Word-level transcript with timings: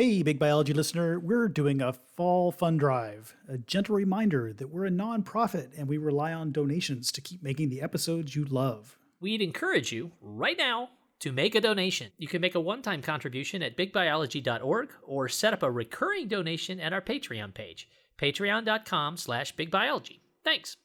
Hey, 0.00 0.22
Big 0.22 0.38
Biology 0.38 0.72
listener, 0.72 1.20
we're 1.20 1.46
doing 1.46 1.82
a 1.82 1.92
fall 1.92 2.52
fund 2.52 2.80
drive. 2.80 3.34
A 3.46 3.58
gentle 3.58 3.96
reminder 3.96 4.50
that 4.50 4.70
we're 4.70 4.86
a 4.86 4.90
nonprofit 4.90 5.78
and 5.78 5.86
we 5.86 5.98
rely 5.98 6.32
on 6.32 6.52
donations 6.52 7.12
to 7.12 7.20
keep 7.20 7.42
making 7.42 7.68
the 7.68 7.82
episodes 7.82 8.34
you 8.34 8.46
love. 8.46 8.96
We'd 9.20 9.42
encourage 9.42 9.92
you 9.92 10.12
right 10.22 10.56
now 10.56 10.88
to 11.18 11.32
make 11.32 11.54
a 11.54 11.60
donation. 11.60 12.12
You 12.16 12.28
can 12.28 12.40
make 12.40 12.54
a 12.54 12.60
one 12.60 12.80
time 12.80 13.02
contribution 13.02 13.62
at 13.62 13.76
bigbiology.org 13.76 14.88
or 15.02 15.28
set 15.28 15.52
up 15.52 15.62
a 15.62 15.70
recurring 15.70 16.28
donation 16.28 16.80
at 16.80 16.94
our 16.94 17.02
Patreon 17.02 17.52
page, 17.52 17.86
patreon.com 18.18 19.18
slash 19.18 19.54
bigbiology. 19.54 20.20
Thanks. 20.42 20.78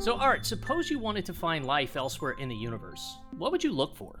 So, 0.00 0.16
Art, 0.16 0.46
suppose 0.46 0.88
you 0.88 0.98
wanted 0.98 1.26
to 1.26 1.34
find 1.34 1.66
life 1.66 1.94
elsewhere 1.94 2.32
in 2.38 2.48
the 2.48 2.56
universe. 2.56 3.18
What 3.36 3.52
would 3.52 3.62
you 3.62 3.70
look 3.70 3.94
for? 3.94 4.18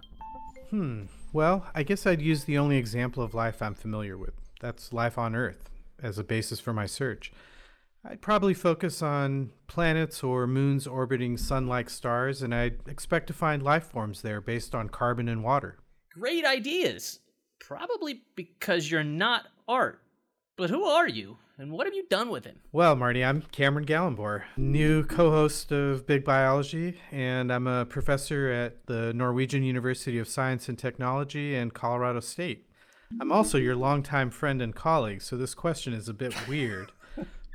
Hmm. 0.68 1.04
Well, 1.32 1.66
I 1.74 1.84
guess 1.84 2.06
I'd 2.06 2.20
use 2.20 2.44
the 2.44 2.58
only 2.58 2.76
example 2.76 3.22
of 3.22 3.32
life 3.32 3.62
I'm 3.62 3.74
familiar 3.74 4.18
with. 4.18 4.34
That's 4.60 4.92
life 4.92 5.16
on 5.16 5.34
Earth 5.34 5.70
as 6.02 6.18
a 6.18 6.22
basis 6.22 6.60
for 6.60 6.74
my 6.74 6.84
search. 6.84 7.32
I'd 8.04 8.20
probably 8.20 8.52
focus 8.52 9.00
on 9.00 9.52
planets 9.68 10.22
or 10.22 10.46
moons 10.46 10.86
orbiting 10.86 11.38
sun 11.38 11.66
like 11.66 11.88
stars, 11.88 12.42
and 12.42 12.54
I'd 12.54 12.86
expect 12.86 13.26
to 13.28 13.32
find 13.32 13.62
life 13.62 13.84
forms 13.84 14.20
there 14.20 14.42
based 14.42 14.74
on 14.74 14.90
carbon 14.90 15.30
and 15.30 15.42
water. 15.42 15.78
Great 16.12 16.44
ideas. 16.44 17.20
Probably 17.58 18.20
because 18.36 18.90
you're 18.90 19.02
not 19.02 19.46
Art. 19.66 20.02
But 20.58 20.68
who 20.68 20.84
are 20.84 21.08
you? 21.08 21.38
And 21.60 21.72
what 21.72 21.86
have 21.86 21.92
you 21.92 22.06
done 22.08 22.30
with 22.30 22.46
him? 22.46 22.56
Well, 22.72 22.96
Marty, 22.96 23.22
I'm 23.22 23.42
Cameron 23.52 23.84
Ghalambor, 23.84 24.44
new 24.56 25.04
co 25.04 25.30
host 25.30 25.70
of 25.70 26.06
Big 26.06 26.24
Biology, 26.24 26.98
and 27.12 27.52
I'm 27.52 27.66
a 27.66 27.84
professor 27.84 28.48
at 28.48 28.86
the 28.86 29.12
Norwegian 29.12 29.62
University 29.62 30.18
of 30.18 30.26
Science 30.26 30.70
and 30.70 30.78
Technology 30.78 31.54
and 31.54 31.74
Colorado 31.74 32.20
State. 32.20 32.66
I'm 33.20 33.30
also 33.30 33.58
your 33.58 33.76
longtime 33.76 34.30
friend 34.30 34.62
and 34.62 34.74
colleague, 34.74 35.20
so 35.20 35.36
this 35.36 35.52
question 35.52 35.92
is 35.92 36.08
a 36.08 36.14
bit 36.14 36.34
weird. 36.48 36.92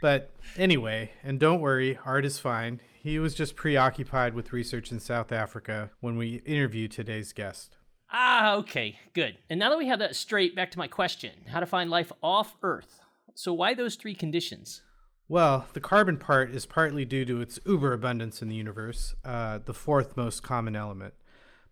but 0.03 0.29
anyway, 0.55 1.09
and 1.23 1.39
don't 1.39 1.59
worry, 1.59 1.97
Art 2.05 2.27
is 2.27 2.37
fine. 2.37 2.81
He 3.01 3.17
was 3.17 3.33
just 3.33 3.55
preoccupied 3.55 4.35
with 4.35 4.53
research 4.53 4.91
in 4.91 4.99
South 4.99 5.31
Africa 5.31 5.89
when 5.99 6.15
we 6.15 6.43
interviewed 6.45 6.91
today's 6.91 7.33
guest. 7.33 7.77
Ah, 8.11 8.53
okay, 8.57 8.99
good. 9.13 9.39
And 9.49 9.59
now 9.59 9.71
that 9.71 9.79
we 9.79 9.87
have 9.87 9.97
that 9.97 10.15
straight, 10.15 10.55
back 10.55 10.69
to 10.71 10.77
my 10.77 10.87
question 10.87 11.31
how 11.47 11.59
to 11.59 11.65
find 11.65 11.89
life 11.89 12.11
off 12.21 12.55
Earth. 12.61 12.99
So, 13.37 13.53
why 13.53 13.73
those 13.73 13.95
three 13.95 14.15
conditions? 14.15 14.81
Well, 15.27 15.65
the 15.73 15.81
carbon 15.81 16.15
part 16.17 16.51
is 16.51 16.65
partly 16.65 17.03
due 17.03 17.25
to 17.25 17.41
its 17.41 17.59
uber 17.65 17.91
abundance 17.91 18.41
in 18.41 18.47
the 18.47 18.55
universe, 18.55 19.13
uh, 19.25 19.59
the 19.63 19.73
fourth 19.73 20.15
most 20.15 20.41
common 20.41 20.73
element, 20.73 21.15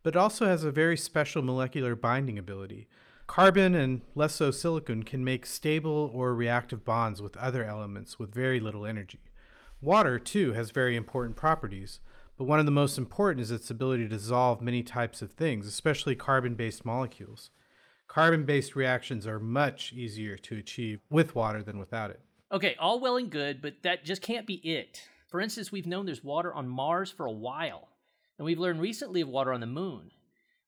but 0.03 0.15
it 0.15 0.19
also 0.19 0.45
has 0.45 0.65
a 0.65 0.71
very 0.71 0.97
special 0.97 1.41
molecular 1.41 1.95
binding 1.95 2.37
ability. 2.37 2.89
Carbon 3.27 3.75
and 3.75 4.01
less 4.13 4.35
so 4.35 4.51
silicon 4.51 5.03
can 5.03 5.23
make 5.23 5.45
stable 5.45 6.11
or 6.13 6.35
reactive 6.35 6.83
bonds 6.83 7.21
with 7.21 7.37
other 7.37 7.63
elements 7.63 8.19
with 8.19 8.35
very 8.35 8.59
little 8.59 8.85
energy. 8.85 9.21
Water, 9.81 10.19
too, 10.19 10.51
has 10.51 10.71
very 10.71 10.97
important 10.97 11.37
properties, 11.37 12.01
but 12.37 12.43
one 12.43 12.59
of 12.59 12.65
the 12.65 12.71
most 12.71 12.97
important 12.97 13.39
is 13.39 13.51
its 13.51 13.69
ability 13.69 14.03
to 14.03 14.17
dissolve 14.17 14.61
many 14.61 14.83
types 14.83 15.21
of 15.21 15.31
things, 15.31 15.65
especially 15.65 16.15
carbon 16.15 16.55
based 16.55 16.83
molecules. 16.83 17.51
Carbon 18.07 18.45
based 18.45 18.75
reactions 18.75 19.25
are 19.25 19.39
much 19.39 19.93
easier 19.93 20.37
to 20.37 20.57
achieve 20.57 20.99
with 21.09 21.35
water 21.35 21.63
than 21.63 21.79
without 21.79 22.09
it. 22.09 22.19
Okay, 22.51 22.75
all 22.79 22.99
well 22.99 23.17
and 23.17 23.29
good, 23.29 23.61
but 23.61 23.81
that 23.81 24.05
just 24.05 24.21
can't 24.21 24.45
be 24.45 24.55
it. 24.55 25.01
For 25.27 25.41
instance, 25.41 25.71
we've 25.71 25.87
known 25.87 26.05
there's 26.05 26.23
water 26.23 26.53
on 26.53 26.67
Mars 26.67 27.09
for 27.09 27.25
a 27.25 27.31
while, 27.31 27.89
and 28.37 28.45
we've 28.45 28.59
learned 28.59 28.79
recently 28.79 29.21
of 29.21 29.29
water 29.29 29.51
on 29.51 29.61
the 29.61 29.65
moon. 29.65 30.11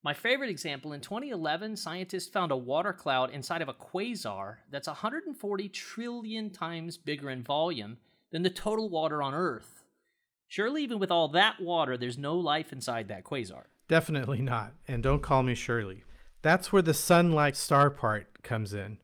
My 0.04 0.14
favorite 0.14 0.50
example 0.50 0.94
in 0.94 1.02
2011, 1.02 1.78
scientists 1.78 2.30
found 2.30 2.52
a 2.52 2.58
water 2.58 2.94
cloud 2.94 3.32
inside 3.32 3.62
of 3.62 3.70
a 3.70 3.74
quasar 3.74 4.58
that's 4.72 4.88
140 4.88 5.70
trillion 5.70 6.50
times 6.50 6.98
bigger 6.98 7.30
in 7.30 7.44
volume 7.44 7.98
than 8.32 8.44
the 8.44 8.50
total 8.50 8.90
water 8.90 9.22
on 9.22 9.34
Earth. 9.34 9.84
Surely, 10.48 10.84
even 10.84 11.00
with 11.00 11.12
all 11.12 11.28
that 11.30 11.60
water, 11.60 11.98
there's 11.98 12.18
no 12.18 12.36
life 12.36 12.72
inside 12.72 13.08
that 13.08 13.24
quasar. 13.24 13.64
Definitely 13.88 14.42
not. 14.42 14.74
And 14.88 15.04
don't 15.04 15.22
call 15.22 15.44
me 15.44 15.54
Shirley. 15.54 16.05
That's 16.46 16.72
where 16.72 16.84
the 16.84 16.94
sun 16.94 17.32
like 17.32 17.56
star 17.56 17.90
part 17.90 18.44
comes 18.44 18.72
in. 18.72 19.00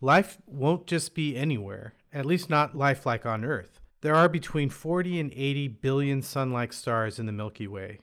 Life 0.00 0.38
won't 0.46 0.86
just 0.86 1.16
be 1.16 1.36
anywhere, 1.36 1.94
at 2.12 2.24
least 2.24 2.48
not 2.48 2.76
life 2.76 3.04
like 3.04 3.26
on 3.26 3.44
Earth. 3.44 3.80
There 4.02 4.14
are 4.14 4.28
between 4.28 4.70
40 4.70 5.18
and 5.18 5.32
80 5.34 5.66
billion 5.66 6.22
sun 6.22 6.52
like 6.52 6.72
stars 6.72 7.18
in 7.18 7.26
the 7.26 7.32
Milky 7.32 7.66
Way, 7.66 7.98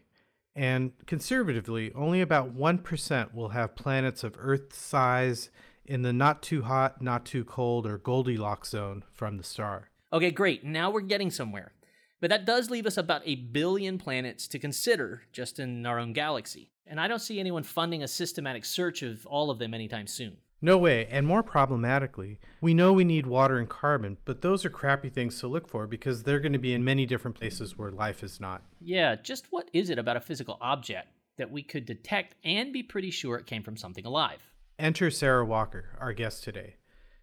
and 0.53 0.91
conservatively, 1.05 1.93
only 1.93 2.19
about 2.19 2.57
1% 2.57 3.33
will 3.33 3.49
have 3.49 3.77
planets 3.77 4.25
of 4.25 4.35
Earth 4.37 4.75
size 4.75 5.49
in 5.85 6.01
the 6.01 6.11
not 6.11 6.43
too 6.43 6.63
hot, 6.63 7.01
not 7.01 7.23
too 7.23 7.45
cold, 7.45 7.87
or 7.87 7.97
Goldilocks 7.97 8.71
zone 8.71 9.05
from 9.13 9.37
the 9.37 9.45
star. 9.45 9.91
Okay, 10.11 10.31
great. 10.31 10.65
Now 10.65 10.91
we're 10.91 10.99
getting 10.99 11.31
somewhere. 11.31 11.71
But 12.19 12.31
that 12.31 12.45
does 12.45 12.69
leave 12.69 12.85
us 12.85 12.97
about 12.97 13.21
a 13.23 13.35
billion 13.35 13.97
planets 13.97 14.45
to 14.49 14.59
consider 14.59 15.21
just 15.31 15.57
in 15.57 15.85
our 15.85 15.99
own 15.99 16.11
galaxy 16.11 16.71
and 16.89 16.99
I 16.99 17.07
don't 17.07 17.19
see 17.19 17.39
anyone 17.39 17.63
funding 17.63 18.03
a 18.03 18.07
systematic 18.07 18.65
search 18.65 19.03
of 19.03 19.25
all 19.27 19.49
of 19.49 19.59
them 19.59 19.73
anytime 19.73 20.07
soon. 20.07 20.37
No 20.59 20.77
way, 20.77 21.05
and 21.11 21.27
more 21.27 21.43
problematically, 21.43 22.39
we 22.61 22.73
know 22.73 22.91
we 22.91 23.03
need 23.03 23.27
water 23.27 23.59
and 23.59 23.69
carbon, 23.69 24.17
but 24.25 24.41
those 24.41 24.65
are 24.65 24.71
crappy 24.71 25.09
things 25.09 25.39
to 25.39 25.47
look 25.47 25.67
for 25.67 25.85
because 25.85 26.23
they're 26.23 26.39
going 26.39 26.53
to 26.53 26.59
be 26.59 26.73
in 26.73 26.83
many 26.83 27.05
different 27.05 27.37
places 27.37 27.77
where 27.77 27.91
life 27.91 28.23
is 28.23 28.39
not. 28.39 28.63
Yeah, 28.81 29.15
just 29.15 29.45
what 29.51 29.69
is 29.71 29.91
it 29.91 29.99
about 29.99 30.17
a 30.17 30.21
physical 30.21 30.57
object 30.59 31.09
that 31.37 31.51
we 31.51 31.61
could 31.61 31.85
detect 31.85 32.33
and 32.43 32.73
be 32.73 32.81
pretty 32.81 33.11
sure 33.11 33.37
it 33.37 33.45
came 33.45 33.61
from 33.61 33.77
something 33.77 34.05
alive? 34.05 34.41
Enter 34.79 35.11
Sarah 35.11 35.45
Walker, 35.45 35.89
our 35.99 36.13
guest 36.13 36.43
today. 36.43 36.77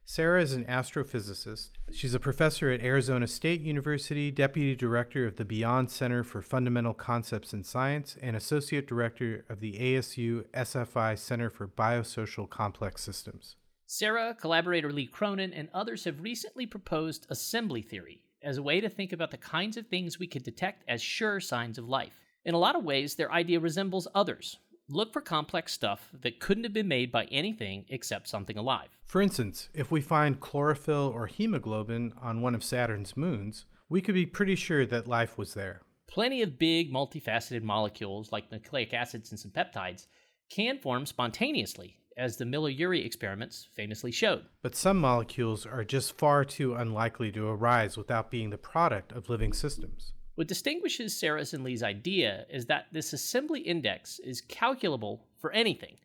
Sarah 0.07 0.43
is 0.43 0.53
an 0.53 0.67
astrophysicist. 0.67 1.71
She's 1.91 2.13
a 2.13 2.21
professor 2.21 2.71
at 2.71 2.83
Arizona 2.83 3.27
State 3.27 3.63
University, 3.63 4.31
deputy 4.31 4.77
director 4.77 5.27
of 5.27 5.37
the 5.37 5.47
Beyond 5.47 5.91
Center 5.91 6.23
for 6.23 6.43
Fundamental 6.43 6.93
Concepts 6.93 7.55
in 7.55 7.65
Science, 7.65 8.17
and 8.21 8.37
associate 8.37 8.87
director 8.87 9.47
of 9.49 9.61
the 9.61 9.73
ASU 9.73 10.45
SFI 10.53 11.19
Center 11.19 11.49
for 11.49 11.67
Biosocial 11.67 12.49
Complex 12.49 13.03
Systems. 13.03 13.57
Sarah, 13.87 14.37
collaborator 14.39 14.93
Lee 14.93 15.07
Cronin, 15.07 15.55
and 15.55 15.71
others 15.73 16.05
have 16.05 16.21
recently 16.21 16.67
proposed 16.67 17.27
assembly 17.31 17.81
theory 17.81 18.21
as 18.43 18.59
a 18.59 18.63
way 18.63 18.83
to 18.83 18.91
think 18.91 19.13
about 19.13 19.31
the 19.31 19.39
kinds 19.39 19.79
of 19.79 19.87
things 19.87 20.19
we 20.19 20.27
could 20.27 20.43
detect 20.43 20.85
as 20.87 21.01
sure 21.01 21.41
signs 21.41 21.79
of 21.79 21.89
life. 21.89 22.13
In 22.45 22.53
a 22.53 22.59
lot 22.59 22.77
of 22.77 22.85
ways, 22.85 23.15
their 23.15 23.33
idea 23.33 23.59
resembles 23.59 24.07
others, 24.15 24.59
look 24.89 25.13
for 25.13 25.21
complex 25.21 25.73
stuff 25.73 26.11
that 26.23 26.41
couldn't 26.41 26.65
have 26.65 26.73
been 26.73 26.89
made 26.89 27.11
by 27.11 27.25
anything 27.27 27.85
except 27.89 28.29
something 28.29 28.59
alive. 28.59 28.89
For 29.07 29.23
instance, 29.23 29.69
if 29.75 29.91
we 29.91 30.01
find 30.01 30.41
chlorophyll 30.41 31.13
or 31.15 31.27
hemoglobin 31.27 32.13
on 32.21 32.43
one 32.43 32.55
of 32.55 32.65
Saturn's 32.65 33.17
moons, 33.17 33.67
we 33.89 34.01
could 34.01 34.15
be 34.15 34.27
pretty 34.27 34.57
sure 34.57 34.87
that 34.87 35.07
life 35.07 35.39
was 35.39 35.55
there. 35.55 35.83
Plenty 36.07 36.43
of 36.43 36.59
big, 36.59 36.93
multifaceted 36.93 37.63
molecules 37.63 38.33
like 38.33 38.51
nucleic 38.51 38.93
acids 38.93 39.31
and 39.31 39.39
some 39.39 39.51
peptides 39.51 40.07
can 40.51 40.79
form 40.79 41.07
spontaneously, 41.07 41.97
as 42.17 42.37
the 42.37 42.45
Miller 42.45 42.71
Urey 42.71 43.05
experiments 43.05 43.69
famously 43.75 44.13
showed. 44.13 44.45
But 44.63 44.77
some 44.77 44.99
molecules 44.99 45.67
are 45.67 45.85
just 45.85 46.17
far 46.17 46.45
too 46.45 46.75
unlikely 46.75 47.33
to 47.33 47.49
arise 47.49 47.97
without 47.97 48.31
being 48.31 48.51
the 48.51 48.59
product 48.59 49.13
of 49.13 49.29
living 49.29 49.53
systems. 49.53 50.13
What 50.35 50.49
distinguishes 50.49 51.17
Sarah's 51.17 51.55
and 51.55 51.63
Lee's 51.63 51.85
idea 51.85 52.47
is 52.51 52.67
that 52.67 52.87
this 52.91 53.13
assembly 53.13 53.61
index 53.61 54.19
is 54.19 54.41
calculable 54.41 55.27
for 55.37 55.53
anything. 55.53 55.97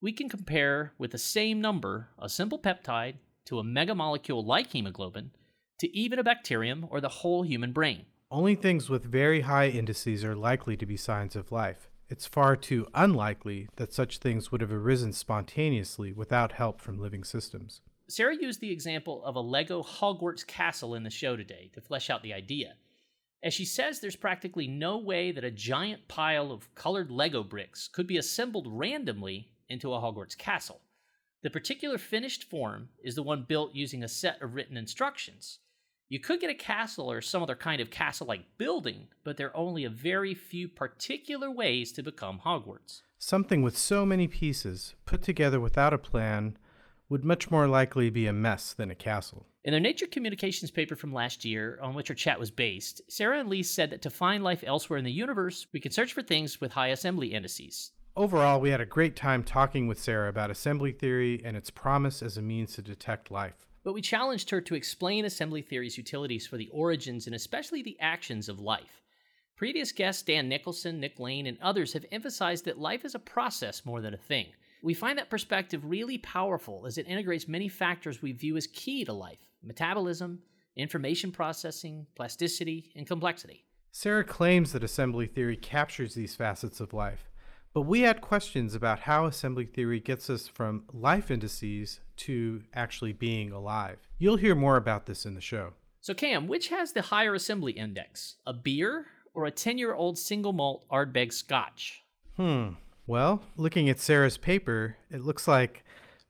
We 0.00 0.12
can 0.12 0.30
compare 0.30 0.94
with 0.96 1.10
the 1.10 1.18
same 1.18 1.60
number 1.60 2.08
a 2.18 2.30
simple 2.30 2.58
peptide 2.58 3.16
to 3.44 3.58
a 3.58 3.64
megamolecule 3.64 4.46
like 4.46 4.68
hemoglobin 4.68 5.32
to 5.78 5.94
even 5.94 6.18
a 6.18 6.24
bacterium 6.24 6.86
or 6.88 7.02
the 7.02 7.10
whole 7.10 7.42
human 7.42 7.72
brain. 7.72 8.06
Only 8.30 8.54
things 8.54 8.88
with 8.88 9.04
very 9.04 9.42
high 9.42 9.68
indices 9.68 10.24
are 10.24 10.36
likely 10.36 10.76
to 10.78 10.86
be 10.86 10.96
signs 10.96 11.36
of 11.36 11.52
life. 11.52 11.90
It's 12.08 12.26
far 12.26 12.56
too 12.56 12.86
unlikely 12.94 13.68
that 13.76 13.92
such 13.92 14.18
things 14.18 14.50
would 14.50 14.62
have 14.62 14.72
arisen 14.72 15.12
spontaneously 15.12 16.12
without 16.12 16.52
help 16.52 16.80
from 16.80 16.98
living 16.98 17.24
systems. 17.24 17.82
Sarah 18.08 18.36
used 18.40 18.60
the 18.60 18.72
example 18.72 19.22
of 19.22 19.36
a 19.36 19.40
Lego 19.40 19.82
Hogwarts 19.82 20.46
castle 20.46 20.94
in 20.94 21.02
the 21.02 21.10
show 21.10 21.36
today 21.36 21.70
to 21.74 21.80
flesh 21.82 22.08
out 22.08 22.22
the 22.22 22.32
idea. 22.32 22.74
As 23.42 23.54
she 23.54 23.64
says, 23.64 24.00
there's 24.00 24.16
practically 24.16 24.68
no 24.68 24.98
way 24.98 25.32
that 25.32 25.44
a 25.44 25.50
giant 25.50 26.08
pile 26.08 26.52
of 26.52 26.74
colored 26.74 27.10
Lego 27.10 27.42
bricks 27.42 27.88
could 27.88 28.06
be 28.06 28.18
assembled 28.18 28.66
randomly 28.68 29.50
into 29.68 29.94
a 29.94 29.98
Hogwarts 29.98 30.36
castle. 30.36 30.80
The 31.42 31.48
particular 31.48 31.96
finished 31.96 32.44
form 32.44 32.90
is 33.02 33.14
the 33.14 33.22
one 33.22 33.46
built 33.48 33.74
using 33.74 34.04
a 34.04 34.08
set 34.08 34.42
of 34.42 34.54
written 34.54 34.76
instructions. 34.76 35.60
You 36.10 36.20
could 36.20 36.40
get 36.40 36.50
a 36.50 36.54
castle 36.54 37.10
or 37.10 37.22
some 37.22 37.42
other 37.42 37.54
kind 37.54 37.80
of 37.80 37.88
castle 37.88 38.26
like 38.26 38.58
building, 38.58 39.06
but 39.24 39.38
there 39.38 39.46
are 39.46 39.56
only 39.56 39.84
a 39.84 39.90
very 39.90 40.34
few 40.34 40.68
particular 40.68 41.50
ways 41.50 41.92
to 41.92 42.02
become 42.02 42.40
Hogwarts. 42.44 43.02
Something 43.16 43.62
with 43.62 43.78
so 43.78 44.04
many 44.04 44.26
pieces, 44.26 44.94
put 45.06 45.22
together 45.22 45.60
without 45.60 45.94
a 45.94 45.98
plan, 45.98 46.58
would 47.08 47.24
much 47.24 47.50
more 47.50 47.66
likely 47.66 48.10
be 48.10 48.26
a 48.26 48.32
mess 48.32 48.74
than 48.74 48.90
a 48.90 48.94
castle. 48.94 49.46
In 49.62 49.72
their 49.72 49.80
Nature 49.80 50.06
Communications 50.06 50.70
paper 50.70 50.96
from 50.96 51.12
last 51.12 51.44
year, 51.44 51.78
on 51.82 51.94
which 51.94 52.08
our 52.08 52.16
chat 52.16 52.40
was 52.40 52.50
based, 52.50 53.02
Sarah 53.08 53.40
and 53.40 53.50
Lee 53.50 53.62
said 53.62 53.90
that 53.90 54.00
to 54.00 54.08
find 54.08 54.42
life 54.42 54.64
elsewhere 54.66 54.98
in 54.98 55.04
the 55.04 55.12
universe, 55.12 55.66
we 55.70 55.80
can 55.80 55.92
search 55.92 56.14
for 56.14 56.22
things 56.22 56.62
with 56.62 56.72
high 56.72 56.88
assembly 56.88 57.34
indices. 57.34 57.92
Overall, 58.16 58.58
we 58.58 58.70
had 58.70 58.80
a 58.80 58.86
great 58.86 59.16
time 59.16 59.44
talking 59.44 59.86
with 59.86 60.00
Sarah 60.00 60.30
about 60.30 60.50
assembly 60.50 60.92
theory 60.92 61.42
and 61.44 61.58
its 61.58 61.68
promise 61.68 62.22
as 62.22 62.38
a 62.38 62.42
means 62.42 62.72
to 62.72 62.82
detect 62.82 63.30
life. 63.30 63.68
But 63.84 63.92
we 63.92 64.00
challenged 64.00 64.48
her 64.48 64.62
to 64.62 64.74
explain 64.74 65.26
assembly 65.26 65.60
theory's 65.60 65.98
utilities 65.98 66.46
for 66.46 66.56
the 66.56 66.70
origins 66.70 67.26
and 67.26 67.36
especially 67.36 67.82
the 67.82 68.00
actions 68.00 68.48
of 68.48 68.60
life. 68.60 69.02
Previous 69.56 69.92
guests 69.92 70.22
Dan 70.22 70.48
Nicholson, 70.48 71.00
Nick 71.00 71.20
Lane, 71.20 71.46
and 71.46 71.58
others 71.60 71.92
have 71.92 72.06
emphasized 72.10 72.64
that 72.64 72.78
life 72.78 73.04
is 73.04 73.14
a 73.14 73.18
process 73.18 73.84
more 73.84 74.00
than 74.00 74.14
a 74.14 74.18
thing. 74.18 74.46
We 74.82 74.94
find 74.94 75.18
that 75.18 75.28
perspective 75.28 75.84
really 75.84 76.16
powerful 76.16 76.86
as 76.86 76.96
it 76.96 77.06
integrates 77.06 77.46
many 77.46 77.68
factors 77.68 78.22
we 78.22 78.32
view 78.32 78.56
as 78.56 78.66
key 78.66 79.04
to 79.04 79.12
life 79.12 79.49
metabolism, 79.62 80.40
information 80.76 81.32
processing, 81.32 82.06
plasticity, 82.14 82.90
and 82.96 83.06
complexity. 83.06 83.64
Sarah 83.92 84.24
claims 84.24 84.72
that 84.72 84.84
assembly 84.84 85.26
theory 85.26 85.56
captures 85.56 86.14
these 86.14 86.36
facets 86.36 86.80
of 86.80 86.92
life, 86.92 87.28
but 87.72 87.82
we 87.82 88.00
had 88.00 88.20
questions 88.20 88.74
about 88.74 89.00
how 89.00 89.26
assembly 89.26 89.64
theory 89.64 90.00
gets 90.00 90.30
us 90.30 90.48
from 90.48 90.84
life 90.92 91.30
indices 91.30 92.00
to 92.16 92.62
actually 92.74 93.12
being 93.12 93.52
alive. 93.52 93.98
You'll 94.18 94.36
hear 94.36 94.54
more 94.54 94.76
about 94.76 95.06
this 95.06 95.26
in 95.26 95.34
the 95.34 95.40
show. 95.40 95.72
So, 96.00 96.14
Cam, 96.14 96.48
which 96.48 96.68
has 96.68 96.92
the 96.92 97.02
higher 97.02 97.34
assembly 97.34 97.72
index, 97.72 98.36
a 98.46 98.52
beer 98.52 99.06
or 99.34 99.44
a 99.44 99.50
10 99.50 99.78
year 99.78 99.94
old 99.94 100.18
single 100.18 100.52
malt 100.52 100.84
Ardbeg 100.90 101.32
scotch? 101.32 102.02
Hmm. 102.36 102.70
Well, 103.06 103.42
looking 103.56 103.88
at 103.88 103.98
Sarah's 103.98 104.38
paper, 104.38 104.96
it 105.10 105.22
looks 105.22 105.48
like 105.48 105.84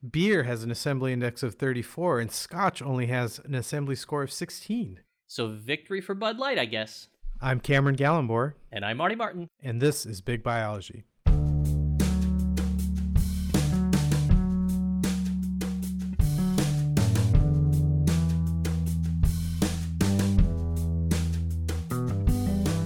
beer 0.08 0.44
has 0.44 0.62
an 0.62 0.70
assembly 0.70 1.12
index 1.12 1.42
of 1.42 1.54
34 1.54 2.20
and 2.20 2.32
scotch 2.32 2.80
only 2.80 3.06
has 3.06 3.38
an 3.40 3.54
assembly 3.54 3.94
score 3.94 4.22
of 4.22 4.32
16. 4.32 5.00
So, 5.26 5.48
victory 5.48 6.00
for 6.00 6.14
Bud 6.14 6.38
Light, 6.38 6.58
I 6.58 6.64
guess. 6.64 7.08
I'm 7.40 7.60
Cameron 7.60 7.96
Ghalambor. 7.96 8.54
And 8.72 8.84
I'm 8.84 8.96
Marty 8.96 9.14
Martin. 9.14 9.48
And 9.62 9.80
this 9.80 10.04
is 10.04 10.20
Big 10.20 10.42
Biology. 10.42 11.04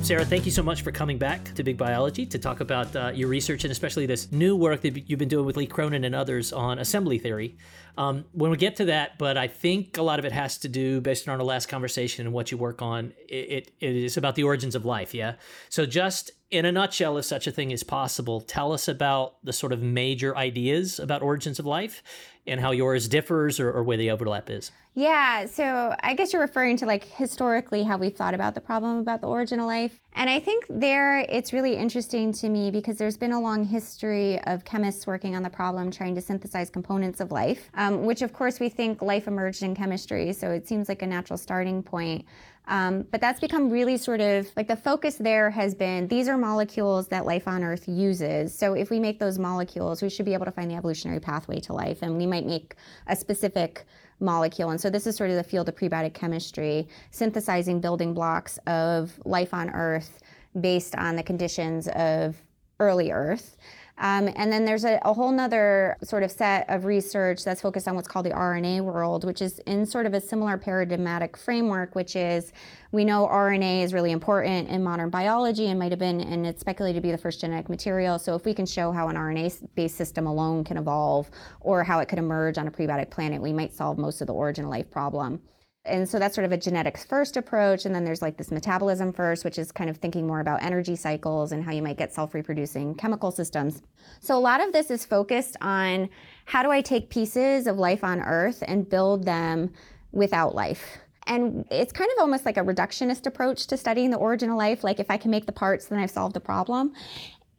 Sarah, 0.04 0.22
thank 0.22 0.44
you 0.44 0.52
so 0.52 0.62
much 0.62 0.82
for 0.82 0.92
coming 0.92 1.16
back 1.16 1.54
to 1.54 1.62
Big 1.62 1.78
Biology 1.78 2.26
to 2.26 2.38
talk 2.38 2.60
about 2.60 2.94
uh, 2.94 3.10
your 3.14 3.26
research 3.26 3.64
and 3.64 3.72
especially 3.72 4.04
this 4.04 4.30
new 4.30 4.54
work 4.54 4.82
that 4.82 5.08
you've 5.08 5.18
been 5.18 5.30
doing 5.30 5.46
with 5.46 5.56
Lee 5.56 5.66
Cronin 5.66 6.04
and 6.04 6.14
others 6.14 6.52
on 6.52 6.78
assembly 6.78 7.18
theory. 7.18 7.56
Um, 7.96 8.26
when 8.32 8.50
we 8.50 8.58
get 8.58 8.76
to 8.76 8.84
that, 8.84 9.16
but 9.16 9.38
I 9.38 9.48
think 9.48 9.96
a 9.96 10.02
lot 10.02 10.18
of 10.18 10.26
it 10.26 10.32
has 10.32 10.58
to 10.58 10.68
do, 10.68 11.00
based 11.00 11.26
on 11.26 11.40
our 11.40 11.42
last 11.42 11.70
conversation 11.70 12.26
and 12.26 12.34
what 12.34 12.50
you 12.50 12.58
work 12.58 12.82
on, 12.82 13.14
it, 13.30 13.34
it, 13.34 13.72
it 13.80 13.96
is 13.96 14.18
about 14.18 14.34
the 14.34 14.42
origins 14.42 14.74
of 14.74 14.84
life, 14.84 15.14
yeah? 15.14 15.36
So, 15.70 15.86
just 15.86 16.32
in 16.50 16.64
a 16.64 16.72
nutshell, 16.72 17.18
if 17.18 17.24
such 17.24 17.46
a 17.46 17.50
thing 17.50 17.70
is 17.70 17.82
possible, 17.82 18.40
tell 18.40 18.72
us 18.72 18.86
about 18.86 19.36
the 19.42 19.52
sort 19.52 19.72
of 19.72 19.82
major 19.82 20.36
ideas 20.36 20.98
about 20.98 21.22
origins 21.22 21.58
of 21.58 21.66
life 21.66 22.02
and 22.46 22.60
how 22.60 22.70
yours 22.70 23.08
differs 23.08 23.58
or, 23.58 23.70
or 23.72 23.82
where 23.82 23.96
the 23.96 24.10
overlap 24.10 24.50
is. 24.50 24.70
Yeah, 24.96 25.46
so 25.46 25.96
I 26.00 26.14
guess 26.14 26.32
you're 26.32 26.42
referring 26.42 26.76
to 26.76 26.86
like 26.86 27.04
historically 27.04 27.82
how 27.82 27.96
we've 27.96 28.14
thought 28.14 28.34
about 28.34 28.54
the 28.54 28.60
problem 28.60 28.98
about 28.98 29.20
the 29.20 29.26
origin 29.26 29.58
of 29.58 29.66
life. 29.66 29.98
And 30.12 30.30
I 30.30 30.38
think 30.38 30.66
there 30.70 31.20
it's 31.20 31.52
really 31.52 31.74
interesting 31.74 32.32
to 32.34 32.48
me 32.48 32.70
because 32.70 32.96
there's 32.96 33.16
been 33.16 33.32
a 33.32 33.40
long 33.40 33.64
history 33.64 34.40
of 34.44 34.64
chemists 34.64 35.04
working 35.04 35.34
on 35.34 35.42
the 35.42 35.50
problem 35.50 35.90
trying 35.90 36.14
to 36.14 36.20
synthesize 36.20 36.70
components 36.70 37.20
of 37.20 37.32
life, 37.32 37.70
um, 37.74 38.04
which 38.04 38.22
of 38.22 38.32
course 38.32 38.60
we 38.60 38.68
think 38.68 39.02
life 39.02 39.26
emerged 39.26 39.64
in 39.64 39.74
chemistry, 39.74 40.32
so 40.32 40.50
it 40.50 40.68
seems 40.68 40.88
like 40.88 41.02
a 41.02 41.06
natural 41.06 41.38
starting 41.38 41.82
point. 41.82 42.24
Um, 42.66 43.02
but 43.10 43.20
that's 43.20 43.40
become 43.40 43.68
really 43.68 43.98
sort 43.98 44.20
of 44.20 44.48
like 44.56 44.68
the 44.68 44.76
focus 44.76 45.16
there 45.16 45.50
has 45.50 45.74
been 45.74 46.08
these 46.08 46.28
are 46.28 46.38
molecules 46.38 47.08
that 47.08 47.26
life 47.26 47.46
on 47.46 47.62
Earth 47.62 47.86
uses. 47.86 48.56
So 48.56 48.72
if 48.74 48.90
we 48.90 48.98
make 48.98 49.18
those 49.18 49.38
molecules, 49.38 50.00
we 50.00 50.08
should 50.08 50.24
be 50.24 50.32
able 50.32 50.46
to 50.46 50.50
find 50.52 50.70
the 50.70 50.74
evolutionary 50.74 51.20
pathway 51.20 51.60
to 51.60 51.74
life. 51.74 52.00
And 52.02 52.16
we 52.16 52.26
might 52.26 52.46
make 52.46 52.76
a 53.06 53.16
specific 53.16 53.84
molecule. 54.20 54.70
And 54.70 54.80
so 54.80 54.88
this 54.88 55.06
is 55.06 55.16
sort 55.16 55.30
of 55.30 55.36
the 55.36 55.44
field 55.44 55.68
of 55.68 55.76
prebiotic 55.76 56.14
chemistry, 56.14 56.88
synthesizing 57.10 57.80
building 57.80 58.14
blocks 58.14 58.58
of 58.66 59.12
life 59.24 59.52
on 59.52 59.70
Earth 59.70 60.20
based 60.58 60.94
on 60.96 61.16
the 61.16 61.22
conditions 61.22 61.88
of 61.88 62.36
early 62.80 63.10
Earth. 63.10 63.56
Um, 63.98 64.28
and 64.34 64.52
then 64.52 64.64
there's 64.64 64.84
a, 64.84 64.98
a 65.02 65.12
whole 65.12 65.30
nother 65.30 65.96
sort 66.02 66.24
of 66.24 66.32
set 66.32 66.68
of 66.68 66.84
research 66.84 67.44
that's 67.44 67.60
focused 67.60 67.86
on 67.86 67.94
what's 67.94 68.08
called 68.08 68.26
the 68.26 68.30
RNA 68.30 68.80
world, 68.82 69.24
which 69.24 69.40
is 69.40 69.60
in 69.60 69.86
sort 69.86 70.04
of 70.06 70.14
a 70.14 70.20
similar 70.20 70.58
paradigmatic 70.58 71.36
framework, 71.36 71.94
which 71.94 72.16
is 72.16 72.52
we 72.90 73.04
know 73.04 73.28
RNA 73.28 73.84
is 73.84 73.92
really 73.92 74.10
important 74.10 74.68
in 74.68 74.82
modern 74.82 75.10
biology 75.10 75.68
and 75.68 75.78
might 75.78 75.92
have 75.92 76.00
been, 76.00 76.20
and 76.20 76.44
it's 76.44 76.60
speculated 76.60 76.98
to 76.98 77.02
be 77.02 77.12
the 77.12 77.18
first 77.18 77.40
genetic 77.40 77.68
material. 77.68 78.18
So 78.18 78.34
if 78.34 78.44
we 78.44 78.52
can 78.52 78.66
show 78.66 78.90
how 78.90 79.08
an 79.08 79.16
RNA 79.16 79.68
based 79.76 79.96
system 79.96 80.26
alone 80.26 80.64
can 80.64 80.76
evolve 80.76 81.30
or 81.60 81.84
how 81.84 82.00
it 82.00 82.08
could 82.08 82.18
emerge 82.18 82.58
on 82.58 82.66
a 82.66 82.72
prebiotic 82.72 83.10
planet, 83.10 83.40
we 83.40 83.52
might 83.52 83.72
solve 83.72 83.96
most 83.96 84.20
of 84.20 84.26
the 84.26 84.34
origin 84.34 84.64
of 84.64 84.70
life 84.70 84.90
problem 84.90 85.40
and 85.86 86.08
so 86.08 86.18
that's 86.18 86.34
sort 86.34 86.46
of 86.46 86.52
a 86.52 86.56
genetics 86.56 87.04
first 87.04 87.36
approach. 87.36 87.84
And 87.84 87.94
then 87.94 88.04
there's 88.04 88.22
like 88.22 88.36
this 88.36 88.50
metabolism 88.50 89.12
first 89.12 89.44
which 89.44 89.58
is 89.58 89.70
kind 89.70 89.90
of 89.90 89.98
thinking 89.98 90.26
more 90.26 90.40
about 90.40 90.62
energy 90.62 90.96
cycles 90.96 91.52
and 91.52 91.62
how 91.62 91.72
you 91.72 91.82
might 91.82 91.98
get 91.98 92.12
self-reproducing 92.12 92.94
chemical 92.94 93.30
systems. 93.30 93.82
So 94.20 94.36
a 94.36 94.40
lot 94.40 94.62
of 94.62 94.72
this 94.72 94.90
is 94.90 95.04
focused 95.04 95.56
on 95.60 96.08
how 96.46 96.62
do 96.62 96.70
i 96.70 96.80
take 96.80 97.10
pieces 97.10 97.66
of 97.66 97.76
life 97.76 98.02
on 98.02 98.20
earth 98.20 98.62
and 98.66 98.88
build 98.88 99.24
them 99.24 99.72
without 100.12 100.54
life? 100.54 100.98
And 101.26 101.66
it's 101.70 101.92
kind 101.92 102.10
of 102.16 102.20
almost 102.20 102.44
like 102.44 102.56
a 102.56 102.62
reductionist 102.62 103.26
approach 103.26 103.66
to 103.68 103.76
studying 103.76 104.10
the 104.10 104.18
origin 104.18 104.50
of 104.50 104.56
life. 104.56 104.84
Like 104.84 105.00
if 105.00 105.10
i 105.10 105.18
can 105.18 105.30
make 105.30 105.44
the 105.46 105.52
parts 105.52 105.86
then 105.86 105.98
i've 105.98 106.10
solved 106.10 106.34
the 106.34 106.40
problem. 106.40 106.94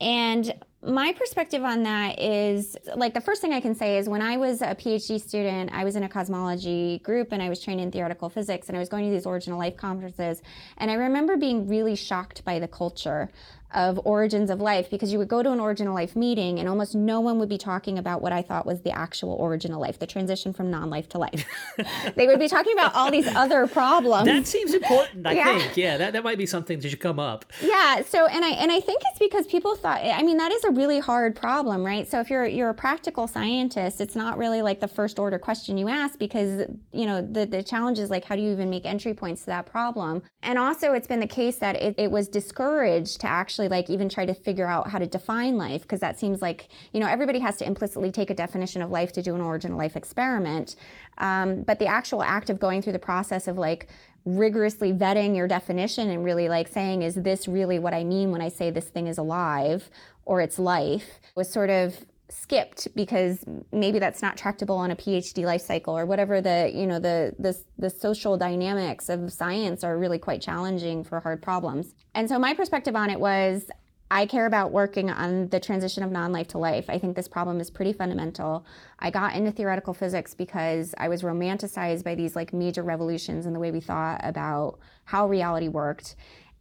And 0.01 0.53
my 0.85 1.13
perspective 1.13 1.63
on 1.63 1.83
that 1.83 2.19
is 2.19 2.77
like 2.95 3.13
the 3.13 3.21
first 3.21 3.41
thing 3.41 3.53
I 3.53 3.59
can 3.59 3.75
say 3.75 3.97
is 3.97 4.07
when 4.07 4.21
I 4.21 4.37
was 4.37 4.61
a 4.61 4.75
PhD 4.75 5.19
student, 5.19 5.71
I 5.73 5.83
was 5.83 5.95
in 5.95 6.03
a 6.03 6.09
cosmology 6.09 6.99
group 6.99 7.31
and 7.31 7.41
I 7.41 7.49
was 7.49 7.61
trained 7.61 7.81
in 7.81 7.91
theoretical 7.91 8.29
physics 8.29 8.67
and 8.67 8.77
I 8.77 8.79
was 8.79 8.89
going 8.89 9.05
to 9.05 9.11
these 9.11 9.25
origin 9.25 9.53
of 9.53 9.59
life 9.59 9.77
conferences. 9.77 10.41
And 10.77 10.91
I 10.91 10.95
remember 10.95 11.37
being 11.37 11.67
really 11.67 11.95
shocked 11.95 12.45
by 12.45 12.59
the 12.59 12.67
culture 12.67 13.29
of 13.73 13.99
origins 14.05 14.49
of 14.49 14.61
life 14.61 14.89
because 14.89 15.11
you 15.11 15.19
would 15.19 15.27
go 15.27 15.43
to 15.43 15.51
an 15.51 15.59
origin 15.59 15.87
of 15.87 15.93
life 15.93 16.15
meeting 16.15 16.59
and 16.59 16.69
almost 16.69 16.95
no 16.95 17.19
one 17.19 17.39
would 17.39 17.49
be 17.49 17.57
talking 17.57 17.97
about 17.97 18.21
what 18.21 18.31
I 18.31 18.41
thought 18.41 18.65
was 18.65 18.81
the 18.81 18.91
actual 18.91 19.31
origin 19.33 19.73
of 19.73 19.79
life, 19.79 19.99
the 19.99 20.07
transition 20.07 20.53
from 20.53 20.71
non-life 20.71 21.09
to 21.09 21.17
life. 21.17 21.45
they 22.15 22.27
would 22.27 22.39
be 22.39 22.47
talking 22.47 22.73
about 22.73 22.95
all 22.95 23.11
these 23.11 23.27
other 23.35 23.67
problems. 23.67 24.25
That 24.25 24.47
seems 24.47 24.73
important, 24.73 25.27
I 25.27 25.33
yeah. 25.33 25.59
think. 25.59 25.77
Yeah, 25.77 25.97
that, 25.97 26.13
that 26.13 26.23
might 26.23 26.37
be 26.37 26.45
something 26.45 26.79
that 26.79 26.89
should 26.89 26.99
come 26.99 27.19
up. 27.19 27.45
Yeah. 27.61 28.01
So 28.03 28.27
and 28.27 28.45
I 28.45 28.49
and 28.51 28.71
I 28.71 28.79
think 28.79 29.01
it's 29.07 29.19
because 29.19 29.45
people 29.47 29.75
thought 29.75 30.01
I 30.03 30.21
mean 30.23 30.37
that 30.37 30.51
is 30.51 30.63
a 30.63 30.71
really 30.71 30.99
hard 30.99 31.35
problem, 31.35 31.85
right? 31.85 32.07
So 32.07 32.19
if 32.19 32.29
you're 32.29 32.45
you're 32.45 32.69
a 32.69 32.73
practical 32.73 33.27
scientist, 33.27 33.99
it's 33.99 34.15
not 34.15 34.37
really 34.37 34.61
like 34.61 34.79
the 34.79 34.87
first 34.87 35.19
order 35.19 35.39
question 35.39 35.77
you 35.77 35.89
ask 35.89 36.17
because 36.17 36.67
you 36.91 37.05
know 37.05 37.21
the, 37.21 37.45
the 37.45 37.63
challenge 37.63 37.99
is 37.99 38.09
like 38.09 38.23
how 38.23 38.35
do 38.35 38.41
you 38.41 38.51
even 38.51 38.69
make 38.69 38.85
entry 38.85 39.13
points 39.13 39.41
to 39.41 39.47
that 39.47 39.65
problem? 39.65 40.23
And 40.43 40.57
also 40.57 40.93
it's 40.93 41.07
been 41.07 41.19
the 41.19 41.27
case 41.27 41.57
that 41.57 41.75
it, 41.75 41.95
it 41.97 42.11
was 42.11 42.27
discouraged 42.27 43.21
to 43.21 43.27
actually 43.27 43.54
actually 43.55 43.69
like 43.69 43.89
even 43.89 44.09
try 44.09 44.25
to 44.25 44.33
figure 44.33 44.67
out 44.67 44.89
how 44.89 44.99
to 44.99 45.07
define 45.07 45.55
life 45.55 45.83
because 45.83 46.01
that 46.01 46.19
seems 46.19 46.41
like 46.41 46.67
you 46.91 46.99
know 46.99 47.07
everybody 47.07 47.39
has 47.39 47.55
to 47.55 47.65
implicitly 47.65 48.11
take 48.11 48.29
a 48.29 48.33
definition 48.33 48.81
of 48.81 48.91
life 48.91 49.13
to 49.13 49.21
do 49.21 49.33
an 49.33 49.39
origin 49.39 49.71
of 49.71 49.77
life 49.77 49.95
experiment. 49.95 50.75
Um, 51.19 51.61
but 51.61 51.79
the 51.79 51.85
actual 51.85 52.21
act 52.21 52.49
of 52.49 52.59
going 52.59 52.81
through 52.81 52.91
the 52.91 52.99
process 52.99 53.47
of 53.47 53.57
like 53.57 53.87
rigorously 54.25 54.91
vetting 54.91 55.37
your 55.37 55.47
definition 55.47 56.09
and 56.09 56.25
really 56.25 56.49
like 56.49 56.67
saying 56.67 57.01
is 57.01 57.15
this 57.15 57.47
really 57.47 57.77
what 57.77 57.93
i 57.93 58.03
mean 58.03 58.31
when 58.31 58.41
i 58.41 58.49
say 58.49 58.71
this 58.71 58.85
thing 58.85 59.05
is 59.05 59.19
alive 59.19 59.89
or 60.25 60.41
it's 60.41 60.57
life? 60.57 61.19
was 61.35 61.47
sort 61.47 61.69
of 61.69 61.95
skipped 62.29 62.87
because 62.95 63.43
maybe 63.71 63.99
that's 63.99 64.21
not 64.21 64.37
tractable 64.37 64.77
on 64.77 64.91
a 64.91 64.95
PhD 64.95 65.45
life 65.45 65.61
cycle 65.61 65.97
or 65.97 66.05
whatever 66.05 66.41
the 66.41 66.71
you 66.73 66.87
know 66.87 66.99
the 66.99 67.35
the 67.37 67.57
the 67.77 67.89
social 67.89 68.37
dynamics 68.37 69.09
of 69.09 69.31
science 69.31 69.83
are 69.83 69.97
really 69.97 70.17
quite 70.17 70.41
challenging 70.41 71.03
for 71.03 71.19
hard 71.19 71.41
problems. 71.41 71.93
And 72.13 72.27
so 72.27 72.39
my 72.39 72.53
perspective 72.53 72.95
on 72.95 73.09
it 73.09 73.19
was 73.19 73.69
I 74.11 74.27
care 74.27 74.45
about 74.45 74.71
working 74.71 75.09
on 75.09 75.49
the 75.49 75.59
transition 75.59 76.03
of 76.03 76.11
non-life 76.11 76.47
to 76.49 76.59
life. 76.59 76.85
I 76.89 76.99
think 76.99 77.15
this 77.15 77.27
problem 77.27 77.59
is 77.59 77.71
pretty 77.71 77.91
fundamental. 77.91 78.65
I 78.99 79.09
got 79.09 79.35
into 79.35 79.51
theoretical 79.51 79.95
physics 79.95 80.35
because 80.35 80.93
I 80.97 81.09
was 81.09 81.23
romanticized 81.23 82.03
by 82.03 82.13
these 82.13 82.35
like 82.35 82.53
major 82.53 82.83
revolutions 82.83 83.47
in 83.47 83.53
the 83.53 83.59
way 83.59 83.71
we 83.71 83.81
thought 83.81 84.21
about 84.23 84.79
how 85.05 85.27
reality 85.27 85.69
worked. 85.69 86.15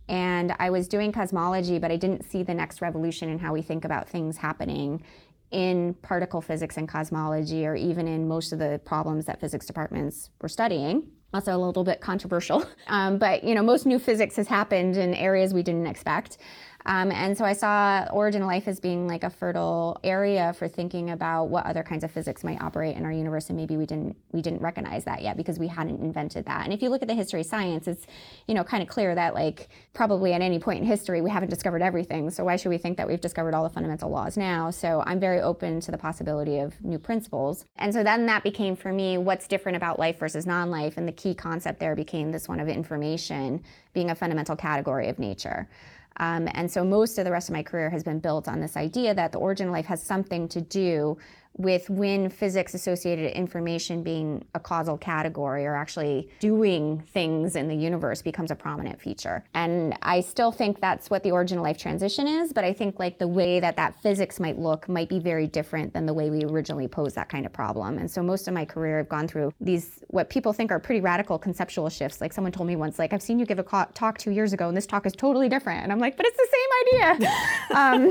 And 0.08 0.54
I 0.58 0.70
was 0.70 0.88
doing 0.88 1.12
cosmology, 1.12 1.78
but 1.78 1.90
I 1.90 1.96
didn't 1.96 2.24
see 2.24 2.42
the 2.42 2.54
next 2.54 2.82
revolution 2.82 3.28
in 3.28 3.38
how 3.38 3.52
we 3.52 3.62
think 3.62 3.84
about 3.84 4.08
things 4.08 4.38
happening 4.38 5.02
in 5.54 5.94
particle 6.02 6.40
physics 6.40 6.76
and 6.76 6.88
cosmology, 6.88 7.64
or 7.64 7.76
even 7.76 8.08
in 8.08 8.26
most 8.26 8.52
of 8.52 8.58
the 8.58 8.80
problems 8.84 9.24
that 9.26 9.40
physics 9.40 9.66
departments 9.66 10.30
were 10.42 10.48
studying. 10.48 11.08
Also, 11.32 11.56
a 11.56 11.58
little 11.58 11.84
bit 11.84 12.00
controversial, 12.00 12.64
um, 12.88 13.18
but 13.18 13.44
you 13.44 13.54
know, 13.54 13.62
most 13.62 13.86
new 13.86 13.98
physics 13.98 14.36
has 14.36 14.48
happened 14.48 14.96
in 14.96 15.14
areas 15.14 15.54
we 15.54 15.62
didn't 15.62 15.86
expect. 15.86 16.38
Um, 16.86 17.10
and 17.12 17.36
so 17.36 17.44
I 17.44 17.54
saw 17.54 18.06
origin 18.12 18.42
of 18.42 18.48
life 18.48 18.68
as 18.68 18.78
being 18.78 19.08
like 19.08 19.24
a 19.24 19.30
fertile 19.30 19.98
area 20.04 20.52
for 20.52 20.68
thinking 20.68 21.10
about 21.10 21.46
what 21.46 21.64
other 21.64 21.82
kinds 21.82 22.04
of 22.04 22.10
physics 22.10 22.44
might 22.44 22.60
operate 22.60 22.96
in 22.96 23.04
our 23.06 23.12
universe, 23.12 23.48
and 23.48 23.56
maybe 23.56 23.76
we 23.76 23.86
didn't 23.86 24.16
we 24.32 24.42
didn't 24.42 24.60
recognize 24.60 25.04
that 25.04 25.22
yet 25.22 25.36
because 25.36 25.58
we 25.58 25.66
hadn't 25.66 26.00
invented 26.00 26.44
that. 26.44 26.64
And 26.64 26.72
if 26.74 26.82
you 26.82 26.90
look 26.90 27.00
at 27.00 27.08
the 27.08 27.14
history 27.14 27.40
of 27.40 27.46
science, 27.46 27.88
it's 27.88 28.06
you 28.46 28.54
know 28.54 28.64
kind 28.64 28.82
of 28.82 28.88
clear 28.88 29.14
that 29.14 29.34
like 29.34 29.68
probably 29.94 30.34
at 30.34 30.42
any 30.42 30.58
point 30.58 30.80
in 30.80 30.86
history 30.86 31.22
we 31.22 31.30
haven't 31.30 31.48
discovered 31.48 31.80
everything. 31.80 32.28
So 32.30 32.44
why 32.44 32.56
should 32.56 32.68
we 32.68 32.78
think 32.78 32.98
that 32.98 33.08
we've 33.08 33.20
discovered 33.20 33.54
all 33.54 33.62
the 33.62 33.70
fundamental 33.70 34.10
laws 34.10 34.36
now? 34.36 34.70
So 34.70 35.02
I'm 35.06 35.18
very 35.18 35.40
open 35.40 35.80
to 35.80 35.90
the 35.90 35.98
possibility 35.98 36.58
of 36.58 36.78
new 36.84 36.98
principles. 36.98 37.64
And 37.76 37.94
so 37.94 38.02
then 38.02 38.26
that 38.26 38.42
became 38.42 38.76
for 38.76 38.92
me 38.92 39.16
what's 39.16 39.48
different 39.48 39.76
about 39.76 39.98
life 39.98 40.18
versus 40.18 40.46
non-life, 40.46 40.98
and 40.98 41.08
the 41.08 41.12
key 41.12 41.34
concept 41.34 41.80
there 41.80 41.96
became 41.96 42.30
this 42.30 42.46
one 42.46 42.60
of 42.60 42.68
information 42.68 43.62
being 43.94 44.10
a 44.10 44.14
fundamental 44.14 44.56
category 44.56 45.08
of 45.08 45.18
nature. 45.18 45.68
Um, 46.18 46.48
and 46.52 46.70
so 46.70 46.84
most 46.84 47.18
of 47.18 47.24
the 47.24 47.30
rest 47.30 47.48
of 47.48 47.54
my 47.54 47.62
career 47.62 47.90
has 47.90 48.02
been 48.02 48.20
built 48.20 48.46
on 48.46 48.60
this 48.60 48.76
idea 48.76 49.14
that 49.14 49.32
the 49.32 49.38
origin 49.38 49.68
of 49.68 49.72
life 49.72 49.86
has 49.86 50.02
something 50.02 50.48
to 50.48 50.60
do 50.60 51.16
with 51.56 51.88
when 51.88 52.28
physics 52.28 52.74
associated 52.74 53.30
information 53.32 54.02
being 54.02 54.44
a 54.54 54.60
causal 54.60 54.98
category 54.98 55.64
or 55.64 55.74
actually 55.74 56.28
doing 56.40 57.00
things 57.12 57.54
in 57.54 57.68
the 57.68 57.76
universe 57.76 58.22
becomes 58.22 58.50
a 58.50 58.56
prominent 58.56 59.00
feature. 59.00 59.44
And 59.54 59.96
I 60.02 60.20
still 60.20 60.50
think 60.50 60.80
that's 60.80 61.10
what 61.10 61.22
the 61.22 61.30
origin 61.30 61.58
of 61.58 61.64
life 61.64 61.78
transition 61.78 62.26
is, 62.26 62.52
but 62.52 62.64
I 62.64 62.72
think 62.72 62.98
like 62.98 63.18
the 63.18 63.28
way 63.28 63.60
that 63.60 63.76
that 63.76 64.00
physics 64.02 64.40
might 64.40 64.58
look 64.58 64.88
might 64.88 65.08
be 65.08 65.20
very 65.20 65.46
different 65.46 65.92
than 65.92 66.06
the 66.06 66.14
way 66.14 66.30
we 66.30 66.44
originally 66.44 66.88
posed 66.88 67.14
that 67.14 67.28
kind 67.28 67.46
of 67.46 67.52
problem. 67.52 67.98
And 67.98 68.10
so 68.10 68.22
most 68.22 68.48
of 68.48 68.54
my 68.54 68.64
career 68.64 68.98
I've 68.98 69.08
gone 69.08 69.28
through 69.28 69.52
these 69.60 70.00
what 70.08 70.30
people 70.30 70.52
think 70.52 70.72
are 70.72 70.80
pretty 70.80 71.00
radical 71.00 71.38
conceptual 71.38 71.88
shifts. 71.88 72.20
Like 72.20 72.32
someone 72.32 72.52
told 72.52 72.66
me 72.66 72.76
once 72.76 72.98
like 72.98 73.12
I've 73.12 73.22
seen 73.22 73.38
you 73.38 73.46
give 73.46 73.58
a 73.58 73.88
talk 73.94 74.18
2 74.18 74.32
years 74.32 74.52
ago 74.52 74.68
and 74.68 74.76
this 74.76 74.86
talk 74.86 75.06
is 75.06 75.12
totally 75.12 75.48
different. 75.48 75.82
And 75.84 75.92
I'm 75.92 76.00
like, 76.00 76.16
but 76.16 76.26
it's 76.26 76.36
the 76.36 76.48
same 76.50 77.18
idea. 77.18 77.30
um, 77.70 78.08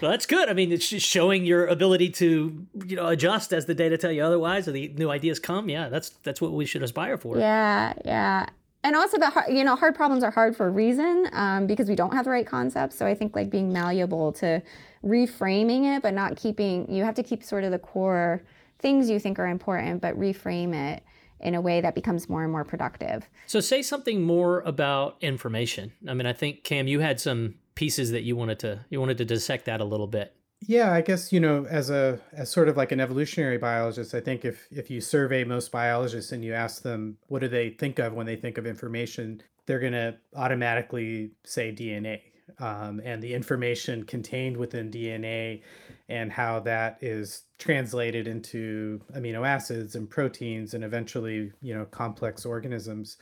well, 0.00 0.10
that's 0.10 0.26
good. 0.26 0.48
I 0.48 0.52
mean, 0.52 0.72
it's 0.72 0.84
showing 0.84 1.44
your 1.44 1.66
ability 1.66 2.10
to 2.10 2.66
you 2.86 2.96
know 2.96 3.08
adjust 3.08 3.52
as 3.52 3.66
the 3.66 3.74
data 3.74 3.98
tell 3.98 4.12
you 4.12 4.22
otherwise 4.22 4.66
or 4.66 4.72
the 4.72 4.88
new 4.96 5.10
ideas 5.10 5.38
come 5.38 5.68
yeah 5.68 5.88
that's 5.88 6.10
that's 6.22 6.40
what 6.40 6.52
we 6.52 6.64
should 6.64 6.82
aspire 6.82 7.18
for. 7.18 7.38
Yeah 7.38 7.92
yeah. 8.04 8.46
And 8.84 8.96
also 8.96 9.16
the 9.16 9.30
hard, 9.30 9.52
you 9.52 9.62
know 9.62 9.76
hard 9.76 9.94
problems 9.94 10.24
are 10.24 10.30
hard 10.30 10.56
for 10.56 10.66
a 10.66 10.70
reason 10.70 11.28
um, 11.32 11.66
because 11.66 11.88
we 11.88 11.94
don't 11.94 12.12
have 12.12 12.24
the 12.24 12.30
right 12.30 12.46
concepts 12.46 12.96
so 12.96 13.06
i 13.06 13.14
think 13.14 13.36
like 13.36 13.50
being 13.50 13.72
malleable 13.72 14.32
to 14.32 14.62
reframing 15.04 15.96
it 15.96 16.02
but 16.02 16.14
not 16.14 16.36
keeping 16.36 16.90
you 16.92 17.04
have 17.04 17.14
to 17.14 17.22
keep 17.22 17.44
sort 17.44 17.64
of 17.64 17.70
the 17.70 17.78
core 17.78 18.42
things 18.78 19.08
you 19.08 19.18
think 19.18 19.38
are 19.38 19.48
important 19.48 20.00
but 20.00 20.18
reframe 20.18 20.74
it 20.74 21.02
in 21.40 21.54
a 21.54 21.60
way 21.60 21.80
that 21.80 21.94
becomes 21.94 22.28
more 22.28 22.44
and 22.44 22.52
more 22.52 22.64
productive. 22.64 23.28
So 23.46 23.58
say 23.58 23.82
something 23.82 24.22
more 24.22 24.60
about 24.60 25.16
information. 25.20 25.92
I 26.08 26.14
mean 26.14 26.26
i 26.26 26.32
think 26.32 26.64
cam 26.64 26.86
you 26.88 27.00
had 27.00 27.20
some 27.20 27.56
pieces 27.74 28.10
that 28.10 28.22
you 28.22 28.36
wanted 28.36 28.58
to 28.60 28.84
you 28.90 29.00
wanted 29.00 29.18
to 29.18 29.24
dissect 29.24 29.64
that 29.66 29.80
a 29.80 29.84
little 29.84 30.06
bit 30.06 30.34
yeah, 30.66 30.92
I 30.92 31.00
guess 31.00 31.32
you 31.32 31.40
know, 31.40 31.66
as 31.68 31.90
a 31.90 32.20
as 32.32 32.50
sort 32.50 32.68
of 32.68 32.76
like 32.76 32.92
an 32.92 33.00
evolutionary 33.00 33.58
biologist, 33.58 34.14
I 34.14 34.20
think 34.20 34.44
if 34.44 34.68
if 34.70 34.90
you 34.90 35.00
survey 35.00 35.44
most 35.44 35.72
biologists 35.72 36.32
and 36.32 36.44
you 36.44 36.54
ask 36.54 36.82
them 36.82 37.18
what 37.26 37.40
do 37.40 37.48
they 37.48 37.70
think 37.70 37.98
of 37.98 38.12
when 38.12 38.26
they 38.26 38.36
think 38.36 38.58
of 38.58 38.66
information, 38.66 39.42
they're 39.66 39.80
going 39.80 39.92
to 39.92 40.16
automatically 40.36 41.32
say 41.44 41.72
DNA 41.72 42.20
um, 42.58 43.00
and 43.04 43.22
the 43.22 43.34
information 43.34 44.04
contained 44.04 44.56
within 44.56 44.90
DNA 44.90 45.62
and 46.08 46.30
how 46.30 46.60
that 46.60 46.98
is 47.00 47.44
translated 47.58 48.28
into 48.28 49.00
amino 49.16 49.46
acids 49.46 49.94
and 49.94 50.10
proteins 50.10 50.74
and 50.74 50.84
eventually 50.84 51.52
you 51.60 51.74
know 51.74 51.84
complex 51.86 52.46
organisms. 52.46 53.16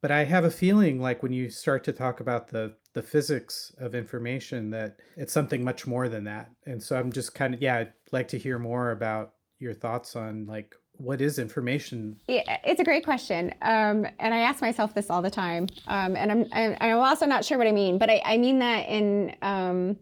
But 0.00 0.12
I 0.12 0.24
have 0.24 0.44
a 0.44 0.50
feeling 0.50 1.00
like 1.00 1.24
when 1.24 1.32
you 1.32 1.50
start 1.50 1.82
to 1.84 1.92
talk 1.92 2.20
about 2.20 2.48
the 2.48 2.74
the 2.98 3.02
physics 3.02 3.72
of 3.78 3.94
information 3.94 4.70
that 4.70 4.96
it's 5.16 5.32
something 5.32 5.62
much 5.62 5.86
more 5.86 6.08
than 6.08 6.24
that. 6.24 6.50
And 6.66 6.82
so 6.82 6.98
I'm 6.98 7.12
just 7.12 7.32
kind 7.32 7.54
of 7.54 7.62
yeah, 7.62 7.76
I'd 7.76 7.92
like 8.10 8.26
to 8.28 8.38
hear 8.38 8.58
more 8.58 8.90
about 8.90 9.34
your 9.60 9.72
thoughts 9.72 10.16
on 10.16 10.46
like 10.46 10.74
what 10.94 11.20
is 11.20 11.38
information? 11.38 12.16
Yeah, 12.26 12.58
it's 12.64 12.80
a 12.80 12.84
great 12.84 13.04
question, 13.04 13.54
um, 13.62 14.04
and 14.18 14.34
I 14.34 14.38
ask 14.38 14.60
myself 14.60 14.94
this 14.94 15.10
all 15.10 15.22
the 15.22 15.30
time. 15.30 15.68
Um, 15.86 16.16
and 16.16 16.48
I'm, 16.52 16.76
I'm 16.80 16.98
also 16.98 17.24
not 17.24 17.44
sure 17.44 17.56
what 17.56 17.68
I 17.68 17.72
mean, 17.72 17.98
but 17.98 18.10
I, 18.10 18.20
I 18.24 18.36
mean 18.36 18.58
that 18.58 18.88
in 18.88 19.32
um, 19.42 19.96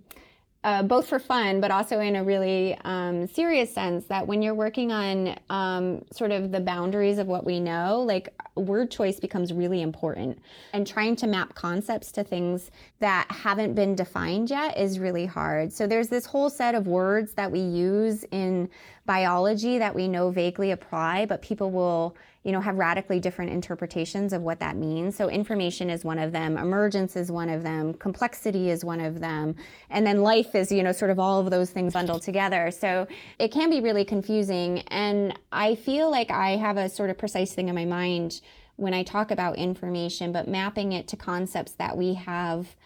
uh, 0.66 0.82
both 0.82 1.06
for 1.06 1.20
fun, 1.20 1.60
but 1.60 1.70
also 1.70 2.00
in 2.00 2.16
a 2.16 2.24
really 2.24 2.76
um, 2.84 3.28
serious 3.28 3.72
sense 3.72 4.06
that 4.06 4.26
when 4.26 4.42
you're 4.42 4.52
working 4.52 4.90
on 4.90 5.38
um, 5.48 6.04
sort 6.12 6.32
of 6.32 6.50
the 6.50 6.58
boundaries 6.58 7.18
of 7.18 7.28
what 7.28 7.46
we 7.46 7.60
know, 7.60 8.02
like 8.04 8.34
word 8.56 8.90
choice 8.90 9.20
becomes 9.20 9.52
really 9.52 9.80
important. 9.80 10.36
And 10.72 10.84
trying 10.84 11.14
to 11.16 11.28
map 11.28 11.54
concepts 11.54 12.10
to 12.12 12.24
things 12.24 12.72
that 12.98 13.28
haven't 13.30 13.74
been 13.74 13.94
defined 13.94 14.50
yet 14.50 14.76
is 14.76 14.98
really 14.98 15.24
hard. 15.24 15.72
So 15.72 15.86
there's 15.86 16.08
this 16.08 16.26
whole 16.26 16.50
set 16.50 16.74
of 16.74 16.88
words 16.88 17.34
that 17.34 17.52
we 17.52 17.60
use 17.60 18.24
in 18.32 18.68
biology 19.04 19.78
that 19.78 19.94
we 19.94 20.08
know 20.08 20.30
vaguely 20.30 20.72
apply, 20.72 21.26
but 21.26 21.42
people 21.42 21.70
will 21.70 22.16
you 22.46 22.52
know, 22.52 22.60
have 22.60 22.76
radically 22.76 23.18
different 23.18 23.50
interpretations 23.50 24.32
of 24.32 24.40
what 24.40 24.60
that 24.60 24.76
means. 24.76 25.16
So 25.16 25.28
information 25.28 25.90
is 25.90 26.04
one 26.04 26.20
of 26.20 26.30
them, 26.30 26.56
emergence 26.56 27.16
is 27.16 27.28
one 27.28 27.48
of 27.48 27.64
them, 27.64 27.92
complexity 27.94 28.70
is 28.70 28.84
one 28.84 29.00
of 29.00 29.18
them, 29.18 29.56
and 29.90 30.06
then 30.06 30.22
life 30.22 30.54
is, 30.54 30.70
you 30.70 30.84
know, 30.84 30.92
sort 30.92 31.10
of 31.10 31.18
all 31.18 31.40
of 31.40 31.50
those 31.50 31.70
things 31.70 31.94
bundled 31.94 32.22
together. 32.22 32.70
So 32.70 33.08
it 33.40 33.48
can 33.48 33.68
be 33.68 33.80
really 33.80 34.04
confusing. 34.04 34.78
And 34.92 35.36
I 35.50 35.74
feel 35.74 36.08
like 36.08 36.30
I 36.30 36.50
have 36.50 36.76
a 36.76 36.88
sort 36.88 37.10
of 37.10 37.18
precise 37.18 37.52
thing 37.52 37.68
in 37.68 37.74
my 37.74 37.84
mind 37.84 38.40
when 38.76 38.94
I 38.94 39.02
talk 39.02 39.32
about 39.32 39.56
information, 39.56 40.30
but 40.30 40.46
mapping 40.46 40.92
it 40.92 41.08
to 41.08 41.16
concepts 41.16 41.72
that 41.72 41.96
we 41.96 42.14
have 42.14 42.76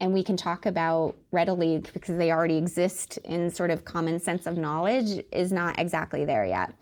and 0.00 0.14
we 0.14 0.24
can 0.24 0.38
talk 0.38 0.64
about 0.64 1.14
readily 1.30 1.76
because 1.92 2.16
they 2.16 2.32
already 2.32 2.56
exist 2.56 3.18
in 3.18 3.50
sort 3.50 3.70
of 3.70 3.84
common 3.84 4.18
sense 4.18 4.46
of 4.46 4.56
knowledge 4.56 5.22
is 5.30 5.52
not 5.52 5.78
exactly 5.78 6.24
there 6.24 6.46
yet. 6.46 6.72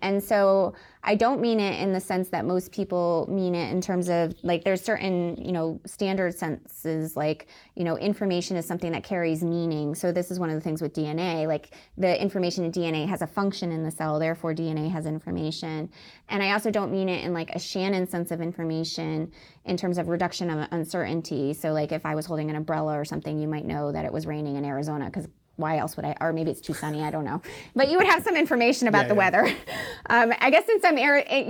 And 0.00 0.22
so 0.22 0.74
I 1.02 1.14
don't 1.14 1.40
mean 1.40 1.58
it 1.58 1.80
in 1.80 1.92
the 1.92 2.00
sense 2.00 2.28
that 2.28 2.44
most 2.44 2.70
people 2.70 3.26
mean 3.30 3.54
it 3.54 3.72
in 3.72 3.80
terms 3.80 4.08
of 4.08 4.34
like 4.42 4.62
there's 4.64 4.80
certain, 4.82 5.36
you 5.36 5.52
know, 5.52 5.80
standard 5.86 6.34
senses 6.34 7.16
like, 7.16 7.48
you 7.74 7.84
know, 7.84 7.96
information 7.96 8.56
is 8.56 8.66
something 8.66 8.92
that 8.92 9.04
carries 9.04 9.42
meaning. 9.42 9.94
So 9.94 10.12
this 10.12 10.30
is 10.30 10.38
one 10.38 10.50
of 10.50 10.54
the 10.54 10.60
things 10.60 10.82
with 10.82 10.92
DNA, 10.92 11.46
like 11.46 11.74
the 11.96 12.20
information 12.20 12.64
in 12.64 12.72
DNA 12.72 13.08
has 13.08 13.22
a 13.22 13.26
function 13.26 13.72
in 13.72 13.82
the 13.82 13.90
cell, 13.90 14.18
therefore 14.18 14.54
DNA 14.54 14.90
has 14.90 15.06
information. 15.06 15.90
And 16.28 16.42
I 16.42 16.52
also 16.52 16.70
don't 16.70 16.92
mean 16.92 17.08
it 17.08 17.24
in 17.24 17.32
like 17.32 17.50
a 17.50 17.58
Shannon 17.58 18.06
sense 18.06 18.30
of 18.30 18.40
information 18.40 19.32
in 19.64 19.76
terms 19.76 19.98
of 19.98 20.08
reduction 20.08 20.50
of 20.50 20.68
uncertainty. 20.72 21.54
So 21.54 21.72
like 21.72 21.90
if 21.90 22.04
I 22.04 22.14
was 22.14 22.26
holding 22.26 22.50
an 22.50 22.56
umbrella 22.56 22.98
or 22.98 23.04
something, 23.04 23.38
you 23.38 23.48
might 23.48 23.64
know 23.64 23.92
that 23.92 24.04
it 24.04 24.12
was 24.12 24.26
raining 24.26 24.56
in 24.56 24.64
Arizona 24.64 25.06
because 25.06 25.26
why 25.58 25.78
else 25.78 25.96
would 25.96 26.04
I? 26.04 26.16
Or 26.20 26.32
maybe 26.32 26.50
it's 26.50 26.60
too 26.60 26.72
sunny. 26.72 27.02
I 27.02 27.10
don't 27.10 27.24
know. 27.24 27.42
But 27.74 27.90
you 27.90 27.98
would 27.98 28.06
have 28.06 28.22
some 28.22 28.36
information 28.36 28.86
about 28.86 29.02
yeah, 29.02 29.08
the 29.08 29.14
yeah. 29.14 29.18
weather. 29.18 29.56
Um, 30.10 30.32
I 30.40 30.48
guess 30.48 30.64
since 30.64 30.82
I'm, 30.86 30.96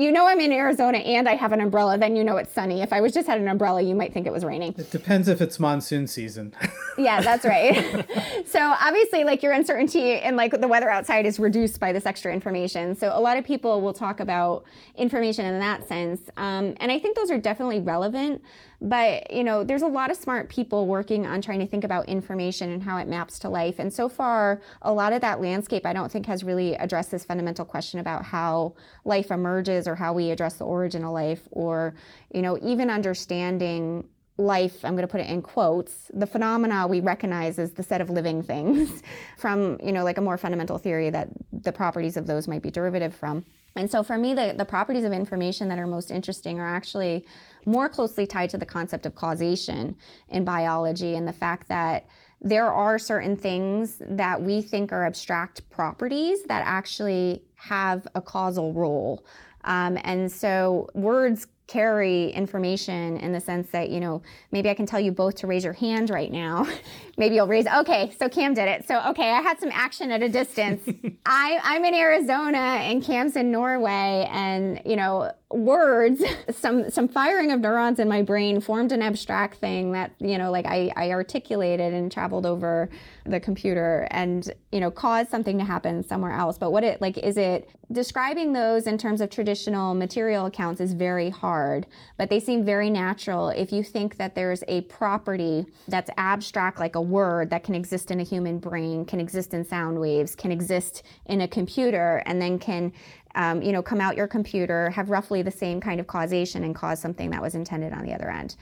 you 0.00 0.10
know, 0.10 0.26
I'm 0.26 0.40
in 0.40 0.50
Arizona 0.50 0.98
and 0.98 1.28
I 1.28 1.36
have 1.36 1.52
an 1.52 1.60
umbrella, 1.60 1.96
then 1.96 2.16
you 2.16 2.24
know 2.24 2.38
it's 2.38 2.52
sunny. 2.52 2.82
If 2.82 2.92
I 2.92 3.00
was 3.00 3.12
just 3.12 3.28
had 3.28 3.40
an 3.40 3.46
umbrella, 3.46 3.80
you 3.80 3.94
might 3.94 4.12
think 4.12 4.26
it 4.26 4.32
was 4.32 4.44
raining. 4.44 4.74
It 4.76 4.90
depends 4.90 5.28
if 5.28 5.40
it's 5.40 5.60
monsoon 5.60 6.08
season. 6.08 6.52
yeah, 6.98 7.20
that's 7.20 7.44
right. 7.44 8.04
so 8.46 8.58
obviously, 8.60 9.22
like 9.22 9.44
your 9.44 9.52
uncertainty 9.52 10.14
and 10.14 10.36
like 10.36 10.60
the 10.60 10.66
weather 10.66 10.90
outside 10.90 11.24
is 11.24 11.38
reduced 11.38 11.78
by 11.78 11.92
this 11.92 12.04
extra 12.04 12.32
information. 12.32 12.96
So 12.96 13.12
a 13.14 13.20
lot 13.20 13.36
of 13.36 13.44
people 13.44 13.80
will 13.80 13.94
talk 13.94 14.18
about 14.18 14.64
information 14.96 15.46
in 15.46 15.60
that 15.60 15.86
sense, 15.86 16.20
um, 16.36 16.74
and 16.78 16.90
I 16.90 16.98
think 16.98 17.14
those 17.14 17.30
are 17.30 17.38
definitely 17.38 17.78
relevant. 17.78 18.42
But, 18.80 19.32
you 19.32 19.42
know, 19.42 19.64
there's 19.64 19.82
a 19.82 19.88
lot 19.88 20.10
of 20.10 20.16
smart 20.16 20.48
people 20.48 20.86
working 20.86 21.26
on 21.26 21.42
trying 21.42 21.58
to 21.58 21.66
think 21.66 21.82
about 21.82 22.08
information 22.08 22.70
and 22.70 22.82
how 22.82 22.96
it 22.98 23.08
maps 23.08 23.40
to 23.40 23.48
life. 23.48 23.80
And 23.80 23.92
so 23.92 24.08
far, 24.08 24.60
a 24.82 24.92
lot 24.92 25.12
of 25.12 25.20
that 25.22 25.40
landscape, 25.40 25.84
I 25.84 25.92
don't 25.92 26.12
think, 26.12 26.26
has 26.26 26.44
really 26.44 26.74
addressed 26.74 27.10
this 27.10 27.24
fundamental 27.24 27.64
question 27.64 27.98
about 27.98 28.24
how 28.24 28.74
life 29.04 29.32
emerges 29.32 29.88
or 29.88 29.96
how 29.96 30.12
we 30.12 30.30
address 30.30 30.54
the 30.54 30.64
origin 30.64 31.04
of 31.04 31.10
life 31.10 31.48
or, 31.50 31.94
you 32.32 32.40
know, 32.40 32.56
even 32.62 32.88
understanding 32.88 34.08
life, 34.38 34.84
I'm 34.84 34.94
going 34.94 35.06
to 35.06 35.10
put 35.10 35.20
it 35.20 35.28
in 35.28 35.42
quotes, 35.42 36.10
the 36.14 36.26
phenomena 36.26 36.86
we 36.86 37.00
recognize 37.00 37.58
as 37.58 37.72
the 37.72 37.82
set 37.82 38.00
of 38.00 38.08
living 38.08 38.42
things 38.44 39.02
from, 39.36 39.78
you 39.82 39.90
know, 39.90 40.04
like 40.04 40.16
a 40.16 40.20
more 40.20 40.38
fundamental 40.38 40.78
theory 40.78 41.10
that 41.10 41.28
the 41.52 41.72
properties 41.72 42.16
of 42.16 42.28
those 42.28 42.46
might 42.46 42.62
be 42.62 42.70
derivative 42.70 43.14
from. 43.14 43.44
And 43.74 43.90
so 43.90 44.02
for 44.02 44.16
me, 44.16 44.34
the, 44.34 44.54
the 44.56 44.64
properties 44.64 45.04
of 45.04 45.12
information 45.12 45.68
that 45.68 45.78
are 45.78 45.86
most 45.86 46.10
interesting 46.10 46.60
are 46.60 46.66
actually 46.66 47.26
more 47.66 47.88
closely 47.88 48.26
tied 48.26 48.50
to 48.50 48.58
the 48.58 48.66
concept 48.66 49.06
of 49.06 49.14
causation 49.14 49.96
in 50.28 50.44
biology 50.44 51.14
and 51.14 51.26
the 51.26 51.32
fact 51.32 51.68
that 51.68 52.06
there 52.40 52.72
are 52.72 52.98
certain 52.98 53.36
things 53.36 54.00
that 54.00 54.40
we 54.40 54.62
think 54.62 54.92
are 54.92 55.06
abstract 55.06 55.68
properties 55.70 56.44
that 56.44 56.62
actually 56.64 57.42
have 57.56 58.06
a 58.14 58.22
causal 58.22 58.72
role. 58.72 59.24
Um, 59.64 59.98
and 60.04 60.30
so 60.30 60.88
words 60.94 61.46
carry 61.66 62.30
information 62.30 63.18
in 63.18 63.32
the 63.32 63.40
sense 63.40 63.68
that, 63.70 63.90
you 63.90 64.00
know, 64.00 64.22
maybe 64.50 64.70
I 64.70 64.74
can 64.74 64.86
tell 64.86 64.98
you 64.98 65.12
both 65.12 65.34
to 65.36 65.46
raise 65.46 65.62
your 65.62 65.74
hand 65.74 66.08
right 66.08 66.32
now. 66.32 66.66
maybe 67.18 67.34
you'll 67.34 67.46
raise, 67.46 67.66
okay, 67.66 68.10
so 68.18 68.28
Cam 68.28 68.54
did 68.54 68.68
it. 68.68 68.88
So, 68.88 69.00
okay, 69.08 69.30
I 69.30 69.42
had 69.42 69.60
some 69.60 69.70
action 69.72 70.10
at 70.10 70.22
a 70.22 70.28
distance. 70.28 70.82
I, 71.26 71.60
I'm 71.62 71.84
in 71.84 71.94
Arizona 71.94 72.58
and 72.58 73.04
Cam's 73.04 73.36
in 73.36 73.50
Norway. 73.52 74.26
And, 74.30 74.80
you 74.86 74.96
know, 74.96 75.30
words, 75.50 76.22
some 76.50 76.90
some 76.90 77.08
firing 77.08 77.52
of 77.52 77.60
neurons 77.60 77.98
in 77.98 78.08
my 78.08 78.22
brain 78.22 78.60
formed 78.60 78.92
an 78.92 79.02
abstract 79.02 79.56
thing 79.56 79.92
that 79.92 80.12
you 80.18 80.38
know, 80.38 80.50
like 80.50 80.66
I, 80.66 80.92
I 80.96 81.10
articulated 81.10 81.94
and 81.94 82.10
traveled 82.12 82.46
over 82.46 82.88
the 83.24 83.40
computer 83.40 84.08
and 84.10 84.50
you 84.72 84.80
know 84.80 84.90
caused 84.90 85.30
something 85.30 85.58
to 85.58 85.64
happen 85.64 86.06
somewhere 86.06 86.32
else. 86.32 86.58
But 86.58 86.72
what 86.72 86.84
it 86.84 87.00
like 87.00 87.18
is 87.18 87.36
it 87.36 87.70
describing 87.90 88.52
those 88.52 88.86
in 88.86 88.98
terms 88.98 89.20
of 89.20 89.30
traditional 89.30 89.94
material 89.94 90.46
accounts 90.46 90.80
is 90.80 90.92
very 90.92 91.30
hard, 91.30 91.86
but 92.18 92.28
they 92.28 92.40
seem 92.40 92.64
very 92.64 92.90
natural 92.90 93.48
if 93.48 93.72
you 93.72 93.82
think 93.82 94.16
that 94.18 94.34
there's 94.34 94.62
a 94.68 94.82
property 94.82 95.64
that's 95.88 96.10
abstract 96.18 96.78
like 96.78 96.96
a 96.96 97.00
word 97.00 97.48
that 97.50 97.64
can 97.64 97.74
exist 97.74 98.10
in 98.10 98.20
a 98.20 98.22
human 98.22 98.58
brain, 98.58 99.04
can 99.06 99.20
exist 99.20 99.54
in 99.54 99.64
sound 99.64 99.98
waves, 99.98 100.34
can 100.36 100.52
exist 100.52 101.02
in 101.26 101.40
a 101.40 101.48
computer, 101.48 102.22
and 102.26 102.42
then 102.42 102.58
can 102.58 102.92
um, 103.38 103.62
you 103.62 103.72
know, 103.72 103.80
come 103.80 104.00
out 104.00 104.16
your 104.16 104.26
computer, 104.26 104.90
have 104.90 105.08
roughly 105.08 105.40
the 105.42 105.50
same 105.50 105.80
kind 105.80 106.00
of 106.00 106.06
causation 106.06 106.64
and 106.64 106.74
cause 106.74 107.00
something 107.00 107.30
that 107.30 107.40
was 107.40 107.54
intended 107.54 107.92
on 107.92 108.04
the 108.04 108.12
other 108.12 108.28
end. 108.30 108.56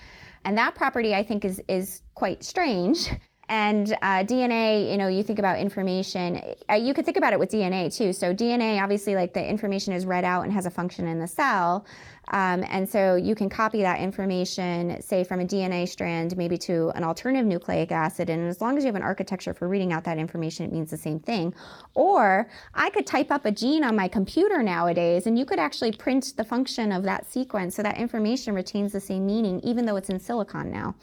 And 0.44 0.56
that 0.58 0.76
property, 0.76 1.14
I 1.14 1.24
think, 1.24 1.44
is 1.44 1.60
is 1.66 2.02
quite 2.14 2.44
strange. 2.44 3.10
And 3.48 3.92
uh, 4.02 4.24
DNA, 4.24 4.90
you 4.90 4.96
know, 4.96 5.06
you 5.06 5.22
think 5.22 5.38
about 5.38 5.60
information, 5.60 6.42
uh, 6.68 6.74
you 6.74 6.92
could 6.92 7.04
think 7.04 7.16
about 7.16 7.32
it 7.32 7.38
with 7.38 7.52
DNA 7.52 7.96
too. 7.96 8.12
So, 8.12 8.34
DNA, 8.34 8.82
obviously, 8.82 9.14
like 9.14 9.34
the 9.34 9.48
information 9.48 9.92
is 9.92 10.04
read 10.04 10.24
out 10.24 10.42
and 10.42 10.52
has 10.52 10.66
a 10.66 10.70
function 10.70 11.06
in 11.06 11.20
the 11.20 11.28
cell. 11.28 11.86
Um, 12.28 12.64
and 12.68 12.88
so 12.88 13.14
you 13.14 13.34
can 13.34 13.48
copy 13.48 13.82
that 13.82 14.00
information, 14.00 15.00
say 15.00 15.22
from 15.22 15.40
a 15.40 15.44
DNA 15.44 15.88
strand, 15.88 16.36
maybe 16.36 16.58
to 16.58 16.90
an 16.96 17.04
alternative 17.04 17.46
nucleic 17.46 17.92
acid. 17.92 18.30
And 18.30 18.48
as 18.48 18.60
long 18.60 18.76
as 18.76 18.84
you 18.84 18.88
have 18.88 18.96
an 18.96 19.02
architecture 19.02 19.54
for 19.54 19.68
reading 19.68 19.92
out 19.92 20.04
that 20.04 20.18
information, 20.18 20.66
it 20.66 20.72
means 20.72 20.90
the 20.90 20.96
same 20.96 21.20
thing. 21.20 21.54
Or 21.94 22.48
I 22.74 22.90
could 22.90 23.06
type 23.06 23.30
up 23.30 23.44
a 23.44 23.52
gene 23.52 23.84
on 23.84 23.94
my 23.94 24.08
computer 24.08 24.62
nowadays, 24.62 25.26
and 25.26 25.38
you 25.38 25.44
could 25.44 25.60
actually 25.60 25.92
print 25.92 26.32
the 26.36 26.44
function 26.44 26.90
of 26.90 27.04
that 27.04 27.30
sequence 27.30 27.76
so 27.76 27.82
that 27.82 27.96
information 27.96 28.54
retains 28.54 28.92
the 28.92 29.00
same 29.00 29.24
meaning, 29.24 29.60
even 29.60 29.86
though 29.86 29.96
it's 29.96 30.08
in 30.08 30.18
silicon 30.18 30.70
now 30.70 30.94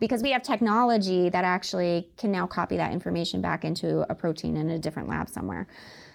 because 0.00 0.22
we 0.22 0.30
have 0.30 0.42
technology 0.42 1.28
that 1.28 1.44
actually 1.44 2.08
can 2.16 2.30
now 2.30 2.46
copy 2.46 2.76
that 2.76 2.92
information 2.92 3.40
back 3.40 3.64
into 3.64 4.08
a 4.10 4.14
protein 4.14 4.56
in 4.56 4.70
a 4.70 4.78
different 4.78 5.08
lab 5.08 5.28
somewhere. 5.28 5.66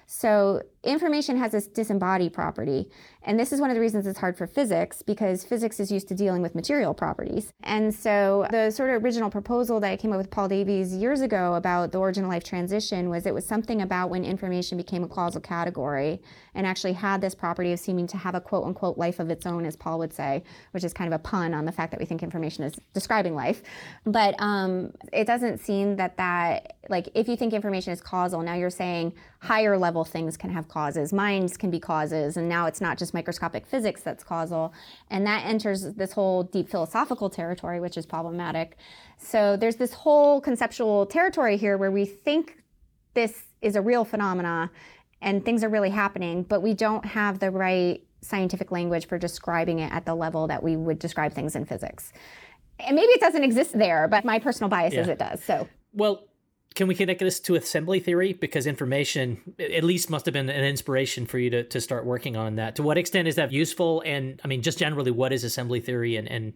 So 0.05 0.61
information 0.83 1.37
has 1.37 1.53
this 1.53 1.67
disembodied 1.67 2.33
property. 2.33 2.89
And 3.25 3.39
this 3.39 3.53
is 3.53 3.61
one 3.61 3.69
of 3.69 3.75
the 3.75 3.79
reasons 3.79 4.05
it's 4.05 4.19
hard 4.19 4.37
for 4.37 4.45
physics 4.45 5.01
because 5.01 5.43
physics 5.43 5.79
is 5.79 5.91
used 5.91 6.09
to 6.09 6.15
dealing 6.15 6.41
with 6.41 6.55
material 6.55 6.93
properties. 6.93 7.53
And 7.63 7.93
so 7.95 8.45
the 8.51 8.69
sort 8.69 8.89
of 8.89 9.01
original 9.01 9.29
proposal 9.29 9.79
that 9.79 9.91
I 9.91 9.95
came 9.95 10.11
up 10.11 10.17
with 10.17 10.29
Paul 10.29 10.49
Davies 10.49 10.93
years 10.93 11.21
ago 11.21 11.55
about 11.55 11.93
the 11.93 11.99
origin 11.99 12.25
of 12.25 12.29
life 12.29 12.43
transition 12.43 13.09
was 13.09 13.25
it 13.25 13.33
was 13.33 13.45
something 13.45 13.81
about 13.81 14.09
when 14.09 14.25
information 14.25 14.77
became 14.77 15.03
a 15.05 15.07
causal 15.07 15.39
category 15.39 16.21
and 16.53 16.67
actually 16.67 16.93
had 16.93 17.21
this 17.21 17.33
property 17.33 17.71
of 17.71 17.79
seeming 17.79 18.05
to 18.07 18.17
have 18.17 18.35
a 18.35 18.41
quote 18.41 18.65
unquote 18.65 18.97
life 18.97 19.19
of 19.19 19.29
its 19.29 19.45
own, 19.45 19.65
as 19.65 19.77
Paul 19.77 19.99
would 19.99 20.13
say, 20.13 20.43
which 20.71 20.83
is 20.83 20.93
kind 20.93 21.11
of 21.11 21.17
a 21.17 21.23
pun 21.23 21.53
on 21.53 21.63
the 21.63 21.71
fact 21.71 21.91
that 21.91 21.99
we 22.01 22.05
think 22.05 22.23
information 22.23 22.65
is 22.65 22.73
describing 22.93 23.35
life. 23.35 23.63
But 24.05 24.35
um, 24.39 24.91
it 25.13 25.25
doesn't 25.25 25.59
seem 25.59 25.95
that 25.95 26.17
that, 26.17 26.75
like, 26.89 27.07
if 27.15 27.29
you 27.29 27.37
think 27.37 27.53
information 27.53 27.93
is 27.93 28.01
causal, 28.01 28.41
now 28.41 28.55
you're 28.55 28.69
saying 28.69 29.13
higher 29.39 29.77
level 29.77 30.03
things 30.03 30.35
can 30.37 30.49
have 30.49 30.67
causes, 30.73 31.13
minds 31.13 31.55
can 31.55 31.69
be 31.69 31.79
causes, 31.79 32.35
and 32.35 32.49
now 32.49 32.65
it's 32.65 32.81
not 32.81 32.97
just 32.97 33.13
microscopic 33.13 33.65
physics 33.67 34.01
that's 34.01 34.23
causal. 34.23 34.73
And 35.11 35.25
that 35.27 35.45
enters 35.45 35.93
this 35.93 36.13
whole 36.13 36.43
deep 36.43 36.67
philosophical 36.67 37.29
territory, 37.29 37.79
which 37.79 37.95
is 37.95 38.05
problematic. 38.07 38.77
So 39.17 39.55
there's 39.55 39.75
this 39.75 39.93
whole 39.93 40.41
conceptual 40.41 41.05
territory 41.05 41.57
here 41.57 41.77
where 41.77 41.91
we 41.91 42.05
think 42.05 42.57
this 43.13 43.43
is 43.61 43.75
a 43.75 43.81
real 43.81 44.03
phenomena 44.03 44.71
and 45.21 45.45
things 45.45 45.63
are 45.63 45.69
really 45.69 45.91
happening, 45.91 46.43
but 46.43 46.61
we 46.61 46.73
don't 46.73 47.05
have 47.05 47.39
the 47.39 47.51
right 47.51 48.03
scientific 48.21 48.71
language 48.71 49.07
for 49.07 49.17
describing 49.17 49.79
it 49.79 49.91
at 49.91 50.05
the 50.05 50.15
level 50.15 50.47
that 50.47 50.63
we 50.63 50.75
would 50.75 50.97
describe 50.97 51.33
things 51.33 51.55
in 51.55 51.65
physics. 51.65 52.11
And 52.79 52.95
maybe 52.95 53.11
it 53.11 53.21
doesn't 53.21 53.43
exist 53.43 53.77
there, 53.77 54.07
but 54.07 54.25
my 54.25 54.39
personal 54.39 54.69
bias 54.69 54.93
yeah. 54.93 55.01
is 55.01 55.07
it 55.07 55.19
does. 55.19 55.43
So, 55.43 55.67
well, 55.93 56.23
can 56.75 56.87
we 56.87 56.95
connect 56.95 57.19
this 57.19 57.39
to 57.41 57.55
assembly 57.55 57.99
theory? 57.99 58.33
Because 58.33 58.67
information 58.67 59.55
at 59.59 59.83
least 59.83 60.09
must 60.09 60.25
have 60.25 60.33
been 60.33 60.49
an 60.49 60.63
inspiration 60.63 61.25
for 61.25 61.37
you 61.37 61.49
to, 61.49 61.63
to 61.63 61.81
start 61.81 62.05
working 62.05 62.35
on 62.35 62.55
that. 62.55 62.75
To 62.77 62.83
what 62.83 62.97
extent 62.97 63.27
is 63.27 63.35
that 63.35 63.51
useful? 63.51 64.01
And 64.05 64.39
I 64.43 64.47
mean, 64.47 64.61
just 64.61 64.79
generally, 64.79 65.11
what 65.11 65.33
is 65.33 65.43
assembly 65.43 65.79
theory? 65.79 66.15
And, 66.15 66.27
and 66.29 66.53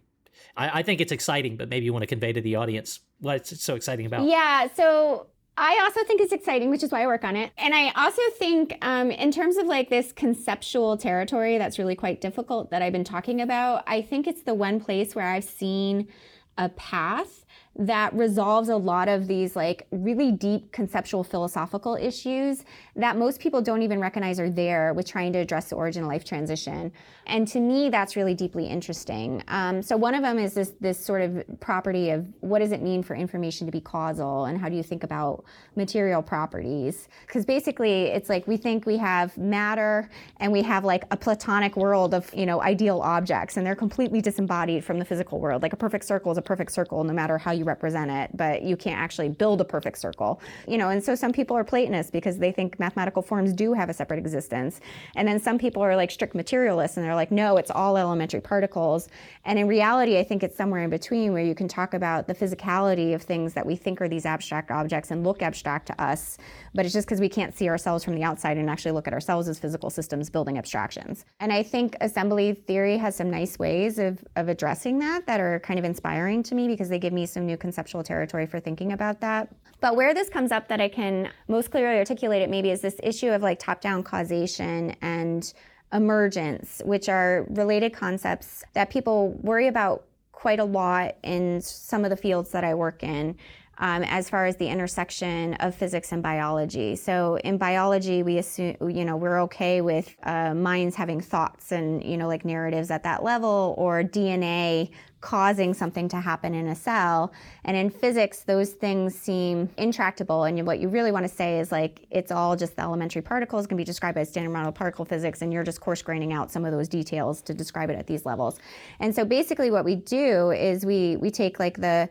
I, 0.56 0.80
I 0.80 0.82
think 0.82 1.00
it's 1.00 1.12
exciting, 1.12 1.56
but 1.56 1.68
maybe 1.68 1.86
you 1.86 1.92
want 1.92 2.02
to 2.02 2.06
convey 2.06 2.32
to 2.32 2.40
the 2.40 2.56
audience 2.56 3.00
what 3.20 3.36
it's 3.36 3.62
so 3.62 3.74
exciting 3.74 4.06
about. 4.06 4.26
Yeah. 4.26 4.68
So 4.74 5.26
I 5.56 5.80
also 5.82 6.04
think 6.04 6.20
it's 6.20 6.32
exciting, 6.32 6.70
which 6.70 6.82
is 6.82 6.92
why 6.92 7.02
I 7.02 7.06
work 7.06 7.24
on 7.24 7.34
it. 7.34 7.50
And 7.58 7.74
I 7.74 7.90
also 7.96 8.22
think, 8.38 8.76
um, 8.82 9.10
in 9.10 9.32
terms 9.32 9.56
of 9.56 9.66
like 9.66 9.90
this 9.90 10.12
conceptual 10.12 10.96
territory 10.96 11.58
that's 11.58 11.78
really 11.78 11.96
quite 11.96 12.20
difficult 12.20 12.70
that 12.70 12.80
I've 12.80 12.92
been 12.92 13.04
talking 13.04 13.40
about, 13.40 13.82
I 13.86 14.02
think 14.02 14.26
it's 14.26 14.42
the 14.42 14.54
one 14.54 14.78
place 14.78 15.14
where 15.14 15.26
I've 15.26 15.44
seen 15.44 16.08
a 16.56 16.68
path 16.70 17.44
that 17.78 18.12
resolves 18.12 18.68
a 18.68 18.76
lot 18.76 19.08
of 19.08 19.28
these 19.28 19.54
like 19.54 19.86
really 19.92 20.32
deep 20.32 20.72
conceptual 20.72 21.22
philosophical 21.22 21.94
issues 21.94 22.64
that 22.98 23.16
most 23.16 23.40
people 23.40 23.62
don't 23.62 23.82
even 23.82 24.00
recognize 24.00 24.40
are 24.40 24.50
there 24.50 24.92
with 24.92 25.06
trying 25.06 25.32
to 25.32 25.38
address 25.38 25.70
the 25.70 25.76
origin 25.76 26.02
of 26.02 26.08
life 26.08 26.24
transition. 26.24 26.92
And 27.26 27.46
to 27.48 27.60
me, 27.60 27.90
that's 27.90 28.16
really 28.16 28.34
deeply 28.34 28.66
interesting. 28.66 29.42
Um, 29.48 29.82
so 29.82 29.96
one 29.96 30.14
of 30.14 30.22
them 30.22 30.38
is 30.38 30.54
this 30.54 30.72
this 30.80 30.98
sort 30.98 31.22
of 31.22 31.44
property 31.60 32.10
of 32.10 32.26
what 32.40 32.58
does 32.58 32.72
it 32.72 32.82
mean 32.82 33.02
for 33.02 33.14
information 33.14 33.66
to 33.66 33.72
be 33.72 33.80
causal, 33.80 34.46
and 34.46 34.58
how 34.58 34.68
do 34.68 34.76
you 34.76 34.82
think 34.82 35.04
about 35.04 35.44
material 35.76 36.22
properties? 36.22 37.08
Because 37.26 37.44
basically, 37.46 38.06
it's 38.06 38.28
like 38.28 38.46
we 38.48 38.56
think 38.56 38.84
we 38.84 38.96
have 38.96 39.36
matter 39.38 40.10
and 40.38 40.50
we 40.50 40.62
have 40.62 40.84
like 40.84 41.04
a 41.10 41.16
platonic 41.16 41.76
world 41.76 42.14
of 42.14 42.32
you 42.34 42.46
know 42.46 42.60
ideal 42.62 43.00
objects, 43.00 43.56
and 43.56 43.66
they're 43.66 43.76
completely 43.76 44.20
disembodied 44.20 44.84
from 44.84 44.98
the 44.98 45.04
physical 45.04 45.38
world. 45.38 45.62
Like 45.62 45.72
a 45.72 45.76
perfect 45.76 46.04
circle 46.04 46.32
is 46.32 46.38
a 46.38 46.42
perfect 46.42 46.72
circle, 46.72 47.04
no 47.04 47.12
matter 47.12 47.38
how 47.38 47.52
you 47.52 47.64
represent 47.64 48.10
it, 48.10 48.36
but 48.36 48.62
you 48.62 48.76
can't 48.76 48.98
actually 48.98 49.28
build 49.28 49.60
a 49.60 49.64
perfect 49.64 49.98
circle. 49.98 50.40
You 50.66 50.78
know, 50.78 50.88
and 50.88 51.02
so 51.02 51.14
some 51.14 51.32
people 51.32 51.56
are 51.56 51.64
Platonists 51.64 52.10
because 52.10 52.38
they 52.38 52.50
think 52.50 52.78
mathematical 52.88 53.20
forms 53.20 53.52
do 53.52 53.74
have 53.74 53.90
a 53.90 53.92
separate 53.92 54.18
existence, 54.18 54.80
and 55.14 55.28
then 55.28 55.38
some 55.38 55.58
people 55.58 55.82
are 55.82 55.94
like 55.94 56.10
strict 56.10 56.34
materialists 56.34 56.96
and 56.96 57.04
they're 57.04 57.14
like, 57.14 57.30
no, 57.30 57.58
it's 57.58 57.70
all 57.70 57.98
elementary 57.98 58.40
particles. 58.40 59.08
And 59.44 59.58
in 59.58 59.68
reality, 59.68 60.18
I 60.18 60.24
think 60.24 60.42
it's 60.42 60.56
somewhere 60.56 60.82
in 60.82 60.90
between 60.90 61.34
where 61.34 61.44
you 61.44 61.54
can 61.54 61.68
talk 61.68 61.92
about 61.92 62.26
the 62.26 62.34
physicality 62.34 63.14
of 63.14 63.20
things 63.20 63.52
that 63.52 63.66
we 63.66 63.76
think 63.76 64.00
are 64.00 64.08
these 64.08 64.24
abstract 64.24 64.70
objects 64.70 65.10
and 65.10 65.22
look 65.22 65.42
abstract 65.42 65.86
to 65.88 66.02
us, 66.02 66.38
but 66.74 66.86
it's 66.86 66.94
just 66.94 67.06
because 67.06 67.20
we 67.20 67.28
can't 67.28 67.54
see 67.54 67.68
ourselves 67.68 68.04
from 68.04 68.14
the 68.14 68.22
outside 68.22 68.56
and 68.56 68.70
actually 68.70 68.92
look 68.92 69.06
at 69.06 69.12
ourselves 69.12 69.48
as 69.48 69.58
physical 69.58 69.90
systems 69.90 70.30
building 70.30 70.56
abstractions. 70.56 71.26
And 71.40 71.52
I 71.52 71.62
think 71.62 71.94
assembly 72.00 72.54
theory 72.54 72.96
has 72.96 73.14
some 73.14 73.30
nice 73.30 73.58
ways 73.58 73.98
of, 73.98 74.24
of 74.36 74.48
addressing 74.48 74.98
that 75.00 75.26
that 75.26 75.40
are 75.40 75.60
kind 75.60 75.78
of 75.78 75.84
inspiring 75.84 76.42
to 76.44 76.54
me 76.54 76.68
because 76.68 76.88
they 76.88 76.98
give 76.98 77.12
me 77.12 77.26
some 77.26 77.44
new 77.44 77.58
conceptual 77.58 78.02
territory 78.02 78.46
for 78.46 78.60
thinking 78.60 78.92
about 78.92 79.20
that. 79.20 79.48
But 79.80 79.94
where 79.94 80.12
this 80.12 80.28
comes 80.28 80.50
up 80.50 80.68
that 80.68 80.80
I 80.80 80.88
can 80.88 81.30
most 81.46 81.70
clearly 81.70 81.98
articulate 81.98 82.42
it 82.42 82.50
maybe 82.50 82.70
is 82.70 82.77
this 82.80 82.96
issue 83.02 83.30
of 83.30 83.42
like 83.42 83.58
top 83.58 83.80
down 83.80 84.02
causation 84.02 84.94
and 85.02 85.52
emergence, 85.92 86.82
which 86.84 87.08
are 87.08 87.46
related 87.50 87.92
concepts 87.92 88.64
that 88.74 88.90
people 88.90 89.30
worry 89.40 89.68
about 89.68 90.04
quite 90.32 90.60
a 90.60 90.64
lot 90.64 91.16
in 91.22 91.60
some 91.60 92.04
of 92.04 92.10
the 92.10 92.16
fields 92.16 92.52
that 92.52 92.64
I 92.64 92.74
work 92.74 93.02
in. 93.02 93.36
Um, 93.80 94.02
as 94.02 94.28
far 94.28 94.46
as 94.46 94.56
the 94.56 94.66
intersection 94.66 95.54
of 95.54 95.72
physics 95.72 96.10
and 96.10 96.20
biology. 96.20 96.96
So 96.96 97.36
in 97.36 97.58
biology, 97.58 98.24
we 98.24 98.38
assume, 98.38 98.74
you 98.80 99.04
know, 99.04 99.16
we're 99.16 99.40
okay 99.42 99.80
with 99.82 100.16
uh, 100.24 100.52
minds 100.52 100.96
having 100.96 101.20
thoughts 101.20 101.70
and, 101.70 102.02
you 102.02 102.16
know, 102.16 102.26
like 102.26 102.44
narratives 102.44 102.90
at 102.90 103.04
that 103.04 103.22
level, 103.22 103.76
or 103.78 104.02
DNA 104.02 104.90
causing 105.20 105.74
something 105.74 106.08
to 106.08 106.20
happen 106.20 106.54
in 106.54 106.68
a 106.68 106.74
cell. 106.74 107.32
And 107.64 107.76
in 107.76 107.90
physics, 107.90 108.42
those 108.42 108.70
things 108.70 109.14
seem 109.14 109.68
intractable. 109.76 110.44
And 110.44 110.64
what 110.66 110.78
you 110.78 110.88
really 110.88 111.10
want 111.10 111.26
to 111.26 111.32
say 111.32 111.58
is 111.58 111.72
like, 111.72 112.06
it's 112.10 112.30
all 112.30 112.56
just 112.56 112.76
the 112.76 112.82
elementary 112.82 113.22
particles 113.22 113.66
can 113.66 113.76
be 113.76 113.84
described 113.84 114.14
by 114.14 114.22
standard 114.22 114.50
model 114.50 114.72
particle 114.72 115.04
physics, 115.04 115.42
and 115.42 115.52
you're 115.52 115.64
just 115.64 115.80
coarse 115.80 116.02
graining 116.02 116.32
out 116.32 116.50
some 116.50 116.64
of 116.64 116.72
those 116.72 116.88
details 116.88 117.42
to 117.42 117.54
describe 117.54 117.90
it 117.90 117.96
at 117.96 118.06
these 118.06 118.24
levels. 118.26 118.58
And 119.00 119.14
so 119.14 119.24
basically 119.24 119.70
what 119.70 119.84
we 119.84 119.96
do 119.96 120.50
is 120.50 120.86
we 120.86 121.16
we 121.16 121.30
take 121.30 121.58
like 121.58 121.80
the 121.80 122.08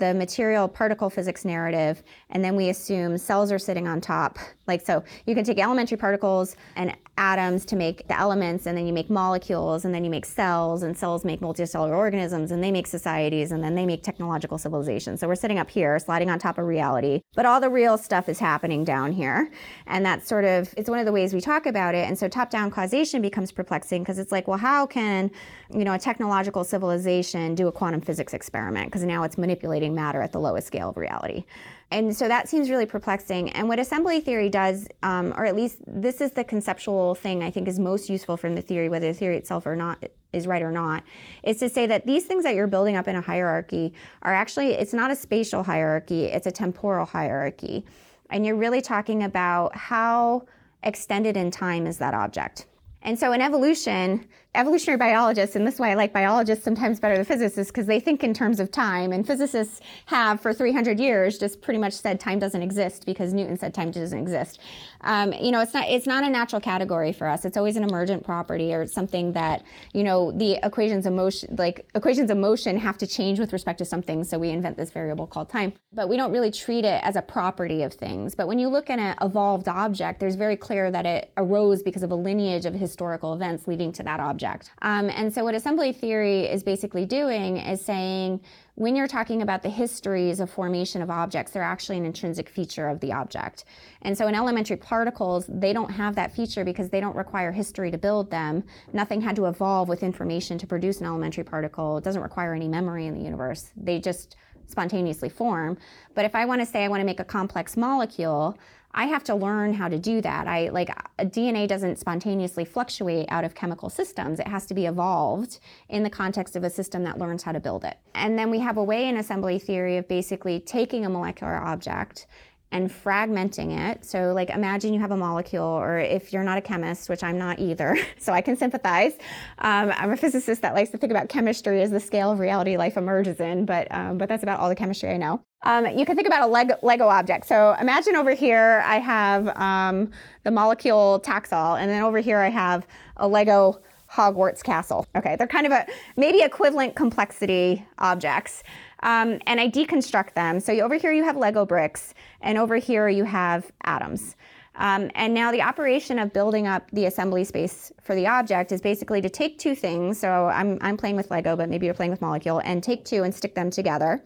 the 0.00 0.14
material 0.14 0.66
particle 0.66 1.08
physics 1.10 1.44
narrative, 1.44 2.02
and 2.30 2.44
then 2.44 2.56
we 2.56 2.68
assume 2.70 3.16
cells 3.16 3.52
are 3.52 3.58
sitting 3.58 3.86
on 3.86 4.00
top. 4.00 4.38
Like, 4.66 4.80
so 4.84 5.04
you 5.26 5.34
can 5.34 5.44
take 5.44 5.58
elementary 5.58 5.96
particles 5.98 6.56
and 6.76 6.96
atoms 7.16 7.64
to 7.66 7.76
make 7.76 8.08
the 8.08 8.18
elements, 8.18 8.66
and 8.66 8.76
then 8.76 8.86
you 8.86 8.92
make 8.92 9.10
molecules, 9.10 9.84
and 9.84 9.94
then 9.94 10.04
you 10.04 10.10
make 10.10 10.24
cells, 10.24 10.82
and 10.82 10.96
cells 10.96 11.24
make 11.24 11.40
multicellular 11.40 11.96
organisms, 11.96 12.50
and 12.50 12.64
they 12.64 12.72
make 12.72 12.86
societies, 12.86 13.52
and 13.52 13.62
then 13.62 13.74
they 13.74 13.84
make 13.84 14.02
technological 14.02 14.58
civilizations. 14.58 15.20
So 15.20 15.28
we're 15.28 15.34
sitting 15.34 15.58
up 15.58 15.70
here, 15.70 15.98
sliding 15.98 16.30
on 16.30 16.38
top 16.38 16.58
of 16.58 16.64
reality, 16.64 17.20
but 17.34 17.46
all 17.46 17.60
the 17.60 17.68
real 17.68 17.98
stuff 17.98 18.28
is 18.28 18.38
happening 18.38 18.84
down 18.84 19.12
here. 19.12 19.50
And 19.86 20.04
that's 20.04 20.26
sort 20.26 20.44
of, 20.44 20.72
it's 20.76 20.88
one 20.88 20.98
of 20.98 21.06
the 21.06 21.12
ways 21.12 21.34
we 21.34 21.40
talk 21.40 21.66
about 21.66 21.94
it. 21.94 22.08
And 22.08 22.18
so 22.18 22.26
top 22.26 22.50
down 22.50 22.70
causation 22.70 23.20
becomes 23.20 23.52
perplexing 23.52 24.02
because 24.02 24.18
it's 24.18 24.32
like, 24.32 24.48
well, 24.48 24.58
how 24.58 24.86
can, 24.86 25.30
you 25.70 25.84
know, 25.84 25.92
a 25.92 25.98
technological 25.98 26.64
civilization 26.64 27.54
do 27.54 27.68
a 27.68 27.72
quantum 27.72 28.00
physics 28.00 28.32
experiment? 28.32 28.86
Because 28.86 29.04
now 29.04 29.24
it's 29.24 29.36
manipulating 29.36 29.89
matter 29.90 30.22
at 30.22 30.32
the 30.32 30.40
lowest 30.40 30.66
scale 30.66 30.90
of 30.90 30.96
reality. 30.96 31.44
And 31.92 32.16
so 32.16 32.28
that 32.28 32.48
seems 32.48 32.70
really 32.70 32.86
perplexing. 32.86 33.50
And 33.50 33.68
what 33.68 33.80
assembly 33.80 34.20
theory 34.20 34.48
does, 34.48 34.86
um, 35.02 35.34
or 35.36 35.44
at 35.44 35.56
least 35.56 35.78
this 35.86 36.20
is 36.20 36.30
the 36.30 36.44
conceptual 36.44 37.16
thing 37.16 37.42
I 37.42 37.50
think 37.50 37.66
is 37.66 37.80
most 37.80 38.08
useful 38.08 38.36
from 38.36 38.54
the 38.54 38.62
theory, 38.62 38.88
whether 38.88 39.08
the 39.08 39.18
theory 39.18 39.36
itself 39.36 39.66
or 39.66 39.74
not 39.74 40.04
is 40.32 40.46
right 40.46 40.62
or 40.62 40.70
not, 40.70 41.02
is 41.42 41.58
to 41.58 41.68
say 41.68 41.86
that 41.86 42.06
these 42.06 42.26
things 42.26 42.44
that 42.44 42.54
you're 42.54 42.68
building 42.68 42.94
up 42.94 43.08
in 43.08 43.16
a 43.16 43.20
hierarchy 43.20 43.92
are 44.22 44.32
actually, 44.32 44.72
it's 44.72 44.92
not 44.92 45.10
a 45.10 45.16
spatial 45.16 45.64
hierarchy, 45.64 46.26
it's 46.26 46.46
a 46.46 46.52
temporal 46.52 47.06
hierarchy. 47.06 47.84
And 48.30 48.46
you're 48.46 48.56
really 48.56 48.80
talking 48.80 49.24
about 49.24 49.74
how 49.74 50.46
extended 50.84 51.36
in 51.36 51.50
time 51.50 51.88
is 51.88 51.98
that 51.98 52.14
object. 52.14 52.66
And 53.02 53.18
so 53.18 53.32
in 53.32 53.40
evolution, 53.40 54.26
evolutionary 54.54 54.98
biologists, 54.98 55.54
and 55.54 55.64
this 55.64 55.74
is 55.74 55.80
why 55.80 55.90
I 55.90 55.94
like 55.94 56.12
biologists 56.12 56.64
sometimes 56.64 56.98
better 56.98 57.14
than 57.14 57.24
physicists, 57.24 57.70
because 57.70 57.86
they 57.86 58.00
think 58.00 58.24
in 58.24 58.34
terms 58.34 58.58
of 58.58 58.72
time. 58.72 59.12
And 59.12 59.24
physicists 59.24 59.80
have, 60.06 60.40
for 60.40 60.52
300 60.52 60.98
years, 60.98 61.38
just 61.38 61.62
pretty 61.62 61.78
much 61.78 61.92
said 61.92 62.18
time 62.18 62.40
doesn't 62.40 62.60
exist 62.60 63.06
because 63.06 63.32
Newton 63.32 63.56
said 63.56 63.72
time 63.72 63.92
doesn't 63.92 64.18
exist. 64.18 64.58
Um, 65.02 65.32
you 65.32 65.52
know, 65.52 65.60
it's 65.60 65.72
not 65.72 65.88
it's 65.88 66.06
not 66.06 66.24
a 66.24 66.28
natural 66.28 66.60
category 66.60 67.12
for 67.12 67.28
us. 67.28 67.44
It's 67.44 67.56
always 67.56 67.76
an 67.76 67.84
emergent 67.84 68.24
property 68.24 68.74
or 68.74 68.86
something 68.86 69.32
that 69.32 69.62
you 69.94 70.02
know 70.02 70.32
the 70.32 70.58
equations 70.64 71.06
of 71.06 71.12
motion, 71.12 71.54
like 71.56 71.88
equations 71.94 72.30
of 72.30 72.36
motion, 72.36 72.76
have 72.76 72.98
to 72.98 73.06
change 73.06 73.38
with 73.38 73.52
respect 73.52 73.78
to 73.78 73.84
something. 73.84 74.24
So 74.24 74.38
we 74.38 74.50
invent 74.50 74.76
this 74.76 74.90
variable 74.90 75.28
called 75.28 75.48
time, 75.48 75.72
but 75.92 76.08
we 76.08 76.16
don't 76.16 76.32
really 76.32 76.50
treat 76.50 76.84
it 76.84 77.02
as 77.04 77.14
a 77.14 77.22
property 77.22 77.82
of 77.82 77.94
things. 77.94 78.34
But 78.34 78.48
when 78.48 78.58
you 78.58 78.68
look 78.68 78.90
at 78.90 78.98
an 78.98 79.14
evolved 79.22 79.68
object, 79.68 80.18
there's 80.18 80.34
very 80.34 80.56
clear 80.56 80.90
that 80.90 81.06
it 81.06 81.32
arose 81.36 81.82
because 81.82 82.02
of 82.02 82.10
a 82.10 82.16
lineage 82.16 82.66
of 82.66 82.74
historical 82.74 83.32
events 83.32 83.68
leading 83.68 83.92
to 83.92 84.02
that 84.02 84.18
object 84.18 84.39
object. 84.40 84.70
Um, 84.82 85.10
and 85.10 85.32
so, 85.32 85.44
what 85.44 85.54
assembly 85.54 85.92
theory 85.92 86.46
is 86.46 86.62
basically 86.62 87.04
doing 87.04 87.58
is 87.58 87.84
saying 87.84 88.40
when 88.74 88.96
you're 88.96 89.08
talking 89.08 89.42
about 89.42 89.62
the 89.62 89.68
histories 89.68 90.40
of 90.40 90.50
formation 90.50 91.02
of 91.02 91.10
objects, 91.10 91.52
they're 91.52 91.62
actually 91.62 91.98
an 91.98 92.06
intrinsic 92.06 92.48
feature 92.48 92.88
of 92.88 93.00
the 93.00 93.12
object. 93.12 93.64
And 94.02 94.16
so, 94.16 94.26
in 94.28 94.34
elementary 94.34 94.76
particles, 94.76 95.44
they 95.48 95.72
don't 95.72 95.90
have 95.90 96.14
that 96.14 96.34
feature 96.34 96.64
because 96.64 96.88
they 96.88 97.00
don't 97.00 97.16
require 97.16 97.52
history 97.52 97.90
to 97.90 97.98
build 97.98 98.30
them. 98.30 98.64
Nothing 98.92 99.20
had 99.20 99.36
to 99.36 99.46
evolve 99.46 99.88
with 99.88 100.02
information 100.02 100.56
to 100.58 100.66
produce 100.66 101.00
an 101.00 101.06
elementary 101.06 101.44
particle. 101.44 101.98
It 101.98 102.04
doesn't 102.04 102.22
require 102.22 102.54
any 102.54 102.68
memory 102.68 103.06
in 103.06 103.14
the 103.14 103.22
universe. 103.22 103.72
They 103.76 104.00
just 104.00 104.36
spontaneously 104.66 105.28
form. 105.28 105.76
But 106.14 106.24
if 106.24 106.34
I 106.34 106.44
want 106.44 106.60
to 106.60 106.66
say 106.66 106.84
I 106.84 106.88
want 106.88 107.00
to 107.00 107.04
make 107.04 107.20
a 107.20 107.24
complex 107.24 107.76
molecule, 107.76 108.56
I 108.92 109.04
have 109.06 109.22
to 109.24 109.34
learn 109.34 109.74
how 109.74 109.88
to 109.88 109.98
do 109.98 110.20
that. 110.20 110.48
I 110.48 110.68
like 110.70 110.90
uh, 110.90 111.24
DNA 111.24 111.68
doesn't 111.68 111.98
spontaneously 111.98 112.64
fluctuate 112.64 113.26
out 113.28 113.44
of 113.44 113.54
chemical 113.54 113.88
systems. 113.88 114.40
It 114.40 114.48
has 114.48 114.66
to 114.66 114.74
be 114.74 114.86
evolved 114.86 115.60
in 115.88 116.02
the 116.02 116.10
context 116.10 116.56
of 116.56 116.64
a 116.64 116.70
system 116.70 117.04
that 117.04 117.18
learns 117.18 117.42
how 117.42 117.52
to 117.52 117.60
build 117.60 117.84
it. 117.84 117.98
And 118.14 118.38
then 118.38 118.50
we 118.50 118.58
have 118.58 118.76
a 118.76 118.84
way 118.84 119.08
in 119.08 119.16
assembly 119.16 119.58
theory 119.58 119.96
of 119.96 120.08
basically 120.08 120.60
taking 120.60 121.06
a 121.06 121.10
molecular 121.10 121.56
object 121.56 122.26
and 122.72 122.90
fragmenting 122.90 123.76
it. 123.90 124.04
So, 124.04 124.32
like, 124.32 124.50
imagine 124.50 124.94
you 124.94 125.00
have 125.00 125.10
a 125.10 125.16
molecule, 125.16 125.64
or 125.64 125.98
if 125.98 126.32
you're 126.32 126.44
not 126.44 126.58
a 126.58 126.60
chemist, 126.60 127.08
which 127.08 127.24
I'm 127.24 127.36
not 127.36 127.58
either, 127.58 127.96
so 128.18 128.32
I 128.32 128.40
can 128.40 128.56
sympathize. 128.56 129.14
Um, 129.58 129.92
I'm 129.96 130.12
a 130.12 130.16
physicist 130.16 130.62
that 130.62 130.74
likes 130.74 130.90
to 130.90 130.98
think 130.98 131.10
about 131.10 131.28
chemistry 131.28 131.82
as 131.82 131.90
the 131.90 132.00
scale 132.00 132.30
of 132.30 132.38
reality 132.38 132.76
life 132.76 132.96
emerges 132.96 133.40
in, 133.40 133.64
but 133.66 133.88
um, 133.90 134.18
but 134.18 134.28
that's 134.28 134.42
about 134.42 134.60
all 134.60 134.68
the 134.68 134.76
chemistry 134.76 135.10
I 135.10 135.16
know. 135.16 135.42
Um, 135.62 135.86
you 135.86 136.06
can 136.06 136.16
think 136.16 136.26
about 136.26 136.48
a 136.48 136.50
Lego, 136.50 136.76
Lego, 136.82 137.08
object. 137.08 137.46
So 137.46 137.76
imagine 137.80 138.16
over 138.16 138.32
here 138.34 138.82
I 138.86 138.98
have 138.98 139.48
um, 139.58 140.10
the 140.44 140.50
molecule 140.50 141.20
Taxol, 141.24 141.78
and 141.78 141.90
then 141.90 142.02
over 142.02 142.18
here 142.18 142.38
I 142.38 142.48
have 142.48 142.86
a 143.16 143.28
Lego 143.28 143.80
Hogwarts 144.12 144.62
castle. 144.62 145.06
Okay, 145.14 145.36
they're 145.36 145.46
kind 145.46 145.66
of 145.66 145.72
a 145.72 145.86
maybe 146.16 146.42
equivalent 146.42 146.96
complexity 146.96 147.86
objects. 147.98 148.62
Um, 149.02 149.38
and 149.46 149.60
I 149.60 149.70
deconstruct 149.70 150.34
them. 150.34 150.60
So 150.60 150.72
over 150.80 150.96
here 150.96 151.12
you 151.12 151.24
have 151.24 151.36
Lego 151.36 151.64
bricks, 151.64 152.14
and 152.40 152.58
over 152.58 152.76
here 152.76 153.08
you 153.08 153.24
have 153.24 153.70
atoms. 153.84 154.36
Um, 154.76 155.10
and 155.14 155.34
now 155.34 155.52
the 155.52 155.62
operation 155.62 156.18
of 156.18 156.32
building 156.32 156.66
up 156.66 156.90
the 156.92 157.06
assembly 157.06 157.44
space 157.44 157.92
for 158.02 158.14
the 158.14 158.26
object 158.26 158.72
is 158.72 158.80
basically 158.80 159.20
to 159.20 159.28
take 159.28 159.58
two 159.58 159.74
things. 159.74 160.18
So 160.18 160.46
I'm, 160.46 160.78
I'm 160.80 160.96
playing 160.96 161.16
with 161.16 161.30
Lego, 161.30 161.56
but 161.56 161.68
maybe 161.68 161.86
you're 161.86 161.94
playing 161.94 162.12
with 162.12 162.20
molecule, 162.20 162.60
and 162.64 162.82
take 162.82 163.04
two 163.04 163.22
and 163.24 163.34
stick 163.34 163.54
them 163.54 163.70
together. 163.70 164.22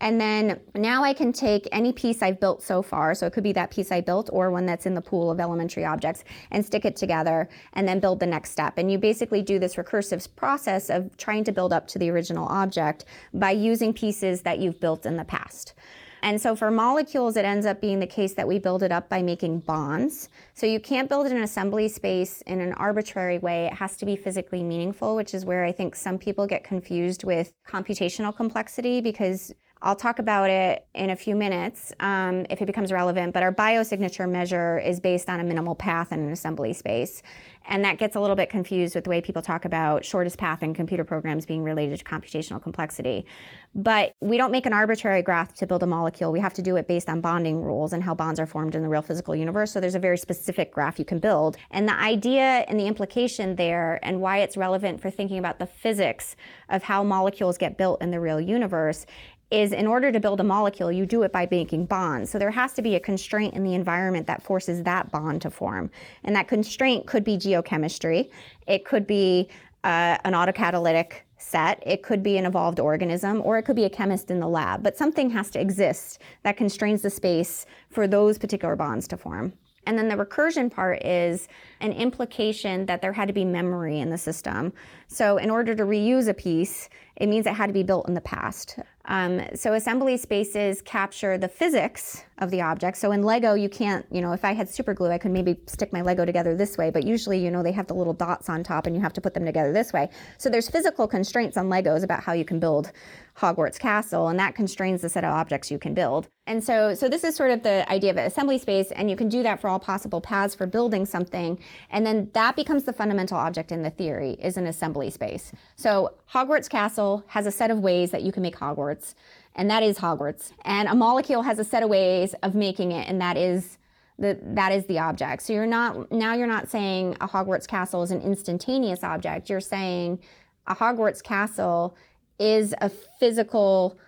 And 0.00 0.20
then 0.20 0.60
now 0.74 1.04
I 1.04 1.12
can 1.12 1.32
take 1.32 1.68
any 1.72 1.92
piece 1.92 2.22
I've 2.22 2.40
built 2.40 2.62
so 2.62 2.80
far, 2.80 3.14
so 3.14 3.26
it 3.26 3.32
could 3.32 3.44
be 3.44 3.52
that 3.52 3.70
piece 3.70 3.92
I 3.92 4.00
built 4.00 4.30
or 4.32 4.50
one 4.50 4.64
that's 4.64 4.86
in 4.86 4.94
the 4.94 5.02
pool 5.02 5.30
of 5.30 5.40
elementary 5.40 5.84
objects, 5.84 6.24
and 6.50 6.64
stick 6.64 6.84
it 6.84 6.96
together 6.96 7.48
and 7.74 7.86
then 7.86 8.00
build 8.00 8.20
the 8.20 8.26
next 8.26 8.50
step. 8.50 8.78
And 8.78 8.90
you 8.90 8.98
basically 8.98 9.42
do 9.42 9.58
this 9.58 9.76
recursive 9.76 10.26
process 10.36 10.88
of 10.88 11.16
trying 11.16 11.44
to 11.44 11.52
build 11.52 11.72
up 11.72 11.86
to 11.88 11.98
the 11.98 12.10
original 12.10 12.46
object 12.48 13.04
by 13.34 13.50
using 13.50 13.92
pieces 13.92 14.42
that 14.42 14.58
you've 14.58 14.80
built 14.80 15.04
in 15.04 15.16
the 15.16 15.24
past. 15.24 15.74
And 16.22 16.40
so 16.40 16.54
for 16.54 16.70
molecules, 16.70 17.36
it 17.36 17.44
ends 17.44 17.64
up 17.64 17.80
being 17.80 17.98
the 17.98 18.06
case 18.06 18.34
that 18.34 18.46
we 18.46 18.58
build 18.58 18.82
it 18.82 18.92
up 18.92 19.08
by 19.08 19.22
making 19.22 19.60
bonds. 19.60 20.28
So 20.54 20.66
you 20.66 20.78
can't 20.78 21.08
build 21.08 21.26
an 21.26 21.42
assembly 21.42 21.88
space 21.88 22.42
in 22.42 22.60
an 22.60 22.74
arbitrary 22.74 23.38
way. 23.38 23.66
It 23.66 23.74
has 23.74 23.96
to 23.98 24.06
be 24.06 24.16
physically 24.16 24.62
meaningful, 24.62 25.16
which 25.16 25.32
is 25.32 25.46
where 25.46 25.64
I 25.64 25.72
think 25.72 25.96
some 25.96 26.18
people 26.18 26.46
get 26.46 26.62
confused 26.62 27.24
with 27.24 27.52
computational 27.66 28.36
complexity 28.36 29.00
because 29.00 29.52
I'll 29.82 29.96
talk 29.96 30.18
about 30.18 30.50
it 30.50 30.86
in 30.94 31.08
a 31.08 31.16
few 31.16 31.34
minutes 31.34 31.92
um, 32.00 32.44
if 32.50 32.60
it 32.60 32.66
becomes 32.66 32.92
relevant, 32.92 33.32
but 33.32 33.42
our 33.42 33.52
biosignature 33.52 34.28
measure 34.28 34.78
is 34.78 35.00
based 35.00 35.30
on 35.30 35.40
a 35.40 35.44
minimal 35.44 35.74
path 35.74 36.12
in 36.12 36.20
an 36.20 36.30
assembly 36.30 36.74
space. 36.74 37.22
And 37.66 37.84
that 37.84 37.98
gets 37.98 38.16
a 38.16 38.20
little 38.20 38.36
bit 38.36 38.50
confused 38.50 38.94
with 38.94 39.04
the 39.04 39.10
way 39.10 39.20
people 39.20 39.42
talk 39.42 39.64
about 39.64 40.04
shortest 40.04 40.38
path 40.38 40.62
in 40.62 40.74
computer 40.74 41.04
programs 41.04 41.46
being 41.46 41.62
related 41.62 41.98
to 41.98 42.04
computational 42.04 42.60
complexity. 42.60 43.26
But 43.74 44.14
we 44.20 44.36
don't 44.36 44.50
make 44.50 44.66
an 44.66 44.72
arbitrary 44.72 45.22
graph 45.22 45.54
to 45.54 45.66
build 45.66 45.82
a 45.82 45.86
molecule. 45.86 46.32
We 46.32 46.40
have 46.40 46.54
to 46.54 46.62
do 46.62 46.76
it 46.76 46.88
based 46.88 47.08
on 47.08 47.20
bonding 47.20 47.62
rules 47.62 47.92
and 47.92 48.02
how 48.02 48.14
bonds 48.14 48.40
are 48.40 48.46
formed 48.46 48.74
in 48.74 48.82
the 48.82 48.88
real 48.88 49.02
physical 49.02 49.36
universe. 49.36 49.70
So 49.70 49.80
there's 49.80 49.94
a 49.94 50.00
very 50.00 50.18
specific 50.18 50.72
graph 50.72 50.98
you 50.98 51.04
can 51.04 51.20
build. 51.20 51.56
And 51.70 51.86
the 51.86 51.98
idea 51.98 52.64
and 52.66 52.80
the 52.80 52.86
implication 52.86 53.54
there 53.54 54.00
and 54.02 54.20
why 54.20 54.38
it's 54.38 54.56
relevant 54.56 55.00
for 55.00 55.10
thinking 55.10 55.38
about 55.38 55.58
the 55.60 55.66
physics 55.66 56.34
of 56.70 56.82
how 56.82 57.04
molecules 57.04 57.56
get 57.58 57.76
built 57.76 58.02
in 58.02 58.10
the 58.10 58.18
real 58.18 58.40
universe 58.40 59.06
is 59.50 59.72
in 59.72 59.86
order 59.86 60.12
to 60.12 60.20
build 60.20 60.40
a 60.40 60.44
molecule, 60.44 60.92
you 60.92 61.06
do 61.06 61.22
it 61.22 61.32
by 61.32 61.46
making 61.50 61.86
bonds. 61.86 62.30
So 62.30 62.38
there 62.38 62.50
has 62.50 62.72
to 62.74 62.82
be 62.82 62.94
a 62.94 63.00
constraint 63.00 63.54
in 63.54 63.64
the 63.64 63.74
environment 63.74 64.26
that 64.28 64.42
forces 64.42 64.82
that 64.84 65.10
bond 65.10 65.42
to 65.42 65.50
form. 65.50 65.90
And 66.24 66.36
that 66.36 66.48
constraint 66.48 67.06
could 67.06 67.24
be 67.24 67.36
geochemistry, 67.36 68.30
it 68.66 68.84
could 68.84 69.06
be 69.06 69.48
uh, 69.82 70.18
an 70.24 70.34
autocatalytic 70.34 71.22
set, 71.38 71.82
it 71.84 72.02
could 72.02 72.22
be 72.22 72.36
an 72.36 72.44
evolved 72.44 72.78
organism, 72.78 73.40
or 73.44 73.58
it 73.58 73.62
could 73.62 73.76
be 73.76 73.84
a 73.84 73.90
chemist 73.90 74.30
in 74.30 74.38
the 74.38 74.48
lab. 74.48 74.82
But 74.82 74.96
something 74.96 75.30
has 75.30 75.50
to 75.50 75.60
exist 75.60 76.20
that 76.42 76.56
constrains 76.56 77.02
the 77.02 77.10
space 77.10 77.66
for 77.88 78.06
those 78.06 78.38
particular 78.38 78.76
bonds 78.76 79.08
to 79.08 79.16
form. 79.16 79.54
And 79.86 79.98
then 79.98 80.08
the 80.08 80.16
recursion 80.16 80.70
part 80.70 81.02
is 81.04 81.48
an 81.80 81.92
implication 81.92 82.86
that 82.86 83.00
there 83.00 83.14
had 83.14 83.28
to 83.28 83.34
be 83.34 83.44
memory 83.44 84.00
in 84.00 84.10
the 84.10 84.18
system. 84.18 84.72
So, 85.12 85.38
in 85.38 85.50
order 85.50 85.74
to 85.74 85.82
reuse 85.82 86.28
a 86.28 86.34
piece, 86.34 86.88
it 87.16 87.28
means 87.28 87.46
it 87.46 87.54
had 87.54 87.66
to 87.66 87.72
be 87.72 87.82
built 87.82 88.08
in 88.08 88.14
the 88.14 88.20
past. 88.20 88.78
Um, 89.06 89.42
so 89.54 89.72
assembly 89.74 90.16
spaces 90.16 90.80
capture 90.82 91.36
the 91.36 91.48
physics 91.48 92.22
of 92.38 92.50
the 92.50 92.62
object. 92.62 92.96
So 92.96 93.12
in 93.12 93.22
Lego, 93.22 93.54
you 93.54 93.68
can't, 93.68 94.06
you 94.10 94.20
know, 94.20 94.32
if 94.32 94.44
I 94.44 94.52
had 94.52 94.68
super 94.68 94.94
glue, 94.94 95.10
I 95.10 95.18
could 95.18 95.32
maybe 95.32 95.58
stick 95.66 95.92
my 95.92 96.00
Lego 96.00 96.24
together 96.24 96.54
this 96.54 96.78
way, 96.78 96.90
but 96.90 97.04
usually, 97.04 97.42
you 97.42 97.50
know, 97.50 97.62
they 97.62 97.72
have 97.72 97.88
the 97.88 97.94
little 97.94 98.12
dots 98.12 98.48
on 98.48 98.62
top 98.62 98.86
and 98.86 98.94
you 98.94 99.02
have 99.02 99.12
to 99.14 99.20
put 99.20 99.34
them 99.34 99.44
together 99.44 99.72
this 99.72 99.92
way. 99.92 100.08
So 100.38 100.48
there's 100.48 100.68
physical 100.68 101.08
constraints 101.08 101.56
on 101.56 101.68
Legos 101.68 102.04
about 102.04 102.22
how 102.22 102.32
you 102.32 102.44
can 102.44 102.60
build 102.60 102.92
Hogwarts 103.36 103.78
Castle, 103.78 104.28
and 104.28 104.38
that 104.38 104.54
constrains 104.54 105.00
the 105.00 105.08
set 105.08 105.24
of 105.24 105.32
objects 105.32 105.70
you 105.70 105.78
can 105.78 105.94
build. 105.94 106.28
And 106.46 106.62
so, 106.62 106.94
so 106.94 107.08
this 107.08 107.24
is 107.24 107.34
sort 107.34 107.52
of 107.52 107.62
the 107.62 107.90
idea 107.90 108.10
of 108.10 108.16
an 108.16 108.26
assembly 108.26 108.58
space, 108.58 108.92
and 108.92 109.08
you 109.08 109.16
can 109.16 109.28
do 109.28 109.42
that 109.42 109.60
for 109.60 109.68
all 109.68 109.78
possible 109.78 110.20
paths 110.20 110.54
for 110.54 110.66
building 110.66 111.06
something, 111.06 111.58
and 111.90 112.04
then 112.04 112.30
that 112.34 112.54
becomes 112.54 112.84
the 112.84 112.92
fundamental 112.92 113.38
object 113.38 113.72
in 113.72 113.82
the 113.82 113.90
theory 113.90 114.32
is 114.40 114.56
an 114.56 114.66
assembly 114.66 114.99
space. 115.08 115.52
So 115.76 116.14
Hogwarts 116.30 116.68
Castle 116.68 117.24
has 117.28 117.46
a 117.46 117.50
set 117.50 117.70
of 117.70 117.78
ways 117.78 118.10
that 118.10 118.22
you 118.22 118.32
can 118.32 118.42
make 118.42 118.56
Hogwarts, 118.56 119.14
and 119.54 119.70
that 119.70 119.82
is 119.82 119.98
Hogwarts. 119.98 120.52
And 120.66 120.88
a 120.88 120.94
molecule 120.94 121.42
has 121.42 121.58
a 121.58 121.64
set 121.64 121.82
of 121.82 121.88
ways 121.88 122.34
of 122.42 122.54
making 122.54 122.92
it, 122.92 123.08
and 123.08 123.18
that 123.22 123.38
is 123.38 123.78
the, 124.18 124.38
that 124.42 124.72
is 124.72 124.84
the 124.84 124.98
object. 124.98 125.42
So 125.42 125.54
you're 125.54 125.64
not 125.64 126.12
now 126.12 126.34
you're 126.34 126.46
not 126.46 126.68
saying 126.68 127.16
a 127.22 127.28
Hogwarts 127.28 127.66
castle 127.66 128.02
is 128.02 128.10
an 128.10 128.20
instantaneous 128.20 129.02
object. 129.02 129.48
You're 129.48 129.60
saying 129.60 130.20
a 130.66 130.74
Hogwarts 130.74 131.22
castle 131.22 131.96
is 132.38 132.74
a 132.80 132.90
physical 132.90 133.98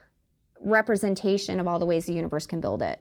representation 0.61 1.61
of 1.61 1.67
all 1.67 1.79
the 1.79 1.87
ways 1.87 2.07
the 2.07 2.13
universe 2.13 2.47
can 2.47 2.61
build 2.61 2.83
it. 2.83 3.01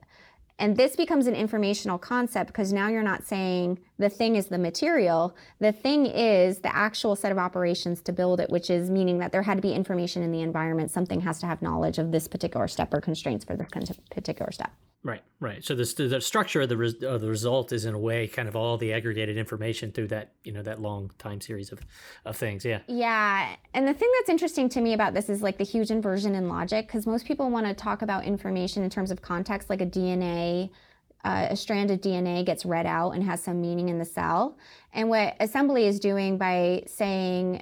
And 0.61 0.77
this 0.77 0.95
becomes 0.95 1.25
an 1.25 1.33
informational 1.33 1.97
concept 1.97 2.45
because 2.45 2.71
now 2.71 2.87
you're 2.87 3.01
not 3.01 3.23
saying 3.23 3.79
the 3.97 4.09
thing 4.09 4.35
is 4.35 4.45
the 4.45 4.59
material. 4.59 5.35
The 5.59 5.71
thing 5.71 6.05
is 6.05 6.59
the 6.59 6.73
actual 6.73 7.15
set 7.15 7.31
of 7.31 7.39
operations 7.39 7.99
to 8.03 8.13
build 8.13 8.39
it, 8.39 8.47
which 8.51 8.69
is 8.69 8.91
meaning 8.91 9.17
that 9.17 9.31
there 9.31 9.41
had 9.41 9.55
to 9.55 9.61
be 9.61 9.73
information 9.73 10.21
in 10.21 10.31
the 10.31 10.41
environment. 10.41 10.91
Something 10.91 11.21
has 11.21 11.39
to 11.39 11.47
have 11.47 11.63
knowledge 11.63 11.97
of 11.97 12.11
this 12.11 12.27
particular 12.27 12.67
step 12.67 12.93
or 12.93 13.01
constraints 13.01 13.43
for 13.43 13.55
this 13.55 13.69
particular 14.11 14.51
step. 14.51 14.71
Right, 15.03 15.23
right. 15.39 15.63
So 15.63 15.73
the, 15.73 16.07
the 16.07 16.21
structure 16.21 16.61
of 16.61 16.69
the, 16.69 16.77
res, 16.77 17.01
of 17.01 17.21
the 17.21 17.27
result 17.27 17.71
is 17.71 17.85
in 17.85 17.95
a 17.95 17.99
way 17.99 18.27
kind 18.27 18.47
of 18.47 18.55
all 18.55 18.77
the 18.77 18.93
aggregated 18.93 19.35
information 19.35 19.91
through 19.91 20.09
that 20.09 20.33
you 20.43 20.51
know 20.51 20.61
that 20.61 20.79
long 20.79 21.09
time 21.17 21.41
series 21.41 21.71
of, 21.71 21.79
of 22.23 22.37
things. 22.37 22.63
Yeah. 22.63 22.81
Yeah, 22.87 23.55
and 23.73 23.87
the 23.87 23.95
thing 23.95 24.09
that's 24.19 24.29
interesting 24.29 24.69
to 24.69 24.81
me 24.81 24.93
about 24.93 25.15
this 25.15 25.27
is 25.27 25.41
like 25.41 25.57
the 25.57 25.63
huge 25.63 25.89
inversion 25.89 26.35
in 26.35 26.47
logic 26.47 26.85
because 26.85 27.07
most 27.07 27.25
people 27.25 27.49
want 27.49 27.65
to 27.65 27.73
talk 27.73 28.03
about 28.03 28.25
information 28.25 28.83
in 28.83 28.91
terms 28.91 29.09
of 29.09 29.21
context, 29.21 29.69
like 29.69 29.81
a 29.81 29.87
DNA. 29.87 30.69
Uh, 31.23 31.49
a 31.51 31.55
strand 31.55 31.91
of 31.91 32.01
DNA 32.01 32.43
gets 32.43 32.65
read 32.65 32.87
out 32.87 33.11
and 33.11 33.23
has 33.23 33.43
some 33.43 33.61
meaning 33.61 33.89
in 33.89 33.99
the 33.99 34.05
cell. 34.05 34.57
And 34.91 35.07
what 35.07 35.35
assembly 35.39 35.85
is 35.85 35.99
doing 35.99 36.39
by 36.39 36.81
saying 36.87 37.61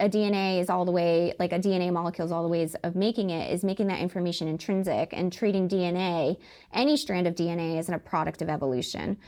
a 0.00 0.08
DNA 0.08 0.60
is 0.60 0.70
all 0.70 0.84
the 0.84 0.92
way, 0.92 1.34
like 1.38 1.52
a 1.52 1.58
DNA 1.58 1.92
molecule 1.92 2.24
is 2.24 2.32
all 2.32 2.42
the 2.42 2.48
ways 2.48 2.74
of 2.84 2.94
making 2.94 3.30
it, 3.30 3.52
is 3.52 3.64
making 3.64 3.88
that 3.88 4.00
information 4.00 4.46
intrinsic 4.48 5.10
and 5.12 5.32
treating 5.32 5.68
DNA, 5.68 6.36
any 6.72 6.96
strand 6.96 7.26
of 7.26 7.34
DNA, 7.34 7.78
as 7.78 7.88
a 7.88 7.98
product 7.98 8.42
of 8.42 8.48
evolution 8.48 9.18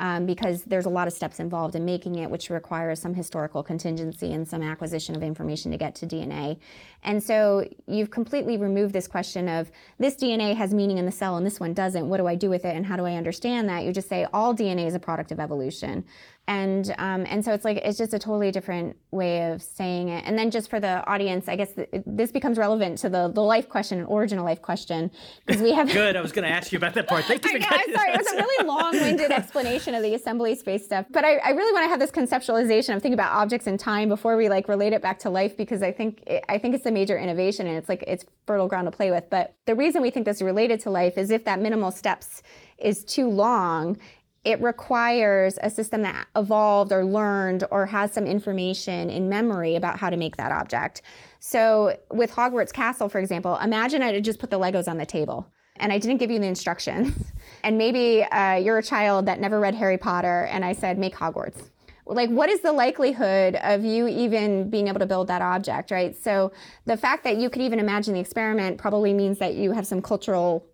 um, 0.00 0.24
because 0.24 0.62
there's 0.64 0.86
a 0.86 0.90
lot 0.90 1.06
of 1.06 1.12
steps 1.12 1.38
involved 1.40 1.76
in 1.76 1.84
making 1.84 2.16
it, 2.16 2.30
which 2.30 2.48
requires 2.48 2.98
some 2.98 3.12
historical 3.12 3.62
contingency 3.62 4.32
and 4.32 4.48
some 4.48 4.62
acquisition 4.62 5.14
of 5.14 5.22
information 5.22 5.70
to 5.70 5.76
get 5.76 5.94
to 5.96 6.06
DNA. 6.06 6.58
And 7.04 7.22
so 7.22 7.68
you've 7.86 8.10
completely 8.10 8.56
removed 8.56 8.94
this 8.94 9.06
question 9.06 9.46
of 9.46 9.70
this 9.98 10.16
DNA 10.16 10.56
has 10.56 10.72
meaning 10.72 10.96
in 10.96 11.04
the 11.04 11.12
cell 11.12 11.36
and 11.36 11.44
this 11.44 11.60
one 11.60 11.74
doesn't. 11.74 12.08
What 12.08 12.16
do 12.16 12.26
I 12.26 12.34
do 12.34 12.48
with 12.48 12.64
it 12.64 12.74
and 12.74 12.86
how 12.86 12.96
do 12.96 13.04
I 13.04 13.14
understand 13.14 13.68
that? 13.68 13.84
You 13.84 13.92
just 13.92 14.08
say 14.08 14.26
all 14.32 14.54
DNA 14.54 14.86
is 14.86 14.94
a 14.94 14.98
product 14.98 15.32
of 15.32 15.38
evolution. 15.38 16.04
And 16.50 16.92
um, 16.98 17.26
and 17.28 17.44
so 17.44 17.52
it's 17.52 17.64
like 17.64 17.76
it's 17.76 17.96
just 17.96 18.12
a 18.12 18.18
totally 18.18 18.50
different 18.50 18.96
way 19.12 19.52
of 19.52 19.62
saying 19.62 20.08
it. 20.08 20.24
And 20.26 20.36
then 20.36 20.50
just 20.50 20.68
for 20.68 20.80
the 20.80 21.08
audience, 21.08 21.46
I 21.46 21.54
guess 21.54 21.74
th- 21.74 21.88
this 22.04 22.32
becomes 22.32 22.58
relevant 22.58 22.98
to 22.98 23.08
the 23.08 23.28
the 23.28 23.40
life 23.40 23.68
question, 23.68 24.00
an 24.00 24.06
original 24.06 24.44
life 24.44 24.60
question, 24.60 25.12
because 25.46 25.62
we 25.62 25.72
have. 25.72 25.88
Good. 25.92 26.16
I 26.16 26.20
was 26.20 26.32
going 26.32 26.42
to 26.42 26.50
ask 26.50 26.72
you 26.72 26.78
about 26.78 26.94
that 26.94 27.06
part. 27.06 27.24
Thank 27.26 27.44
you. 27.44 27.52
I 27.54 27.58
know, 27.58 27.68
I'm 27.70 27.94
sorry. 27.94 28.10
It 28.14 28.18
was 28.18 28.32
a 28.32 28.34
really 28.34 28.66
long-winded 28.66 29.30
explanation 29.30 29.94
of 29.94 30.02
the 30.02 30.14
assembly 30.14 30.56
space 30.56 30.84
stuff, 30.84 31.06
but 31.10 31.24
I, 31.24 31.36
I 31.36 31.50
really 31.50 31.72
want 31.72 31.84
to 31.84 31.88
have 31.88 32.00
this 32.00 32.10
conceptualization 32.10 32.96
of 32.96 33.00
thinking 33.00 33.14
about 33.14 33.30
objects 33.30 33.68
in 33.68 33.78
time 33.78 34.08
before 34.08 34.36
we 34.36 34.48
like 34.48 34.66
relate 34.66 34.92
it 34.92 35.02
back 35.02 35.20
to 35.20 35.30
life 35.30 35.56
because 35.56 35.84
I 35.84 35.92
think 35.92 36.24
it, 36.26 36.44
I 36.48 36.58
think 36.58 36.74
it's 36.74 36.84
a 36.84 36.90
major 36.90 37.16
innovation 37.16 37.68
and 37.68 37.76
it's 37.76 37.88
like 37.88 38.02
it's 38.08 38.24
fertile 38.48 38.66
ground 38.66 38.86
to 38.86 38.90
play 38.90 39.12
with. 39.12 39.30
But 39.30 39.54
the 39.66 39.76
reason 39.76 40.02
we 40.02 40.10
think 40.10 40.26
this 40.26 40.38
is 40.38 40.42
related 40.42 40.80
to 40.80 40.90
life 40.90 41.16
is 41.16 41.30
if 41.30 41.44
that 41.44 41.60
minimal 41.60 41.92
steps 41.92 42.42
is 42.80 43.04
too 43.04 43.28
long, 43.28 43.98
it 44.44 44.60
requires 44.62 45.58
a 45.62 45.68
system 45.68 46.02
that 46.02 46.26
evolved 46.34 46.92
or 46.92 47.04
learned 47.04 47.64
or 47.70 47.86
has 47.86 48.12
some 48.12 48.26
information 48.26 49.10
in 49.10 49.28
memory 49.28 49.76
about 49.76 49.98
how 49.98 50.08
to 50.08 50.16
make 50.16 50.36
that 50.36 50.50
object. 50.50 51.02
So 51.40 51.98
with 52.10 52.32
Hogwarts 52.32 52.72
Castle, 52.72 53.08
for 53.08 53.18
example, 53.18 53.56
imagine 53.58 54.02
I 54.02 54.18
just 54.20 54.38
put 54.38 54.50
the 54.50 54.58
Legos 54.58 54.88
on 54.88 54.96
the 54.96 55.06
table 55.06 55.46
and 55.76 55.92
I 55.92 55.98
didn't 55.98 56.18
give 56.18 56.30
you 56.30 56.38
the 56.38 56.46
instructions. 56.46 57.32
and 57.64 57.76
maybe 57.76 58.22
uh, 58.24 58.54
you're 58.54 58.78
a 58.78 58.82
child 58.82 59.26
that 59.26 59.40
never 59.40 59.60
read 59.60 59.74
Harry 59.74 59.98
Potter 59.98 60.48
and 60.50 60.64
I 60.64 60.72
said, 60.72 60.98
make 60.98 61.14
Hogwarts. 61.14 61.68
Like, 62.06 62.30
what 62.30 62.48
is 62.48 62.60
the 62.60 62.72
likelihood 62.72 63.56
of 63.62 63.84
you 63.84 64.08
even 64.08 64.68
being 64.68 64.88
able 64.88 64.98
to 64.98 65.06
build 65.06 65.28
that 65.28 65.42
object, 65.42 65.92
right? 65.92 66.16
So, 66.16 66.50
the 66.84 66.96
fact 66.96 67.22
that 67.22 67.36
you 67.36 67.48
could 67.48 67.62
even 67.62 67.78
imagine 67.78 68.14
the 68.14 68.20
experiment 68.20 68.78
probably 68.78 69.14
means 69.14 69.38
that 69.38 69.54
you 69.54 69.70
have 69.70 69.86
some 69.86 70.02
cultural 70.02 70.66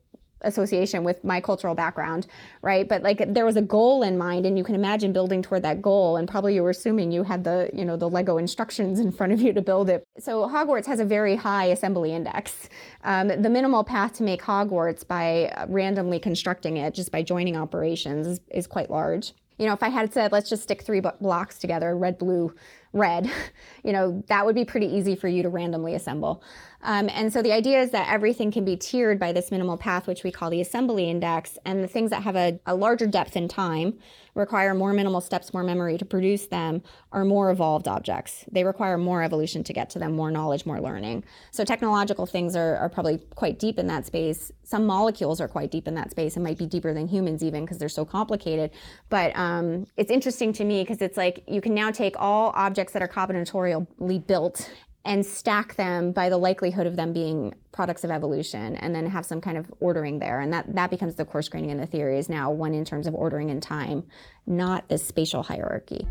association 0.42 1.04
with 1.04 1.24
my 1.24 1.40
cultural 1.40 1.74
background, 1.74 2.26
right? 2.62 2.88
But 2.88 3.02
like 3.02 3.32
there 3.32 3.44
was 3.44 3.56
a 3.56 3.62
goal 3.62 4.02
in 4.02 4.18
mind 4.18 4.46
and 4.46 4.56
you 4.58 4.64
can 4.64 4.74
imagine 4.74 5.12
building 5.12 5.42
toward 5.42 5.62
that 5.62 5.80
goal 5.80 6.16
and 6.16 6.28
probably 6.28 6.54
you 6.54 6.62
were 6.62 6.70
assuming 6.70 7.10
you 7.10 7.22
had 7.22 7.44
the, 7.44 7.70
you 7.72 7.84
know, 7.84 7.96
the 7.96 8.08
Lego 8.08 8.38
instructions 8.38 9.00
in 9.00 9.12
front 9.12 9.32
of 9.32 9.40
you 9.40 9.52
to 9.52 9.62
build 9.62 9.88
it. 9.88 10.04
So 10.18 10.48
Hogwarts 10.48 10.86
has 10.86 11.00
a 11.00 11.04
very 11.04 11.36
high 11.36 11.66
assembly 11.66 12.12
index. 12.12 12.68
Um, 13.04 13.28
the 13.28 13.50
minimal 13.50 13.84
path 13.84 14.12
to 14.14 14.22
make 14.22 14.42
Hogwarts 14.42 15.06
by 15.06 15.66
randomly 15.68 16.18
constructing 16.18 16.76
it 16.76 16.94
just 16.94 17.10
by 17.10 17.22
joining 17.22 17.56
operations 17.56 18.26
is, 18.26 18.40
is 18.50 18.66
quite 18.66 18.90
large. 18.90 19.32
You 19.58 19.66
know, 19.66 19.72
if 19.72 19.82
I 19.82 19.88
had 19.88 20.12
said, 20.12 20.32
let's 20.32 20.50
just 20.50 20.64
stick 20.64 20.82
three 20.82 21.00
blocks 21.00 21.58
together, 21.58 21.96
red, 21.96 22.18
blue, 22.18 22.54
red, 22.92 23.30
you 23.84 23.92
know, 23.92 24.22
that 24.28 24.44
would 24.44 24.54
be 24.54 24.64
pretty 24.64 24.86
easy 24.86 25.16
for 25.16 25.28
you 25.28 25.42
to 25.42 25.48
randomly 25.48 25.94
assemble. 25.94 26.42
Um, 26.82 27.08
and 27.12 27.32
so 27.32 27.42
the 27.42 27.52
idea 27.52 27.80
is 27.80 27.90
that 27.90 28.08
everything 28.08 28.52
can 28.52 28.64
be 28.64 28.76
tiered 28.76 29.18
by 29.18 29.32
this 29.32 29.50
minimal 29.50 29.76
path, 29.76 30.06
which 30.06 30.22
we 30.22 30.30
call 30.30 30.50
the 30.50 30.60
assembly 30.60 31.10
index. 31.10 31.58
And 31.64 31.82
the 31.82 31.88
things 31.88 32.10
that 32.10 32.22
have 32.22 32.36
a, 32.36 32.60
a 32.64 32.76
larger 32.76 33.06
depth 33.06 33.36
in 33.36 33.48
time 33.48 33.98
require 34.34 34.74
more 34.74 34.92
minimal 34.92 35.20
steps, 35.20 35.52
more 35.52 35.64
memory 35.64 35.98
to 35.98 36.04
produce 36.04 36.46
them, 36.46 36.82
are 37.10 37.24
more 37.24 37.50
evolved 37.50 37.88
objects. 37.88 38.44
They 38.52 38.62
require 38.62 38.98
more 38.98 39.22
evolution 39.22 39.64
to 39.64 39.72
get 39.72 39.90
to 39.90 39.98
them, 39.98 40.14
more 40.14 40.30
knowledge, 40.30 40.66
more 40.66 40.80
learning. 40.80 41.24
So 41.50 41.64
technological 41.64 42.26
things 42.26 42.54
are, 42.54 42.76
are 42.76 42.90
probably 42.90 43.18
quite 43.34 43.58
deep 43.58 43.78
in 43.78 43.86
that 43.88 44.06
space. 44.06 44.52
Some 44.62 44.86
molecules 44.86 45.40
are 45.40 45.48
quite 45.48 45.70
deep 45.70 45.88
in 45.88 45.94
that 45.94 46.10
space 46.10 46.36
and 46.36 46.44
might 46.44 46.58
be 46.58 46.66
deeper 46.66 46.92
than 46.92 47.08
humans 47.08 47.42
even 47.42 47.64
because 47.64 47.78
they're 47.78 47.88
so 47.88 48.04
complicated. 48.04 48.70
But 49.08 49.34
um, 49.36 49.86
it's 49.96 50.10
interesting 50.10 50.52
to 50.52 50.64
me 50.64 50.82
because 50.82 51.00
it's 51.00 51.16
like 51.16 51.42
you 51.48 51.60
can 51.60 51.74
now 51.74 51.90
take 51.90 52.14
all 52.18 52.52
objects 52.54 52.75
that 52.92 53.02
are 53.02 53.08
combinatorially 53.08 54.26
built 54.26 54.70
and 55.06 55.24
stack 55.24 55.76
them 55.76 56.10
by 56.10 56.28
the 56.28 56.36
likelihood 56.36 56.84
of 56.84 56.96
them 56.96 57.12
being 57.12 57.54
products 57.70 58.02
of 58.02 58.10
evolution 58.10 58.74
and 58.76 58.92
then 58.92 59.06
have 59.06 59.24
some 59.24 59.40
kind 59.40 59.56
of 59.56 59.72
ordering 59.78 60.18
there. 60.18 60.40
And 60.40 60.52
that 60.52 60.74
that 60.74 60.90
becomes 60.90 61.14
the 61.14 61.24
coarse 61.24 61.48
graining 61.48 61.70
in 61.70 61.78
the 61.78 61.86
theory 61.86 62.18
is 62.18 62.28
now 62.28 62.50
one 62.50 62.74
in 62.74 62.84
terms 62.84 63.06
of 63.06 63.14
ordering 63.14 63.48
in 63.48 63.60
time 63.60 64.04
not 64.46 64.88
this 64.88 65.06
spatial 65.06 65.42
hierarchy. 65.42 66.06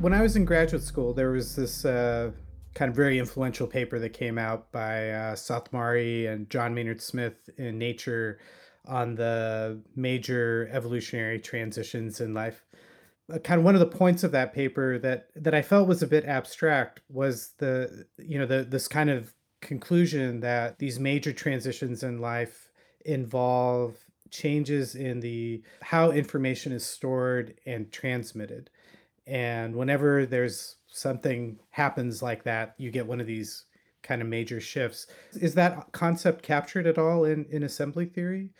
When 0.00 0.12
i 0.12 0.20
was 0.20 0.36
in 0.36 0.44
graduate 0.44 0.82
school 0.82 1.14
there 1.14 1.30
was 1.30 1.56
this 1.56 1.86
uh, 1.86 2.32
kind 2.74 2.90
of 2.90 2.94
very 2.94 3.18
influential 3.18 3.66
paper 3.66 3.98
that 4.00 4.10
came 4.10 4.36
out 4.36 4.70
by 4.70 5.10
uh, 5.12 5.36
and 5.48 6.50
john 6.50 6.74
maynard 6.74 7.00
smith 7.00 7.48
in 7.56 7.78
nature 7.78 8.38
on 8.86 9.14
the 9.14 9.80
major 9.96 10.68
evolutionary 10.72 11.38
transitions 11.38 12.20
in 12.20 12.34
life. 12.34 12.64
Uh, 13.32 13.38
kind 13.38 13.58
of 13.58 13.64
one 13.64 13.74
of 13.74 13.80
the 13.80 13.86
points 13.86 14.22
of 14.22 14.32
that 14.32 14.52
paper 14.52 14.98
that 14.98 15.28
that 15.36 15.54
I 15.54 15.62
felt 15.62 15.88
was 15.88 16.02
a 16.02 16.06
bit 16.06 16.26
abstract 16.26 17.00
was 17.08 17.52
the 17.58 18.04
you 18.18 18.38
know 18.38 18.46
the 18.46 18.64
this 18.64 18.86
kind 18.88 19.08
of 19.08 19.32
conclusion 19.60 20.40
that 20.40 20.78
these 20.78 21.00
major 21.00 21.32
transitions 21.32 22.02
in 22.02 22.20
life 22.20 22.68
involve 23.06 23.96
changes 24.30 24.94
in 24.94 25.20
the 25.20 25.62
how 25.80 26.10
information 26.10 26.72
is 26.72 26.84
stored 26.84 27.54
and 27.66 27.90
transmitted. 27.90 28.68
And 29.26 29.74
whenever 29.74 30.26
there's 30.26 30.76
something 30.88 31.58
happens 31.70 32.22
like 32.22 32.44
that 32.44 32.74
you 32.76 32.90
get 32.90 33.06
one 33.06 33.20
of 33.20 33.26
these 33.26 33.64
kind 34.02 34.20
of 34.20 34.28
major 34.28 34.60
shifts. 34.60 35.06
Is 35.32 35.54
that 35.54 35.90
concept 35.92 36.42
captured 36.42 36.86
at 36.86 36.98
all 36.98 37.24
in 37.24 37.46
in 37.46 37.62
assembly 37.62 38.04
theory 38.04 38.50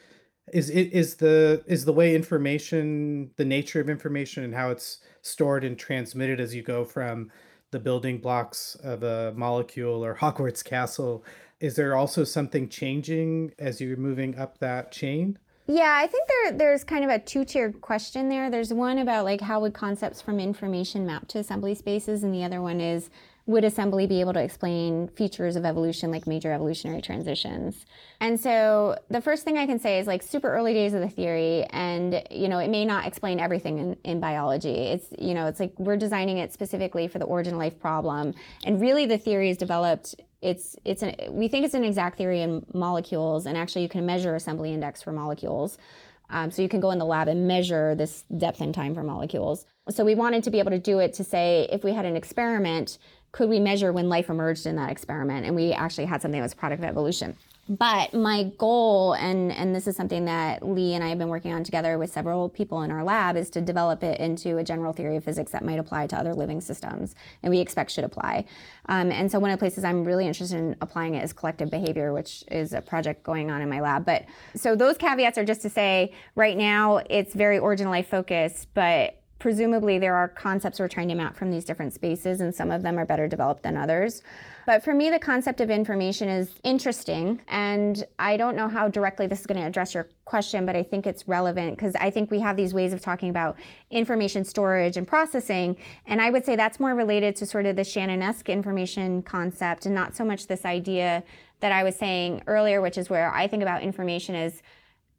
is 0.52 0.70
it 0.70 0.92
is 0.92 1.16
the 1.16 1.62
is 1.66 1.84
the 1.84 1.92
way 1.92 2.14
information 2.14 3.30
the 3.36 3.44
nature 3.44 3.80
of 3.80 3.88
information 3.88 4.44
and 4.44 4.54
how 4.54 4.70
it's 4.70 4.98
stored 5.22 5.64
and 5.64 5.78
transmitted 5.78 6.40
as 6.40 6.54
you 6.54 6.62
go 6.62 6.84
from 6.84 7.30
the 7.70 7.80
building 7.80 8.18
blocks 8.18 8.76
of 8.82 9.02
a 9.02 9.32
molecule 9.36 10.04
or 10.04 10.14
hogwarts 10.20 10.64
castle 10.64 11.24
is 11.60 11.76
there 11.76 11.96
also 11.96 12.24
something 12.24 12.68
changing 12.68 13.52
as 13.58 13.80
you're 13.80 13.96
moving 13.96 14.36
up 14.38 14.58
that 14.58 14.92
chain 14.92 15.38
yeah, 15.66 15.98
I 15.98 16.06
think 16.06 16.28
there 16.28 16.52
there's 16.52 16.84
kind 16.84 17.04
of 17.04 17.10
a 17.10 17.18
two-tiered 17.18 17.80
question 17.80 18.28
there. 18.28 18.50
There's 18.50 18.72
one 18.72 18.98
about 18.98 19.24
like 19.24 19.40
how 19.40 19.60
would 19.60 19.72
concepts 19.72 20.20
from 20.20 20.38
information 20.38 21.06
map 21.06 21.26
to 21.28 21.38
assembly 21.38 21.74
spaces, 21.74 22.22
and 22.22 22.34
the 22.34 22.44
other 22.44 22.60
one 22.60 22.82
is 22.82 23.08
would 23.46 23.64
assembly 23.64 24.06
be 24.06 24.20
able 24.20 24.32
to 24.32 24.40
explain 24.40 25.08
features 25.08 25.54
of 25.54 25.64
evolution 25.66 26.10
like 26.10 26.26
major 26.26 26.50
evolutionary 26.50 27.02
transitions? 27.02 27.84
And 28.20 28.40
so 28.40 28.98
the 29.10 29.20
first 29.20 29.44
thing 29.44 29.58
i 29.58 29.66
can 29.66 29.78
say 29.78 29.98
is 29.98 30.06
like 30.06 30.22
super 30.22 30.52
early 30.52 30.72
days 30.72 30.94
of 30.94 31.00
the 31.00 31.08
theory 31.08 31.64
and 31.64 32.22
you 32.30 32.48
know 32.48 32.58
it 32.58 32.68
may 32.68 32.84
not 32.84 33.06
explain 33.06 33.38
everything 33.38 33.78
in, 33.78 33.96
in 34.04 34.20
biology. 34.20 34.74
It's 34.74 35.06
you 35.18 35.34
know 35.34 35.46
it's 35.46 35.60
like 35.60 35.74
we're 35.78 35.96
designing 35.96 36.38
it 36.38 36.52
specifically 36.52 37.08
for 37.08 37.18
the 37.18 37.26
origin 37.26 37.58
life 37.58 37.78
problem 37.78 38.34
and 38.64 38.80
really 38.80 39.06
the 39.06 39.18
theory 39.18 39.50
is 39.50 39.56
developed 39.56 40.14
it's 40.40 40.76
it's 40.84 41.02
an 41.02 41.14
we 41.30 41.48
think 41.48 41.64
it's 41.64 41.74
an 41.74 41.84
exact 41.84 42.18
theory 42.18 42.42
in 42.42 42.64
molecules 42.72 43.46
and 43.46 43.56
actually 43.58 43.82
you 43.82 43.88
can 43.88 44.06
measure 44.06 44.34
assembly 44.34 44.72
index 44.72 45.02
for 45.02 45.12
molecules. 45.12 45.78
Um, 46.30 46.50
so 46.50 46.62
you 46.62 46.68
can 46.68 46.80
go 46.80 46.90
in 46.90 46.98
the 46.98 47.04
lab 47.04 47.28
and 47.28 47.46
measure 47.46 47.94
this 47.94 48.24
depth 48.36 48.60
and 48.60 48.74
time 48.74 48.94
for 48.94 49.02
molecules. 49.02 49.66
So 49.90 50.04
we 50.04 50.14
wanted 50.14 50.44
to 50.44 50.50
be 50.50 50.58
able 50.58 50.70
to 50.70 50.78
do 50.78 50.98
it 50.98 51.12
to 51.14 51.24
say 51.24 51.68
if 51.70 51.84
we 51.84 51.92
had 51.92 52.06
an 52.06 52.16
experiment 52.16 52.98
could 53.34 53.48
we 53.48 53.58
measure 53.58 53.92
when 53.92 54.08
life 54.08 54.30
emerged 54.30 54.64
in 54.64 54.76
that 54.76 54.90
experiment? 54.90 55.44
And 55.44 55.56
we 55.56 55.72
actually 55.72 56.04
had 56.04 56.22
something 56.22 56.38
that 56.38 56.44
was 56.44 56.54
product 56.54 56.80
of 56.80 56.88
evolution. 56.88 57.36
But 57.68 58.14
my 58.14 58.44
goal, 58.58 59.14
and, 59.14 59.50
and 59.50 59.74
this 59.74 59.88
is 59.88 59.96
something 59.96 60.26
that 60.26 60.64
Lee 60.64 60.94
and 60.94 61.02
I 61.02 61.08
have 61.08 61.18
been 61.18 61.30
working 61.30 61.52
on 61.52 61.64
together 61.64 61.98
with 61.98 62.12
several 62.12 62.48
people 62.48 62.82
in 62.82 62.92
our 62.92 63.02
lab, 63.02 63.36
is 63.36 63.50
to 63.50 63.60
develop 63.60 64.04
it 64.04 64.20
into 64.20 64.58
a 64.58 64.62
general 64.64 64.92
theory 64.92 65.16
of 65.16 65.24
physics 65.24 65.50
that 65.50 65.64
might 65.64 65.80
apply 65.80 66.06
to 66.08 66.16
other 66.16 66.32
living 66.32 66.60
systems 66.60 67.16
and 67.42 67.50
we 67.50 67.58
expect 67.58 67.90
should 67.90 68.04
apply. 68.04 68.44
Um, 68.88 69.10
and 69.10 69.32
so 69.32 69.40
one 69.40 69.50
of 69.50 69.58
the 69.58 69.62
places 69.62 69.82
I'm 69.82 70.04
really 70.04 70.28
interested 70.28 70.56
in 70.56 70.76
applying 70.80 71.16
it 71.16 71.24
is 71.24 71.32
collective 71.32 71.70
behavior, 71.70 72.12
which 72.12 72.44
is 72.52 72.72
a 72.72 72.82
project 72.82 73.24
going 73.24 73.50
on 73.50 73.62
in 73.62 73.68
my 73.68 73.80
lab. 73.80 74.04
But 74.04 74.26
so 74.54 74.76
those 74.76 74.96
caveats 74.96 75.38
are 75.38 75.44
just 75.44 75.62
to 75.62 75.70
say 75.70 76.12
right 76.36 76.56
now 76.56 77.00
it's 77.10 77.34
very 77.34 77.58
origin 77.58 77.90
life 77.90 78.06
focused, 78.06 78.68
but 78.74 79.23
presumably 79.38 79.98
there 79.98 80.14
are 80.14 80.28
concepts 80.28 80.80
we're 80.80 80.88
trying 80.88 81.08
to 81.08 81.14
map 81.14 81.36
from 81.36 81.50
these 81.50 81.64
different 81.64 81.92
spaces, 81.92 82.40
and 82.40 82.54
some 82.54 82.70
of 82.70 82.82
them 82.82 82.98
are 82.98 83.04
better 83.04 83.28
developed 83.28 83.62
than 83.62 83.76
others. 83.76 84.22
But 84.66 84.82
for 84.82 84.94
me, 84.94 85.10
the 85.10 85.18
concept 85.18 85.60
of 85.60 85.70
information 85.70 86.28
is 86.28 86.54
interesting. 86.62 87.40
And 87.48 88.02
I 88.18 88.38
don't 88.38 88.56
know 88.56 88.68
how 88.68 88.88
directly 88.88 89.26
this 89.26 89.40
is 89.40 89.46
going 89.46 89.60
to 89.60 89.66
address 89.66 89.92
your 89.92 90.08
question, 90.24 90.64
but 90.64 90.74
I 90.74 90.82
think 90.82 91.06
it's 91.06 91.28
relevant 91.28 91.76
because 91.76 91.94
I 91.96 92.08
think 92.10 92.30
we 92.30 92.40
have 92.40 92.56
these 92.56 92.72
ways 92.72 92.94
of 92.94 93.02
talking 93.02 93.28
about 93.28 93.58
information 93.90 94.44
storage 94.44 94.96
and 94.96 95.06
processing. 95.06 95.76
And 96.06 96.22
I 96.22 96.30
would 96.30 96.46
say 96.46 96.56
that's 96.56 96.80
more 96.80 96.94
related 96.94 97.36
to 97.36 97.46
sort 97.46 97.66
of 97.66 97.76
the 97.76 97.84
Shannon-esque 97.84 98.48
information 98.48 99.22
concept 99.22 99.84
and 99.84 99.94
not 99.94 100.16
so 100.16 100.24
much 100.24 100.46
this 100.46 100.64
idea 100.64 101.22
that 101.60 101.72
I 101.72 101.82
was 101.82 101.96
saying 101.96 102.42
earlier, 102.46 102.80
which 102.80 102.96
is 102.96 103.10
where 103.10 103.32
I 103.34 103.46
think 103.46 103.62
about 103.62 103.82
information 103.82 104.34
as 104.34 104.62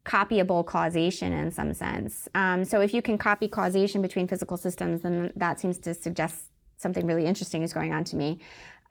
copyable 0.06 0.64
causation 0.64 1.32
in 1.32 1.50
some 1.50 1.74
sense. 1.74 2.28
Um, 2.34 2.64
so 2.64 2.80
if 2.80 2.94
you 2.94 3.02
can 3.02 3.18
copy 3.18 3.48
causation 3.48 4.00
between 4.00 4.28
physical 4.28 4.56
systems, 4.56 5.02
then 5.02 5.32
that 5.36 5.58
seems 5.60 5.78
to 5.80 5.94
suggest 5.94 6.36
something 6.76 7.06
really 7.06 7.26
interesting 7.26 7.62
is 7.62 7.72
going 7.72 7.92
on 7.92 8.04
to 8.04 8.16
me. 8.16 8.38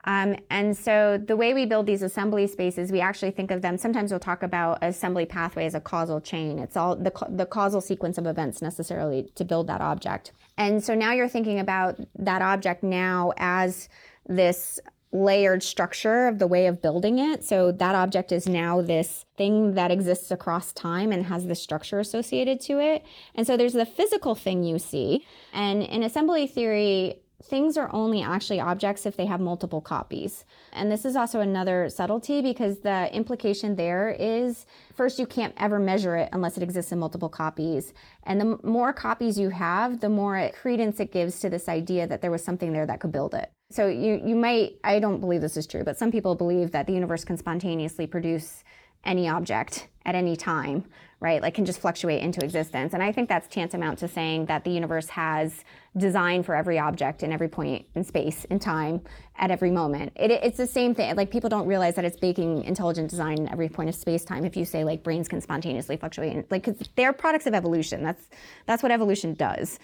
Um, 0.04 0.36
and 0.50 0.76
so 0.76 1.18
the 1.18 1.36
way 1.36 1.52
we 1.52 1.66
build 1.66 1.86
these 1.86 2.02
assembly 2.02 2.46
spaces, 2.46 2.92
we 2.92 3.00
actually 3.00 3.32
think 3.32 3.50
of 3.50 3.60
them. 3.60 3.76
Sometimes 3.76 4.12
we'll 4.12 4.20
talk 4.20 4.44
about 4.44 4.78
assembly 4.82 5.26
pathway 5.26 5.66
as 5.66 5.74
a 5.74 5.80
causal 5.80 6.20
chain. 6.20 6.60
It's 6.60 6.76
all 6.76 6.94
the, 6.94 7.12
the 7.28 7.46
causal 7.46 7.80
sequence 7.80 8.16
of 8.16 8.26
events 8.26 8.62
necessarily 8.62 9.32
to 9.34 9.44
build 9.44 9.66
that 9.66 9.80
object. 9.80 10.32
And 10.56 10.84
so 10.84 10.94
now 10.94 11.12
you're 11.12 11.28
thinking 11.28 11.58
about 11.58 11.98
that 12.18 12.40
object 12.40 12.84
now 12.84 13.32
as 13.36 13.88
this 14.28 14.78
layered 15.16 15.62
structure 15.62 16.26
of 16.26 16.38
the 16.38 16.46
way 16.46 16.66
of 16.66 16.82
building 16.82 17.18
it. 17.18 17.44
So 17.44 17.72
that 17.72 17.94
object 17.94 18.32
is 18.32 18.46
now 18.46 18.82
this 18.82 19.24
thing 19.36 19.74
that 19.74 19.90
exists 19.90 20.30
across 20.30 20.72
time 20.72 21.12
and 21.12 21.26
has 21.26 21.46
this 21.46 21.62
structure 21.62 21.98
associated 21.98 22.60
to 22.62 22.78
it. 22.78 23.04
And 23.34 23.46
so 23.46 23.56
there's 23.56 23.72
the 23.72 23.86
physical 23.86 24.34
thing 24.34 24.62
you 24.62 24.78
see. 24.78 25.26
And 25.52 25.82
in 25.82 26.02
assembly 26.02 26.46
theory, 26.46 27.20
things 27.42 27.76
are 27.76 27.90
only 27.92 28.22
actually 28.22 28.60
objects 28.60 29.06
if 29.06 29.16
they 29.16 29.26
have 29.26 29.40
multiple 29.40 29.80
copies. 29.80 30.44
And 30.72 30.90
this 30.90 31.04
is 31.04 31.16
also 31.16 31.40
another 31.40 31.88
subtlety 31.88 32.42
because 32.42 32.80
the 32.80 33.14
implication 33.14 33.76
there 33.76 34.16
is 34.18 34.66
first, 34.94 35.18
you 35.18 35.26
can't 35.26 35.54
ever 35.56 35.78
measure 35.78 36.16
it 36.16 36.28
unless 36.32 36.56
it 36.56 36.62
exists 36.62 36.92
in 36.92 36.98
multiple 36.98 37.28
copies. 37.28 37.92
And 38.24 38.40
the 38.40 38.58
more 38.62 38.92
copies 38.92 39.38
you 39.38 39.50
have, 39.50 40.00
the 40.00 40.08
more 40.08 40.50
credence 40.54 40.98
it 40.98 41.12
gives 41.12 41.38
to 41.40 41.50
this 41.50 41.68
idea 41.68 42.06
that 42.06 42.22
there 42.22 42.30
was 42.30 42.42
something 42.42 42.72
there 42.72 42.86
that 42.86 43.00
could 43.00 43.12
build 43.12 43.34
it. 43.34 43.52
So 43.70 43.88
you, 43.88 44.20
you 44.24 44.36
might, 44.36 44.76
I 44.84 45.00
don't 45.00 45.20
believe 45.20 45.40
this 45.40 45.56
is 45.56 45.66
true, 45.66 45.82
but 45.82 45.98
some 45.98 46.12
people 46.12 46.34
believe 46.34 46.70
that 46.70 46.86
the 46.86 46.92
universe 46.92 47.24
can 47.24 47.36
spontaneously 47.36 48.06
produce 48.06 48.62
any 49.04 49.28
object 49.28 49.88
at 50.04 50.14
any 50.14 50.36
time, 50.36 50.84
right? 51.20 51.42
Like 51.42 51.54
can 51.54 51.64
just 51.64 51.80
fluctuate 51.80 52.22
into 52.22 52.44
existence. 52.44 52.94
And 52.94 53.02
I 53.02 53.10
think 53.10 53.28
that's 53.28 53.48
tantamount 53.48 53.98
to 54.00 54.08
saying 54.08 54.46
that 54.46 54.62
the 54.64 54.70
universe 54.70 55.08
has 55.08 55.64
design 55.96 56.42
for 56.42 56.54
every 56.54 56.78
object 56.78 57.22
in 57.22 57.32
every 57.32 57.48
point 57.48 57.86
in 57.94 58.04
space 58.04 58.46
and 58.50 58.60
time 58.60 59.00
at 59.36 59.50
every 59.50 59.70
moment. 59.70 60.12
It, 60.16 60.30
it's 60.30 60.58
the 60.58 60.66
same 60.66 60.94
thing. 60.94 61.16
Like 61.16 61.30
people 61.30 61.50
don't 61.50 61.66
realize 61.66 61.94
that 61.96 62.04
it's 62.04 62.18
baking 62.18 62.64
intelligent 62.64 63.10
design 63.10 63.38
in 63.38 63.48
every 63.48 63.68
point 63.68 63.88
of 63.88 63.94
space 63.94 64.24
time. 64.24 64.44
If 64.44 64.56
you 64.56 64.64
say 64.64 64.84
like 64.84 65.02
brains 65.02 65.28
can 65.28 65.40
spontaneously 65.40 65.96
fluctuate, 65.96 66.50
like 66.50 66.64
because 66.64 66.88
they're 66.94 67.12
products 67.12 67.46
of 67.46 67.54
evolution. 67.54 68.02
That's 68.02 68.28
that's 68.66 68.82
what 68.82 68.92
evolution 68.92 69.34
does. 69.34 69.78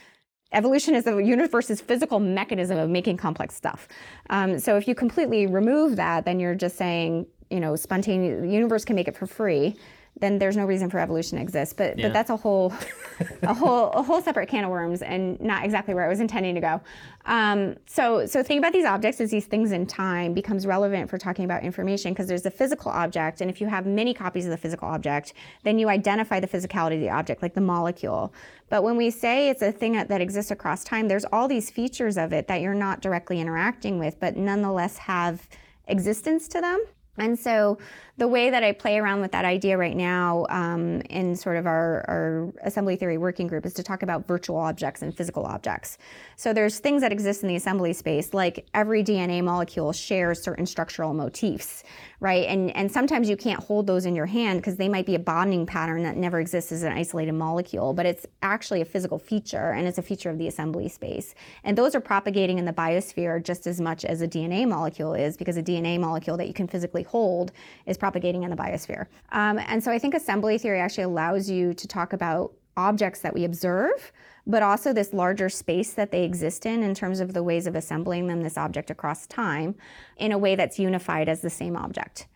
Evolution 0.53 0.95
is 0.95 1.05
the 1.05 1.17
universe's 1.17 1.81
physical 1.81 2.21
mechanism 2.21 2.79
of 2.79 2.91
making 2.91 3.17
complex 3.17 3.55
stuff. 3.55 3.88
Um, 4.31 4.59
so 4.59 4.77
if 4.77 4.87
you 4.87 4.95
completely 4.95 5.47
remove 5.47 5.97
that, 5.97 6.25
then 6.25 6.38
you're 6.38 6.55
just 6.55 6.77
saying, 6.77 7.27
you 7.51 7.61
know, 7.61 7.77
spontaneous. 7.77 8.41
The 8.41 8.49
universe 8.49 8.85
can 8.85 8.97
make 8.97 9.09
it 9.09 9.17
for 9.17 9.27
free 9.27 9.77
then 10.20 10.38
there's 10.38 10.57
no 10.57 10.64
reason 10.64 10.90
for 10.90 10.98
evolution 10.98 11.38
to 11.38 11.42
exist. 11.42 11.77
But 11.77 11.98
yeah. 11.98 12.07
but 12.07 12.12
that's 12.12 12.31
a 12.31 12.37
whole 12.37 12.72
a 13.42 13.55
whole 13.55 13.90
a 13.90 14.03
whole 14.03 14.20
separate 14.20 14.48
can 14.48 14.64
of 14.64 14.70
worms 14.70 15.03
and 15.03 15.40
not 15.40 15.64
exactly 15.64 15.94
where 15.94 16.05
I 16.05 16.09
was 16.09 16.20
intending 16.20 16.55
to 16.55 16.61
go. 16.61 16.81
Um, 17.25 17.77
so 17.87 18.27
so 18.27 18.42
think 18.42 18.59
about 18.59 18.72
these 18.72 18.85
objects 18.85 19.20
as 19.20 19.31
these 19.31 19.46
things 19.46 19.72
in 19.72 19.87
time 19.87 20.35
becomes 20.35 20.66
relevant 20.66 21.09
for 21.09 21.18
talking 21.18 21.44
about 21.44 21.62
information 21.62 22.12
because 22.12 22.27
there's 22.27 22.42
the 22.42 22.51
physical 22.51 22.90
object, 22.90 23.40
and 23.40 23.51
if 23.51 23.61
you 23.61 23.66
have 23.66 23.87
many 23.87 24.12
copies 24.14 24.44
of 24.44 24.51
the 24.51 24.57
physical 24.57 24.88
object, 24.88 25.33
then 25.64 25.79
you 25.79 25.88
identify 25.88 26.40
the 26.40 26.48
physicality 26.48 26.94
of 26.94 27.01
the 27.01 27.11
object, 27.11 27.42
like 27.42 27.55
the 27.55 27.61
molecule. 27.61 28.33
But 28.68 28.83
when 28.83 28.96
we 28.96 29.11
say 29.11 29.51
it's 29.51 29.62
a 29.62 29.72
thing 29.72 29.92
that, 29.92 30.09
that 30.09 30.20
exists 30.20 30.51
across 30.51 30.83
time, 30.83 31.09
there's 31.09 31.27
all 31.27 31.46
these 31.46 31.70
features 31.70 32.16
of 32.16 32.33
it 32.33 32.48
that 32.48 32.61
you're 32.61 32.75
not 32.75 33.03
directly 33.03 33.40
interacting 33.40 33.98
with, 33.98 34.18
but 34.18 34.37
nonetheless 34.37 34.96
have 34.98 35.46
existence 35.88 36.48
to 36.48 36.61
them. 36.61 36.83
And 37.18 37.38
so 37.38 37.77
the 38.16 38.27
way 38.27 38.48
that 38.48 38.64
I 38.64 38.72
play 38.72 38.98
around 38.98 39.20
with 39.20 39.33
that 39.33 39.44
idea 39.44 39.77
right 39.77 39.96
now 39.96 40.46
um, 40.48 41.03
in 41.11 41.37
sort 41.37 41.59
of 41.59 41.66
our, 41.66 42.05
our, 42.09 42.53
assembly 42.62 42.96
theory 42.96 43.18
working 43.18 43.46
group 43.46 43.66
is 43.66 43.75
to 43.75 43.83
talk 43.83 44.03
about 44.03 44.27
virtual 44.27 44.57
objects 44.57 45.03
and 45.03 45.14
physical 45.14 45.44
objects. 45.44 45.98
So 46.37 46.55
there's 46.55 46.79
things 46.79 47.03
that 47.03 47.12
exist 47.12 47.42
in 47.42 47.48
the 47.48 47.57
assembly 47.57 47.92
space, 47.92 48.33
like 48.33 48.66
every 48.72 49.05
DNA 49.05 49.44
molecule 49.44 49.92
shares 49.92 50.42
certain 50.42 50.64
structural 50.64 51.12
motifs, 51.12 51.85
right? 52.22 52.46
And, 52.46 52.74
and 52.76 52.90
sometimes 52.90 53.28
you 53.28 53.37
can't 53.37 53.61
hold 53.61 53.88
those 53.88 54.06
in 54.06 54.14
your 54.14 54.26
hand 54.26 54.61
because 54.61 54.76
they 54.76 54.88
might 54.88 55.06
be 55.06 55.16
a 55.16 55.18
bonding 55.18 55.66
pattern 55.66 56.04
that 56.04 56.16
never 56.16 56.38
exists 56.38 56.70
as 56.70 56.85
an 56.85 56.92
isolated 56.92 57.32
molecule, 57.32 57.92
but 57.92 58.06
it's 58.06 58.24
actually 58.42 58.80
a 58.80 58.85
physical 58.85 59.18
feature 59.18 59.72
and 59.72 59.88
it's 59.88 59.98
a 59.98 60.02
feature 60.02 60.30
of 60.30 60.38
the 60.38 60.46
assembly 60.46 60.88
space. 60.88 61.35
And 61.64 61.76
those 61.76 61.96
are 61.96 62.00
propagating 62.00 62.61
in 62.61 62.64
the 62.64 62.72
biosphere 62.72 63.42
just 63.42 63.66
as 63.66 63.80
much 63.80 64.04
as 64.04 64.22
a 64.22 64.28
DNA 64.28 64.68
molecule 64.68 65.14
is 65.14 65.37
because 65.37 65.56
a 65.56 65.62
DNA 65.64 65.98
molecule 65.98 66.37
that 66.37 66.46
you 66.46 66.54
can 66.54 66.68
physically 66.68 67.02
hold 67.02 67.50
is 67.87 67.98
propagating 67.98 68.44
in 68.44 68.50
the 68.50 68.56
biosphere. 68.56 69.06
Um, 69.32 69.58
and 69.58 69.82
so 69.82 69.90
I 69.90 69.98
think 69.98 70.14
assembly 70.14 70.58
theory 70.58 70.78
actually 70.78 71.04
allows 71.04 71.50
you 71.50 71.74
to 71.74 71.88
talk 71.88 72.12
about 72.12 72.52
objects 72.76 73.18
that 73.22 73.35
we 73.35 73.44
observe, 73.44 74.12
but 74.46 74.62
also 74.62 74.92
this 74.92 75.12
larger 75.12 75.48
space 75.48 75.92
that 75.92 76.11
they 76.11 76.24
exist 76.24 76.66
in 76.66 76.83
in 76.83 76.94
terms 76.94 77.20
of 77.20 77.33
the 77.33 77.42
ways 77.42 77.66
of 77.66 77.74
assembling 77.74 78.26
them, 78.26 78.42
this 78.42 78.59
object 78.59 78.90
across 78.90 79.26
time, 79.26 79.74
in 80.16 80.33
a 80.33 80.38
way 80.38 80.55
that's 80.57 80.78
unified 80.78 81.28
as 81.28 81.40
the 81.40 81.50
same 81.50 81.76
object. 81.76 82.26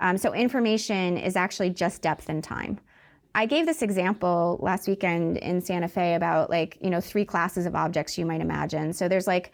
Um, 0.00 0.18
so 0.18 0.34
information 0.34 1.16
is 1.16 1.36
actually 1.36 1.70
just 1.70 2.02
depth 2.02 2.28
and 2.28 2.44
time. 2.44 2.78
I 3.34 3.46
gave 3.46 3.66
this 3.66 3.82
example 3.82 4.58
last 4.62 4.88
weekend 4.88 5.38
in 5.38 5.60
Santa 5.60 5.88
Fe 5.88 6.14
about 6.14 6.48
like, 6.50 6.78
you 6.80 6.90
know, 6.90 7.00
three 7.00 7.24
classes 7.24 7.66
of 7.66 7.74
objects 7.74 8.16
you 8.16 8.24
might 8.26 8.40
imagine. 8.40 8.92
So 8.92 9.08
there's 9.08 9.26
like 9.26 9.52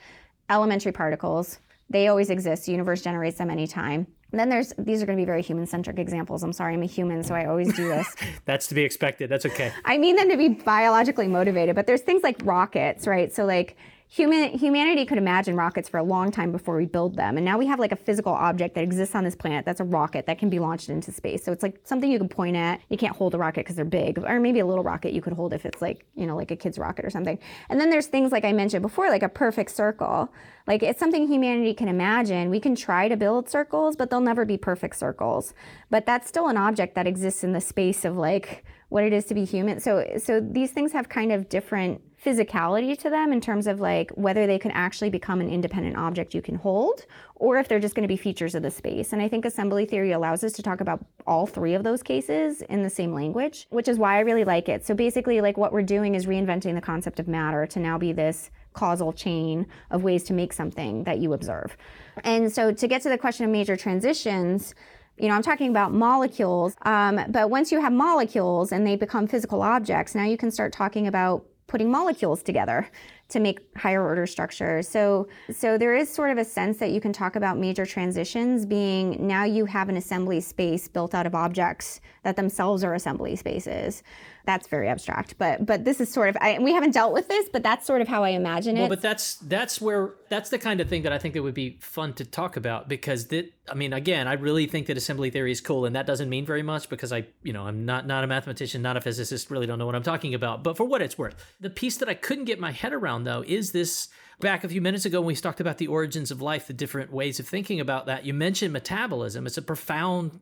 elementary 0.50 0.92
particles. 0.92 1.58
They 1.90 2.08
always 2.08 2.30
exist. 2.30 2.66
The 2.66 2.72
universe 2.72 3.02
generates 3.02 3.38
them 3.38 3.50
anytime. 3.50 4.06
And 4.32 4.40
then 4.40 4.48
there's 4.48 4.72
these 4.78 5.02
are 5.02 5.06
going 5.06 5.16
to 5.16 5.20
be 5.20 5.26
very 5.26 5.42
human 5.42 5.66
centric 5.66 5.98
examples. 5.98 6.42
I'm 6.42 6.52
sorry, 6.52 6.74
I'm 6.74 6.82
a 6.82 6.86
human, 6.86 7.22
so 7.22 7.34
I 7.34 7.44
always 7.44 7.72
do 7.74 7.88
this. 7.88 8.16
That's 8.46 8.66
to 8.68 8.74
be 8.74 8.82
expected. 8.82 9.28
That's 9.28 9.46
okay. 9.46 9.72
I 9.84 9.98
mean 9.98 10.16
them 10.16 10.30
to 10.30 10.36
be 10.38 10.48
biologically 10.48 11.28
motivated, 11.28 11.76
but 11.76 11.86
there's 11.86 12.00
things 12.00 12.22
like 12.22 12.36
rockets, 12.42 13.06
right? 13.06 13.32
So 13.32 13.44
like 13.44 13.76
human 14.12 14.50
humanity 14.50 15.06
could 15.06 15.16
imagine 15.16 15.56
rockets 15.56 15.88
for 15.88 15.96
a 15.96 16.02
long 16.02 16.30
time 16.30 16.52
before 16.52 16.76
we 16.76 16.84
build 16.84 17.16
them. 17.16 17.38
And 17.38 17.46
now 17.46 17.56
we 17.56 17.64
have 17.64 17.80
like 17.80 17.92
a 17.92 17.96
physical 17.96 18.34
object 18.34 18.74
that 18.74 18.84
exists 18.84 19.14
on 19.14 19.24
this 19.24 19.34
planet 19.34 19.64
that's 19.64 19.80
a 19.80 19.84
rocket 19.84 20.26
that 20.26 20.38
can 20.38 20.50
be 20.50 20.58
launched 20.58 20.90
into 20.90 21.10
space. 21.10 21.42
So 21.42 21.50
it's 21.50 21.62
like 21.62 21.80
something 21.84 22.10
you 22.10 22.18
can 22.18 22.28
point 22.28 22.54
at. 22.54 22.82
You 22.90 22.98
can't 22.98 23.16
hold 23.16 23.34
a 23.34 23.38
rocket 23.38 23.60
because 23.60 23.74
they're 23.74 23.86
big 23.86 24.18
or 24.18 24.38
maybe 24.38 24.60
a 24.60 24.66
little 24.66 24.84
rocket 24.84 25.14
you 25.14 25.22
could 25.22 25.32
hold 25.32 25.54
if 25.54 25.64
it's 25.64 25.80
like 25.80 26.04
you 26.14 26.26
know 26.26 26.36
like 26.36 26.50
a 26.50 26.56
kid's 26.56 26.78
rocket 26.78 27.06
or 27.06 27.10
something. 27.10 27.38
And 27.70 27.80
then 27.80 27.88
there's 27.88 28.06
things 28.06 28.32
like 28.32 28.44
i 28.44 28.52
mentioned 28.52 28.82
before 28.82 29.08
like 29.08 29.22
a 29.22 29.30
perfect 29.30 29.70
circle. 29.70 30.30
Like 30.66 30.82
it's 30.82 31.00
something 31.00 31.26
humanity 31.26 31.72
can 31.72 31.88
imagine. 31.88 32.50
We 32.50 32.60
can 32.60 32.76
try 32.76 33.08
to 33.08 33.16
build 33.16 33.48
circles 33.48 33.96
but 33.96 34.10
they'll 34.10 34.20
never 34.20 34.44
be 34.44 34.58
perfect 34.58 34.96
circles. 34.96 35.54
But 35.88 36.04
that's 36.04 36.28
still 36.28 36.48
an 36.48 36.58
object 36.58 36.96
that 36.96 37.06
exists 37.06 37.42
in 37.42 37.54
the 37.54 37.62
space 37.62 38.04
of 38.04 38.18
like 38.18 38.62
what 38.92 39.04
it 39.04 39.12
is 39.12 39.24
to 39.24 39.34
be 39.34 39.44
human 39.44 39.80
so 39.80 40.06
so 40.18 40.40
these 40.40 40.70
things 40.70 40.92
have 40.92 41.08
kind 41.08 41.32
of 41.32 41.48
different 41.48 42.00
physicality 42.24 42.96
to 42.96 43.10
them 43.10 43.32
in 43.32 43.40
terms 43.40 43.66
of 43.66 43.80
like 43.80 44.10
whether 44.12 44.46
they 44.46 44.58
can 44.58 44.70
actually 44.70 45.10
become 45.10 45.40
an 45.40 45.50
independent 45.50 45.96
object 45.96 46.34
you 46.34 46.42
can 46.42 46.54
hold 46.54 47.04
or 47.34 47.58
if 47.58 47.66
they're 47.66 47.80
just 47.80 47.96
going 47.96 48.04
to 48.04 48.08
be 48.08 48.16
features 48.16 48.54
of 48.54 48.62
the 48.62 48.70
space. 48.70 49.12
And 49.12 49.20
I 49.20 49.28
think 49.28 49.44
assembly 49.44 49.86
theory 49.86 50.12
allows 50.12 50.44
us 50.44 50.52
to 50.52 50.62
talk 50.62 50.80
about 50.80 51.04
all 51.26 51.46
three 51.46 51.74
of 51.74 51.82
those 51.82 52.02
cases 52.02 52.62
in 52.62 52.84
the 52.84 52.90
same 52.90 53.12
language, 53.12 53.66
which 53.70 53.88
is 53.88 53.98
why 53.98 54.16
I 54.16 54.20
really 54.20 54.44
like 54.44 54.68
it. 54.68 54.86
So 54.86 54.94
basically 54.94 55.40
like 55.40 55.56
what 55.56 55.72
we're 55.72 55.82
doing 55.82 56.14
is 56.14 56.26
reinventing 56.26 56.74
the 56.74 56.80
concept 56.80 57.18
of 57.18 57.26
matter 57.26 57.66
to 57.66 57.80
now 57.80 57.98
be 57.98 58.12
this 58.12 58.50
causal 58.72 59.12
chain 59.12 59.66
of 59.90 60.04
ways 60.04 60.22
to 60.24 60.32
make 60.32 60.52
something 60.52 61.02
that 61.04 61.18
you 61.18 61.32
observe. 61.32 61.76
And 62.22 62.52
so 62.52 62.72
to 62.72 62.86
get 62.86 63.02
to 63.02 63.08
the 63.08 63.18
question 63.18 63.44
of 63.44 63.50
major 63.50 63.76
transitions, 63.76 64.74
you 65.22 65.28
know, 65.28 65.34
I'm 65.34 65.42
talking 65.42 65.70
about 65.70 65.94
molecules, 65.94 66.74
um, 66.82 67.20
but 67.28 67.48
once 67.48 67.70
you 67.70 67.80
have 67.80 67.92
molecules 67.92 68.72
and 68.72 68.84
they 68.84 68.96
become 68.96 69.28
physical 69.28 69.62
objects, 69.62 70.16
now 70.16 70.24
you 70.24 70.36
can 70.36 70.50
start 70.50 70.72
talking 70.72 71.06
about 71.06 71.46
putting 71.68 71.92
molecules 71.92 72.42
together 72.42 72.90
to 73.32 73.40
make 73.40 73.60
higher 73.76 74.04
order 74.04 74.26
structures. 74.26 74.88
So, 74.88 75.28
so 75.52 75.78
there 75.78 75.94
is 75.94 76.12
sort 76.12 76.30
of 76.30 76.38
a 76.38 76.44
sense 76.44 76.78
that 76.78 76.90
you 76.90 77.00
can 77.00 77.12
talk 77.12 77.36
about 77.36 77.58
major 77.58 77.84
transitions 77.84 78.66
being 78.66 79.26
now 79.26 79.44
you 79.44 79.66
have 79.66 79.88
an 79.88 79.96
assembly 79.96 80.40
space 80.40 80.88
built 80.88 81.14
out 81.14 81.26
of 81.26 81.34
objects 81.34 82.00
that 82.22 82.36
themselves 82.36 82.84
are 82.84 82.94
assembly 82.94 83.36
spaces. 83.36 84.02
That's 84.44 84.66
very 84.66 84.88
abstract, 84.88 85.36
but 85.38 85.64
but 85.64 85.84
this 85.84 86.00
is 86.00 86.12
sort 86.12 86.28
of 86.28 86.36
I, 86.40 86.58
we 86.58 86.72
haven't 86.72 86.92
dealt 86.92 87.12
with 87.12 87.28
this, 87.28 87.48
but 87.52 87.62
that's 87.62 87.86
sort 87.86 88.00
of 88.00 88.08
how 88.08 88.24
I 88.24 88.30
imagine 88.30 88.76
it. 88.76 88.80
Well, 88.80 88.88
but 88.88 89.00
that's 89.00 89.36
that's 89.36 89.80
where 89.80 90.14
that's 90.30 90.50
the 90.50 90.58
kind 90.58 90.80
of 90.80 90.88
thing 90.88 91.02
that 91.02 91.12
I 91.12 91.18
think 91.18 91.34
that 91.34 91.42
would 91.44 91.54
be 91.54 91.78
fun 91.80 92.12
to 92.14 92.24
talk 92.24 92.56
about 92.56 92.88
because 92.88 93.28
that 93.28 93.52
I 93.70 93.74
mean, 93.74 93.92
again, 93.92 94.26
I 94.26 94.32
really 94.32 94.66
think 94.66 94.88
that 94.88 94.96
assembly 94.96 95.30
theory 95.30 95.52
is 95.52 95.60
cool, 95.60 95.84
and 95.84 95.94
that 95.94 96.06
doesn't 96.06 96.28
mean 96.28 96.44
very 96.44 96.64
much 96.64 96.88
because 96.88 97.12
I, 97.12 97.26
you 97.44 97.52
know, 97.52 97.64
I'm 97.64 97.84
not 97.84 98.06
not 98.06 98.24
a 98.24 98.26
mathematician, 98.26 98.82
not 98.82 98.96
a 98.96 99.00
physicist, 99.00 99.50
really 99.52 99.66
don't 99.66 99.78
know 99.78 99.86
what 99.86 99.94
I'm 99.94 100.02
talking 100.02 100.34
about. 100.34 100.64
But 100.64 100.76
for 100.76 100.84
what 100.84 101.00
it's 101.00 101.16
worth, 101.16 101.36
the 101.60 101.70
piece 101.70 101.96
that 101.98 102.08
I 102.08 102.14
couldn't 102.14 102.46
get 102.46 102.58
my 102.58 102.72
head 102.72 102.92
around 102.92 103.21
though 103.24 103.44
is 103.46 103.72
this 103.72 104.08
back 104.42 104.64
a 104.64 104.68
few 104.68 104.80
minutes 104.80 105.06
ago 105.06 105.20
when 105.20 105.28
we 105.28 105.36
talked 105.36 105.60
about 105.60 105.78
the 105.78 105.86
origins 105.86 106.30
of 106.30 106.42
life, 106.42 106.66
the 106.66 106.72
different 106.72 107.12
ways 107.12 107.40
of 107.40 107.46
thinking 107.46 107.80
about 107.80 108.06
that, 108.06 108.26
you 108.26 108.34
mentioned 108.34 108.72
metabolism. 108.72 109.46
It's 109.46 109.56
a 109.56 109.62
profound, 109.62 110.40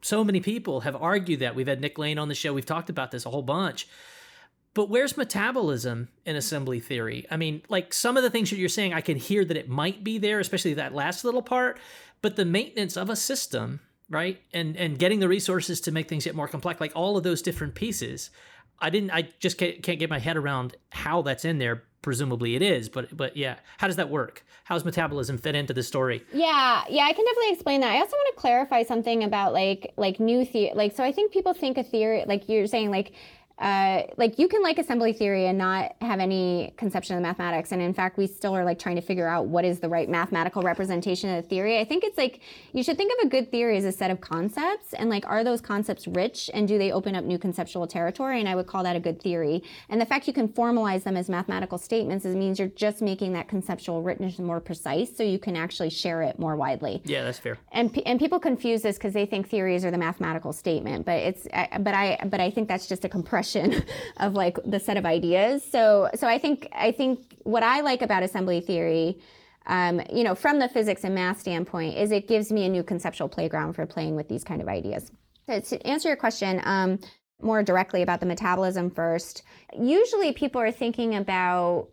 so 0.00 0.24
many 0.24 0.40
people 0.40 0.80
have 0.80 0.96
argued 0.96 1.40
that. 1.40 1.54
We've 1.54 1.68
had 1.68 1.80
Nick 1.80 1.98
Lane 1.98 2.18
on 2.18 2.28
the 2.28 2.34
show, 2.34 2.52
we've 2.52 2.66
talked 2.66 2.90
about 2.90 3.10
this 3.10 3.26
a 3.26 3.30
whole 3.30 3.42
bunch. 3.42 3.86
But 4.74 4.88
where's 4.88 5.18
metabolism 5.18 6.08
in 6.24 6.34
assembly 6.34 6.80
theory? 6.80 7.26
I 7.30 7.36
mean, 7.36 7.62
like 7.68 7.92
some 7.92 8.16
of 8.16 8.22
the 8.22 8.30
things 8.30 8.48
that 8.50 8.56
you're 8.56 8.70
saying, 8.70 8.94
I 8.94 9.02
can 9.02 9.18
hear 9.18 9.44
that 9.44 9.56
it 9.56 9.68
might 9.68 10.02
be 10.02 10.16
there, 10.16 10.40
especially 10.40 10.74
that 10.74 10.94
last 10.94 11.24
little 11.24 11.42
part. 11.42 11.78
But 12.22 12.36
the 12.36 12.46
maintenance 12.46 12.96
of 12.96 13.10
a 13.10 13.16
system, 13.16 13.80
right, 14.08 14.40
and 14.54 14.74
and 14.78 14.98
getting 14.98 15.20
the 15.20 15.28
resources 15.28 15.80
to 15.82 15.92
make 15.92 16.08
things 16.08 16.24
get 16.24 16.34
more 16.34 16.48
complex, 16.48 16.80
like 16.80 16.92
all 16.94 17.18
of 17.18 17.22
those 17.22 17.42
different 17.42 17.74
pieces, 17.74 18.30
I 18.78 18.88
didn't. 18.88 19.10
I 19.10 19.28
just 19.40 19.58
can't, 19.58 19.82
can't 19.82 19.98
get 19.98 20.08
my 20.08 20.20
head 20.20 20.38
around 20.38 20.74
how 20.88 21.20
that's 21.20 21.44
in 21.44 21.58
there 21.58 21.82
presumably 22.02 22.54
it 22.56 22.62
is 22.62 22.88
but 22.88 23.16
but 23.16 23.36
yeah. 23.36 23.56
How 23.78 23.86
does 23.86 23.96
that 23.96 24.10
work? 24.10 24.44
How 24.64 24.74
does 24.74 24.84
metabolism 24.84 25.38
fit 25.38 25.54
into 25.54 25.72
the 25.72 25.82
story? 25.82 26.22
Yeah 26.32 26.82
yeah 26.90 27.04
i 27.04 27.12
can 27.12 27.24
definitely 27.24 27.52
explain 27.52 27.80
that. 27.80 27.92
I 27.92 27.98
also 27.98 28.16
want 28.16 28.34
to 28.34 28.40
clarify 28.40 28.82
something 28.82 29.24
about 29.24 29.52
like 29.52 29.92
like 29.96 30.20
new 30.20 30.44
theory 30.44 30.72
like 30.74 30.94
so 30.96 31.02
i 31.04 31.12
think 31.12 31.32
people 31.32 31.54
think 31.54 31.78
a 31.78 31.82
theory 31.82 32.24
like 32.26 32.48
you're 32.48 32.66
saying 32.66 32.90
like 32.90 33.12
uh, 33.58 34.02
like 34.16 34.38
you 34.38 34.48
can 34.48 34.62
like 34.62 34.78
assembly 34.78 35.12
theory 35.12 35.46
and 35.46 35.58
not 35.58 35.94
have 36.00 36.20
any 36.20 36.72
conception 36.76 37.16
of 37.16 37.22
mathematics. 37.22 37.72
And 37.72 37.82
in 37.82 37.94
fact 37.94 38.16
we 38.16 38.26
still 38.26 38.56
are 38.56 38.64
like 38.64 38.78
trying 38.78 38.96
to 38.96 39.02
figure 39.02 39.28
out 39.28 39.46
what 39.46 39.64
is 39.64 39.80
the 39.80 39.88
right 39.88 40.08
mathematical 40.08 40.62
representation 40.62 41.30
of 41.30 41.42
the 41.42 41.48
theory. 41.48 41.78
I 41.78 41.84
think 41.84 42.02
it's 42.02 42.18
like 42.18 42.40
you 42.72 42.82
should 42.82 42.96
think 42.96 43.12
of 43.18 43.26
a 43.26 43.30
good 43.30 43.50
theory 43.50 43.76
as 43.76 43.84
a 43.84 43.92
set 43.92 44.10
of 44.10 44.20
concepts. 44.20 44.94
And 44.94 45.10
like 45.10 45.26
are 45.26 45.44
those 45.44 45.60
concepts 45.60 46.08
rich? 46.08 46.50
And 46.54 46.66
do 46.66 46.78
they 46.78 46.92
open 46.92 47.14
up 47.14 47.24
new 47.24 47.38
conceptual 47.38 47.86
territory? 47.86 48.40
And 48.40 48.48
i 48.48 48.54
would 48.54 48.66
call 48.66 48.82
that 48.84 48.96
a 48.96 49.00
good 49.00 49.22
theory. 49.22 49.62
And 49.88 50.00
the 50.00 50.06
fact 50.06 50.26
you 50.26 50.32
can 50.32 50.48
formalize 50.48 51.04
them 51.04 51.16
as 51.16 51.28
mathematical 51.28 51.78
statements 51.78 52.24
is 52.24 52.34
means 52.34 52.58
you're 52.58 52.68
just 52.68 53.02
making 53.02 53.32
that 53.34 53.48
conceptual 53.48 54.02
richness 54.02 54.38
more 54.38 54.60
precise 54.60 55.14
so 55.16 55.22
you 55.22 55.38
can 55.38 55.56
actually 55.56 55.90
share 55.90 56.22
it 56.22 56.38
more 56.38 56.56
widely. 56.56 57.02
Yeah 57.04 57.22
that's 57.22 57.38
fair. 57.38 57.58
And 57.72 57.96
and 58.06 58.18
people 58.18 58.40
confuse 58.40 58.82
this 58.82 58.96
because 58.96 59.12
they 59.12 59.26
think 59.26 59.48
theories 59.48 59.84
are 59.84 59.90
the 59.90 59.98
mathematical 59.98 60.52
statement 60.52 61.04
but 61.04 61.16
it's 61.16 61.46
but 61.80 61.94
i 61.94 62.18
but 62.26 62.40
i 62.40 62.50
think 62.50 62.66
that's 62.66 62.86
just 62.86 63.04
a 63.04 63.08
compression 63.08 63.41
of 64.18 64.34
like 64.34 64.58
the 64.64 64.80
set 64.80 64.96
of 64.96 65.06
ideas. 65.06 65.64
So 65.64 66.10
so 66.14 66.26
I 66.26 66.38
think 66.38 66.68
I 66.72 66.92
think 66.92 67.36
what 67.42 67.62
I 67.62 67.80
like 67.80 68.02
about 68.02 68.22
assembly 68.22 68.60
theory 68.60 69.18
um, 69.66 70.00
you 70.12 70.24
know, 70.24 70.34
from 70.34 70.58
the 70.58 70.68
physics 70.68 71.04
and 71.04 71.14
math 71.14 71.40
standpoint, 71.40 71.96
is 71.96 72.10
it 72.10 72.26
gives 72.26 72.50
me 72.50 72.64
a 72.64 72.68
new 72.68 72.82
conceptual 72.82 73.28
playground 73.28 73.74
for 73.74 73.86
playing 73.86 74.16
with 74.16 74.28
these 74.28 74.44
kind 74.44 74.60
of 74.60 74.68
ideas. 74.68 75.10
So 75.46 75.60
to 75.60 75.86
answer 75.86 76.08
your 76.08 76.16
question 76.16 76.60
um, 76.64 76.98
more 77.40 77.62
directly 77.62 78.02
about 78.02 78.20
the 78.20 78.26
metabolism 78.26 78.90
first, 78.90 79.42
usually 79.78 80.32
people 80.32 80.60
are 80.60 80.72
thinking 80.72 81.14
about, 81.14 81.88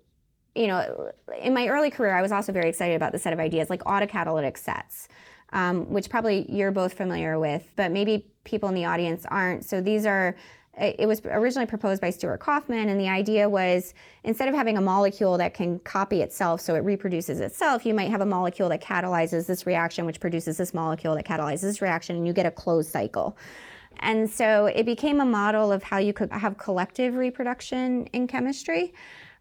you 0.56 0.68
know, 0.68 1.12
in 1.42 1.54
my 1.54 1.68
early 1.68 1.92
career, 1.92 2.16
I 2.16 2.22
was 2.22 2.32
also 2.32 2.52
very 2.52 2.70
excited 2.70 2.96
about 2.96 3.12
the 3.12 3.20
set 3.20 3.34
of 3.34 3.40
ideas 3.40 3.70
like 3.70 3.84
autocatalytic 3.84 4.58
sets. 4.58 5.08
Um, 5.52 5.90
which 5.90 6.12
probably 6.12 6.46
you're 6.48 6.70
both 6.70 6.94
familiar 6.94 7.40
with, 7.40 7.72
but 7.76 7.92
maybe 7.92 8.28
people 8.44 8.70
in 8.70 8.76
the 8.76 8.86
audience 8.86 9.26
aren't. 9.26 9.66
So 9.66 9.82
these 9.82 10.06
are 10.06 10.36
it 10.78 11.08
was 11.08 11.22
originally 11.26 11.66
proposed 11.66 12.02
by 12.02 12.10
Stuart 12.10 12.40
Kauffman, 12.40 12.88
and 12.90 13.00
the 13.00 13.10
idea 13.10 13.50
was 13.50 13.94
instead 14.24 14.48
of 14.48 14.56
having 14.56 14.78
a 14.78 14.82
molecule 14.82 15.38
that 15.38 15.54
can 15.54 15.80
copy 15.80 16.22
itself 16.22 16.62
so 16.62 16.76
it 16.76 16.80
reproduces 16.80 17.42
itself, 17.42 17.86
you 17.86 17.94
might 17.94 18.10
have 18.10 18.22
a 18.22 18.26
molecule 18.26 18.70
that 18.70 18.82
catalyzes 18.82 19.46
this 19.46 19.66
reaction, 19.66 20.06
which 20.06 20.20
produces 20.20 20.58
this 20.58 20.74
molecule 20.74 21.16
that 21.16 21.26
catalyzes 21.26 21.62
this 21.62 21.82
reaction, 21.82 22.16
and 22.16 22.26
you 22.26 22.34
get 22.34 22.46
a 22.46 22.52
closed 22.52 22.92
cycle. 22.92 23.38
And 24.00 24.30
so 24.30 24.68
it 24.68 24.86
became 24.86 25.20
a 25.20 25.26
model 25.26 25.72
of 25.72 25.84
how 25.84 25.98
you 25.98 26.14
could 26.14 26.32
have 26.32 26.58
collective 26.58 27.16
reproduction 27.16 28.06
in 28.14 28.28
chemistry. 28.28 28.94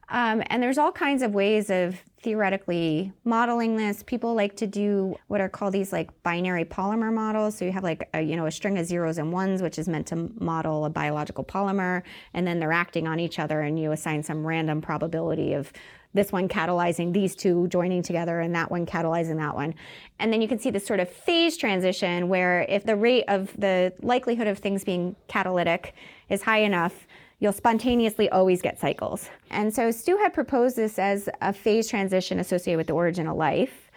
Um, 0.09 0.43
and 0.47 0.62
there's 0.62 0.79
all 0.79 0.91
kinds 0.91 1.22
of 1.22 1.35
ways 1.35 1.70
of 1.70 2.03
theoretically 2.20 3.12
modeling 3.24 3.76
this. 3.76 4.02
People 4.02 4.34
like 4.34 4.56
to 4.56 4.66
do 4.66 5.16
what 5.28 5.40
are 5.40 5.48
called 5.48 5.72
these 5.72 5.92
like 5.92 6.22
binary 6.22 6.64
polymer 6.64 7.12
models. 7.12 7.56
So 7.56 7.64
you 7.64 7.72
have 7.72 7.84
like 7.84 8.08
a, 8.14 8.20
you 8.20 8.36
know 8.36 8.46
a 8.46 8.50
string 8.50 8.78
of 8.78 8.86
zeros 8.86 9.18
and 9.18 9.32
ones, 9.32 9.62
which 9.62 9.78
is 9.78 9.88
meant 9.88 10.06
to 10.08 10.30
model 10.38 10.84
a 10.84 10.90
biological 10.90 11.44
polymer, 11.44 12.02
and 12.34 12.46
then 12.46 12.58
they're 12.58 12.72
acting 12.72 13.06
on 13.06 13.20
each 13.20 13.38
other, 13.38 13.60
and 13.60 13.78
you 13.78 13.92
assign 13.92 14.22
some 14.22 14.46
random 14.46 14.80
probability 14.80 15.54
of 15.54 15.72
this 16.14 16.32
one 16.32 16.48
catalyzing 16.48 17.12
these 17.12 17.36
two 17.36 17.68
joining 17.68 18.02
together 18.02 18.40
and 18.40 18.54
that 18.54 18.70
one 18.70 18.86
catalyzing 18.86 19.36
that 19.36 19.54
one. 19.54 19.74
And 20.18 20.32
then 20.32 20.40
you 20.40 20.48
can 20.48 20.58
see 20.58 20.70
this 20.70 20.86
sort 20.86 21.00
of 21.00 21.08
phase 21.08 21.56
transition 21.56 22.28
where 22.28 22.62
if 22.62 22.84
the 22.84 22.96
rate 22.96 23.24
of 23.28 23.52
the 23.58 23.92
likelihood 24.00 24.46
of 24.46 24.58
things 24.58 24.84
being 24.84 25.16
catalytic 25.28 25.94
is 26.30 26.42
high 26.42 26.60
enough, 26.60 27.06
you'll 27.41 27.53
spontaneously 27.53 28.28
always 28.30 28.62
get 28.62 28.80
cycles. 28.80 29.28
And 29.51 29.72
so 29.74 29.91
Stu 29.91 30.16
had 30.16 30.34
proposed 30.34 30.76
this 30.76 30.99
as 30.99 31.28
a 31.41 31.53
phase 31.53 31.89
transition 31.89 32.41
associated 32.41 32.78
with 32.78 32.86
the 32.89 32.93
origin 32.95 33.26
of 33.26 33.36
life. 33.36 33.91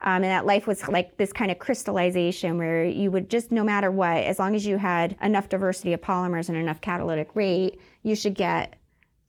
Um, 0.00 0.22
and 0.22 0.24
that 0.24 0.46
life 0.46 0.68
was 0.68 0.86
like 0.86 1.16
this 1.16 1.32
kind 1.32 1.50
of 1.50 1.58
crystallization 1.58 2.56
where 2.56 2.84
you 2.84 3.10
would 3.10 3.28
just, 3.28 3.50
no 3.50 3.64
matter 3.64 3.90
what, 3.90 4.18
as 4.18 4.38
long 4.38 4.54
as 4.54 4.64
you 4.64 4.78
had 4.78 5.16
enough 5.20 5.48
diversity 5.48 5.92
of 5.92 6.00
polymers 6.00 6.48
and 6.48 6.56
enough 6.56 6.80
catalytic 6.80 7.34
rate, 7.34 7.80
you 8.04 8.14
should 8.14 8.34
get 8.34 8.76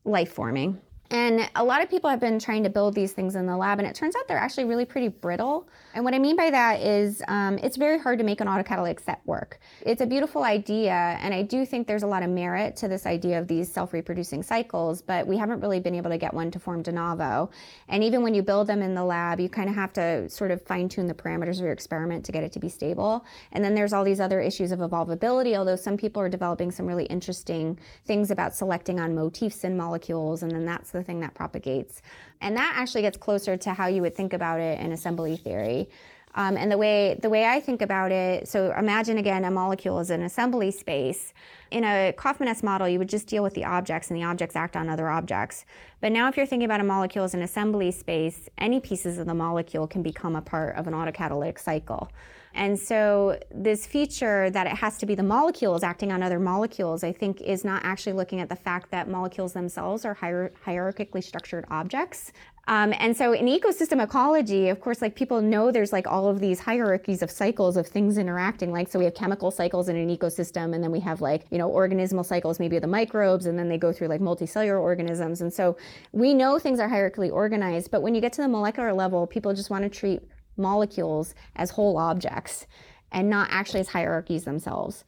life 0.05 0.31
forming. 0.31 0.79
And 1.11 1.49
a 1.55 1.63
lot 1.63 1.81
of 1.81 1.89
people 1.89 2.07
have 2.07 2.19
been 2.19 2.37
trying 2.37 2.63
to 2.63 2.69
build 2.69 2.93
these 2.93 3.13
things 3.13 3.35
in 3.35 3.47
the 3.47 3.57
lab, 3.57 3.79
and 3.79 3.87
it 3.87 3.95
turns 3.95 4.15
out 4.15 4.27
they're 4.27 4.37
actually 4.37 4.65
really 4.65 4.85
pretty 4.85 5.07
brittle. 5.07 5.67
And 5.95 6.05
what 6.05 6.13
I 6.13 6.19
mean 6.19 6.35
by 6.35 6.51
that 6.51 6.81
is 6.81 7.23
um, 7.27 7.57
it's 7.57 7.77
very 7.77 7.97
hard 7.97 8.19
to 8.19 8.23
make 8.23 8.41
an 8.41 8.47
autocatalytic 8.47 9.03
set 9.03 9.19
work. 9.25 9.59
It's 9.81 10.01
a 10.01 10.05
beautiful 10.05 10.43
idea, 10.43 10.93
and 10.93 11.33
I 11.33 11.41
do 11.41 11.65
think 11.65 11.87
there's 11.87 12.03
a 12.03 12.07
lot 12.07 12.21
of 12.21 12.29
merit 12.29 12.75
to 12.77 12.87
this 12.87 13.07
idea 13.07 13.39
of 13.39 13.47
these 13.47 13.71
self 13.71 13.91
reproducing 13.91 14.43
cycles, 14.43 15.01
but 15.01 15.25
we 15.25 15.35
haven't 15.35 15.61
really 15.61 15.79
been 15.79 15.95
able 15.95 16.11
to 16.11 16.19
get 16.19 16.31
one 16.31 16.51
to 16.51 16.59
form 16.59 16.83
de 16.83 16.91
novo. 16.91 17.49
And 17.87 18.03
even 18.03 18.21
when 18.21 18.35
you 18.35 18.43
build 18.43 18.67
them 18.67 18.83
in 18.83 18.93
the 18.93 19.03
lab, 19.03 19.39
you 19.39 19.49
kind 19.49 19.67
of 19.67 19.73
have 19.73 19.93
to 19.93 20.29
sort 20.29 20.51
of 20.51 20.61
fine 20.61 20.89
tune 20.89 21.07
the 21.07 21.15
parameters 21.15 21.55
of 21.55 21.61
your 21.61 21.71
experiment 21.71 22.23
to 22.25 22.31
get 22.31 22.43
it 22.43 22.51
to 22.51 22.59
be 22.59 22.69
stable. 22.69 23.25
And 23.51 23.65
then 23.65 23.73
there's 23.73 23.93
all 23.93 24.03
these 24.03 24.19
other 24.19 24.41
issues 24.41 24.71
of 24.71 24.77
evolvability, 24.77 25.57
although 25.57 25.75
some 25.75 25.97
people 25.97 26.21
are 26.21 26.29
developing 26.29 26.69
some 26.69 26.85
really 26.85 27.05
interesting 27.05 27.79
things 28.05 28.29
about 28.29 28.55
selecting 28.55 28.99
on 28.99 29.15
motifs 29.15 29.63
in 29.63 29.75
molecules, 29.75 30.43
and 30.43 30.51
then 30.51 30.65
that's 30.65 30.91
the 30.91 30.98
thing 31.03 31.19
that 31.21 31.33
propagates. 31.33 32.01
And 32.41 32.55
that 32.57 32.73
actually 32.75 33.01
gets 33.01 33.17
closer 33.17 33.57
to 33.57 33.73
how 33.73 33.87
you 33.87 34.01
would 34.01 34.15
think 34.15 34.33
about 34.33 34.59
it 34.59 34.79
in 34.79 34.91
assembly 34.91 35.37
theory. 35.37 35.89
Um, 36.35 36.57
and 36.57 36.71
the 36.71 36.77
way 36.77 37.17
the 37.19 37.29
way 37.29 37.45
I 37.45 37.59
think 37.59 37.81
about 37.81 38.11
it, 38.11 38.47
so 38.47 38.71
imagine 38.77 39.17
again 39.17 39.45
a 39.45 39.51
molecule 39.51 39.99
is 39.99 40.11
an 40.11 40.21
assembly 40.21 40.69
space. 40.69 41.33
In 41.71 41.83
a 41.83 42.13
Kauffman-esque 42.15 42.63
model, 42.63 42.87
you 42.87 42.99
would 42.99 43.09
just 43.09 43.27
deal 43.27 43.41
with 43.41 43.55
the 43.55 43.65
objects, 43.65 44.11
and 44.11 44.19
the 44.19 44.23
objects 44.23 44.55
act 44.55 44.75
on 44.75 44.89
other 44.89 45.09
objects. 45.09 45.65
But 46.01 46.11
now, 46.11 46.27
if 46.27 46.37
you're 46.37 46.45
thinking 46.45 46.65
about 46.65 46.81
a 46.81 46.83
molecule 46.83 47.25
as 47.25 47.33
an 47.33 47.41
assembly 47.41 47.91
space, 47.91 48.47
any 48.59 48.79
pieces 48.79 49.17
of 49.17 49.25
the 49.25 49.33
molecule 49.33 49.87
can 49.87 50.03
become 50.03 50.35
a 50.35 50.41
part 50.41 50.75
of 50.75 50.87
an 50.87 50.93
autocatalytic 50.93 51.59
cycle. 51.59 52.11
And 52.53 52.79
so, 52.79 53.39
this 53.53 53.85
feature 53.85 54.49
that 54.49 54.65
it 54.65 54.73
has 54.73 54.97
to 54.97 55.05
be 55.05 55.13
the 55.13 55.23
molecules 55.23 55.83
acting 55.83 56.11
on 56.11 56.23
other 56.23 56.39
molecules, 56.39 57.03
I 57.03 57.11
think, 57.11 57.41
is 57.41 57.63
not 57.63 57.83
actually 57.85 58.13
looking 58.13 58.41
at 58.41 58.49
the 58.49 58.55
fact 58.55 58.89
that 58.91 59.07
molecules 59.07 59.53
themselves 59.53 60.03
are 60.03 60.15
hier- 60.15 60.51
hierarchically 60.65 61.23
structured 61.23 61.65
objects. 61.69 62.31
Um, 62.67 62.93
and 62.99 63.15
so, 63.17 63.33
in 63.33 63.45
ecosystem 63.45 64.03
ecology, 64.03 64.69
of 64.69 64.79
course, 64.79 65.01
like 65.01 65.15
people 65.15 65.41
know 65.41 65.71
there's 65.71 65.91
like 65.91 66.07
all 66.07 66.27
of 66.27 66.39
these 66.39 66.59
hierarchies 66.59 67.21
of 67.21 67.31
cycles 67.31 67.77
of 67.77 67.87
things 67.87 68.17
interacting. 68.17 68.71
Like, 68.71 68.89
so 68.89 68.99
we 68.99 69.05
have 69.05 69.15
chemical 69.15 69.51
cycles 69.51 69.89
in 69.89 69.95
an 69.95 70.15
ecosystem, 70.15 70.75
and 70.75 70.83
then 70.83 70.91
we 70.91 70.99
have 70.99 71.21
like, 71.21 71.45
you 71.51 71.57
know, 71.57 71.69
organismal 71.69 72.25
cycles, 72.25 72.59
maybe 72.59 72.77
the 72.77 72.87
microbes, 72.87 73.45
and 73.45 73.57
then 73.57 73.69
they 73.69 73.77
go 73.77 73.91
through 73.91 74.07
like 74.07 74.21
multicellular 74.21 74.79
organisms. 74.79 75.41
And 75.41 75.51
so, 75.51 75.77
we 76.11 76.33
know 76.33 76.59
things 76.59 76.79
are 76.79 76.89
hierarchically 76.89 77.31
organized, 77.31 77.89
but 77.91 78.01
when 78.01 78.13
you 78.13 78.21
get 78.21 78.33
to 78.33 78.41
the 78.41 78.47
molecular 78.47 78.93
level, 78.93 79.25
people 79.25 79.53
just 79.53 79.69
want 79.69 79.83
to 79.83 79.89
treat 79.89 80.21
molecules 80.59 81.33
as 81.55 81.71
whole 81.71 81.97
objects 81.97 82.67
and 83.11 83.29
not 83.29 83.47
actually 83.51 83.79
as 83.79 83.89
hierarchies 83.89 84.43
themselves. 84.43 85.03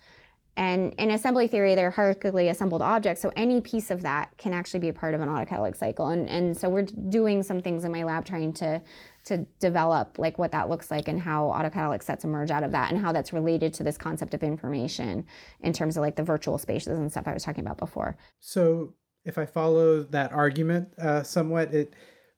And 0.58 0.94
in 0.96 1.12
assembly 1.12 1.48
theory, 1.48 1.76
they're 1.76 1.92
hierarchically 1.92 2.50
assembled 2.50 2.82
objects, 2.82 3.22
so 3.22 3.32
any 3.36 3.62
piece 3.62 3.90
of 3.90 4.02
that 4.02 4.38
can 4.38 4.54
actually 4.54 4.82
be 4.82 4.90
a 4.90 4.94
part 4.94 5.14
of 5.14 5.22
an 5.22 5.30
autocatalytic 5.30 5.78
cycle. 5.78 6.10
And, 6.10 6.28
and 6.30 6.58
so 6.58 6.68
we're 6.68 6.84
doing 6.84 7.42
some 7.42 7.62
things 7.62 7.86
in 7.86 7.92
my 7.92 8.04
lab 8.04 8.26
trying 8.26 8.54
to 8.54 8.82
to 9.24 9.38
develop 9.60 10.18
like 10.18 10.40
what 10.40 10.52
that 10.52 10.68
looks 10.68 10.90
like 10.90 11.08
and 11.08 11.20
how 11.20 11.46
autocatalytic 11.46 12.02
sets 12.02 12.24
emerge 12.24 12.50
out 12.50 12.64
of 12.64 12.72
that 12.72 12.92
and 12.92 13.00
how 13.00 13.12
that's 13.12 13.32
related 13.32 13.72
to 13.72 13.84
this 13.84 13.96
concept 13.98 14.34
of 14.34 14.42
information 14.42 15.24
in 15.62 15.72
terms 15.72 15.96
of 15.96 16.02
like 16.02 16.16
the 16.16 16.24
virtual 16.24 16.58
spaces 16.58 16.98
and 16.98 17.12
stuff 17.12 17.28
I 17.28 17.34
was 17.34 17.44
talking 17.44 17.64
about 17.64 17.78
before. 17.78 18.18
So 18.40 18.96
if 19.24 19.38
I 19.38 19.46
follow 19.46 20.02
that 20.04 20.32
argument 20.32 20.90
uh, 20.98 21.22
somewhat, 21.22 21.72
it 21.74 21.94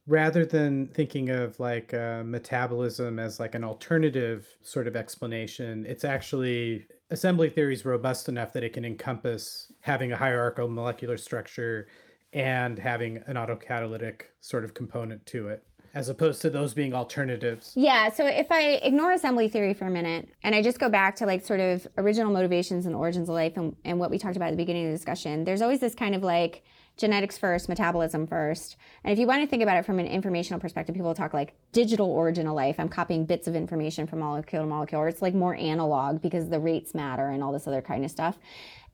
rather 0.08 0.46
than 0.46 0.88
thinking 0.88 1.30
of 1.30 1.60
like 1.60 1.94
uh, 1.94 2.24
metabolism 2.26 3.20
as 3.20 3.40
like 3.40 3.56
an 3.56 3.64
alternative 3.64 4.48
sort 4.62 4.88
of 4.88 4.96
explanation, 4.96 5.86
it's 5.88 6.04
actually 6.04 6.86
assembly 7.10 7.50
theory 7.50 7.74
is 7.74 7.86
robust 7.86 8.28
enough 8.28 8.54
that 8.54 8.64
it 8.64 8.74
can 8.74 8.86
encompass 8.86 9.72
having 9.82 10.12
a 10.12 10.18
hierarchical 10.18 10.68
molecular 10.68 11.18
structure 11.18 11.88
and 12.34 12.80
having 12.80 13.24
an 13.28 13.36
autocatalytic 13.36 14.24
sort 14.42 14.64
of 14.64 14.74
component 14.74 15.26
to 15.26 15.48
it 15.48 15.64
as 15.94 16.10
opposed 16.10 16.42
to 16.42 16.50
those 16.50 16.74
being 16.74 16.94
alternatives. 16.94 17.72
Yeah, 17.76 18.12
so 18.12 18.26
if 18.26 18.52
I 18.52 18.80
ignore 18.82 19.12
assembly 19.12 19.48
theory 19.48 19.76
for 19.76 19.86
a 19.86 19.92
minute 19.92 20.28
and 20.42 20.56
I 20.56 20.64
just 20.64 20.80
go 20.80 20.90
back 20.90 21.16
to 21.18 21.28
like 21.28 21.46
sort 21.46 21.60
of 21.60 21.88
original 21.98 22.32
motivations 22.34 22.88
and 22.88 22.96
origins 22.96 23.30
of 23.30 23.36
life 23.36 23.58
and, 23.58 23.76
and 23.86 24.00
what 24.00 24.10
we 24.10 24.18
talked 24.18 24.36
about 24.36 24.48
at 24.48 24.52
the 24.52 24.58
beginning 24.58 24.86
of 24.86 24.92
the 24.92 24.98
discussion, 24.98 25.44
there's 25.44 25.62
always 25.62 25.80
this 25.80 25.94
kind 25.94 26.16
of 26.16 26.24
like 26.24 26.64
genetics 26.98 27.38
first, 27.38 27.70
metabolism 27.70 28.28
first. 28.28 28.78
And 29.04 29.12
if 29.12 29.20
you 29.20 29.26
want 29.26 29.42
to 29.42 29.48
think 29.48 29.64
about 29.64 29.78
it 29.78 29.86
from 29.86 30.00
an 30.00 30.06
informational 30.06 30.60
perspective, 30.60 30.96
people 30.96 31.14
talk 31.14 31.34
like 31.34 31.54
digital 31.72 32.12
origin 32.12 32.48
of 32.48 32.54
life. 32.54 32.76
I'm 32.80 32.90
copying 32.90 33.26
bits 33.26 33.48
of 33.48 33.56
information 33.56 34.06
from 34.06 34.20
molecule 34.20 34.62
to 34.62 34.68
molecule, 34.68 35.02
or 35.02 35.08
it's 35.08 35.22
like 35.22 35.34
more 35.34 35.56
analog 35.56 36.22
because 36.22 36.50
the 36.50 36.60
rates 36.60 36.94
matter 36.94 37.30
and 37.30 37.44
all 37.44 37.52
this 37.52 37.68
other 37.68 37.82
kind 37.82 38.06
of 38.06 38.12
stuff. 38.12 38.38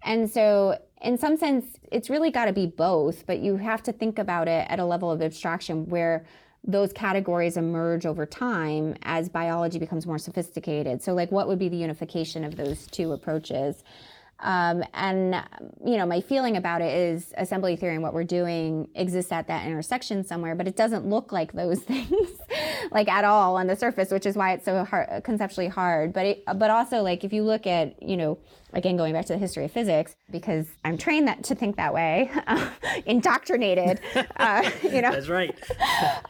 And 0.01 0.29
so, 0.29 0.79
in 1.01 1.17
some 1.17 1.35
sense, 1.35 1.65
it's 1.91 2.09
really 2.09 2.31
got 2.31 2.45
to 2.45 2.53
be 2.53 2.65
both, 2.65 3.25
but 3.25 3.39
you 3.39 3.57
have 3.57 3.83
to 3.83 3.91
think 3.91 4.17
about 4.17 4.47
it 4.47 4.65
at 4.69 4.79
a 4.79 4.85
level 4.85 5.11
of 5.11 5.21
abstraction 5.21 5.87
where 5.89 6.25
those 6.63 6.91
categories 6.93 7.57
emerge 7.57 8.05
over 8.05 8.25
time 8.25 8.95
as 9.03 9.29
biology 9.29 9.79
becomes 9.79 10.05
more 10.05 10.17
sophisticated. 10.17 11.01
So, 11.01 11.13
like, 11.13 11.31
what 11.31 11.47
would 11.47 11.59
be 11.59 11.69
the 11.69 11.77
unification 11.77 12.43
of 12.43 12.55
those 12.55 12.87
two 12.87 13.11
approaches? 13.11 13.83
Um, 14.41 14.83
and 14.93 15.35
you 15.85 15.97
know, 15.97 16.05
my 16.05 16.21
feeling 16.21 16.55
about 16.55 16.81
it 16.81 16.93
is 16.95 17.33
assembly 17.37 17.75
theory 17.75 17.95
and 17.95 18.03
what 18.03 18.13
we're 18.13 18.23
doing 18.23 18.87
exists 18.95 19.31
at 19.31 19.47
that 19.47 19.67
intersection 19.67 20.23
somewhere, 20.23 20.55
but 20.55 20.67
it 20.67 20.75
doesn't 20.75 21.05
look 21.07 21.31
like 21.31 21.53
those 21.53 21.79
things, 21.83 22.29
like 22.91 23.09
at 23.09 23.25
all 23.25 23.57
on 23.57 23.67
the 23.67 23.75
surface, 23.75 24.11
which 24.11 24.25
is 24.25 24.35
why 24.35 24.53
it's 24.53 24.65
so 24.65 24.85
hard, 24.85 25.23
conceptually 25.23 25.67
hard. 25.67 26.13
But 26.13 26.25
it, 26.25 26.43
but 26.55 26.69
also 26.69 27.01
like 27.01 27.23
if 27.23 27.33
you 27.33 27.43
look 27.43 27.67
at 27.67 28.01
you 28.01 28.15
know, 28.15 28.37
again 28.73 28.95
going 28.95 29.13
back 29.13 29.25
to 29.25 29.33
the 29.33 29.39
history 29.39 29.65
of 29.65 29.71
physics, 29.71 30.15
because 30.31 30.67
I'm 30.85 30.97
trained 30.97 31.27
that 31.27 31.43
to 31.45 31.55
think 31.55 31.75
that 31.75 31.93
way, 31.93 32.31
indoctrinated. 33.05 33.99
Uh, 34.39 34.69
you 34.83 35.01
know, 35.01 35.11
that's 35.11 35.27
right. 35.27 35.53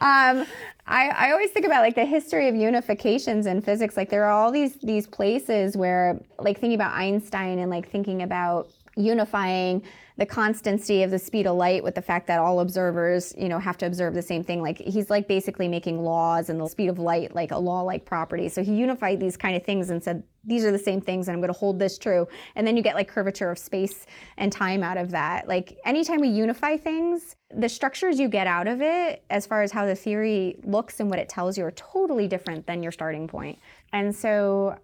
um, 0.00 0.44
I, 0.90 1.08
I 1.08 1.30
always 1.30 1.50
think 1.50 1.64
about 1.64 1.82
like 1.82 1.94
the 1.94 2.04
history 2.04 2.48
of 2.48 2.56
unifications 2.56 3.46
in 3.46 3.62
physics. 3.62 3.96
Like 3.96 4.10
there 4.10 4.24
are 4.24 4.32
all 4.32 4.50
these 4.50 4.74
these 4.82 5.06
places 5.06 5.76
where 5.76 6.20
like 6.38 6.58
thinking 6.58 6.74
about 6.74 6.92
Einstein 6.94 7.60
and 7.60 7.70
like 7.70 7.88
thinking 7.88 8.22
about 8.22 8.68
unifying 9.00 9.82
the 10.20 10.26
constancy 10.26 11.02
of 11.02 11.10
the 11.10 11.18
speed 11.18 11.46
of 11.46 11.56
light 11.56 11.82
with 11.82 11.94
the 11.94 12.02
fact 12.02 12.26
that 12.26 12.38
all 12.38 12.60
observers, 12.60 13.34
you 13.38 13.48
know, 13.48 13.58
have 13.58 13.78
to 13.78 13.86
observe 13.86 14.12
the 14.12 14.20
same 14.20 14.44
thing. 14.44 14.60
Like 14.60 14.76
he's 14.76 15.08
like 15.08 15.26
basically 15.26 15.66
making 15.66 16.02
laws 16.02 16.50
and 16.50 16.60
the 16.60 16.68
speed 16.68 16.90
of 16.90 16.98
light 16.98 17.34
like 17.34 17.52
a 17.52 17.56
law-like 17.56 18.04
property. 18.04 18.50
So 18.50 18.62
he 18.62 18.74
unified 18.74 19.18
these 19.18 19.38
kind 19.38 19.56
of 19.56 19.64
things 19.64 19.88
and 19.88 20.02
said 20.04 20.22
these 20.44 20.62
are 20.62 20.72
the 20.72 20.78
same 20.78 21.00
things 21.00 21.26
and 21.26 21.34
I'm 21.34 21.40
going 21.40 21.52
to 21.52 21.58
hold 21.58 21.78
this 21.78 21.96
true. 21.96 22.28
And 22.54 22.66
then 22.66 22.76
you 22.76 22.82
get 22.82 22.96
like 22.96 23.08
curvature 23.08 23.50
of 23.50 23.58
space 23.58 24.04
and 24.36 24.52
time 24.52 24.82
out 24.82 24.98
of 24.98 25.10
that. 25.12 25.48
Like 25.48 25.78
anytime 25.86 26.20
we 26.20 26.28
unify 26.28 26.76
things, 26.76 27.36
the 27.56 27.68
structures 27.68 28.20
you 28.20 28.28
get 28.28 28.46
out 28.46 28.68
of 28.68 28.82
it 28.82 29.24
as 29.30 29.46
far 29.46 29.62
as 29.62 29.72
how 29.72 29.86
the 29.86 29.94
theory 29.94 30.56
looks 30.64 31.00
and 31.00 31.08
what 31.08 31.18
it 31.18 31.30
tells 31.30 31.56
you 31.56 31.64
are 31.64 31.70
totally 31.70 32.28
different 32.28 32.66
than 32.66 32.82
your 32.82 32.92
starting 32.92 33.26
point. 33.26 33.58
And 33.94 34.14
so 34.14 34.78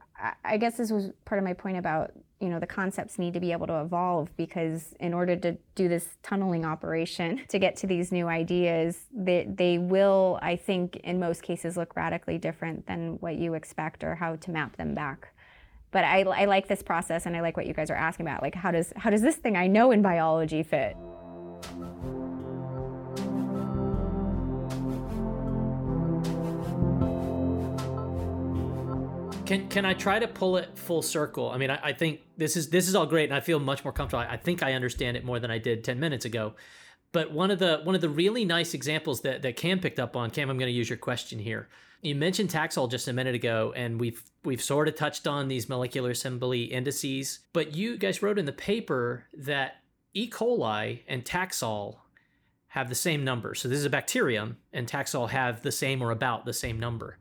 I 0.45 0.57
guess 0.57 0.77
this 0.77 0.91
was 0.91 1.11
part 1.25 1.39
of 1.39 1.45
my 1.45 1.53
point 1.53 1.77
about 1.77 2.13
you 2.41 2.49
know 2.49 2.59
the 2.59 2.67
concepts 2.67 3.19
need 3.19 3.35
to 3.35 3.41
be 3.41 3.53
able 3.53 3.67
to 3.67 3.81
evolve 3.81 4.35
because 4.37 4.95
in 5.01 5.15
order 5.15 5.37
to 5.37 5.57
do 5.75 5.89
this 5.89 6.17
tunneling 6.23 6.65
operation 6.65 7.41
to 7.49 7.59
get 7.59 7.77
to 7.77 7.87
these 7.87 8.13
new 8.13 8.29
ideas 8.29 9.07
they, 9.15 9.47
they 9.49 9.79
will 9.79 10.39
i 10.43 10.55
think 10.55 10.97
in 10.97 11.19
most 11.19 11.43
cases 11.43 11.77
look 11.77 11.97
radically 11.97 12.37
different 12.37 12.87
than 12.87 13.17
what 13.21 13.37
you 13.37 13.55
expect 13.55 14.05
or 14.05 14.15
how 14.15 14.37
to 14.37 14.51
map 14.51 14.77
them 14.77 14.95
back. 14.95 15.33
But 15.93 16.05
I, 16.05 16.23
I 16.23 16.45
like 16.45 16.69
this 16.69 16.83
process 16.83 17.25
and 17.25 17.37
i 17.37 17.41
like 17.41 17.57
what 17.57 17.67
you 17.67 17.73
guys 17.73 17.91
are 17.91 17.97
asking 17.97 18.27
about. 18.27 18.43
Like 18.43 18.55
how 18.55 18.71
does 18.71 18.93
how 18.97 19.11
does 19.11 19.23
this 19.23 19.37
thing 19.37 19.57
i 19.57 19.67
know 19.67 19.91
in 19.91 20.03
biology 20.03 20.63
fit 20.63 20.97
Can 29.47 29.69
can 29.69 29.85
I 29.85 29.95
try 29.95 30.19
to 30.19 30.27
pull 30.27 30.57
it 30.57 30.77
full 30.77 31.03
circle? 31.03 31.51
I 31.51 31.59
mean, 31.59 31.71
I, 31.71 31.79
I 31.85 31.93
think 31.93 32.21
this 32.37 32.57
is 32.57 32.69
this 32.69 32.89
is 32.89 32.97
all 32.97 33.07
great, 33.07 33.31
and 33.31 33.35
I 33.35 33.41
feel 33.41 33.61
much 33.61 33.85
more 33.85 33.93
comfortable. 33.93 34.25
I, 34.25 34.33
I 34.33 34.37
think 34.37 34.63
I 34.63 34.73
understand 34.73 35.17
it 35.17 35.25
more 35.25 35.39
than 35.39 35.53
I 35.53 35.59
did 35.59 35.85
ten 35.85 36.01
minutes 36.01 36.25
ago. 36.25 36.55
But 37.13 37.31
one 37.31 37.53
of 37.53 37.61
the 37.61 37.81
one 37.85 37.95
of 37.95 38.01
the 38.01 38.09
really 38.09 38.45
nice 38.45 38.75
examples 38.75 39.21
that 39.21 39.43
that 39.43 39.57
Cam 39.57 39.79
picked 39.79 40.01
up 40.01 40.17
on, 40.17 40.31
Cam, 40.31 40.51
I'm 40.51 40.59
going 40.59 40.71
to 40.71 40.77
use 40.77 40.91
your 40.91 40.99
question 40.99 41.39
here. 41.39 41.69
You 42.03 42.17
mentioned 42.17 42.51
Taxol 42.51 42.91
just 42.91 43.07
a 43.07 43.13
minute 43.13 43.37
ago, 43.37 43.73
and 43.77 44.01
we've 44.01 44.21
we've 44.45 44.61
sort 44.61 44.89
of 44.89 44.97
touched 44.97 45.29
on 45.29 45.47
these 45.47 45.69
molecular 45.69 46.11
assembly 46.11 46.65
indices. 46.65 47.39
But 47.53 47.75
you 47.75 47.97
guys 47.97 48.23
wrote 48.23 48.41
in 48.41 48.47
the 48.47 48.53
paper 48.53 49.27
that 49.33 49.77
E. 50.13 50.29
coli 50.29 51.03
and 51.07 51.25
Taxol 51.25 51.99
have 52.69 52.89
the 52.89 52.97
same 52.97 53.23
number. 53.23 53.55
So 53.55 53.69
this 53.69 53.79
is 53.79 53.85
a 53.85 53.91
bacterium, 53.91 54.57
and 54.73 54.89
Taxol 54.89 55.31
have 55.31 55.63
the 55.63 55.73
same 55.73 56.03
or 56.03 56.11
about 56.11 56.45
the 56.45 56.53
same 56.53 56.81
number. 56.81 57.19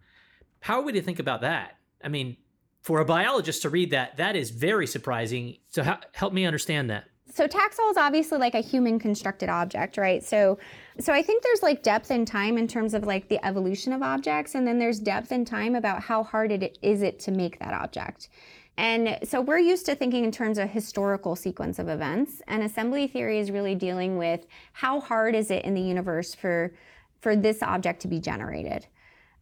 How 0.61 0.79
are 0.79 0.83
we 0.83 0.91
to 0.93 1.01
think 1.01 1.19
about 1.19 1.41
that? 1.41 1.77
I 2.05 2.07
mean, 2.07 2.37
for 2.81 2.99
a 2.99 3.05
biologist 3.05 3.63
to 3.63 3.69
read 3.69 3.89
that, 3.91 4.17
that 4.17 4.35
is 4.35 4.51
very 4.51 4.85
surprising. 4.85 5.57
So 5.69 5.83
help 6.13 6.33
me 6.33 6.45
understand 6.45 6.89
that. 6.91 7.05
So 7.33 7.47
Taxol 7.47 7.89
is 7.89 7.97
obviously 7.97 8.37
like 8.37 8.53
a 8.53 8.61
human 8.61 8.99
constructed 8.99 9.49
object, 9.49 9.97
right? 9.97 10.23
So 10.23 10.59
so 10.99 11.11
I 11.11 11.23
think 11.23 11.43
there's 11.43 11.63
like 11.63 11.81
depth 11.81 12.11
in 12.11 12.23
time 12.23 12.57
in 12.57 12.67
terms 12.67 12.93
of 12.93 13.03
like 13.03 13.27
the 13.27 13.43
evolution 13.43 13.91
of 13.91 14.03
objects 14.03 14.53
and 14.53 14.67
then 14.67 14.77
there's 14.77 14.99
depth 14.99 15.31
in 15.31 15.43
time 15.43 15.75
about 15.75 16.03
how 16.03 16.23
hard 16.23 16.51
it 16.51 16.77
is 16.81 17.01
it 17.01 17.19
to 17.21 17.31
make 17.31 17.59
that 17.59 17.73
object. 17.73 18.29
And 18.77 19.17
so 19.23 19.41
we're 19.41 19.59
used 19.59 19.85
to 19.87 19.95
thinking 19.95 20.23
in 20.23 20.31
terms 20.31 20.57
of 20.57 20.69
historical 20.69 21.35
sequence 21.35 21.79
of 21.79 21.89
events 21.89 22.41
and 22.47 22.61
assembly 22.61 23.07
theory 23.07 23.39
is 23.39 23.49
really 23.49 23.73
dealing 23.73 24.17
with 24.17 24.45
how 24.73 24.99
hard 24.99 25.33
is 25.33 25.49
it 25.49 25.65
in 25.65 25.73
the 25.73 25.81
universe 25.81 26.35
for 26.35 26.73
for 27.19 27.35
this 27.35 27.63
object 27.63 28.01
to 28.01 28.07
be 28.07 28.19
generated 28.19 28.85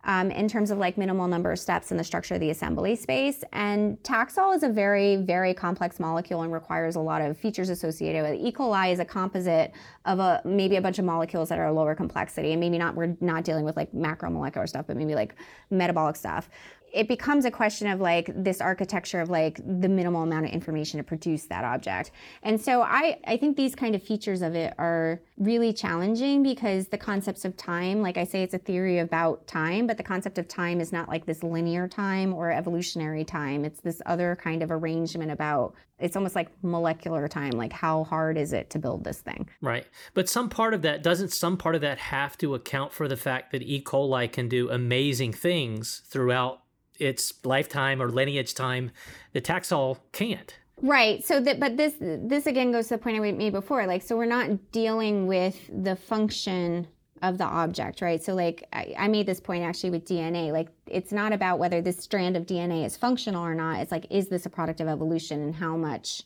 um, 0.06 0.32
in 0.32 0.48
terms 0.48 0.72
of 0.72 0.78
like 0.78 0.98
minimal 0.98 1.28
number 1.28 1.52
of 1.52 1.60
steps 1.60 1.92
in 1.92 1.98
the 1.98 2.04
structure 2.04 2.36
of 2.36 2.40
the 2.40 2.50
assembly 2.50 2.96
space. 2.96 3.44
And 3.54 4.02
Taxol 4.04 4.56
is 4.56 4.64
a 4.64 4.70
very, 4.70 5.16
very 5.16 5.54
complex 5.54 6.00
molecule 6.00 6.42
and 6.42 6.52
requires 6.52 6.96
a 6.96 7.00
lot 7.00 7.22
of 7.22 7.38
features 7.38 7.70
associated 7.70 8.24
with 8.24 8.32
it. 8.34 8.42
E. 8.42 8.52
coli 8.52 8.92
is 8.92 9.00
a 9.00 9.06
composite 9.06 9.72
of 10.06 10.20
a 10.20 10.42
maybe 10.44 10.76
a 10.76 10.82
bunch 10.82 11.00
of 11.00 11.06
molecules 11.06 11.50
that 11.50 11.60
are 11.60 11.72
lower 11.72 11.96
complexity, 11.96 12.52
and 12.52 12.60
maybe 12.60 12.78
not 12.78 12.96
we're 12.96 13.16
not 13.22 13.44
dealing 13.44 13.66
with 13.66 13.78
like 13.78 13.92
macromolecular 13.94 14.68
stuff, 14.68 14.88
but 14.88 14.98
maybe 14.98 15.16
like 15.16 15.36
metabolic 15.70 16.16
stuff 16.16 16.50
it 16.94 17.08
becomes 17.08 17.44
a 17.44 17.52
question 17.52 17.88
of 17.88 18.00
like 18.00 18.30
this 18.36 18.62
architecture 18.62 19.20
of 19.20 19.30
like 19.30 19.58
the 19.58 19.90
minimal 19.90 20.22
amount 20.22 20.46
of 20.46 20.52
information 20.52 21.00
to 21.00 21.04
produce 21.04 21.46
that 21.46 21.64
object. 21.64 22.12
And 22.44 22.62
so 22.62 22.84
I, 22.84 23.18
I 23.26 23.36
think 23.36 23.58
these 23.58 23.74
kind 23.74 23.96
of 23.96 24.04
features 24.04 24.44
of 24.44 24.54
it 24.54 24.76
are 24.78 25.20
really 25.40 25.74
challenging 25.74 26.44
because 26.44 26.88
the 26.88 26.98
concepts 27.00 27.46
of 27.46 27.58
time, 27.58 28.04
like 28.04 28.18
I 28.18 28.24
say, 28.24 28.44
it's 28.44 28.54
a 28.54 28.60
theory 28.60 29.00
about 29.00 29.48
time, 29.48 29.88
but 29.88 29.98
the 29.98 30.04
concept 30.04 30.38
of 30.38 30.48
time 30.48 30.80
is 30.80 30.92
not 30.92 31.10
like 31.10 31.26
this 31.26 31.42
linear 31.42 31.88
time 31.88 32.32
or 32.32 32.52
evolutionary 32.52 33.26
time. 33.26 33.66
It's 33.66 33.82
this 33.82 34.00
other 34.06 34.38
kind 34.40 34.62
of 34.62 34.70
arrangement 34.70 35.32
about 35.32 35.74
it's 36.00 36.16
almost 36.18 36.36
like 36.36 36.50
molecular 36.64 37.28
time 37.28 37.52
like 37.52 37.72
how 37.72 38.04
hard 38.04 38.36
is 38.36 38.52
it 38.52 38.70
to 38.72 38.80
build 38.80 39.04
this 39.04 39.20
thing 39.20 39.48
right 39.62 39.86
but 40.16 40.28
some 40.28 40.50
part 40.50 40.74
of 40.74 40.82
that 40.82 41.04
doesn't 41.04 41.32
some 41.32 41.56
part 41.56 41.76
of 41.76 41.82
that 41.82 41.98
have 41.98 42.36
to 42.36 42.56
account 42.56 42.92
for 42.92 43.08
the 43.08 43.16
fact 43.16 43.52
that 43.52 43.62
e 43.62 43.82
coli 43.82 44.30
can 44.30 44.50
do 44.50 44.70
amazing 44.72 45.32
things 45.32 46.02
throughout 46.08 46.63
its 47.04 47.34
lifetime 47.44 48.02
or 48.02 48.10
lineage 48.10 48.54
time 48.54 48.92
the 49.34 49.42
taxol 49.42 49.98
can't. 50.12 50.58
Right 50.82 51.24
so 51.24 51.40
that 51.40 51.60
but 51.60 51.78
this 51.78 51.94
this 52.00 52.46
again 52.46 52.72
goes 52.72 52.88
to 52.88 52.96
the 52.96 52.98
point 52.98 53.18
i 53.18 53.32
made 53.32 53.54
before 53.54 53.86
like 53.86 54.02
so 54.02 54.18
we're 54.18 54.26
not 54.26 54.72
dealing 54.72 55.28
with 55.28 55.70
the 55.84 55.96
function 55.96 56.88
of 57.22 57.38
the 57.38 57.46
object 57.46 58.02
right? 58.02 58.22
So 58.22 58.34
like 58.34 58.68
I, 58.74 58.94
I 58.98 59.08
made 59.08 59.26
this 59.26 59.40
point 59.40 59.64
actually 59.64 59.92
with 59.92 60.06
dna 60.06 60.52
like 60.52 60.70
it's 60.88 61.12
not 61.12 61.32
about 61.32 61.60
whether 61.60 61.82
this 61.82 61.98
strand 61.98 62.36
of 62.36 62.46
dna 62.46 62.86
is 62.86 62.98
functional 62.98 63.46
or 63.46 63.56
not 63.56 63.80
it's 63.80 63.92
like 63.92 64.08
is 64.10 64.28
this 64.28 64.46
a 64.46 64.50
product 64.50 64.82
of 64.82 64.88
evolution 64.88 65.42
and 65.42 65.56
how 65.56 65.78
much 65.78 66.24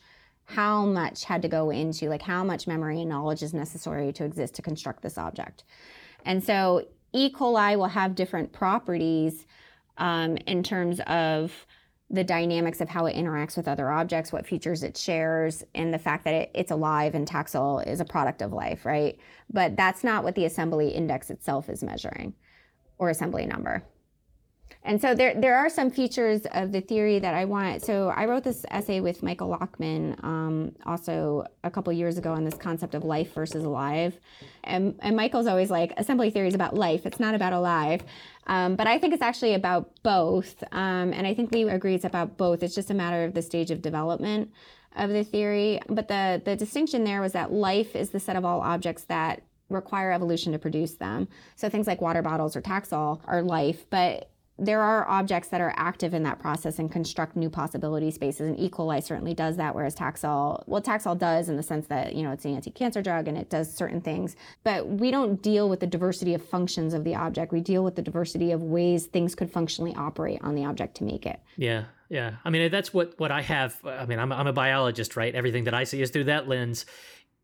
how 0.48 0.86
much 0.86 1.26
had 1.26 1.42
to 1.42 1.48
go 1.50 1.70
into 1.70 2.08
like 2.08 2.22
how 2.22 2.44
much 2.44 2.68
memory 2.68 3.02
and 3.02 3.10
knowledge 3.10 3.44
is 3.44 3.54
necessary 3.54 4.14
to 4.14 4.24
exist 4.24 4.56
to 4.56 4.62
construct 4.62 5.04
this 5.04 5.18
object. 5.18 5.66
And 6.26 6.42
so 6.44 6.88
e. 7.12 7.30
coli 7.30 7.78
will 7.78 7.88
have 7.88 8.16
different 8.16 8.54
properties 8.54 9.46
um, 9.98 10.38
in 10.48 10.64
terms 10.64 11.00
of 11.08 11.66
the 12.10 12.24
dynamics 12.24 12.80
of 12.80 12.88
how 12.88 13.06
it 13.06 13.16
interacts 13.16 13.58
with 13.58 13.68
other 13.68 13.92
objects, 13.92 14.32
what 14.32 14.48
features 14.48 14.84
it 14.84 14.96
shares, 14.96 15.64
and 15.76 15.94
the 15.94 16.00
fact 16.00 16.24
that 16.24 16.34
it, 16.34 16.52
it's 16.56 16.72
alive 16.72 17.16
and 17.16 17.28
Taxol 17.28 17.86
is 17.86 18.00
a 18.00 18.06
product 18.06 18.42
of 18.42 18.54
life, 18.54 18.86
right? 18.86 19.20
But 19.52 19.76
that's 19.76 20.04
not 20.04 20.24
what 20.24 20.36
the 20.36 20.46
assembly 20.46 20.90
index 20.90 21.30
itself 21.30 21.70
is 21.70 21.84
measuring 21.84 22.34
or 22.98 23.10
assembly 23.10 23.46
number. 23.46 23.84
And 24.84 25.02
so 25.02 25.14
there, 25.14 25.34
there 25.40 25.58
are 25.58 25.70
some 25.70 25.92
features 25.92 26.48
of 26.54 26.72
the 26.72 26.80
theory 26.80 27.20
that 27.20 27.34
I 27.34 27.44
want. 27.44 27.84
So 27.84 28.08
I 28.08 28.26
wrote 28.26 28.46
this 28.46 28.66
essay 28.72 29.02
with 29.02 29.22
Michael 29.22 29.50
Lachmann 29.50 30.16
um, 30.24 30.76
also 30.86 31.46
a 31.66 31.70
couple 31.70 31.92
years 31.92 32.18
ago, 32.18 32.32
on 32.32 32.46
this 32.46 32.54
concept 32.56 32.96
of 32.96 33.04
life 33.04 33.34
versus 33.34 33.66
alive. 33.66 34.18
And, 34.64 34.98
and 35.02 35.16
Michael's 35.18 35.46
always 35.48 35.70
like, 35.70 35.92
assembly 35.98 36.30
theory 36.30 36.48
is 36.48 36.56
about 36.56 36.74
life; 36.74 37.06
it's 37.06 37.20
not 37.20 37.36
about 37.36 37.52
alive. 37.52 38.04
Um, 38.48 38.78
but 38.78 38.88
I 38.88 38.98
think 38.98 39.14
it's 39.14 39.22
actually 39.22 39.56
about 39.56 39.92
both. 40.04 40.64
Um, 40.72 41.12
and 41.12 41.28
I 41.28 41.34
think 41.34 41.52
we 41.52 41.64
agree 41.64 41.96
it's 41.96 42.06
about 42.06 42.38
both. 42.38 42.64
It's 42.64 42.76
just 42.76 42.90
a 42.90 42.94
matter 42.94 43.26
of 43.26 43.34
the 43.34 43.42
stage 43.42 43.72
of 43.72 43.82
development 43.82 44.52
of 44.96 45.10
the 45.10 45.24
theory. 45.24 45.82
But 45.90 46.08
the 46.08 46.42
the 46.44 46.56
distinction 46.56 47.04
there 47.04 47.22
was 47.22 47.34
that 47.34 47.52
life 47.52 47.94
is 47.96 48.12
the 48.12 48.22
set 48.22 48.36
of 48.36 48.46
all 48.46 48.62
objects 48.62 49.04
that 49.06 49.42
require 49.70 50.12
evolution 50.14 50.54
to 50.54 50.60
produce 50.60 50.96
them. 50.96 51.28
So 51.58 51.68
things 51.68 51.88
like 51.88 52.02
water 52.02 52.22
bottles 52.22 52.56
or 52.56 52.62
Taxol 52.62 53.20
are 53.26 53.42
life, 53.42 53.86
but 53.90 54.30
there 54.60 54.82
are 54.82 55.08
objects 55.08 55.50
that 55.50 55.62
are 55.62 55.74
active 55.78 56.14
in 56.14 56.24
that 56.24 56.40
process 56.40 56.80
and 56.80 56.92
construct 56.92 57.36
new 57.36 57.50
possibility 57.50 58.10
spaces. 58.12 58.48
And 58.48 58.60
E. 58.60 58.70
coli 58.70 59.04
certainly 59.04 59.34
does 59.34 59.58
that, 59.58 59.76
whereas 59.76 59.96
Taxol, 59.96 60.64
well, 60.68 60.82
Taxol 60.82 61.18
does 61.18 61.50
in 61.50 61.58
the 61.58 61.64
sense 61.64 61.88
that, 61.88 62.16
you 62.16 62.24
know, 62.24 62.32
it's 62.32 62.46
an 62.46 62.56
anti-cancer 62.56 63.02
drug 63.02 63.28
and 63.28 63.38
it 63.38 63.50
does 63.50 63.72
certain 63.72 64.02
things. 64.02 64.36
But 64.64 64.88
we 64.88 65.12
don't 65.12 65.42
deal 65.42 65.70
with 65.70 65.80
the 65.80 65.88
diversity 65.88 66.34
of 66.34 66.44
functions 66.44 66.94
of 66.94 67.04
the 67.04 67.16
object. 67.16 67.52
We 67.52 67.62
deal 67.62 67.84
with 67.84 67.96
the 67.96 68.02
diversity 68.02 68.52
of 68.52 68.64
ways 68.64 69.06
things 69.06 69.36
could 69.36 69.52
functionally 69.52 69.94
operate 69.96 70.40
on 70.42 70.56
the 70.56 70.66
object 70.66 70.96
to 70.98 71.04
make 71.04 71.26
it. 71.26 71.40
Yeah, 71.56 71.86
yeah. 72.10 72.38
I 72.44 72.50
mean, 72.50 72.72
that's 72.72 72.94
what, 72.94 73.20
what 73.20 73.32
I 73.32 73.42
have. 73.42 73.78
I 73.86 74.06
mean, 74.06 74.18
I'm, 74.18 74.32
I'm 74.32 74.48
a 74.48 74.54
biologist, 74.54 75.16
right? 75.16 75.36
Everything 75.36 75.66
that 75.66 75.74
I 75.74 75.84
see 75.84 76.02
is 76.02 76.10
through 76.10 76.26
that 76.26 76.48
lens 76.48 76.86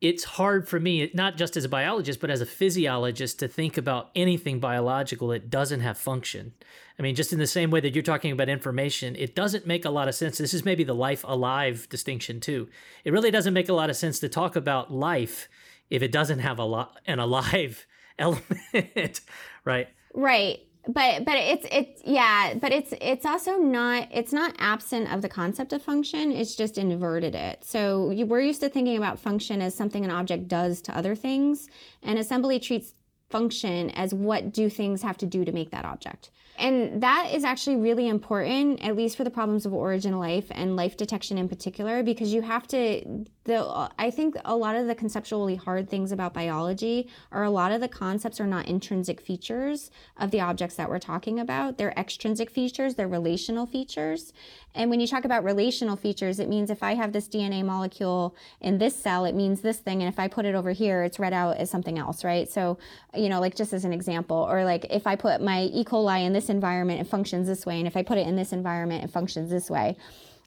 it's 0.04 0.26
hard 0.26 0.68
for 0.68 0.82
me, 0.82 1.10
not 1.14 1.38
just 1.38 1.56
as 1.56 1.64
a 1.64 1.70
biologist, 1.70 2.20
but 2.20 2.30
as 2.30 2.42
a 2.42 2.46
physiologist, 2.46 3.40
to 3.40 3.48
think 3.48 3.78
about 3.78 4.12
anything 4.18 4.60
biological 4.60 5.30
that 5.30 5.50
doesn't 5.50 5.80
have 5.80 5.98
function. 5.98 6.54
I 7.00 7.02
mean, 7.02 7.16
just 7.16 7.32
in 7.32 7.40
the 7.40 7.48
same 7.48 7.72
way 7.72 7.80
that 7.80 7.96
you're 7.96 8.04
talking 8.04 8.34
about 8.34 8.50
information, 8.50 9.16
it 9.16 9.34
doesn't 9.34 9.66
make 9.66 9.86
a 9.86 9.90
lot 9.90 10.10
of 10.10 10.14
sense. 10.14 10.38
This 10.38 10.54
is 10.54 10.66
maybe 10.66 10.84
the 10.84 10.94
life 10.94 11.24
alive 11.26 11.88
distinction 11.88 12.42
too. 12.42 12.68
It 13.06 13.14
really 13.14 13.32
doesn't 13.32 13.54
make 13.54 13.70
a 13.70 13.74
lot 13.74 13.90
of 13.90 13.96
sense 13.96 14.20
to 14.20 14.28
talk 14.28 14.58
about 14.58 14.92
life 14.92 15.48
if 15.90 16.04
it 16.04 16.12
doesn't 16.12 16.40
have 16.40 16.60
a 16.60 16.66
lot 16.66 17.00
an 17.08 17.20
alive 17.20 17.88
element, 18.20 19.22
right? 19.64 19.88
Right 20.14 20.60
but 20.88 21.24
but 21.24 21.36
it's 21.36 21.66
it's 21.72 22.02
yeah 22.04 22.56
but 22.56 22.72
it's 22.72 22.94
it's 23.00 23.26
also 23.26 23.58
not 23.58 24.08
it's 24.12 24.34
not 24.34 24.54
absent 24.58 25.12
of 25.14 25.22
the 25.22 25.30
concept 25.30 25.72
of 25.72 25.82
function 25.82 26.32
it's 26.32 26.56
just 26.56 26.78
inverted 26.78 27.36
it 27.36 27.64
so 27.64 28.10
you, 28.10 28.26
we're 28.26 28.42
used 28.42 28.60
to 28.62 28.70
thinking 28.70 28.98
about 28.98 29.18
function 29.18 29.62
as 29.62 29.74
something 29.74 30.04
an 30.04 30.12
object 30.12 30.48
does 30.48 30.82
to 30.82 30.96
other 30.98 31.16
things 31.16 31.70
and 32.02 32.20
assembly 32.20 32.60
treats 32.60 32.94
function 33.30 33.90
as 33.92 34.14
what 34.14 34.52
do 34.52 34.70
things 34.70 35.02
have 35.02 35.18
to 35.18 35.26
do 35.26 35.46
to 35.46 35.52
make 35.52 35.72
that 35.72 35.86
object 35.86 36.32
and 36.58 37.02
that 37.02 37.32
is 37.34 37.44
actually 37.44 37.78
really 37.78 38.08
important, 38.08 38.84
at 38.84 38.96
least 38.96 39.18
for 39.18 39.24
the 39.24 39.32
problems 39.32 39.66
of 39.66 39.74
origin 39.74 40.20
life 40.20 40.46
and 40.52 40.76
life 40.76 40.98
detection 40.98 41.38
in 41.38 41.50
particular, 41.50 42.04
because 42.04 42.34
you 42.34 42.42
have 42.42 42.68
to. 42.70 43.26
The 43.46 43.90
I 44.00 44.10
think 44.10 44.36
a 44.46 44.56
lot 44.56 44.76
of 44.76 44.88
the 44.88 44.96
conceptually 44.96 45.56
hard 45.56 45.90
things 45.90 46.14
about 46.14 46.34
biology 46.34 47.10
are 47.32 47.44
a 47.44 47.50
lot 47.50 47.74
of 47.74 47.82
the 47.82 47.90
concepts 47.90 48.40
are 48.40 48.48
not 48.48 48.68
intrinsic 48.68 49.20
features 49.20 49.92
of 50.18 50.32
the 50.32 50.40
objects 50.40 50.76
that 50.76 50.90
we're 50.90 51.00
talking 51.00 51.40
about. 51.40 51.78
They're 51.78 51.94
extrinsic 51.98 52.50
features. 52.50 52.96
They're 52.96 53.08
relational 53.08 53.66
features. 53.66 54.32
And 54.74 54.90
when 54.90 55.02
you 55.02 55.08
talk 55.08 55.26
about 55.26 55.44
relational 55.44 55.98
features, 55.98 56.40
it 56.40 56.48
means 56.48 56.70
if 56.70 56.82
I 56.82 56.96
have 56.96 57.12
this 57.12 57.28
DNA 57.28 57.66
molecule 57.66 58.36
in 58.62 58.78
this 58.78 58.96
cell, 58.96 59.26
it 59.26 59.36
means 59.36 59.60
this 59.60 59.78
thing. 59.78 60.02
And 60.02 60.12
if 60.12 60.20
I 60.20 60.30
put 60.30 60.46
it 60.46 60.56
over 60.56 60.72
here, 60.72 61.04
it's 61.04 61.20
read 61.20 61.34
out 61.34 61.58
as 61.58 61.70
something 61.70 62.00
else, 62.00 62.24
right? 62.24 62.50
So, 62.50 62.78
you 63.14 63.28
know, 63.28 63.42
like 63.42 63.56
just 63.56 63.74
as 63.74 63.84
an 63.84 63.92
example, 63.92 64.38
or 64.38 64.64
like 64.64 64.86
if 64.90 65.06
I 65.06 65.18
put 65.18 65.42
my 65.42 65.64
E. 65.64 65.84
coli 65.84 66.26
in 66.26 66.32
this 66.32 66.50
environment, 66.50 67.02
it 67.02 67.08
functions 67.08 67.48
this 67.48 67.66
way. 67.66 67.78
And 67.78 67.88
if 67.88 67.98
I 67.98 68.04
put 68.04 68.18
it 68.18 68.26
in 68.26 68.38
this 68.38 68.54
environment, 68.54 69.04
it 69.04 69.10
functions 69.12 69.50
this 69.50 69.70
way. 69.70 69.98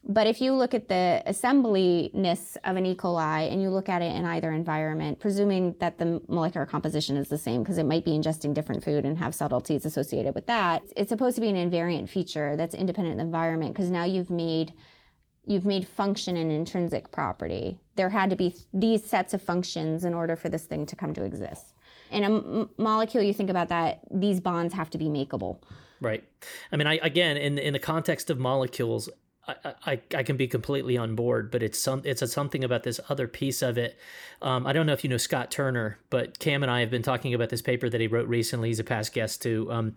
But 0.09 0.28
if 0.28 0.40
you 0.40 0.52
look 0.52 0.72
at 0.72 0.86
the 0.88 1.20
assembliness 1.26 2.57
of 2.62 2.76
an 2.76 2.86
E. 2.86 2.94
coli 2.94 3.50
and 3.52 3.61
you 3.61 3.70
look 3.70 3.88
at 3.88 4.02
it 4.02 4.14
in 4.14 4.24
either 4.24 4.52
environment, 4.52 5.18
presuming 5.18 5.74
that 5.80 5.98
the 5.98 6.22
molecular 6.28 6.64
composition 6.64 7.16
is 7.16 7.28
the 7.28 7.38
same, 7.38 7.62
because 7.62 7.76
it 7.76 7.86
might 7.86 8.04
be 8.04 8.12
ingesting 8.12 8.54
different 8.54 8.84
food 8.84 9.04
and 9.04 9.18
have 9.18 9.34
subtleties 9.34 9.84
associated 9.84 10.32
with 10.34 10.46
that, 10.46 10.82
it's 10.96 11.09
supposed 11.09 11.34
to 11.34 11.40
be 11.40 11.48
an 11.48 11.57
invariant 11.57 12.09
feature 12.09 12.54
that's 12.57 12.74
independent 12.74 13.14
of 13.14 13.18
the 13.18 13.24
environment, 13.24 13.74
because 13.74 13.90
now 13.90 14.04
you've 14.04 14.30
made 14.30 14.72
you've 15.48 15.64
made 15.64 15.86
function 15.86 16.36
an 16.36 16.50
intrinsic 16.50 17.12
property. 17.12 17.78
There 17.94 18.11
had 18.11 18.30
to 18.30 18.36
be 18.36 18.54
these 18.74 19.04
sets 19.04 19.32
of 19.32 19.40
functions 19.40 20.04
in 20.04 20.12
order 20.12 20.34
for 20.34 20.48
this 20.48 20.64
thing 20.64 20.86
to 20.86 20.96
come 20.96 21.14
to 21.14 21.22
exist. 21.22 21.72
In 22.11 22.24
a 22.24 22.26
m- 22.26 22.70
molecule, 22.78 23.22
you 23.22 23.32
think 23.32 23.50
about 23.50 23.68
that; 23.70 24.00
these 24.11 24.40
bonds 24.40 24.72
have 24.74 24.90
to 24.90 24.98
be 24.98 25.07
makeable. 25.07 25.59
Right. 26.00 26.22
I 26.70 26.76
mean, 26.76 26.86
I 26.86 26.94
again, 27.02 27.36
in 27.36 27.59
in 27.59 27.72
the 27.72 27.80
context 27.80 28.30
of 28.30 28.38
molecules, 28.38 29.09
I, 29.49 30.01
I, 30.12 30.22
can 30.24 30.36
be 30.36 30.49
completely 30.49 30.97
on 30.97 31.14
board, 31.14 31.51
but 31.53 31.62
it's 31.62 31.78
some 31.78 32.03
it's 32.05 32.20
a, 32.20 32.26
something 32.26 32.64
about 32.64 32.82
this 32.82 32.99
other 33.09 33.28
piece 33.28 33.62
of 33.62 33.78
it. 33.78 33.97
Um, 34.42 34.66
I 34.66 34.72
don't 34.72 34.86
know 34.86 34.92
if 34.92 35.05
you 35.05 35.11
know 35.11 35.18
Scott 35.18 35.53
Turner, 35.53 35.99
but 36.11 36.38
Cam 36.40 36.64
and 36.64 36.70
I 36.70 36.80
have 36.80 36.90
been 36.90 37.03
talking 37.03 37.32
about 37.32 37.51
this 37.51 37.62
paper 37.62 37.88
that 37.88 38.01
he 38.01 38.09
wrote 38.09 38.28
recently. 38.28 38.68
He's 38.68 38.80
a 38.80 38.84
past 38.84 39.12
guest 39.12 39.42
too. 39.42 39.70
Um, 39.70 39.94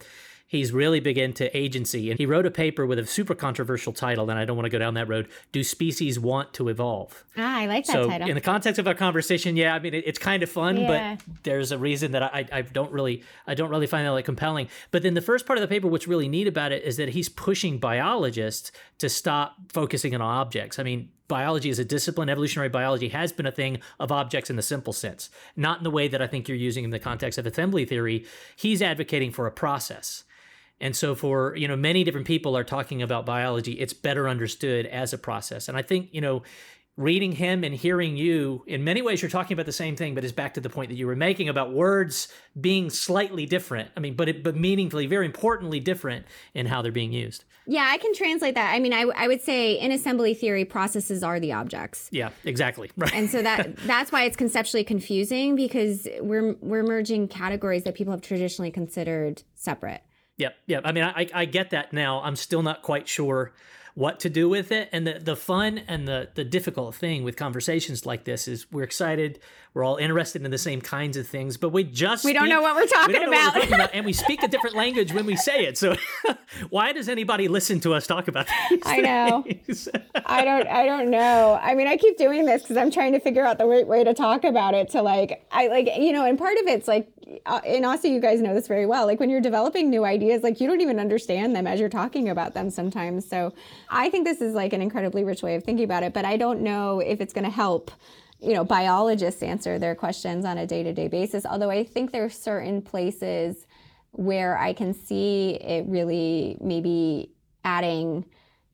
he's 0.50 0.74
really 0.74 1.00
big 1.00 1.18
into 1.18 1.56
agency. 1.56 2.10
And 2.10 2.20
he 2.20 2.26
wrote 2.26 2.46
a 2.46 2.52
paper 2.52 2.86
with 2.86 2.98
a 3.00 3.06
super 3.06 3.36
controversial 3.36 3.94
title, 3.94 4.30
and 4.30 4.38
I 4.38 4.46
don't 4.46 4.58
want 4.58 4.66
to 4.66 4.70
go 4.70 4.80
down 4.80 4.96
that 4.96 5.08
road. 5.08 5.30
Do 5.52 5.64
species 5.64 6.20
want 6.20 6.54
to 6.56 6.68
evolve? 6.68 7.24
Ah, 7.38 7.60
I 7.60 7.68
like 7.68 7.86
that 7.86 7.94
so 7.94 8.08
title. 8.08 8.28
In 8.28 8.36
the 8.36 8.42
context 8.42 8.80
of 8.80 8.88
our 8.88 8.96
conversation, 8.96 9.56
yeah, 9.56 9.74
I 9.76 9.80
mean 9.80 9.94
it, 9.94 10.04
it's 10.06 10.20
kind 10.20 10.44
of 10.44 10.50
fun, 10.50 10.78
yeah. 10.78 11.16
but 11.16 11.44
there's 11.44 11.72
a 11.72 11.78
reason 11.78 12.12
that 12.12 12.24
I, 12.24 12.46
I 12.52 12.62
don't 12.64 12.92
really 12.92 13.24
I 13.48 13.54
don't 13.54 13.70
really 13.70 13.88
find 13.88 14.06
that 14.06 14.12
like 14.12 14.26
compelling. 14.26 14.68
But 14.92 15.04
then 15.04 15.14
the 15.14 15.22
first 15.22 15.46
part 15.46 15.58
of 15.58 15.62
the 15.62 15.68
paper, 15.68 15.88
what's 15.88 16.08
really 16.08 16.28
neat 16.28 16.48
about 16.48 16.72
it 16.72 16.84
is 16.84 16.98
that 16.98 17.10
he's 17.10 17.30
pushing 17.30 17.78
biologists 17.78 18.72
to 18.98 19.08
stop 19.08 19.56
focusing 19.70 20.16
on 20.16 20.22
objects. 20.22 20.80
I 20.80 20.84
mean, 20.84 21.10
biology 21.28 21.70
as 21.70 21.78
a 21.78 21.86
discipline, 21.86 22.28
evolutionary 22.28 22.70
biology 22.70 23.10
has 23.10 23.32
been 23.32 23.46
a 23.46 23.52
thing 23.52 23.80
of 24.00 24.12
objects 24.12 24.50
in 24.50 24.56
the 24.56 24.64
simple 24.64 24.94
sense, 24.94 25.30
not 25.56 25.78
in 25.78 25.84
the 25.84 25.92
way 25.92 26.08
that 26.08 26.24
I 26.24 26.28
think 26.28 26.48
you're 26.48 26.58
using 26.58 26.84
in 26.84 26.90
the 26.90 26.98
context 26.98 27.38
of 27.38 27.46
assembly 27.46 27.86
theory. 27.86 28.26
He's 28.56 28.82
advocating 28.82 29.32
for 29.32 29.46
a 29.46 29.52
process. 29.52 30.24
And 30.82 30.96
so 30.96 31.16
for, 31.16 31.56
you 31.56 31.68
know, 31.68 31.76
many 31.76 32.04
different 32.04 32.28
people 32.28 32.56
are 32.58 32.64
talking 32.64 33.02
about 33.02 33.26
biology, 33.26 33.74
it's 33.74 33.94
better 33.94 34.30
understood 34.30 34.86
as 34.86 35.14
a 35.14 35.18
process. 35.18 35.68
And 35.68 35.78
I 35.78 35.82
think, 35.82 36.10
you 36.12 36.22
know, 36.22 36.44
reading 37.00 37.32
him 37.32 37.64
and 37.64 37.74
hearing 37.74 38.18
you, 38.18 38.62
in 38.68 38.84
many 38.84 39.02
ways 39.02 39.22
you're 39.22 39.32
talking 39.32 39.56
about 39.56 39.66
the 39.66 39.72
same 39.72 39.96
thing, 39.96 40.14
but 40.14 40.24
it's 40.24 40.34
back 40.34 40.54
to 40.54 40.62
the 40.62 40.70
point 40.70 40.90
that 40.90 40.96
you 40.96 41.08
were 41.08 41.16
making 41.16 41.48
about 41.48 41.72
words 41.72 42.28
being 42.60 42.90
slightly 42.90 43.46
different. 43.46 43.90
I 43.96 44.02
mean, 44.02 44.16
but 44.16 44.28
it, 44.28 44.44
but 44.44 44.58
meaningfully, 44.58 45.08
very 45.08 45.26
importantly 45.26 45.80
different 45.80 46.26
in 46.54 46.66
how 46.66 46.82
they're 46.82 46.92
being 46.92 47.14
used. 47.14 47.46
Yeah, 47.66 47.88
I 47.88 47.98
can 48.00 48.14
translate 48.14 48.56
that. 48.56 48.74
I 48.74 48.80
mean, 48.80 48.94
I, 48.94 49.04
I 49.16 49.28
would 49.30 49.42
say 49.42 49.80
in 49.80 49.92
assembly 49.92 50.34
theory, 50.34 50.66
processes 50.66 51.24
are 51.24 51.40
the 51.40 51.54
objects. 51.54 52.10
Yeah, 52.12 52.32
exactly. 52.44 52.92
Right. 52.98 53.14
And 53.14 53.30
so 53.30 53.42
that 53.42 53.78
that's 53.86 54.12
why 54.12 54.24
it's 54.24 54.36
conceptually 54.36 54.84
confusing 54.84 55.56
because 55.56 56.06
we're 56.20 56.56
we're 56.60 56.84
merging 56.84 57.30
categories 57.30 57.84
that 57.84 57.96
people 57.96 58.12
have 58.12 58.22
traditionally 58.22 58.72
considered 58.72 59.44
separate. 59.56 60.02
Yep, 60.40 60.56
yep. 60.68 60.82
I 60.86 60.92
mean, 60.94 61.04
I, 61.04 61.28
I 61.34 61.46
get 61.46 61.70
that 61.72 61.94
now. 61.94 62.22
I'm 62.22 62.36
still 62.36 62.64
not 62.64 62.82
quite 62.82 63.08
sure 63.08 63.54
what 64.00 64.22
to 64.22 64.30
do 64.30 64.48
with 64.48 64.72
it. 64.72 64.88
And 64.94 65.06
the, 65.06 65.20
the 65.20 65.36
fun 65.36 65.82
and 65.88 66.08
the, 66.08 66.30
the 66.34 66.46
difficult 66.46 66.96
thing 66.96 67.24
with 67.24 67.36
conversations 67.36 68.06
like 68.06 68.24
this 68.24 68.48
is 68.48 68.72
we're 68.72 68.84
excited. 68.84 69.42
We're 69.74 69.84
all 69.84 69.98
interested 69.98 70.46
in 70.46 70.52
the 70.52 70.58
same 70.58 70.80
kinds 70.80 71.18
of 71.18 71.28
things, 71.28 71.58
but 71.58 71.70
we 71.70 71.84
just 71.84 72.24
we 72.24 72.32
don't 72.32 72.48
know 72.48 72.62
what 72.62 72.76
we're 72.76 72.88
talking, 72.88 73.18
about. 73.18 73.56
We're 73.56 73.62
talking 73.62 73.74
about. 73.74 73.90
And 73.94 74.06
we 74.06 74.14
speak 74.14 74.42
a 74.42 74.48
different 74.48 74.78
language 74.78 75.12
when 75.12 75.26
we 75.26 75.36
say 75.36 75.66
it. 75.66 75.78
So 75.78 75.96
why 76.70 76.94
does 76.94 77.10
anybody 77.10 77.50
listen 77.50 77.82
to 77.82 77.94
us 77.94 78.08
talk 78.08 78.30
about 78.30 78.48
these 78.70 78.80
I 78.86 78.98
know. 79.02 79.46
I 80.26 80.46
don't 80.46 80.68
I 80.68 80.86
don't 80.86 81.10
know. 81.10 81.60
I 81.62 81.76
mean, 81.76 81.88
I 81.88 81.98
keep 81.98 82.18
doing 82.18 82.46
this 82.46 82.62
because 82.62 82.78
I'm 82.78 82.92
trying 82.92 83.12
to 83.12 83.20
figure 83.20 83.46
out 83.46 83.58
the 83.58 83.66
right 83.66 83.86
way 83.86 84.06
to 84.06 84.14
talk 84.14 84.46
about 84.46 84.76
it 84.76 84.90
to 84.92 85.02
like 85.02 85.46
I 85.52 85.68
like 85.68 85.90
you 85.98 86.14
know, 86.14 86.26
and 86.26 86.38
part 86.38 86.58
of 86.58 86.68
it's 86.68 86.88
like 86.88 87.12
Uh, 87.46 87.62
and 87.66 87.86
also 87.86 88.08
you 88.08 88.20
guys 88.20 88.42
know 88.42 88.54
this 88.54 88.68
very 88.68 88.86
well. 88.86 89.06
Like 89.06 89.20
when 89.20 89.30
you're 89.30 89.42
developing 89.42 89.90
new 89.90 90.04
ideas, 90.04 90.42
like 90.42 90.60
you 90.60 90.68
don't 90.68 90.82
even 90.82 91.00
understand 91.00 91.56
them 91.56 91.68
as 91.68 91.80
you're 91.80 91.90
talking 91.90 92.30
about 92.30 92.54
them 92.54 92.70
sometimes. 92.70 93.28
So 93.28 93.54
I 93.90 94.10
think 94.10 94.26
this 94.26 94.42
is 94.42 94.54
like 94.54 94.74
an 94.74 94.82
incredibly 94.82 95.24
rich 95.24 95.44
way 95.44 95.56
of 95.56 95.64
thinking 95.64 95.86
about 95.86 96.04
it, 96.04 96.14
but 96.14 96.26
I 96.26 96.38
don't 96.38 96.62
know 96.62 97.00
if 97.00 97.22
it's 97.22 97.34
going 97.34 97.46
to 97.46 97.52
help 97.52 97.92
you 98.42 98.54
know 98.54 98.64
biologists 98.64 99.44
answer 99.44 99.78
their 99.78 99.96
questions 99.96 100.46
on 100.46 100.58
a 100.58 100.66
day-to-day 100.66 101.08
basis 101.10 101.46
although 101.46 101.70
i 101.70 101.84
think 101.84 102.12
there 102.12 102.24
are 102.24 102.30
certain 102.30 102.82
places 102.82 103.68
where 104.12 104.58
i 104.58 104.72
can 104.72 104.94
see 104.94 105.56
it 105.56 105.86
really 105.88 106.58
maybe 106.62 107.32
adding 107.66 108.26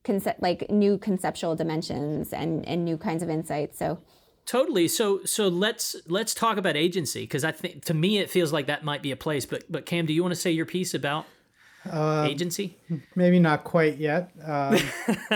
concept 0.03 0.41
like 0.41 0.69
new 0.69 0.97
conceptual 0.97 1.55
dimensions 1.55 2.31
and 2.31 2.63
and 2.67 2.85
new 2.85 2.97
kinds 2.97 3.23
of 3.23 3.29
insights 3.29 3.77
so 3.77 3.97
totally 4.45 4.87
so 4.87 5.23
so 5.25 5.47
let's 5.47 5.95
let's 6.07 6.33
talk 6.33 6.57
about 6.57 6.75
agency 6.75 7.21
because 7.21 7.43
i 7.43 7.51
think 7.51 7.83
to 7.83 7.93
me 7.93 8.17
it 8.17 8.29
feels 8.29 8.53
like 8.53 8.67
that 8.67 8.83
might 8.83 9.01
be 9.01 9.11
a 9.11 9.15
place 9.15 9.45
but 9.45 9.63
but 9.69 9.85
cam 9.85 10.05
do 10.05 10.13
you 10.13 10.21
want 10.21 10.33
to 10.33 10.39
say 10.39 10.51
your 10.51 10.65
piece 10.65 10.93
about 10.93 11.25
uh, 11.91 12.25
agency? 12.27 12.77
Maybe 13.15 13.39
not 13.39 13.63
quite 13.63 13.97
yet. 13.97 14.31
Um, 14.43 14.77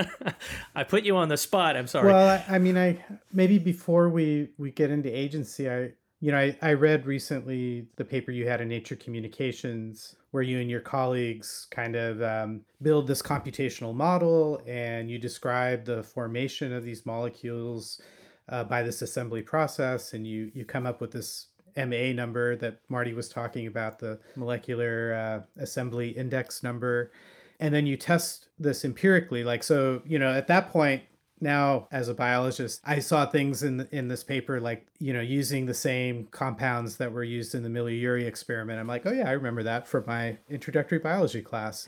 I 0.75 0.83
put 0.83 1.03
you 1.03 1.15
on 1.15 1.29
the 1.29 1.37
spot. 1.37 1.77
I'm 1.77 1.87
sorry. 1.87 2.07
Well, 2.07 2.27
I, 2.27 2.55
I, 2.55 2.59
mean, 2.59 2.77
I 2.77 3.03
maybe 3.31 3.59
before 3.59 4.09
we 4.09 4.49
we 4.57 4.71
get 4.71 4.89
into 4.89 5.09
agency, 5.15 5.69
I 5.69 5.91
You 6.21 6.31
know, 6.31 6.37
I, 6.37 6.57
I 6.61 6.73
read 6.73 7.05
recently 7.05 7.87
the 7.97 8.05
paper 8.05 8.31
you 8.31 8.47
had 8.47 8.61
in 8.61 8.67
Nature 8.67 8.95
Communications 8.95 10.15
where 10.31 10.43
you 10.43 10.59
and 10.59 10.69
your 10.69 10.81
colleagues 10.81 11.67
kind 11.71 11.95
of 11.95 12.21
um, 12.21 12.61
build 12.81 13.07
this 13.07 13.21
computational 13.21 13.95
model 13.95 14.61
and 14.67 15.09
you 15.09 15.17
describe 15.17 15.85
the 15.85 16.03
formation 16.03 16.71
of 16.73 16.83
these 16.83 17.05
molecules 17.05 18.01
uh, 18.49 18.63
by 18.63 18.83
this 18.83 19.01
assembly 19.01 19.41
process 19.41 20.13
and 20.13 20.25
you 20.27 20.51
you 20.53 20.65
come 20.65 20.85
up 20.85 21.01
with 21.01 21.11
this 21.11 21.47
MA 21.77 22.11
number 22.13 22.55
that 22.57 22.79
Marty 22.89 23.13
was 23.13 23.29
talking 23.29 23.67
about, 23.67 23.99
the 23.99 24.19
molecular 24.35 25.13
uh, 25.13 25.61
assembly 25.61 26.09
index 26.09 26.63
number. 26.63 27.11
And 27.59 27.73
then 27.73 27.85
you 27.85 27.97
test 27.97 28.47
this 28.57 28.85
empirically. 28.85 29.43
Like, 29.43 29.63
so, 29.63 30.01
you 30.05 30.17
know, 30.17 30.31
at 30.31 30.47
that 30.47 30.71
point, 30.71 31.03
now 31.41 31.87
as 31.89 32.09
a 32.09 32.13
biologist 32.13 32.81
i 32.83 32.99
saw 32.99 33.25
things 33.25 33.63
in 33.63 33.87
in 33.93 34.09
this 34.09 34.25
paper 34.25 34.59
like 34.59 34.85
you 34.99 35.13
know 35.13 35.21
using 35.21 35.65
the 35.65 35.73
same 35.73 36.27
compounds 36.31 36.97
that 36.97 37.13
were 37.13 37.23
used 37.23 37.55
in 37.55 37.63
the 37.63 37.69
Miller-Urey 37.69 38.25
experiment 38.25 38.77
i'm 38.77 38.87
like 38.87 39.05
oh 39.05 39.11
yeah 39.13 39.25
i 39.25 39.31
remember 39.31 39.63
that 39.63 39.87
from 39.87 40.03
my 40.05 40.37
introductory 40.49 40.99
biology 40.99 41.41
class 41.41 41.87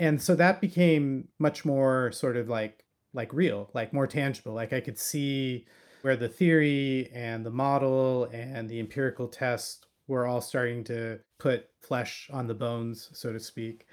and 0.00 0.20
so 0.20 0.34
that 0.34 0.60
became 0.60 1.28
much 1.38 1.64
more 1.64 2.10
sort 2.10 2.36
of 2.36 2.48
like 2.48 2.84
like 3.14 3.32
real 3.32 3.70
like 3.74 3.92
more 3.92 4.08
tangible 4.08 4.54
like 4.54 4.72
i 4.72 4.80
could 4.80 4.98
see 4.98 5.64
where 6.02 6.16
the 6.16 6.28
theory 6.28 7.10
and 7.14 7.44
the 7.44 7.50
model 7.50 8.24
and 8.32 8.68
the 8.68 8.80
empirical 8.80 9.28
test 9.28 9.86
were 10.08 10.26
all 10.26 10.40
starting 10.40 10.82
to 10.84 11.18
put 11.38 11.68
flesh 11.80 12.28
on 12.32 12.46
the 12.46 12.54
bones 12.54 13.10
so 13.12 13.32
to 13.32 13.40
speak 13.40 13.86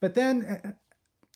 but 0.00 0.14
then 0.14 0.74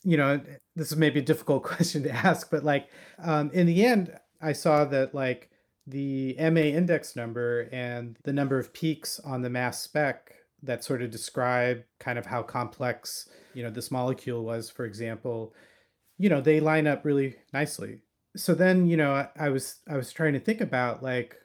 you 0.03 0.17
know, 0.17 0.41
this 0.75 0.91
is 0.91 0.97
maybe 0.97 1.19
a 1.19 1.23
difficult 1.23 1.63
question 1.71 2.03
to 2.03 2.11
ask, 2.11 2.49
but 2.49 2.63
like 2.63 2.89
um, 3.19 3.51
in 3.53 3.65
the 3.65 3.85
end, 3.85 4.17
I 4.41 4.53
saw 4.53 4.85
that 4.85 5.13
like 5.13 5.49
the 5.87 6.35
MA 6.39 6.61
index 6.61 7.15
number 7.15 7.67
and 7.71 8.17
the 8.23 8.33
number 8.33 8.57
of 8.57 8.73
peaks 8.73 9.19
on 9.19 9.41
the 9.41 9.49
mass 9.49 9.81
spec 9.81 10.33
that 10.63 10.83
sort 10.83 11.01
of 11.01 11.09
describe 11.09 11.83
kind 11.99 12.19
of 12.19 12.25
how 12.25 12.43
complex, 12.43 13.27
you 13.53 13.63
know, 13.63 13.69
this 13.69 13.89
molecule 13.89 14.43
was, 14.43 14.69
for 14.69 14.85
example, 14.85 15.53
you 16.19 16.29
know, 16.29 16.39
they 16.39 16.59
line 16.59 16.85
up 16.85 17.03
really 17.03 17.35
nicely. 17.51 18.01
So 18.35 18.53
then, 18.53 18.87
you 18.87 18.97
know, 18.97 19.27
I 19.35 19.49
was 19.49 19.77
I 19.89 19.97
was 19.97 20.11
trying 20.13 20.33
to 20.33 20.39
think 20.39 20.61
about 20.61 21.03
like 21.03 21.35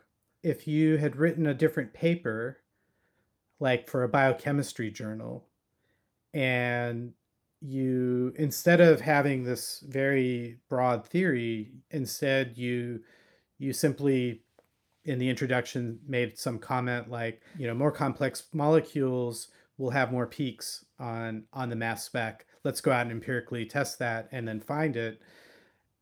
if 0.42 0.68
you 0.68 0.96
had 0.98 1.16
written 1.16 1.46
a 1.46 1.54
different 1.54 1.92
paper 1.92 2.58
like 3.58 3.88
for 3.88 4.04
a 4.04 4.08
biochemistry 4.08 4.90
journal 4.90 5.46
and 6.34 7.12
you 7.60 8.32
instead 8.36 8.80
of 8.80 9.00
having 9.00 9.42
this 9.42 9.82
very 9.88 10.58
broad 10.68 11.06
theory 11.06 11.72
instead 11.90 12.52
you 12.56 13.00
you 13.58 13.72
simply 13.72 14.42
in 15.06 15.18
the 15.18 15.28
introduction 15.28 15.98
made 16.06 16.38
some 16.38 16.58
comment 16.58 17.10
like 17.10 17.40
you 17.58 17.66
know 17.66 17.74
more 17.74 17.90
complex 17.90 18.44
molecules 18.52 19.48
will 19.78 19.90
have 19.90 20.12
more 20.12 20.26
peaks 20.26 20.84
on 20.98 21.44
on 21.52 21.68
the 21.68 21.76
mass 21.76 22.04
spec. 22.04 22.46
Let's 22.64 22.80
go 22.80 22.92
out 22.92 23.02
and 23.02 23.12
empirically 23.12 23.64
test 23.66 23.98
that 23.98 24.28
and 24.32 24.46
then 24.46 24.60
find 24.60 24.96
it 24.96 25.20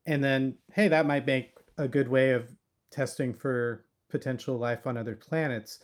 and 0.05 0.23
then 0.23 0.55
hey 0.73 0.87
that 0.87 1.05
might 1.05 1.25
make 1.25 1.53
a 1.77 1.87
good 1.87 2.07
way 2.07 2.31
of 2.31 2.51
testing 2.91 3.33
for 3.33 3.85
potential 4.09 4.57
life 4.57 4.87
on 4.87 4.97
other 4.97 5.15
planets 5.15 5.79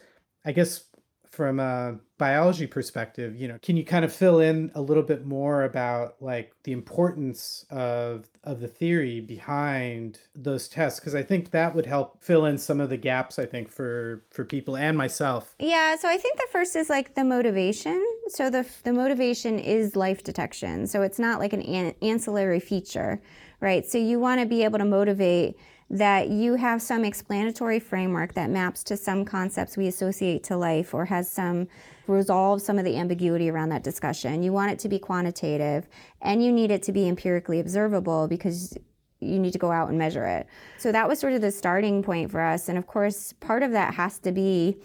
i 0.46 0.52
guess 0.52 0.86
from 1.32 1.62
a 1.62 1.98
biology 2.18 2.68
perspective, 2.68 3.36
you 3.38 3.48
know, 3.48 3.58
can 3.62 3.78
you 3.78 3.86
kind 3.86 4.04
of 4.04 4.14
fill 4.14 4.42
in 4.42 4.70
a 4.76 4.82
little 4.82 5.02
bit 5.02 5.26
more 5.26 5.64
about 5.64 6.16
like 6.20 6.54
the 6.64 6.74
importance 6.74 7.66
of 7.70 8.26
of 8.44 8.60
the 8.60 8.68
theory 8.68 9.22
behind 9.22 10.20
those 10.36 10.68
tests 10.68 11.00
because 11.00 11.16
I 11.16 11.24
think 11.24 11.52
that 11.52 11.74
would 11.74 11.86
help 11.86 12.22
fill 12.22 12.46
in 12.46 12.58
some 12.58 12.82
of 12.82 12.90
the 12.90 12.98
gaps 12.98 13.40
I 13.40 13.46
think 13.46 13.70
for 13.70 14.26
for 14.30 14.44
people 14.44 14.76
and 14.76 14.98
myself. 14.98 15.56
Yeah, 15.58 15.96
so 15.96 16.10
I 16.10 16.18
think 16.18 16.38
the 16.38 16.48
first 16.52 16.76
is 16.76 16.90
like 16.90 17.16
the 17.16 17.24
motivation. 17.24 18.06
So 18.28 18.50
the 18.50 18.68
the 18.84 18.94
motivation 18.94 19.58
is 19.58 19.96
life 19.96 20.24
detection. 20.24 20.86
So 20.86 21.02
it's 21.02 21.20
not 21.20 21.40
like 21.40 21.54
an, 21.54 21.62
an 21.62 21.96
ancillary 22.02 22.60
feature, 22.60 23.22
right? 23.62 23.86
So 23.86 23.98
you 23.98 24.20
want 24.20 24.42
to 24.42 24.46
be 24.46 24.64
able 24.64 24.80
to 24.80 24.86
motivate 24.86 25.58
that 25.90 26.30
you 26.30 26.56
have 26.56 26.82
some 26.82 27.04
explanatory 27.04 27.80
framework 27.80 28.34
that 28.34 28.50
maps 28.50 28.82
to 28.82 28.96
some 28.96 29.26
concepts 29.26 29.76
we 29.76 29.88
associate 29.88 30.44
to 30.46 30.56
life 30.58 30.94
or 30.94 31.06
has 31.06 31.30
some 31.30 31.68
resolve 32.08 32.62
some 32.62 32.80
of 32.80 32.86
the 32.86 32.98
ambiguity 32.98 33.50
around 33.50 33.70
that 33.70 33.84
discussion. 33.84 34.42
You 34.42 34.54
want 34.54 34.72
it 34.72 34.80
to 34.80 34.90
be 34.90 35.00
quantitative 35.00 35.88
and 36.22 36.44
you 36.44 36.52
need 36.52 36.72
it 36.72 36.82
to 36.84 36.92
be 36.92 37.08
empirically 37.08 37.60
observable 37.60 38.28
because 38.28 38.78
you 39.20 39.38
need 39.38 39.54
to 39.54 39.60
go 39.60 39.72
out 39.72 39.90
and 39.90 39.98
measure 39.98 40.26
it. 40.26 40.48
So 40.78 40.92
that 40.92 41.08
was 41.08 41.20
sort 41.20 41.34
of 41.34 41.42
the 41.42 41.52
starting 41.52 42.02
point 42.02 42.32
for 42.32 42.42
us. 42.42 42.70
And 42.70 42.78
of 42.78 42.88
course, 42.88 43.34
part 43.40 43.62
of 43.62 43.72
that 43.72 43.94
has 43.94 44.18
to 44.20 44.32
be 44.32 44.78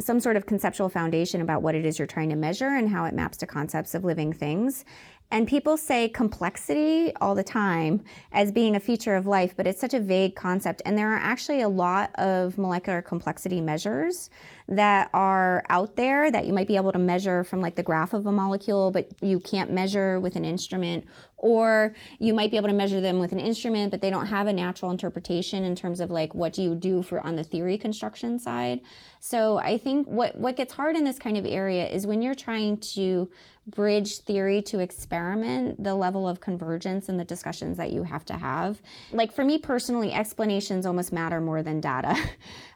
some 0.00 0.20
sort 0.20 0.36
of 0.36 0.46
conceptual 0.46 0.88
foundation 0.88 1.40
about 1.40 1.62
what 1.62 1.74
it 1.74 1.84
is 1.84 1.98
you're 1.98 2.06
trying 2.06 2.28
to 2.28 2.36
measure 2.36 2.68
and 2.68 2.88
how 2.88 3.04
it 3.04 3.14
maps 3.14 3.36
to 3.38 3.46
concepts 3.46 3.94
of 3.94 4.04
living 4.04 4.32
things. 4.32 4.84
And 5.30 5.46
people 5.46 5.76
say 5.76 6.08
complexity 6.08 7.12
all 7.20 7.34
the 7.34 7.44
time 7.44 8.02
as 8.32 8.50
being 8.50 8.74
a 8.74 8.80
feature 8.80 9.14
of 9.14 9.26
life, 9.26 9.54
but 9.54 9.66
it's 9.66 9.80
such 9.80 9.92
a 9.92 10.00
vague 10.00 10.34
concept. 10.34 10.80
And 10.86 10.96
there 10.96 11.12
are 11.12 11.18
actually 11.18 11.60
a 11.60 11.68
lot 11.68 12.14
of 12.14 12.56
molecular 12.56 13.02
complexity 13.02 13.60
measures 13.60 14.30
that 14.68 15.10
are 15.12 15.64
out 15.68 15.96
there 15.96 16.30
that 16.30 16.46
you 16.46 16.52
might 16.54 16.66
be 16.66 16.76
able 16.76 16.92
to 16.92 16.98
measure 16.98 17.44
from 17.44 17.60
like 17.60 17.74
the 17.74 17.82
graph 17.82 18.14
of 18.14 18.26
a 18.26 18.32
molecule, 18.32 18.90
but 18.90 19.10
you 19.20 19.38
can't 19.38 19.70
measure 19.70 20.18
with 20.18 20.34
an 20.34 20.46
instrument. 20.46 21.04
Or 21.36 21.94
you 22.18 22.34
might 22.34 22.50
be 22.50 22.56
able 22.56 22.68
to 22.68 22.74
measure 22.74 23.00
them 23.00 23.18
with 23.18 23.32
an 23.32 23.38
instrument, 23.38 23.90
but 23.90 24.00
they 24.00 24.10
don't 24.10 24.26
have 24.26 24.46
a 24.46 24.52
natural 24.52 24.90
interpretation 24.90 25.62
in 25.62 25.76
terms 25.76 26.00
of 26.00 26.10
like 26.10 26.34
what 26.34 26.52
do 26.52 26.62
you 26.62 26.74
do 26.74 27.02
for 27.02 27.20
on 27.20 27.36
the 27.36 27.44
theory 27.44 27.78
construction 27.78 28.38
side. 28.38 28.80
So 29.20 29.58
I 29.58 29.78
think 29.78 30.08
what, 30.08 30.36
what 30.36 30.56
gets 30.56 30.72
hard 30.72 30.96
in 30.96 31.04
this 31.04 31.18
kind 31.18 31.36
of 31.36 31.46
area 31.46 31.86
is 31.86 32.06
when 32.06 32.22
you're 32.22 32.34
trying 32.34 32.78
to 32.78 33.30
bridge 33.70 34.18
theory 34.20 34.62
to 34.62 34.78
experiment, 34.80 35.82
the 35.82 35.94
level 35.94 36.28
of 36.28 36.40
convergence 36.40 37.08
and 37.08 37.18
the 37.18 37.24
discussions 37.24 37.76
that 37.76 37.92
you 37.92 38.02
have 38.02 38.24
to 38.26 38.34
have. 38.34 38.80
Like 39.12 39.32
for 39.32 39.44
me 39.44 39.58
personally, 39.58 40.12
explanations 40.12 40.86
almost 40.86 41.12
matter 41.12 41.40
more 41.40 41.62
than 41.62 41.80
data. 41.80 42.16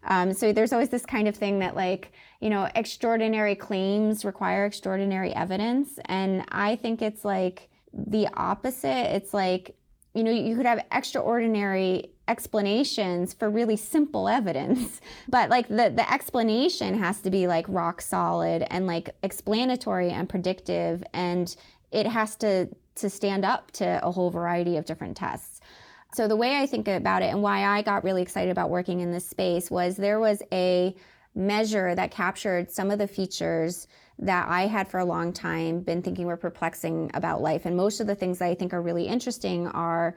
Um, 0.05 0.33
so 0.33 0.53
there's 0.53 0.73
always 0.73 0.89
this 0.89 1.07
kind 1.07 1.29
of 1.29 1.37
thing 1.37 1.61
that, 1.61 1.77
like, 1.77 2.11
you 2.41 2.51
know, 2.51 2.69
extraordinary 2.75 3.55
claims 3.55 4.25
require 4.25 4.65
extraordinary 4.65 5.33
evidence. 5.33 6.01
And 6.07 6.45
I 6.49 6.75
think 6.75 7.03
it's 7.03 7.25
like 7.25 7.69
the 7.93 8.27
opposite. 8.35 9.15
It's 9.15 9.33
like, 9.33 9.77
you 10.13 10.25
know, 10.25 10.33
you 10.33 10.57
could 10.57 10.67
have 10.67 10.85
extraordinary 10.91 12.11
explanations 12.33 13.35
for 13.35 13.51
really 13.51 13.77
simple 13.77 14.27
evidence 14.27 15.03
but 15.29 15.51
like 15.51 15.69
the 15.69 15.93
the 15.95 16.07
explanation 16.11 16.99
has 16.99 17.21
to 17.21 17.31
be 17.31 17.47
like 17.47 17.67
rock 17.69 18.01
solid 18.01 18.65
and 18.71 18.87
like 18.87 19.11
explanatory 19.23 20.11
and 20.11 20.31
predictive 20.31 21.05
and 21.13 21.57
it 21.91 22.07
has 22.07 22.35
to 22.37 22.67
to 22.95 23.11
stand 23.11 23.45
up 23.45 23.71
to 23.71 23.87
a 24.03 24.11
whole 24.11 24.31
variety 24.31 24.79
of 24.79 24.87
different 24.87 25.15
tests 25.15 25.61
so 26.15 26.27
the 26.27 26.37
way 26.37 26.57
i 26.57 26.65
think 26.67 26.89
about 26.89 27.21
it 27.23 27.27
and 27.27 27.43
why 27.43 27.65
i 27.65 27.83
got 27.83 28.03
really 28.03 28.23
excited 28.23 28.51
about 28.51 28.71
working 28.71 29.01
in 29.01 29.13
this 29.13 29.29
space 29.29 29.71
was 29.71 29.97
there 29.97 30.19
was 30.19 30.43
a 30.53 30.97
measure 31.35 31.95
that 31.95 32.11
captured 32.11 32.71
some 32.71 32.91
of 32.91 32.99
the 32.99 33.07
features 33.07 33.87
that 34.19 34.49
I 34.49 34.67
had 34.67 34.89
for 34.89 35.01
a 35.01 35.05
long 35.05 35.33
time 35.33 35.81
been 35.81 36.03
thinking 36.03 36.27
were 36.27 36.37
perplexing 36.37 37.11
about 37.15 37.41
life. 37.41 37.65
And 37.65 37.77
most 37.77 38.01
of 38.01 38.07
the 38.07 38.15
things 38.15 38.39
that 38.39 38.49
I 38.49 38.55
think 38.55 38.73
are 38.73 38.83
really 38.83 39.07
interesting 39.07 39.67
are 39.69 40.17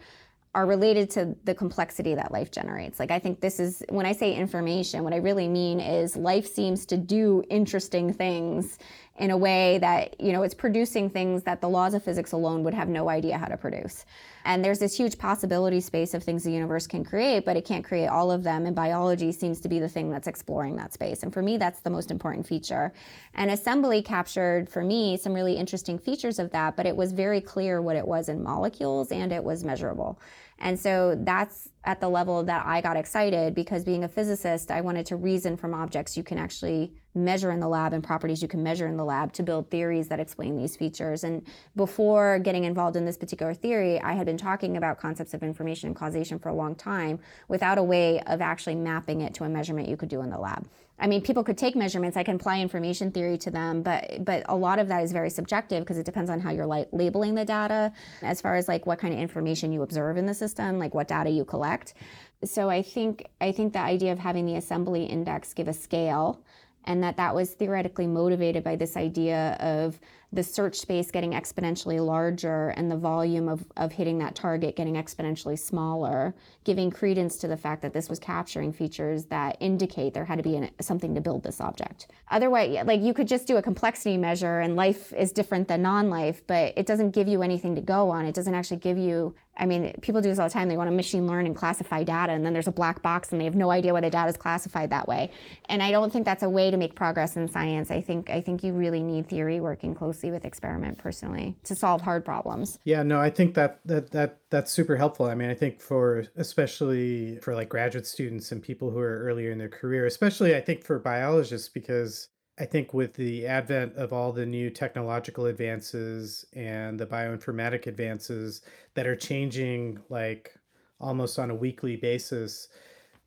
are 0.56 0.66
related 0.66 1.10
to 1.10 1.36
the 1.44 1.54
complexity 1.54 2.16
that 2.16 2.32
life 2.32 2.50
generates. 2.50 2.98
Like, 2.98 3.12
I 3.12 3.20
think 3.20 3.42
this 3.42 3.60
is 3.60 3.84
when 3.90 4.06
I 4.06 4.14
say 4.14 4.34
information, 4.34 5.04
what 5.04 5.14
I 5.14 5.18
really 5.18 5.50
mean 5.50 5.82
is 5.82 6.16
life 6.16 6.48
seems 6.48 6.86
to 6.88 6.98
do 6.98 7.44
interesting 7.50 8.14
things 8.14 8.80
in 9.18 9.32
a 9.32 9.38
way 9.38 9.78
that, 9.80 10.20
you 10.20 10.32
know, 10.32 10.44
it's 10.44 10.54
producing 10.54 11.10
things 11.10 11.44
that 11.44 11.62
the 11.62 11.70
laws 11.70 11.94
of 11.94 12.04
physics 12.04 12.32
alone 12.32 12.64
would 12.64 12.74
have 12.74 12.90
no 12.90 13.10
idea 13.10 13.38
how 13.38 13.46
to 13.46 13.56
produce. 13.56 14.06
And 14.44 14.64
there's 14.64 14.80
this 14.80 14.96
huge 14.96 15.18
possibility 15.18 15.80
space 15.80 16.14
of 16.14 16.24
things 16.24 16.44
the 16.44 16.52
universe 16.52 16.86
can 16.86 17.04
create, 17.04 17.46
but 17.46 17.56
it 17.58 17.66
can't 17.66 17.84
create 17.84 18.08
all 18.08 18.30
of 18.30 18.44
them. 18.44 18.66
And 18.66 18.76
biology 18.76 19.32
seems 19.32 19.60
to 19.62 19.70
be 19.70 19.80
the 19.80 19.88
thing 19.88 20.10
that's 20.10 20.28
exploring 20.28 20.76
that 20.78 20.94
space. 20.94 21.24
And 21.24 21.34
for 21.34 21.42
me, 21.42 21.58
that's 21.58 21.80
the 21.80 21.90
most 21.90 22.12
important 22.12 22.46
feature. 22.46 22.94
And 23.34 23.52
assembly 23.52 24.02
captured 24.02 24.70
for 24.70 24.84
me 24.84 25.18
some 25.18 25.34
really 25.34 25.56
interesting 25.56 25.98
features 25.98 26.38
of 26.38 26.52
that, 26.52 26.76
but 26.76 26.86
it 26.86 26.96
was 26.96 27.14
very 27.14 27.42
clear 27.42 27.82
what 27.82 27.96
it 27.96 28.08
was 28.08 28.30
in 28.30 28.44
molecules 28.44 29.12
and 29.12 29.32
it 29.32 29.44
was 29.44 29.64
measurable. 29.64 30.20
And 30.60 30.80
so 30.80 31.16
that's 31.20 31.70
at 31.84 32.00
the 32.00 32.10
level 32.10 32.44
that 32.44 32.66
I 32.66 32.82
got 32.82 32.98
excited 32.98 33.54
because 33.54 33.84
being 33.84 34.04
a 34.04 34.08
physicist, 34.08 34.72
I 34.72 34.82
wanted 34.82 35.06
to 35.08 35.16
reason 35.16 35.58
from 35.58 35.74
objects 35.74 36.18
you 36.18 36.24
can 36.24 36.38
actually 36.38 36.94
measure 37.14 37.52
in 37.52 37.60
the 37.60 37.68
lab 37.68 37.94
and 37.94 38.04
properties 38.04 38.42
you 38.42 38.48
can 38.48 38.64
measure 38.64 38.88
in 38.88 38.98
the 38.98 39.06
lab 39.06 39.32
to 39.34 39.44
build 39.44 39.70
theories 39.70 40.08
that 40.08 40.20
explain 40.20 40.58
these 40.58 40.76
features. 40.76 41.24
And 41.24 41.46
before 41.76 42.40
getting 42.40 42.64
involved 42.64 42.96
in 42.96 43.06
this 43.06 43.18
particular 43.18 43.54
theory, 43.54 44.02
I 44.02 44.14
had 44.14 44.26
been 44.26 44.38
talking 44.38 44.78
about 44.78 45.00
concepts 45.00 45.34
of 45.34 45.44
information 45.44 45.88
and 45.88 45.96
causation 45.96 46.40
for 46.40 46.50
a 46.50 46.54
long 46.54 46.76
time 46.76 47.20
without 47.48 47.78
a 47.78 47.84
way 47.84 48.20
of 48.22 48.42
actually 48.42 48.76
mapping 48.76 49.22
it 49.22 49.34
to 49.36 49.44
a 49.44 49.50
measurement 49.50 49.88
you 49.88 49.98
could 49.98 50.10
do 50.10 50.22
in 50.22 50.30
the 50.30 50.40
lab. 50.40 50.68
I 50.98 51.08
mean, 51.08 51.22
people 51.22 51.44
could 51.44 51.58
take 51.58 51.76
measurements. 51.76 52.16
I 52.16 52.24
can 52.24 52.36
apply 52.36 52.62
information 52.62 53.12
theory 53.12 53.38
to 53.40 53.52
them, 53.52 53.82
but 53.82 54.24
but 54.24 54.44
a 54.48 54.56
lot 54.56 54.80
of 54.80 54.88
that 54.88 55.04
is 55.04 55.12
very 55.12 55.30
subjective 55.30 55.82
because 55.82 55.98
it 55.98 56.06
depends 56.06 56.30
on 56.30 56.40
how 56.40 56.52
you're 56.52 56.66
like 56.66 56.88
labeling 56.92 57.36
the 57.36 57.46
data, 57.46 57.92
as 58.22 58.40
far 58.40 58.56
as 58.56 58.68
like 58.68 58.86
what 58.86 59.00
kind 59.00 59.14
of 59.14 59.20
information 59.20 59.72
you 59.72 59.82
observe 59.82 60.16
in 60.18 60.26
the 60.26 60.34
system, 60.34 60.80
like 60.80 60.94
what 60.94 61.08
data 61.08 61.30
you 61.30 61.44
collect. 61.44 61.96
So 62.44 62.70
I 62.70 62.82
think 62.82 63.28
I 63.42 63.52
think 63.52 63.74
the 63.74 63.80
idea 63.80 64.12
of 64.14 64.20
having 64.20 64.46
the 64.46 64.56
assembly 64.56 65.04
index 65.04 65.54
give 65.54 65.68
a 65.68 65.74
scale 65.74 66.42
and 66.86 67.04
that 67.04 67.18
that 67.18 67.36
was 67.36 67.52
theoretically 67.52 68.08
motivated 68.08 68.64
by 68.64 68.76
this 68.76 68.96
idea 68.96 69.58
of 69.60 70.00
the 70.36 70.44
search 70.44 70.76
space 70.76 71.12
getting 71.12 71.32
exponentially 71.32 72.06
larger 72.06 72.70
and 72.70 72.92
the 72.92 72.98
volume 72.98 73.48
of, 73.48 73.66
of 73.78 73.92
hitting 73.92 74.20
that 74.20 74.36
target 74.36 74.76
getting 74.76 74.96
exponentially 74.96 75.58
smaller, 75.58 76.36
giving 76.64 76.92
credence 76.92 77.38
to 77.38 77.48
the 77.48 77.58
fact 77.58 77.82
that 77.82 77.94
this 77.94 78.10
was 78.10 78.20
capturing 78.20 78.74
features 78.74 79.26
that 79.26 79.58
indicate 79.60 80.14
there 80.14 80.26
had 80.26 80.38
to 80.38 80.44
be 80.44 80.56
an, 80.58 80.70
something 80.82 81.16
to 81.16 81.22
build 81.22 81.44
this 81.44 81.62
object. 81.62 82.08
Otherwise, 82.30 82.86
like 82.86 83.02
you 83.02 83.14
could 83.14 83.28
just 83.28 83.48
do 83.48 83.58
a 83.58 83.62
complexity 83.62 84.18
measure 84.18 84.60
and 84.60 84.76
life 84.76 85.14
is 85.14 85.32
different 85.32 85.68
than 85.68 85.82
non 85.82 86.10
life, 86.10 86.42
but 86.48 86.74
it 86.76 86.86
doesn't 86.86 87.12
give 87.12 87.28
you 87.28 87.42
anything 87.42 87.76
to 87.76 87.82
go 87.82 88.10
on. 88.10 88.26
It 88.26 88.36
doesn't 88.36 88.54
actually 88.54 88.78
give 88.78 88.98
you 88.98 89.34
I 89.58 89.66
mean, 89.66 89.94
people 90.02 90.22
do 90.22 90.30
this 90.30 90.40
all 90.40 90.48
the 90.48 90.54
time. 90.54 90.68
They 90.68 90.78
want 90.78 90.90
to 90.90 90.96
machine 90.96 91.28
learn 91.28 91.46
and 91.46 91.56
classify 91.56 92.04
data, 92.04 92.34
and 92.34 92.46
then 92.46 92.54
there's 92.54 92.68
a 92.68 92.72
black 92.72 93.02
box, 93.02 93.32
and 93.32 93.40
they 93.40 93.46
have 93.46 93.56
no 93.56 93.72
idea 93.72 93.94
why 93.94 94.02
the 94.02 94.10
data 94.10 94.30
is 94.30 94.38
classified 94.38 94.90
that 94.90 95.08
way. 95.08 95.32
And 95.70 95.82
I 95.82 95.92
don't 95.92 96.12
think 96.12 96.26
that's 96.26 96.44
a 96.44 96.50
way 96.50 96.72
to 96.72 96.78
make 96.78 96.96
progress 96.96 97.36
in 97.36 97.48
science. 97.48 97.92
I 97.92 98.02
think 98.02 98.30
I 98.30 98.42
think 98.42 98.64
you 98.64 98.74
really 98.74 99.02
need 99.02 99.28
theory 99.30 99.60
working 99.60 99.96
closely 99.96 100.32
with 100.32 100.46
experiment, 100.46 100.98
personally, 100.98 101.56
to 101.64 101.76
solve 101.76 102.02
hard 102.02 102.26
problems. 102.26 102.80
Yeah, 102.84 103.04
no, 103.04 103.20
I 103.20 103.30
think 103.30 103.56
that 103.56 103.80
that 103.86 104.12
that 104.12 104.40
that's 104.50 104.72
super 104.72 104.96
helpful. 104.96 105.26
I 105.28 105.36
mean, 105.36 105.50
I 105.50 105.56
think 105.56 105.82
for 105.82 106.26
especially 106.36 107.38
for 107.38 107.56
like 107.56 107.70
graduate 107.70 108.08
students 108.08 108.52
and 108.52 108.62
people 108.62 108.92
who 108.92 109.00
are 109.00 109.24
earlier 109.24 109.52
in 109.52 109.58
their 109.58 109.70
career, 109.70 110.06
especially 110.06 110.56
I 110.56 110.62
think 110.62 110.84
for 110.84 111.00
biologists 111.00 111.70
because 111.70 112.30
I 112.58 112.66
think 112.66 112.94
with 112.94 113.14
the 113.16 113.46
advent 113.48 113.96
of 113.98 114.14
all 114.14 114.32
the 114.32 114.46
new 114.46 114.70
technological 114.70 115.46
advances 115.48 116.46
and 116.54 116.98
the 117.00 117.06
bioinformatic 117.06 117.86
advances 117.86 118.62
that 118.94 119.06
are 119.06 119.16
changing 119.16 120.00
like 120.10 120.56
almost 121.00 121.38
on 121.38 121.52
a 121.52 121.56
weekly 121.56 121.98
basis, 121.98 122.70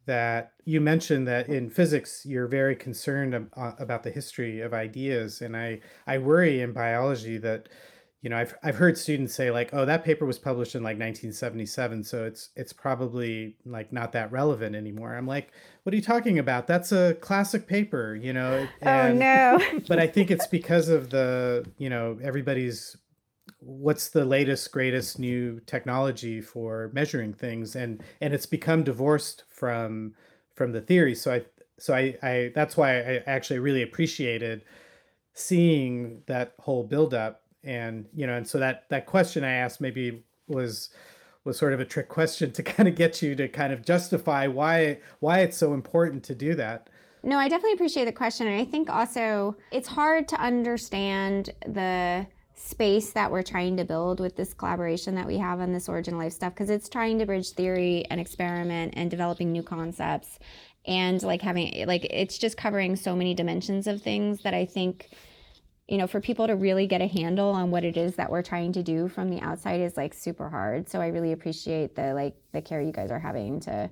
that 0.06 0.52
you 0.64 0.80
mentioned 0.80 1.28
that 1.28 1.48
in 1.48 1.68
physics 1.68 2.24
you're 2.24 2.46
very 2.46 2.74
concerned 2.74 3.34
uh, 3.34 3.72
about 3.78 4.02
the 4.02 4.10
history 4.10 4.60
of 4.62 4.72
ideas, 4.72 5.42
and 5.42 5.54
I 5.56 5.80
I 6.06 6.18
worry 6.18 6.62
in 6.62 6.72
biology 6.72 7.36
that 7.38 7.68
you 8.22 8.30
know 8.30 8.36
I've 8.36 8.54
I've 8.62 8.76
heard 8.76 8.98
students 8.98 9.34
say 9.34 9.50
like 9.50 9.70
oh 9.72 9.84
that 9.84 10.04
paper 10.04 10.26
was 10.26 10.38
published 10.38 10.74
in 10.74 10.82
like 10.82 10.98
1977 10.98 12.04
so 12.04 12.24
it's 12.24 12.50
it's 12.56 12.72
probably 12.72 13.56
like 13.64 13.92
not 13.92 14.12
that 14.12 14.32
relevant 14.32 14.74
anymore. 14.74 15.14
I'm 15.14 15.26
like 15.26 15.52
what 15.84 15.92
are 15.92 15.96
you 15.96 16.02
talking 16.02 16.38
about? 16.38 16.66
That's 16.66 16.92
a 16.92 17.14
classic 17.14 17.66
paper, 17.66 18.14
you 18.14 18.32
know. 18.32 18.66
Oh, 18.82 18.88
and, 18.88 19.22
oh 19.22 19.56
no. 19.58 19.80
but 19.88 19.98
I 19.98 20.06
think 20.06 20.30
it's 20.30 20.46
because 20.46 20.88
of 20.88 21.10
the, 21.10 21.66
you 21.78 21.88
know, 21.88 22.18
everybody's 22.22 22.96
what's 23.60 24.08
the 24.08 24.24
latest 24.24 24.70
greatest 24.70 25.18
new 25.18 25.60
technology 25.66 26.40
for 26.40 26.90
measuring 26.92 27.32
things 27.32 27.74
and 27.74 28.02
and 28.20 28.34
it's 28.34 28.46
become 28.46 28.84
divorced 28.84 29.44
from 29.48 30.14
from 30.54 30.72
the 30.72 30.80
theory. 30.80 31.14
So 31.14 31.32
I 31.32 31.44
so 31.78 31.94
I 31.94 32.16
I 32.22 32.52
that's 32.54 32.76
why 32.76 32.98
I 32.98 33.22
actually 33.26 33.60
really 33.60 33.82
appreciated 33.82 34.62
seeing 35.34 36.22
that 36.26 36.52
whole 36.58 36.84
buildup 36.84 37.42
and 37.64 38.06
you 38.14 38.26
know 38.26 38.34
and 38.34 38.46
so 38.46 38.58
that 38.58 38.84
that 38.88 39.06
question 39.06 39.44
i 39.44 39.52
asked 39.52 39.80
maybe 39.80 40.22
was 40.46 40.90
was 41.44 41.58
sort 41.58 41.72
of 41.72 41.80
a 41.80 41.84
trick 41.84 42.08
question 42.08 42.52
to 42.52 42.62
kind 42.62 42.88
of 42.88 42.94
get 42.94 43.22
you 43.22 43.34
to 43.34 43.48
kind 43.48 43.72
of 43.72 43.84
justify 43.84 44.46
why 44.46 44.98
why 45.20 45.40
it's 45.40 45.56
so 45.56 45.74
important 45.74 46.22
to 46.24 46.34
do 46.34 46.54
that. 46.54 46.88
No 47.22 47.36
i 47.36 47.48
definitely 47.48 47.72
appreciate 47.72 48.04
the 48.04 48.12
question 48.12 48.46
and 48.46 48.60
i 48.60 48.64
think 48.64 48.88
also 48.88 49.56
it's 49.72 49.88
hard 49.88 50.28
to 50.28 50.40
understand 50.40 51.50
the 51.66 52.26
space 52.54 53.12
that 53.12 53.30
we're 53.30 53.42
trying 53.42 53.76
to 53.76 53.84
build 53.84 54.18
with 54.18 54.36
this 54.36 54.52
collaboration 54.52 55.14
that 55.14 55.26
we 55.26 55.38
have 55.38 55.60
on 55.60 55.72
this 55.72 55.88
origin 55.88 56.18
life 56.18 56.32
stuff 56.32 56.54
because 56.54 56.70
it's 56.70 56.88
trying 56.88 57.18
to 57.18 57.26
bridge 57.26 57.50
theory 57.50 58.04
and 58.10 58.20
experiment 58.20 58.94
and 58.96 59.10
developing 59.10 59.52
new 59.52 59.62
concepts 59.62 60.38
and 60.86 61.22
like 61.22 61.42
having 61.42 61.86
like 61.86 62.04
it's 62.10 62.38
just 62.38 62.56
covering 62.56 62.96
so 62.96 63.14
many 63.14 63.34
dimensions 63.34 63.86
of 63.86 64.02
things 64.02 64.42
that 64.42 64.54
i 64.54 64.64
think 64.64 65.10
you 65.88 65.96
know, 65.96 66.06
for 66.06 66.20
people 66.20 66.46
to 66.46 66.54
really 66.54 66.86
get 66.86 67.00
a 67.00 67.06
handle 67.06 67.48
on 67.48 67.70
what 67.70 67.82
it 67.82 67.96
is 67.96 68.16
that 68.16 68.30
we're 68.30 68.42
trying 68.42 68.72
to 68.74 68.82
do 68.82 69.08
from 69.08 69.30
the 69.30 69.40
outside 69.40 69.80
is 69.80 69.96
like 69.96 70.12
super 70.12 70.48
hard. 70.50 70.88
So 70.88 71.00
I 71.00 71.08
really 71.08 71.32
appreciate 71.32 71.96
the 71.96 72.12
like 72.12 72.36
the 72.52 72.60
care 72.60 72.82
you 72.82 72.92
guys 72.92 73.10
are 73.10 73.18
having 73.18 73.58
to 73.60 73.88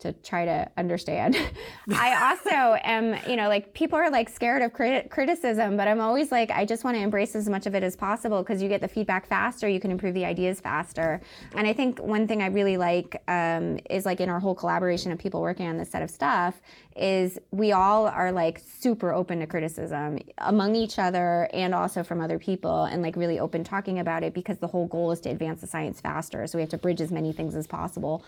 to 0.00 0.12
try 0.12 0.44
to 0.44 0.70
understand. 0.76 1.36
I 1.90 2.30
also 2.30 2.78
am, 2.82 3.18
you 3.28 3.36
know, 3.36 3.48
like 3.48 3.74
people 3.74 3.98
are 3.98 4.10
like 4.10 4.28
scared 4.28 4.62
of 4.62 4.72
crit- 4.72 5.10
criticism, 5.10 5.76
but 5.76 5.88
I'm 5.88 6.00
always 6.00 6.30
like, 6.30 6.50
I 6.50 6.64
just 6.64 6.84
want 6.84 6.96
to 6.96 7.02
embrace 7.02 7.34
as 7.34 7.48
much 7.48 7.66
of 7.66 7.74
it 7.74 7.82
as 7.82 7.96
possible 7.96 8.42
because 8.42 8.62
you 8.62 8.68
get 8.68 8.80
the 8.80 8.88
feedback 8.88 9.26
faster, 9.26 9.68
you 9.68 9.80
can 9.80 9.90
improve 9.90 10.14
the 10.14 10.24
ideas 10.24 10.60
faster. 10.60 11.20
And 11.54 11.66
I 11.66 11.72
think 11.72 11.98
one 12.00 12.28
thing 12.28 12.42
I 12.42 12.46
really 12.46 12.76
like 12.76 13.22
um, 13.26 13.78
is 13.90 14.06
like 14.06 14.20
in 14.20 14.28
our 14.28 14.40
whole 14.40 14.54
collaboration 14.54 15.10
of 15.10 15.18
people 15.18 15.40
working 15.40 15.66
on 15.66 15.78
this 15.78 15.90
set 15.90 16.02
of 16.02 16.10
stuff 16.10 16.60
is 16.94 17.38
we 17.50 17.72
all 17.72 18.06
are 18.06 18.32
like 18.32 18.60
super 18.80 19.12
open 19.12 19.40
to 19.40 19.46
criticism 19.46 20.18
among 20.38 20.74
each 20.74 20.98
other 20.98 21.48
and 21.52 21.74
also 21.74 22.02
from 22.02 22.20
other 22.20 22.38
people 22.38 22.84
and 22.84 23.02
like 23.02 23.16
really 23.16 23.38
open 23.38 23.62
talking 23.62 24.00
about 24.00 24.24
it 24.24 24.34
because 24.34 24.58
the 24.58 24.66
whole 24.66 24.86
goal 24.86 25.12
is 25.12 25.20
to 25.20 25.30
advance 25.30 25.60
the 25.60 25.66
science 25.66 26.00
faster. 26.00 26.46
So 26.46 26.58
we 26.58 26.62
have 26.62 26.70
to 26.70 26.78
bridge 26.78 27.00
as 27.00 27.12
many 27.12 27.32
things 27.32 27.54
as 27.54 27.66
possible. 27.66 28.24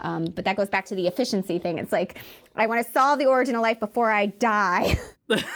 Um, 0.00 0.24
but 0.26 0.44
that 0.44 0.56
goes 0.56 0.68
back 0.68 0.86
to 0.86 0.94
the 0.94 1.06
efficiency 1.06 1.58
thing. 1.58 1.78
It's 1.78 1.92
like, 1.92 2.18
I 2.56 2.66
want 2.66 2.84
to 2.84 2.92
solve 2.92 3.18
the 3.18 3.26
origin 3.26 3.54
of 3.54 3.62
life 3.62 3.80
before 3.80 4.10
I 4.10 4.26
die. 4.26 4.98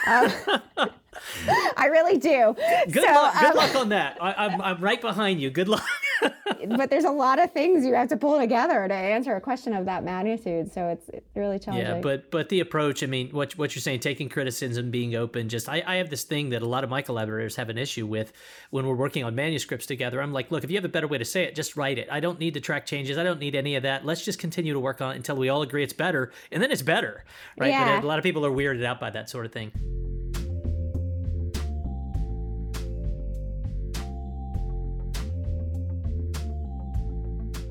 um, 0.07 0.33
I 1.77 1.87
really 1.87 2.19
do. 2.19 2.55
Good 2.91 3.05
so, 3.05 3.13
luck. 3.13 3.35
Good 3.41 3.51
um, 3.51 3.57
luck 3.57 3.75
on 3.77 3.89
that. 3.91 4.19
I, 4.21 4.35
I'm, 4.35 4.61
I'm 4.61 4.81
right 4.81 5.01
behind 5.01 5.41
you. 5.41 5.51
Good 5.51 5.69
luck. 5.69 5.85
but 6.77 6.91
there's 6.91 7.05
a 7.05 7.11
lot 7.11 7.39
of 7.39 7.53
things 7.53 7.85
you 7.85 7.95
have 7.95 8.09
to 8.09 8.17
pull 8.17 8.39
together 8.39 8.87
to 8.89 8.95
answer 8.95 9.35
a 9.37 9.41
question 9.41 9.75
of 9.75 9.85
that 9.87 10.05
magnitude. 10.05 10.73
So 10.73 10.89
it's, 10.89 11.09
it's 11.09 11.29
really 11.35 11.59
challenging. 11.59 11.97
Yeah, 11.97 12.01
but 12.01 12.31
but 12.31 12.49
the 12.49 12.61
approach. 12.61 13.03
I 13.03 13.07
mean, 13.07 13.31
what 13.31 13.57
what 13.59 13.75
you're 13.75 13.83
saying, 13.83 14.01
taking 14.01 14.29
criticism, 14.29 14.91
being 14.91 15.15
open. 15.15 15.49
Just 15.49 15.69
I, 15.69 15.83
I 15.87 15.97
have 15.97 16.11
this 16.11 16.25
thing 16.25 16.51
that 16.51 16.63
a 16.63 16.67
lot 16.67 16.85
of 16.85 16.91
my 16.91 17.03
collaborators 17.03 17.57
have 17.57 17.69
an 17.69 17.79
issue 17.79 18.07
with 18.07 18.33
when 18.71 18.87
we're 18.87 18.95
working 18.95 19.25
on 19.25 19.35
manuscripts 19.35 19.87
together. 19.87 20.21
I'm 20.21 20.33
like, 20.33 20.51
look, 20.51 20.65
if 20.65 20.71
you 20.71 20.77
have 20.77 20.85
a 20.85 20.89
better 20.89 21.09
way 21.09 21.19
to 21.19 21.25
say 21.25 21.45
it, 21.45 21.55
just 21.55 21.77
write 21.77 21.99
it. 21.99 22.09
I 22.11 22.21
don't 22.21 22.39
need 22.39 22.55
to 22.55 22.61
track 22.61 22.87
changes. 22.87 23.19
I 23.19 23.25
don't 23.25 23.41
need 23.41 23.55
any 23.55 23.77
of 23.77 23.83
that. 23.83 24.05
Let's 24.05 24.25
just 24.25 24.39
continue 24.39 24.73
to 24.73 24.81
work 24.81 25.01
on 25.01 25.13
it 25.13 25.17
until 25.17 25.37
we 25.37 25.49
all 25.49 25.63
agree 25.63 25.83
it's 25.83 25.93
better, 25.93 26.33
and 26.51 26.63
then 26.63 26.71
it's 26.71 26.83
better, 26.83 27.25
right? 27.59 27.71
Yeah. 27.71 27.97
But 27.97 28.05
a 28.05 28.07
lot 28.07 28.19
of 28.19 28.23
people 28.23 28.45
are 28.47 28.51
weirded 28.51 28.85
out 28.85 29.01
by 29.01 29.11
that 29.11 29.29
sort 29.29 29.47
of 29.47 29.53
thing. 29.53 29.73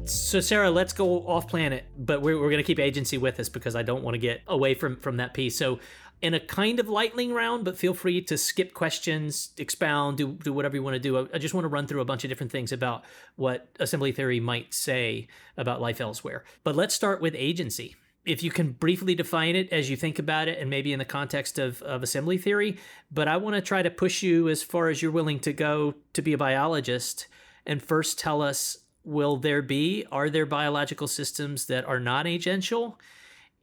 So 0.06 0.42
Sara, 0.42 0.70
let's 0.70 0.92
go 0.92 1.26
off 1.26 1.48
planet, 1.48 1.86
but 1.98 2.22
we're, 2.22 2.38
we're 2.38 2.50
going 2.50 2.58
to 2.58 2.64
keep 2.64 2.80
agency 2.80 3.18
with 3.18 3.40
us 3.40 3.48
because 3.48 3.76
I 3.76 3.84
don't 3.84 4.04
want 4.04 4.16
to 4.16 4.20
get 4.20 4.42
away 4.48 4.74
from 4.74 4.98
from 4.98 5.18
that 5.18 5.34
piece. 5.34 5.58
So, 5.58 5.80
in 6.22 6.34
a 6.34 6.40
kind 6.40 6.80
of 6.80 6.90
lightning 6.90 7.34
round, 7.34 7.64
but 7.64 7.78
feel 7.78 7.94
free 7.94 8.22
to 8.24 8.38
skip 8.38 8.74
questions, 8.74 9.52
expound, 9.58 10.18
do 10.18 10.34
do 10.34 10.52
whatever 10.52 10.76
you 10.76 10.84
want 10.84 10.96
to 10.96 11.00
do. 11.00 11.18
I, 11.18 11.28
I 11.36 11.38
just 11.38 11.54
want 11.54 11.64
to 11.64 11.70
run 11.70 11.88
through 11.88 12.02
a 12.02 12.06
bunch 12.06 12.26
of 12.26 12.30
different 12.30 12.52
things 12.52 12.74
about 12.74 13.06
what 13.38 13.70
assembly 13.80 14.12
theory 14.12 14.42
might 14.42 14.74
say 14.74 15.28
about 15.58 15.80
life 15.80 16.02
elsewhere. 16.02 16.44
But 16.66 16.76
let's 16.76 16.94
start 16.94 17.22
with 17.22 17.34
agency. 17.38 17.96
If 18.26 18.44
you 18.44 18.52
can 18.52 18.72
briefly 18.72 19.16
define 19.16 19.56
it 19.56 19.72
as 19.72 19.90
you 19.90 19.96
think 19.96 20.20
about 20.20 20.48
it, 20.48 20.60
and 20.60 20.70
maybe 20.70 20.92
in 20.92 21.00
the 21.00 21.06
context 21.06 21.60
of, 21.60 21.82
of 21.82 22.04
assembly 22.04 22.38
theory, 22.38 22.78
but 23.12 23.28
I 23.28 23.38
want 23.38 23.56
to 23.56 23.62
try 23.62 23.82
to 23.82 23.90
push 23.90 24.22
you 24.24 24.50
as 24.50 24.64
far 24.64 24.90
as 24.90 25.02
you're 25.02 25.12
willing 25.12 25.40
to 25.42 25.54
go 25.54 25.96
to 26.14 26.22
be 26.22 26.34
a 26.34 26.38
biologist 26.38 27.28
and 27.66 27.82
first 27.82 28.20
tell 28.20 28.42
us 28.42 28.78
will 29.04 29.38
there 29.38 29.62
be? 29.62 30.06
Are 30.12 30.30
there 30.30 30.46
biological 30.46 31.08
systems 31.08 31.66
that 31.66 31.86
are 31.86 32.00
not 32.00 32.26
agential? 32.26 32.96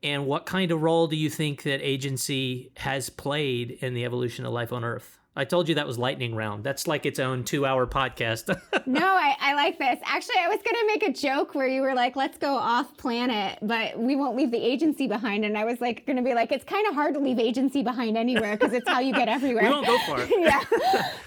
And 0.03 0.27
what 0.27 0.47
kind 0.47 0.71
of 0.71 0.83
role 0.83 1.07
do 1.07 1.17
you 1.17 1.31
think 1.31 1.63
that 1.63 1.81
agency 1.83 2.73
has 2.77 3.11
played 3.11 3.73
in 3.83 3.95
the 3.95 4.05
evolution 4.05 4.47
of 4.47 4.53
life 4.53 4.73
on 4.73 4.85
Earth? 4.85 5.20
I 5.37 5.45
told 5.45 5.69
you 5.69 5.77
that 5.77 5.87
was 5.87 5.97
lightning 5.97 6.35
round. 6.35 6.65
That's 6.65 6.89
like 6.89 7.07
its 7.07 7.21
own 7.21 7.45
two 7.45 7.65
hour 7.65 7.87
podcast. 7.87 8.49
no, 8.87 9.07
I, 9.07 9.37
I 9.39 9.55
like 9.55 9.79
this. 9.79 10.01
Actually, 10.05 10.39
I 10.41 10.49
was 10.49 10.59
going 10.59 10.75
to 10.75 10.87
make 10.89 11.03
a 11.05 11.13
joke 11.13 11.55
where 11.55 11.69
you 11.69 11.83
were 11.83 11.95
like, 11.95 12.17
let's 12.17 12.37
go 12.37 12.53
off 12.55 12.97
planet, 12.97 13.57
but 13.63 13.97
we 13.97 14.17
won't 14.17 14.37
leave 14.37 14.51
the 14.51 14.59
agency 14.59 15.07
behind. 15.07 15.45
And 15.45 15.57
I 15.57 15.65
was 15.65 15.81
like, 15.81 16.05
going 16.05 16.17
to 16.17 16.23
be 16.23 16.35
like, 16.35 16.51
it's 16.51 16.65
kind 16.65 16.85
of 16.89 16.95
hard 16.95 17.15
to 17.15 17.21
leave 17.21 17.39
agency 17.39 17.85
behind 17.85 18.19
anywhere 18.19 18.57
because 18.57 18.73
it's 18.73 18.89
how 18.89 18.99
you 18.99 19.13
get 19.13 19.29
everywhere. 19.29 19.63
we 19.67 19.71
won't 19.71 19.87
go 19.87 19.99
far. 20.01 20.25
yeah. 20.37 20.61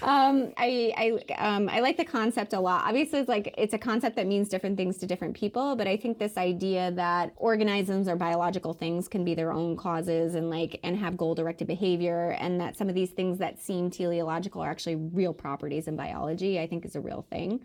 Um, 0.02 0.52
I, 0.58 0.92
I, 0.98 1.34
um, 1.38 1.70
I 1.70 1.80
like 1.80 1.96
the 1.96 2.04
concept 2.04 2.52
a 2.52 2.60
lot. 2.60 2.84
Obviously, 2.84 3.20
it's 3.20 3.28
like, 3.28 3.54
it's 3.56 3.72
a 3.72 3.78
concept 3.78 4.16
that 4.16 4.26
means 4.26 4.50
different 4.50 4.76
things 4.76 4.98
to 4.98 5.06
different 5.06 5.34
people. 5.34 5.76
But 5.76 5.88
I 5.88 5.96
think 5.96 6.18
this 6.18 6.36
idea 6.36 6.92
that 6.92 7.32
organisms 7.36 8.06
or 8.06 8.16
biological 8.16 8.74
things 8.74 9.08
can 9.08 9.24
be 9.24 9.34
their 9.34 9.50
own 9.50 9.78
causes 9.78 10.34
and 10.34 10.50
like, 10.50 10.78
and 10.82 10.94
have 10.98 11.16
goal 11.16 11.34
directed 11.34 11.66
behavior 11.66 12.36
and 12.38 12.60
that 12.60 12.76
some 12.76 12.90
of 12.90 12.94
these 12.94 13.10
things 13.10 13.38
that 13.38 13.58
seem 13.58 13.90
teleological 14.04 14.62
are 14.62 14.70
actually 14.70 14.96
real 14.96 15.32
properties 15.32 15.88
in 15.88 15.96
biology, 15.96 16.60
I 16.60 16.66
think 16.66 16.84
is 16.84 16.96
a 16.96 17.00
real 17.00 17.24
thing. 17.30 17.64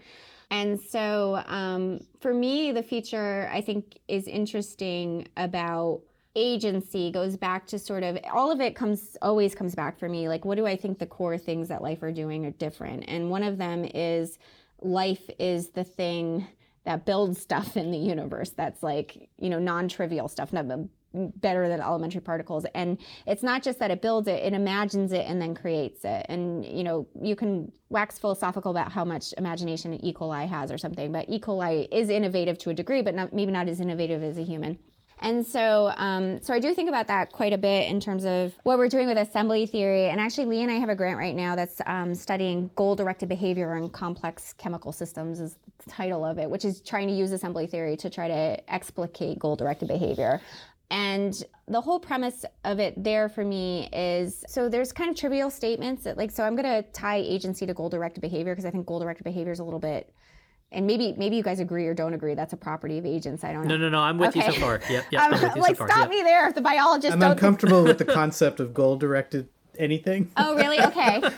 And 0.52 0.80
so 0.80 1.44
um, 1.46 2.00
for 2.22 2.34
me, 2.34 2.72
the 2.72 2.82
feature 2.82 3.50
I 3.52 3.62
think 3.62 4.00
is 4.08 4.26
interesting 4.28 5.28
about 5.38 6.02
agency 6.36 7.12
goes 7.12 7.36
back 7.36 7.68
to 7.68 7.78
sort 7.78 8.04
of 8.04 8.18
all 8.32 8.52
of 8.52 8.62
it 8.62 8.76
comes 8.76 9.18
always 9.22 9.54
comes 9.56 9.74
back 9.74 9.98
for 9.98 10.08
me 10.08 10.30
like 10.30 10.46
what 10.46 10.58
do 10.58 10.66
i 10.68 10.76
think 10.76 11.00
the 11.00 11.06
core 11.06 11.40
things 11.40 11.68
that 11.68 11.82
life 11.82 12.04
are 12.04 12.12
doing 12.12 12.46
are 12.46 12.52
different 12.52 13.04
and 13.08 13.32
one 13.32 13.42
of 13.42 13.58
them 13.58 13.84
is 13.84 14.38
life 14.80 15.28
is 15.40 15.70
the 15.72 15.84
thing 15.84 16.48
that 16.86 17.04
builds 17.04 17.42
stuff 17.42 17.76
in 17.76 17.90
the 17.90 17.98
universe 17.98 18.52
that's 18.52 18.84
like 18.84 19.28
you 19.40 19.50
know 19.50 19.58
non-trivial 19.58 20.28
stuff 20.28 20.54
better 21.14 21.68
than 21.68 21.82
elementary 21.82 22.22
particles 22.22 22.66
and 22.76 22.97
it's 23.26 23.41
not 23.41 23.64
just 23.64 23.80
that 23.80 23.89
it 23.89 24.01
builds 24.01 24.28
it 24.28 24.43
it 24.43 24.53
imagines 24.53 25.12
it 25.12 25.26
and 25.28 25.41
then 25.41 25.55
creates 25.55 26.05
it 26.05 26.26
and 26.30 26.64
you 26.66 26.84
know 26.84 27.07
you 27.20 27.36
can 27.36 27.72
wax 27.89 28.20
philosophical 28.20 28.70
about 28.70 28.91
how 28.91 29.03
much 29.03 29.34
imagination 29.38 29.93
e 30.05 30.14
coli 30.14 30.47
has 30.47 30.72
or 30.72 30.78
something 30.78 31.12
but 31.12 31.26
e 31.28 31.39
coli 31.39 31.88
is 31.91 32.10
innovative 32.10 32.57
to 32.57 32.70
a 32.70 32.74
degree 32.74 33.01
but 33.01 33.16
not, 33.16 33.34
maybe 33.34 33.51
not 33.51 33.68
as 33.68 33.80
innovative 33.80 34.22
as 34.22 34.38
a 34.38 34.43
human 34.43 34.78
and 35.22 35.45
so, 35.45 35.91
um, 35.97 36.41
so 36.41 36.53
I 36.53 36.60
do 36.60 36.74
think 36.74 36.88
about 36.88 37.07
that 37.07 37.32
quite 37.32 37.51
a 37.51 37.57
bit 37.57 37.89
in 37.89 37.99
terms 37.99 38.26
of 38.26 38.53
what 38.64 38.78
we're 38.78 38.88
doing 38.88 39.07
with 39.07 39.18
assembly 39.18 39.66
theory. 39.66 40.10
And 40.10 40.20
actually, 40.20 40.45
Lee 40.45 40.62
and 40.62 40.72
I 40.72 40.76
have 40.76 40.89
a 40.89 40.95
grant 40.95 41.18
right 41.18 41.36
now 41.36 41.55
that's 41.55 41.82
um, 41.86 42.16
studying 42.16 42.70
goal-directed 42.76 43.28
behavior 43.28 43.76
in 43.76 43.89
complex 43.89 44.53
chemical 44.53 44.91
systems. 44.91 45.41
Is 45.41 45.57
the 45.84 45.89
title 45.89 46.24
of 46.24 46.38
it, 46.38 46.49
which 46.49 46.64
is 46.64 46.82
trying 46.82 47.07
to 47.07 47.14
use 47.14 47.32
assembly 47.32 47.68
theory 47.68 47.97
to 47.97 48.10
try 48.10 48.28
to 48.28 48.74
explicate 48.74 49.39
goal-directed 49.39 49.88
behavior. 49.88 50.41
And 50.92 51.42
the 51.68 51.82
whole 51.82 52.00
premise 52.00 52.46
of 52.66 52.80
it 52.80 52.96
there 53.02 53.30
for 53.30 53.46
me 53.46 53.90
is 53.94 54.44
so 54.48 54.70
there's 54.70 54.92
kind 54.92 55.10
of 55.10 55.16
trivial 55.16 55.52
statements 55.52 56.04
that 56.04 56.18
like 56.18 56.32
so 56.32 56.44
I'm 56.44 56.56
going 56.56 56.84
to 56.84 56.90
tie 56.92 57.18
agency 57.18 57.66
to 57.68 57.74
goal 57.74 57.90
directed 57.90 58.22
behavior 58.22 58.54
because 58.54 58.66
I 58.66 58.72
think 58.72 58.88
goal 58.88 59.00
directed 59.00 59.24
behavior 59.24 59.52
is 59.52 59.60
a 59.60 59.64
little 59.64 59.80
bit 59.80 60.12
and 60.72 60.86
maybe 60.86 61.14
maybe 61.18 61.36
you 61.36 61.44
guys 61.44 61.60
agree 61.60 61.88
or 61.88 61.94
don't 61.94 62.14
agree 62.14 62.36
that's 62.36 62.54
a 62.54 62.58
property 62.58 62.98
of 62.98 63.06
agents 63.06 63.44
i 63.44 63.52
don't 63.52 63.68
know. 63.68 63.76
no 63.76 63.86
no 63.86 63.90
no 63.90 64.00
i'm 64.00 64.18
with 64.18 64.36
okay. 64.36 64.46
you 64.46 64.54
so 64.54 64.60
far. 64.60 64.82
Yep, 64.90 65.06
yep 65.12 65.22
um, 65.22 65.60
like 65.60 65.78
so 65.78 65.86
stop 65.86 65.98
yep. 65.98 66.10
me 66.10 66.22
there 66.22 66.48
if 66.48 66.56
the 66.56 66.62
biologist 66.62 67.14
i'm 67.14 67.22
uncomfortable 67.24 67.84
with 67.84 67.98
the 67.98 68.06
concept 68.20 68.60
of 68.60 68.74
goal 68.74 68.96
directed 68.96 69.50
anything. 69.78 70.30
Oh 70.38 70.56
really? 70.56 70.80
Okay. 70.82 71.22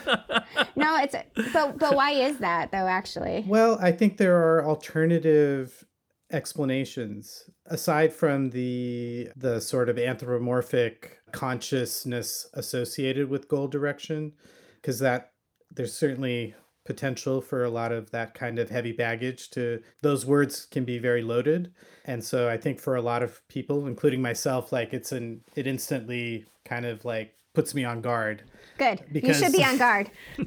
No 0.75 0.97
it's 0.97 1.15
but 1.53 1.77
but 1.77 1.95
why 1.95 2.11
is 2.11 2.39
that 2.39 2.71
though 2.71 2.87
actually? 2.87 3.45
Well 3.47 3.77
i 3.81 3.91
think 3.91 4.17
there 4.17 4.35
are 4.35 4.65
alternative 4.65 5.85
explanations 6.31 7.49
aside 7.71 8.13
from 8.13 8.49
the 8.49 9.29
the 9.37 9.59
sort 9.59 9.89
of 9.89 9.97
anthropomorphic 9.97 11.17
consciousness 11.31 12.47
associated 12.53 13.29
with 13.29 13.47
goal 13.47 13.67
direction 13.67 14.33
because 14.75 14.99
that 14.99 15.31
there's 15.71 15.93
certainly 15.93 16.53
potential 16.85 17.39
for 17.39 17.63
a 17.63 17.69
lot 17.69 17.91
of 17.93 18.11
that 18.11 18.33
kind 18.33 18.59
of 18.59 18.69
heavy 18.69 18.91
baggage 18.91 19.49
to 19.51 19.81
those 20.01 20.25
words 20.25 20.65
can 20.65 20.83
be 20.83 20.97
very 20.97 21.21
loaded. 21.21 21.71
And 22.05 22.21
so 22.23 22.49
i 22.49 22.57
think 22.57 22.79
for 22.79 22.95
a 22.97 23.01
lot 23.01 23.23
of 23.23 23.39
people 23.47 23.87
including 23.87 24.21
myself 24.21 24.71
like 24.71 24.93
it's 24.93 25.11
an 25.13 25.41
it 25.55 25.65
instantly 25.65 26.45
kind 26.65 26.85
of 26.85 27.05
like 27.05 27.33
puts 27.53 27.73
me 27.73 27.83
on 27.83 28.01
guard 28.01 28.43
Good. 28.81 29.03
Because, 29.11 29.39
you 29.39 29.45
should 29.45 29.53
be 29.53 29.63
on 29.63 29.77
guard. 29.77 30.09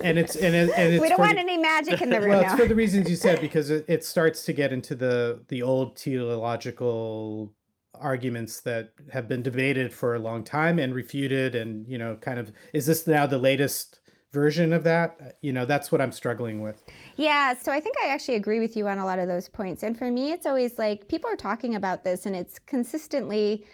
and 0.00 0.16
it's 0.16 0.36
and, 0.36 0.54
it, 0.54 0.70
and 0.76 0.92
it's 0.94 1.02
we 1.02 1.08
don't 1.08 1.18
want 1.18 1.34
the, 1.34 1.40
any 1.40 1.58
magic 1.58 2.00
in 2.00 2.08
the 2.08 2.20
room. 2.20 2.30
Well, 2.30 2.42
now. 2.42 2.52
it's 2.52 2.60
for 2.60 2.68
the 2.68 2.74
reasons 2.74 3.10
you 3.10 3.16
said 3.16 3.40
because 3.40 3.68
it, 3.68 3.84
it 3.88 4.04
starts 4.04 4.44
to 4.44 4.52
get 4.52 4.72
into 4.72 4.94
the 4.94 5.40
the 5.48 5.62
old 5.62 5.96
teleological 5.96 7.52
arguments 7.94 8.60
that 8.60 8.92
have 9.12 9.26
been 9.26 9.42
debated 9.42 9.92
for 9.92 10.14
a 10.14 10.20
long 10.20 10.44
time 10.44 10.78
and 10.78 10.94
refuted 10.94 11.56
and 11.56 11.88
you 11.88 11.98
know 11.98 12.16
kind 12.20 12.38
of 12.38 12.52
is 12.72 12.86
this 12.86 13.06
now 13.08 13.26
the 13.26 13.38
latest 13.38 14.00
version 14.32 14.72
of 14.72 14.82
that 14.82 15.36
you 15.42 15.52
know 15.52 15.64
that's 15.64 15.92
what 15.92 16.00
i'm 16.00 16.10
struggling 16.10 16.60
with 16.60 16.82
yeah 17.14 17.54
so 17.54 17.70
i 17.70 17.78
think 17.78 17.94
i 18.04 18.08
actually 18.08 18.34
agree 18.34 18.58
with 18.58 18.76
you 18.76 18.88
on 18.88 18.98
a 18.98 19.04
lot 19.04 19.20
of 19.20 19.28
those 19.28 19.48
points 19.48 19.84
and 19.84 19.96
for 19.96 20.10
me 20.10 20.32
it's 20.32 20.44
always 20.44 20.76
like 20.76 21.06
people 21.06 21.30
are 21.30 21.36
talking 21.36 21.76
about 21.76 22.02
this 22.02 22.26
and 22.26 22.34
it's 22.34 22.58
consistently 22.58 23.64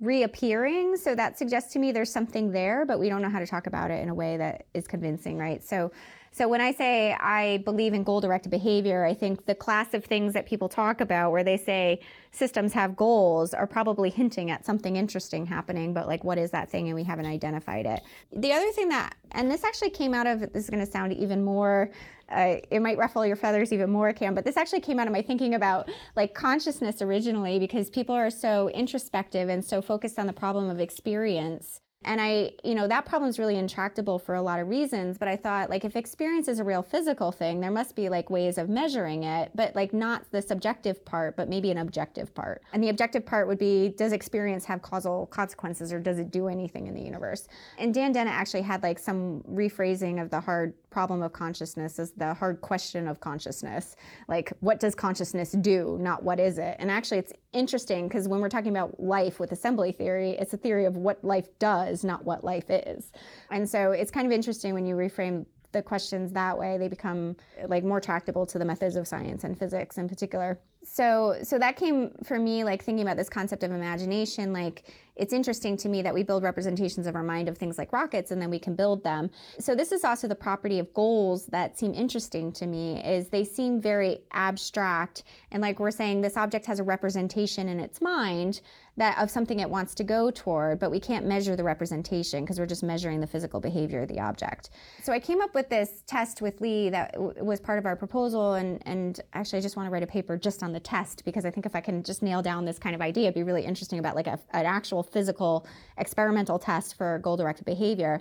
reappearing. 0.00 0.96
So 0.96 1.14
that 1.14 1.38
suggests 1.38 1.72
to 1.72 1.78
me 1.78 1.92
there's 1.92 2.12
something 2.12 2.52
there, 2.52 2.84
but 2.86 2.98
we 2.98 3.08
don't 3.08 3.22
know 3.22 3.30
how 3.30 3.40
to 3.40 3.46
talk 3.46 3.66
about 3.66 3.90
it 3.90 4.02
in 4.02 4.08
a 4.08 4.14
way 4.14 4.36
that 4.36 4.66
is 4.74 4.86
convincing, 4.86 5.38
right? 5.38 5.62
So 5.62 5.90
so 6.32 6.48
when 6.48 6.60
I 6.60 6.72
say 6.72 7.12
I 7.12 7.58
believe 7.64 7.94
in 7.94 8.04
goal 8.04 8.20
directed 8.20 8.50
behavior, 8.50 9.04
I 9.04 9.14
think 9.14 9.46
the 9.46 9.54
class 9.54 9.94
of 9.94 10.04
things 10.04 10.34
that 10.34 10.46
people 10.46 10.68
talk 10.68 11.00
about 11.00 11.32
where 11.32 11.44
they 11.44 11.56
say 11.56 12.00
systems 12.30 12.72
have 12.72 12.96
goals 12.96 13.54
are 13.54 13.66
probably 13.66 14.10
hinting 14.10 14.50
at 14.50 14.64
something 14.64 14.96
interesting 14.96 15.46
happening, 15.46 15.92
but 15.92 16.06
like 16.06 16.24
what 16.24 16.38
is 16.38 16.50
that 16.50 16.70
thing 16.70 16.86
and 16.86 16.94
we 16.94 17.04
haven't 17.04 17.26
identified 17.26 17.86
it. 17.86 18.02
The 18.32 18.52
other 18.52 18.70
thing 18.72 18.88
that 18.90 19.14
and 19.32 19.50
this 19.50 19.64
actually 19.64 19.90
came 19.90 20.14
out 20.14 20.26
of 20.26 20.40
this 20.40 20.64
is 20.64 20.70
going 20.70 20.84
to 20.84 20.90
sound 20.90 21.12
even 21.12 21.44
more 21.44 21.90
uh, 22.30 22.56
it 22.70 22.80
might 22.80 22.98
ruffle 22.98 23.24
your 23.24 23.36
feathers 23.36 23.72
even 23.72 23.90
more, 23.90 24.12
Cam. 24.12 24.34
But 24.34 24.44
this 24.44 24.56
actually 24.56 24.80
came 24.80 24.98
out 24.98 25.06
of 25.06 25.12
my 25.12 25.22
thinking 25.22 25.54
about 25.54 25.88
like 26.14 26.34
consciousness 26.34 27.00
originally 27.00 27.58
because 27.58 27.88
people 27.88 28.14
are 28.14 28.30
so 28.30 28.68
introspective 28.70 29.48
and 29.48 29.64
so 29.64 29.80
focused 29.80 30.18
on 30.18 30.26
the 30.26 30.32
problem 30.32 30.68
of 30.68 30.80
experience 30.80 31.80
and 32.04 32.20
I, 32.20 32.52
you 32.62 32.76
know, 32.76 32.86
that 32.86 33.06
problem 33.06 33.28
is 33.28 33.40
really 33.40 33.56
intractable 33.56 34.20
for 34.20 34.36
a 34.36 34.42
lot 34.42 34.60
of 34.60 34.68
reasons. 34.68 35.18
But 35.18 35.26
I 35.26 35.36
thought, 35.36 35.68
like, 35.68 35.84
if 35.84 35.96
experience 35.96 36.46
is 36.46 36.60
a 36.60 36.64
real 36.64 36.82
physical 36.82 37.32
thing, 37.32 37.60
there 37.60 37.72
must 37.72 37.96
be 37.96 38.08
like 38.08 38.30
ways 38.30 38.56
of 38.56 38.68
measuring 38.68 39.24
it, 39.24 39.50
but 39.54 39.74
like 39.74 39.92
not 39.92 40.22
the 40.30 40.40
subjective 40.40 41.04
part, 41.04 41.36
but 41.36 41.48
maybe 41.48 41.72
an 41.72 41.78
objective 41.78 42.32
part. 42.34 42.62
And 42.72 42.82
the 42.82 42.88
objective 42.88 43.26
part 43.26 43.48
would 43.48 43.58
be 43.58 43.88
does 43.90 44.12
experience 44.12 44.64
have 44.66 44.80
causal 44.80 45.26
consequences 45.26 45.92
or 45.92 45.98
does 45.98 46.20
it 46.20 46.30
do 46.30 46.46
anything 46.46 46.86
in 46.86 46.94
the 46.94 47.02
universe? 47.02 47.48
And 47.78 47.92
Dan 47.92 48.12
Dennett 48.12 48.32
actually 48.32 48.62
had 48.62 48.82
like 48.82 48.98
some 49.00 49.42
rephrasing 49.50 50.22
of 50.22 50.30
the 50.30 50.40
hard 50.40 50.74
problem 50.98 51.22
of 51.22 51.32
consciousness 51.32 52.00
is 52.00 52.10
the 52.16 52.34
hard 52.34 52.60
question 52.60 53.06
of 53.06 53.20
consciousness. 53.20 53.94
Like, 54.26 54.52
what 54.58 54.80
does 54.80 54.96
consciousness 54.96 55.52
do, 55.52 55.96
not 56.00 56.24
what 56.24 56.40
is 56.40 56.58
it? 56.58 56.74
And 56.80 56.90
actually, 56.90 57.18
it's 57.18 57.32
interesting 57.52 58.08
because 58.08 58.26
when 58.26 58.40
we're 58.40 58.48
talking 58.48 58.72
about 58.72 58.98
life 58.98 59.38
with 59.38 59.52
assembly 59.52 59.92
theory, 59.92 60.32
it's 60.32 60.54
a 60.54 60.56
theory 60.56 60.86
of 60.86 60.96
what 60.96 61.22
life 61.22 61.56
does, 61.60 62.02
not 62.02 62.24
what 62.24 62.42
life 62.42 62.68
is. 62.68 63.12
And 63.52 63.70
so 63.70 63.92
it's 63.92 64.10
kind 64.10 64.26
of 64.26 64.32
interesting 64.32 64.74
when 64.74 64.86
you 64.86 64.96
reframe 64.96 65.46
the 65.70 65.82
questions 65.82 66.32
that 66.32 66.58
way 66.58 66.78
they 66.78 66.88
become 66.88 67.36
like 67.68 67.84
more 67.84 68.00
tractable 68.00 68.44
to 68.46 68.58
the 68.58 68.64
methods 68.64 68.96
of 68.96 69.06
science 69.06 69.44
and 69.44 69.56
physics 69.56 69.98
in 69.98 70.08
particular 70.08 70.58
so 70.90 71.36
so 71.42 71.58
that 71.58 71.76
came 71.76 72.10
for 72.24 72.38
me 72.38 72.64
like 72.64 72.82
thinking 72.82 73.02
about 73.02 73.16
this 73.16 73.28
concept 73.28 73.62
of 73.62 73.70
imagination 73.70 74.52
like 74.52 74.84
it's 75.18 75.32
interesting 75.32 75.76
to 75.76 75.88
me 75.88 76.00
that 76.02 76.14
we 76.14 76.22
build 76.22 76.42
representations 76.42 77.06
of 77.06 77.16
our 77.16 77.22
mind 77.22 77.48
of 77.48 77.58
things 77.58 77.76
like 77.76 77.92
rockets 77.92 78.30
and 78.30 78.40
then 78.40 78.50
we 78.50 78.58
can 78.58 78.74
build 78.74 79.02
them. 79.02 79.30
So 79.58 79.74
this 79.74 79.92
is 79.92 80.04
also 80.04 80.28
the 80.28 80.34
property 80.34 80.78
of 80.78 80.94
goals 80.94 81.46
that 81.46 81.76
seem 81.76 81.92
interesting 81.92 82.52
to 82.52 82.66
me 82.66 83.02
is 83.04 83.28
they 83.28 83.44
seem 83.44 83.80
very 83.80 84.20
abstract. 84.32 85.24
And 85.50 85.60
like 85.60 85.80
we're 85.80 85.90
saying 85.90 86.20
this 86.20 86.36
object 86.36 86.66
has 86.66 86.78
a 86.78 86.84
representation 86.84 87.68
in 87.68 87.80
its 87.80 88.00
mind 88.00 88.60
that 88.96 89.16
of 89.18 89.30
something 89.30 89.60
it 89.60 89.70
wants 89.70 89.94
to 89.94 90.04
go 90.04 90.30
toward 90.30 90.78
but 90.78 90.90
we 90.90 90.98
can't 90.98 91.24
measure 91.24 91.54
the 91.54 91.62
representation 91.62 92.44
because 92.44 92.58
we're 92.58 92.66
just 92.66 92.82
measuring 92.82 93.20
the 93.20 93.26
physical 93.26 93.60
behavior 93.60 94.02
of 94.02 94.08
the 94.08 94.18
object. 94.18 94.70
So 95.02 95.12
i 95.12 95.20
came 95.20 95.40
up 95.40 95.54
with 95.54 95.68
this 95.68 96.02
test 96.06 96.42
with 96.42 96.60
lee 96.60 96.90
that 96.90 97.12
w- 97.12 97.44
was 97.44 97.60
part 97.60 97.78
of 97.78 97.86
our 97.86 97.94
proposal 97.94 98.54
and 98.54 98.82
and 98.86 99.20
actually 99.34 99.58
i 99.58 99.62
just 99.62 99.76
want 99.76 99.86
to 99.86 99.90
write 99.90 100.02
a 100.02 100.06
paper 100.06 100.36
just 100.36 100.62
on 100.62 100.72
the 100.78 100.84
test 100.84 101.24
because 101.24 101.44
i 101.44 101.50
think 101.50 101.66
if 101.66 101.74
i 101.74 101.80
can 101.80 102.02
just 102.02 102.22
nail 102.22 102.40
down 102.42 102.64
this 102.64 102.78
kind 102.78 102.94
of 102.94 103.00
idea 103.00 103.24
it'd 103.24 103.34
be 103.34 103.42
really 103.42 103.64
interesting 103.64 103.98
about 103.98 104.14
like 104.14 104.26
a, 104.26 104.38
an 104.52 104.66
actual 104.66 105.02
physical 105.02 105.66
experimental 105.98 106.58
test 106.58 106.96
for 106.96 107.18
goal 107.18 107.36
directed 107.36 107.64
behavior. 107.64 108.20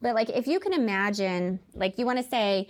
But 0.00 0.14
like 0.14 0.30
if 0.30 0.46
you 0.46 0.60
can 0.60 0.72
imagine, 0.72 1.60
like 1.74 1.98
you 1.98 2.06
want 2.06 2.18
to 2.18 2.24
say, 2.24 2.68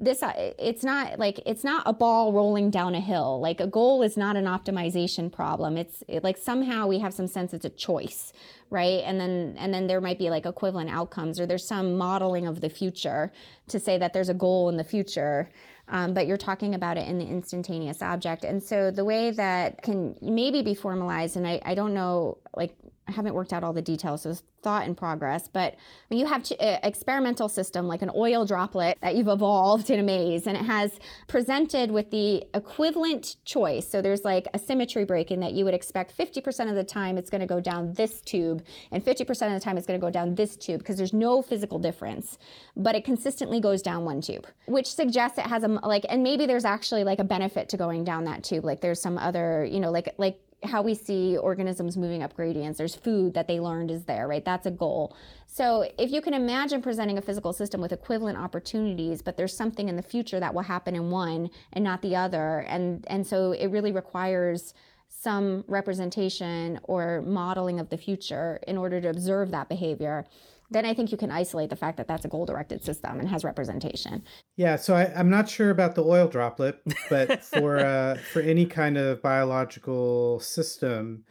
this 0.00 0.22
uh, 0.22 0.32
it's 0.60 0.84
not 0.84 1.18
like 1.18 1.40
it's 1.44 1.64
not 1.64 1.82
a 1.84 1.92
ball 1.92 2.32
rolling 2.32 2.70
down 2.70 2.94
a 2.94 3.00
hill. 3.00 3.40
Like 3.40 3.60
a 3.60 3.66
goal 3.66 4.02
is 4.02 4.16
not 4.16 4.36
an 4.36 4.44
optimization 4.44 5.30
problem. 5.30 5.76
It's 5.76 6.04
it, 6.06 6.22
like 6.22 6.36
somehow 6.36 6.86
we 6.86 7.00
have 7.00 7.12
some 7.12 7.26
sense 7.26 7.52
it's 7.52 7.64
a 7.64 7.70
choice 7.70 8.32
right? 8.70 9.02
And 9.04 9.18
then 9.18 9.56
and 9.58 9.72
then 9.72 9.86
there 9.86 10.00
might 10.00 10.18
be 10.18 10.30
like 10.30 10.46
equivalent 10.46 10.90
outcomes 10.90 11.40
or 11.40 11.46
there's 11.46 11.66
some 11.66 11.96
modeling 11.96 12.46
of 12.46 12.60
the 12.60 12.68
future 12.68 13.32
to 13.68 13.80
say 13.80 13.98
that 13.98 14.12
there's 14.12 14.28
a 14.28 14.34
goal 14.34 14.68
in 14.68 14.76
the 14.76 14.84
future 14.84 15.50
um, 15.90 16.14
but 16.14 16.26
you're 16.26 16.36
talking 16.36 16.74
about 16.74 16.96
it 16.96 17.08
in 17.08 17.18
the 17.18 17.24
instantaneous 17.24 18.02
object. 18.02 18.44
And 18.44 18.62
so 18.62 18.90
the 18.90 19.04
way 19.04 19.30
that 19.30 19.82
can 19.82 20.16
maybe 20.20 20.62
be 20.62 20.74
formalized 20.74 21.36
and 21.36 21.46
I, 21.46 21.60
I 21.64 21.74
don't 21.74 21.94
know 21.94 22.38
like 22.54 22.76
I 23.08 23.12
haven't 23.12 23.34
worked 23.34 23.52
out 23.52 23.64
all 23.64 23.72
the 23.72 23.82
details, 23.82 24.22
so 24.22 24.30
it's 24.30 24.42
thought 24.62 24.86
in 24.86 24.94
progress. 24.94 25.48
But 25.48 25.76
when 26.08 26.20
you 26.20 26.26
have 26.26 26.44
an 26.50 26.56
uh, 26.74 26.78
experimental 26.82 27.48
system 27.48 27.88
like 27.88 28.02
an 28.02 28.10
oil 28.14 28.44
droplet 28.44 28.98
that 29.00 29.14
you've 29.16 29.28
evolved 29.28 29.88
in 29.88 29.98
a 29.98 30.02
maze, 30.02 30.46
and 30.46 30.56
it 30.56 30.64
has 30.64 30.98
presented 31.26 31.90
with 31.90 32.10
the 32.10 32.44
equivalent 32.52 33.36
choice. 33.44 33.88
So 33.88 34.02
there's 34.02 34.24
like 34.24 34.46
a 34.52 34.58
symmetry 34.58 35.04
breaking 35.04 35.40
that 35.40 35.52
you 35.52 35.64
would 35.64 35.74
expect 35.74 36.16
50% 36.16 36.68
of 36.68 36.74
the 36.74 36.84
time 36.84 37.16
it's 37.16 37.30
going 37.30 37.40
to 37.40 37.46
go 37.46 37.60
down 37.60 37.94
this 37.94 38.20
tube, 38.20 38.62
and 38.92 39.02
50% 39.02 39.28
of 39.30 39.52
the 39.52 39.60
time 39.60 39.78
it's 39.78 39.86
going 39.86 39.98
to 39.98 40.04
go 40.04 40.10
down 40.10 40.34
this 40.34 40.56
tube 40.56 40.80
because 40.80 40.98
there's 40.98 41.14
no 41.14 41.40
physical 41.40 41.78
difference, 41.78 42.36
but 42.76 42.94
it 42.94 43.04
consistently 43.04 43.60
goes 43.60 43.80
down 43.80 44.04
one 44.04 44.20
tube, 44.20 44.46
which 44.66 44.92
suggests 44.92 45.38
it 45.38 45.46
has 45.46 45.62
a 45.62 45.68
like, 45.68 46.04
and 46.10 46.22
maybe 46.22 46.44
there's 46.44 46.66
actually 46.66 47.04
like 47.04 47.20
a 47.20 47.24
benefit 47.24 47.70
to 47.70 47.78
going 47.78 48.04
down 48.04 48.24
that 48.24 48.44
tube. 48.44 48.64
Like 48.64 48.82
there's 48.82 49.00
some 49.00 49.16
other, 49.16 49.64
you 49.64 49.80
know, 49.80 49.90
like 49.90 50.14
like 50.18 50.40
how 50.64 50.82
we 50.82 50.94
see 50.94 51.36
organisms 51.36 51.96
moving 51.96 52.22
up 52.22 52.34
gradients. 52.34 52.78
There's 52.78 52.94
food 52.94 53.34
that 53.34 53.46
they 53.46 53.60
learned 53.60 53.90
is 53.90 54.04
there, 54.04 54.26
right? 54.26 54.44
That's 54.44 54.66
a 54.66 54.70
goal. 54.70 55.16
So 55.46 55.88
if 55.98 56.10
you 56.10 56.20
can 56.20 56.34
imagine 56.34 56.82
presenting 56.82 57.16
a 57.16 57.22
physical 57.22 57.52
system 57.52 57.80
with 57.80 57.92
equivalent 57.92 58.38
opportunities, 58.38 59.22
but 59.22 59.36
there's 59.36 59.56
something 59.56 59.88
in 59.88 59.96
the 59.96 60.02
future 60.02 60.40
that 60.40 60.54
will 60.54 60.62
happen 60.62 60.96
in 60.96 61.10
one 61.10 61.50
and 61.72 61.84
not 61.84 62.02
the 62.02 62.16
other, 62.16 62.60
and 62.68 63.04
and 63.08 63.26
so 63.26 63.52
it 63.52 63.68
really 63.68 63.92
requires 63.92 64.74
some 65.08 65.64
representation 65.68 66.78
or 66.84 67.22
modeling 67.22 67.80
of 67.80 67.88
the 67.88 67.96
future 67.96 68.60
in 68.66 68.76
order 68.76 69.00
to 69.00 69.08
observe 69.08 69.50
that 69.50 69.68
behavior 69.68 70.26
then 70.70 70.84
I 70.84 70.94
think 70.94 71.10
you 71.10 71.18
can 71.18 71.30
isolate 71.30 71.70
the 71.70 71.76
fact 71.76 71.96
that 71.96 72.06
that's 72.06 72.24
a 72.24 72.28
goal 72.28 72.44
directed 72.44 72.84
system 72.84 73.18
and 73.18 73.28
has 73.28 73.44
representation. 73.44 74.22
Yeah, 74.56 74.76
so 74.76 74.94
I, 74.94 75.04
am 75.18 75.30
not 75.30 75.48
sure 75.48 75.70
about 75.70 75.94
the 75.94 76.04
oil 76.04 76.28
droplet, 76.28 76.80
but 77.08 77.42
for 77.42 77.78
uh, 77.78 78.16
for 78.32 78.40
any 78.40 78.66
kind 78.66 78.98
of 78.98 79.22
biological 79.22 80.40
system 80.40 81.24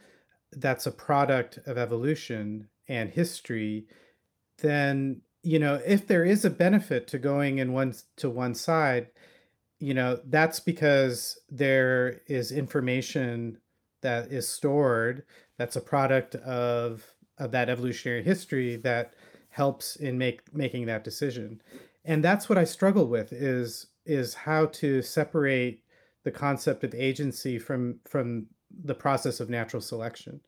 that's 0.52 0.86
a 0.86 0.90
product 0.90 1.58
of 1.66 1.78
evolution 1.78 2.68
and 2.88 3.10
history, 3.10 3.86
then 4.58 5.20
you 5.42 5.58
know 5.58 5.80
if 5.86 6.06
there 6.06 6.24
is 6.24 6.44
a 6.44 6.50
benefit 6.50 7.06
to 7.08 7.18
going 7.18 7.58
in 7.58 7.72
one 7.72 7.94
to 8.16 8.28
one 8.28 8.54
side, 8.54 9.08
you 9.78 9.94
know 9.94 10.18
that's 10.26 10.58
because 10.58 11.38
there 11.48 12.22
is 12.26 12.50
information 12.50 13.58
that 14.02 14.30
is 14.32 14.48
stored 14.48 15.24
that's 15.58 15.76
a 15.76 15.80
product 15.80 16.36
of 16.36 17.04
of 17.38 17.52
that 17.52 17.68
evolutionary 17.68 18.22
history 18.22 18.76
that 18.76 19.14
helps 19.50 19.96
in 19.96 20.18
make 20.18 20.54
making 20.54 20.86
that 20.86 21.04
decision. 21.04 21.60
And 22.04 22.24
that's 22.24 22.48
what 22.48 22.58
i 22.58 22.64
struggle 22.64 23.06
with 23.06 23.32
is 23.32 23.86
is 24.06 24.34
how 24.34 24.66
to 24.66 25.02
separate 25.02 25.82
the 26.24 26.30
concept 26.30 26.84
of 26.84 26.94
agency 26.94 27.58
from 27.58 28.00
from 28.04 28.46
the 28.84 28.94
process 28.94 29.40
of 29.40 29.48
natural 29.50 29.80
selection. 29.80 30.40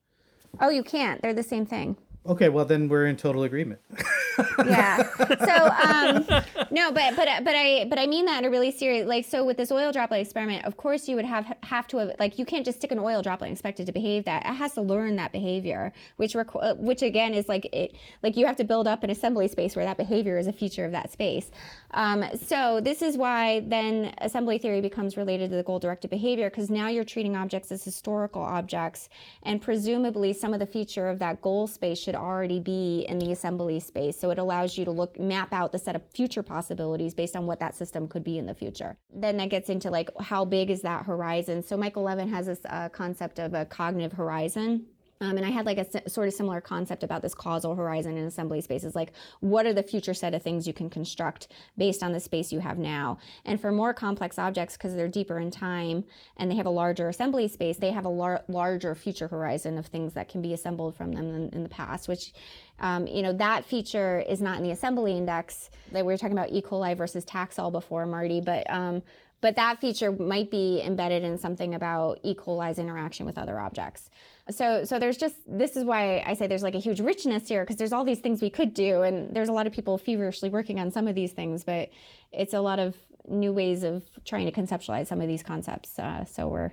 Oh 0.60 0.70
you 0.70 0.82
can't. 0.82 1.20
They're 1.22 1.34
the 1.34 1.42
same 1.42 1.66
thing. 1.66 1.96
Okay 2.26 2.48
well 2.48 2.64
then 2.64 2.88
we're 2.88 3.06
in 3.06 3.16
total 3.16 3.44
agreement 3.44 3.80
yeah. 4.66 5.08
So 5.18 5.54
um, 5.88 6.42
no, 6.70 6.92
but 6.92 7.16
but 7.16 7.28
but 7.44 7.54
I 7.54 7.86
but 7.88 7.98
I 7.98 8.06
mean 8.06 8.26
that 8.26 8.38
in 8.38 8.44
a 8.44 8.50
really 8.50 8.70
serious 8.70 9.06
like 9.06 9.24
so 9.24 9.44
with 9.44 9.56
this 9.56 9.70
oil 9.72 9.92
droplet 9.92 10.20
experiment, 10.20 10.64
of 10.64 10.76
course 10.76 11.08
you 11.08 11.16
would 11.16 11.24
have 11.24 11.52
have 11.62 11.86
to 11.88 11.98
have 11.98 12.12
like 12.18 12.38
you 12.38 12.44
can't 12.44 12.64
just 12.64 12.78
stick 12.78 12.92
an 12.92 12.98
oil 12.98 13.22
droplet 13.22 13.48
and 13.48 13.56
expect 13.56 13.80
it 13.80 13.86
to 13.86 13.92
behave 13.92 14.24
that. 14.24 14.44
It 14.44 14.54
has 14.54 14.74
to 14.74 14.82
learn 14.82 15.16
that 15.16 15.32
behavior, 15.32 15.92
which 16.16 16.34
requ- 16.34 16.76
which 16.78 17.02
again 17.02 17.34
is 17.34 17.48
like 17.48 17.68
it 17.72 17.96
like 18.22 18.36
you 18.36 18.46
have 18.46 18.56
to 18.56 18.64
build 18.64 18.86
up 18.86 19.02
an 19.02 19.10
assembly 19.10 19.48
space 19.48 19.76
where 19.76 19.84
that 19.84 19.96
behavior 19.96 20.38
is 20.38 20.46
a 20.46 20.52
feature 20.52 20.84
of 20.84 20.92
that 20.92 21.12
space. 21.12 21.50
Um, 21.92 22.24
so 22.46 22.80
this 22.80 23.02
is 23.02 23.16
why 23.16 23.60
then 23.66 24.14
assembly 24.18 24.58
theory 24.58 24.80
becomes 24.80 25.16
related 25.16 25.50
to 25.50 25.56
the 25.56 25.62
goal 25.62 25.78
directed 25.78 26.10
behavior 26.10 26.50
because 26.50 26.70
now 26.70 26.88
you're 26.88 27.04
treating 27.04 27.36
objects 27.36 27.72
as 27.72 27.82
historical 27.82 28.42
objects, 28.42 29.08
and 29.42 29.60
presumably 29.60 30.32
some 30.32 30.52
of 30.54 30.60
the 30.60 30.66
feature 30.66 31.08
of 31.08 31.18
that 31.18 31.40
goal 31.42 31.66
space 31.66 31.98
should 31.98 32.14
already 32.14 32.60
be 32.60 33.06
in 33.08 33.18
the 33.18 33.32
assembly 33.32 33.80
space. 33.80 34.19
So 34.20 34.30
it 34.30 34.38
allows 34.38 34.76
you 34.76 34.84
to 34.84 34.90
look 34.90 35.18
map 35.18 35.52
out 35.52 35.72
the 35.72 35.78
set 35.78 35.96
of 35.96 36.02
future 36.14 36.42
possibilities 36.42 37.14
based 37.14 37.36
on 37.36 37.46
what 37.46 37.60
that 37.60 37.74
system 37.74 38.06
could 38.06 38.22
be 38.22 38.38
in 38.38 38.46
the 38.46 38.54
future. 38.54 38.96
Then 39.12 39.36
that 39.38 39.48
gets 39.48 39.70
into 39.70 39.90
like 39.90 40.10
how 40.20 40.44
big 40.44 40.70
is 40.70 40.82
that 40.82 41.06
horizon? 41.06 41.62
So 41.62 41.76
Michael 41.76 42.02
Levin 42.02 42.28
has 42.28 42.46
this 42.46 42.60
uh, 42.68 42.88
concept 42.90 43.38
of 43.38 43.54
a 43.54 43.64
cognitive 43.64 44.12
horizon 44.12 44.86
um, 45.22 45.36
and 45.36 45.44
I 45.44 45.50
had 45.50 45.66
like 45.66 45.76
a 45.76 46.08
sort 46.08 46.28
of 46.28 46.34
similar 46.34 46.60
concept 46.62 47.02
about 47.02 47.20
this 47.20 47.34
causal 47.34 47.74
horizon 47.74 48.16
in 48.16 48.24
assembly 48.24 48.62
spaces. 48.62 48.94
Like, 48.94 49.12
what 49.40 49.66
are 49.66 49.74
the 49.74 49.82
future 49.82 50.14
set 50.14 50.32
of 50.32 50.42
things 50.42 50.66
you 50.66 50.72
can 50.72 50.88
construct 50.88 51.48
based 51.76 52.02
on 52.02 52.12
the 52.12 52.20
space 52.20 52.50
you 52.52 52.60
have 52.60 52.78
now? 52.78 53.18
And 53.44 53.60
for 53.60 53.70
more 53.70 53.92
complex 53.92 54.38
objects, 54.38 54.76
because 54.76 54.94
they're 54.94 55.08
deeper 55.08 55.38
in 55.38 55.50
time 55.50 56.04
and 56.38 56.50
they 56.50 56.56
have 56.56 56.64
a 56.64 56.70
larger 56.70 57.08
assembly 57.10 57.48
space, 57.48 57.76
they 57.76 57.90
have 57.90 58.06
a 58.06 58.10
lar- 58.10 58.44
larger 58.48 58.94
future 58.94 59.28
horizon 59.28 59.76
of 59.76 59.86
things 59.86 60.14
that 60.14 60.30
can 60.30 60.40
be 60.40 60.54
assembled 60.54 60.96
from 60.96 61.12
them 61.12 61.34
in, 61.34 61.50
in 61.50 61.62
the 61.62 61.68
past, 61.68 62.08
which 62.08 62.32
um, 62.78 63.06
you 63.06 63.20
know, 63.20 63.34
that 63.34 63.66
feature 63.66 64.24
is 64.26 64.40
not 64.40 64.56
in 64.56 64.62
the 64.62 64.70
assembly 64.70 65.16
index. 65.16 65.68
That 65.92 66.06
we 66.06 66.12
were 66.14 66.16
talking 66.16 66.36
about 66.36 66.50
E. 66.50 66.62
coli 66.62 66.96
versus 66.96 67.26
Taxol 67.26 67.70
before, 67.70 68.06
Marty, 68.06 68.40
but 68.40 68.68
um, 68.70 69.02
but 69.42 69.56
that 69.56 69.80
feature 69.80 70.12
might 70.12 70.50
be 70.50 70.82
embedded 70.82 71.24
in 71.24 71.38
something 71.38 71.74
about 71.74 72.20
E. 72.22 72.34
coli's 72.34 72.78
interaction 72.78 73.26
with 73.26 73.38
other 73.38 73.58
objects 73.58 74.08
so 74.50 74.84
so 74.84 74.98
there's 74.98 75.16
just 75.16 75.36
this 75.46 75.76
is 75.76 75.84
why 75.84 76.22
I 76.26 76.34
say 76.34 76.46
there's 76.46 76.62
like 76.62 76.74
a 76.74 76.78
huge 76.78 77.00
richness 77.00 77.48
here 77.48 77.62
because 77.62 77.76
there's 77.76 77.92
all 77.92 78.04
these 78.04 78.20
things 78.20 78.42
we 78.42 78.50
could 78.50 78.74
do 78.74 79.02
and 79.02 79.34
there's 79.34 79.48
a 79.48 79.52
lot 79.52 79.66
of 79.66 79.72
people 79.72 79.98
feverishly 79.98 80.50
working 80.50 80.78
on 80.78 80.90
some 80.90 81.08
of 81.08 81.14
these 81.14 81.32
things 81.32 81.64
but 81.64 81.90
it's 82.32 82.54
a 82.54 82.60
lot 82.60 82.78
of 82.78 82.94
new 83.28 83.52
ways 83.52 83.82
of 83.82 84.02
trying 84.24 84.50
to 84.50 84.52
conceptualize 84.52 85.06
some 85.06 85.20
of 85.20 85.28
these 85.28 85.42
concepts. 85.42 85.98
Uh, 85.98 86.24
so 86.24 86.48
we're 86.48 86.72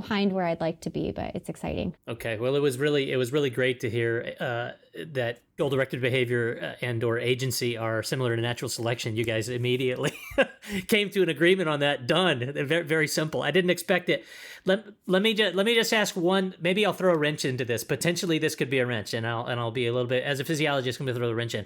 behind 0.00 0.32
where 0.32 0.44
I'd 0.44 0.60
like 0.60 0.82
to 0.82 0.90
be, 0.90 1.10
but 1.10 1.34
it's 1.34 1.48
exciting. 1.48 1.94
Okay, 2.06 2.36
well, 2.36 2.54
it 2.54 2.60
was 2.60 2.76
really 2.76 3.10
it 3.10 3.16
was 3.16 3.32
really 3.32 3.48
great 3.48 3.80
to 3.80 3.88
hear 3.88 4.34
uh, 4.38 4.72
that 5.06 5.40
goal 5.56 5.70
directed 5.70 6.02
behavior 6.02 6.76
uh, 6.82 6.84
and 6.84 7.02
or 7.02 7.18
agency 7.18 7.78
are 7.78 8.02
similar 8.02 8.36
to 8.36 8.42
natural 8.42 8.68
selection. 8.68 9.16
You 9.16 9.24
guys 9.24 9.48
immediately 9.48 10.12
came 10.88 11.08
to 11.10 11.22
an 11.22 11.30
agreement 11.30 11.70
on 11.70 11.80
that. 11.80 12.06
Done. 12.06 12.52
Very 12.54 12.82
very 12.82 13.08
simple. 13.08 13.42
I 13.42 13.50
didn't 13.50 13.70
expect 13.70 14.10
it. 14.10 14.22
Let 14.66 14.84
let 15.06 15.22
me 15.22 15.32
just 15.32 15.54
let 15.54 15.64
me 15.64 15.74
just 15.74 15.94
ask 15.94 16.14
one. 16.14 16.54
Maybe 16.60 16.84
I'll 16.84 16.92
throw 16.92 17.14
a 17.14 17.18
wrench 17.18 17.46
into 17.46 17.64
this. 17.64 17.82
Potentially, 17.82 18.38
this 18.38 18.54
could 18.54 18.68
be 18.68 18.78
a 18.80 18.86
wrench, 18.86 19.14
and 19.14 19.26
I'll 19.26 19.46
and 19.46 19.58
I'll 19.58 19.70
be 19.70 19.86
a 19.86 19.92
little 19.94 20.08
bit 20.08 20.24
as 20.24 20.40
a 20.40 20.44
physiologist. 20.44 21.00
I'm 21.00 21.06
going 21.06 21.14
to 21.14 21.18
throw 21.18 21.28
the 21.28 21.34
wrench 21.34 21.54
in. 21.54 21.64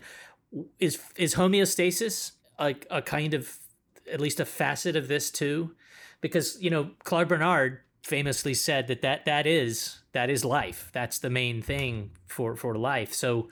Is 0.79 1.01
is 1.17 1.35
homeostasis 1.35 2.33
a, 2.61 2.77
a 2.91 3.03
kind 3.03 3.35
of 3.35 3.57
at 4.11 4.21
least 4.21 4.39
a 4.39 4.45
facet 4.45 4.95
of 4.95 5.09
this 5.09 5.33
too? 5.33 5.75
Because 6.21 6.63
you 6.63 6.71
know 6.71 6.91
Claude 7.03 7.27
Bernard 7.29 7.81
famously 8.03 8.55
said 8.55 8.87
that 8.89 9.03
that 9.03 9.25
that 9.25 9.47
is 9.47 10.01
that 10.13 10.31
is 10.31 10.45
life. 10.45 10.91
That's 10.93 11.19
the 11.19 11.31
main 11.31 11.63
thing 11.63 12.11
for 12.27 12.57
for 12.57 12.77
life. 12.77 13.13
So 13.13 13.49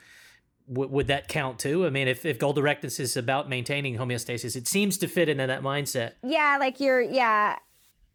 w- 0.68 0.90
would 0.90 1.06
that 1.08 1.28
count 1.28 1.58
too? 1.58 1.86
I 1.86 1.90
mean, 1.90 2.08
if 2.08 2.24
if 2.24 2.38
goal 2.38 2.52
directness 2.52 2.98
is 3.00 3.16
about 3.16 3.48
maintaining 3.48 3.96
homeostasis, 3.96 4.56
it 4.56 4.66
seems 4.66 4.98
to 4.98 5.08
fit 5.08 5.28
into 5.28 5.46
that 5.46 5.62
mindset. 5.62 6.12
Yeah, 6.22 6.56
like 6.58 6.80
you're 6.80 7.00
yeah. 7.00 7.56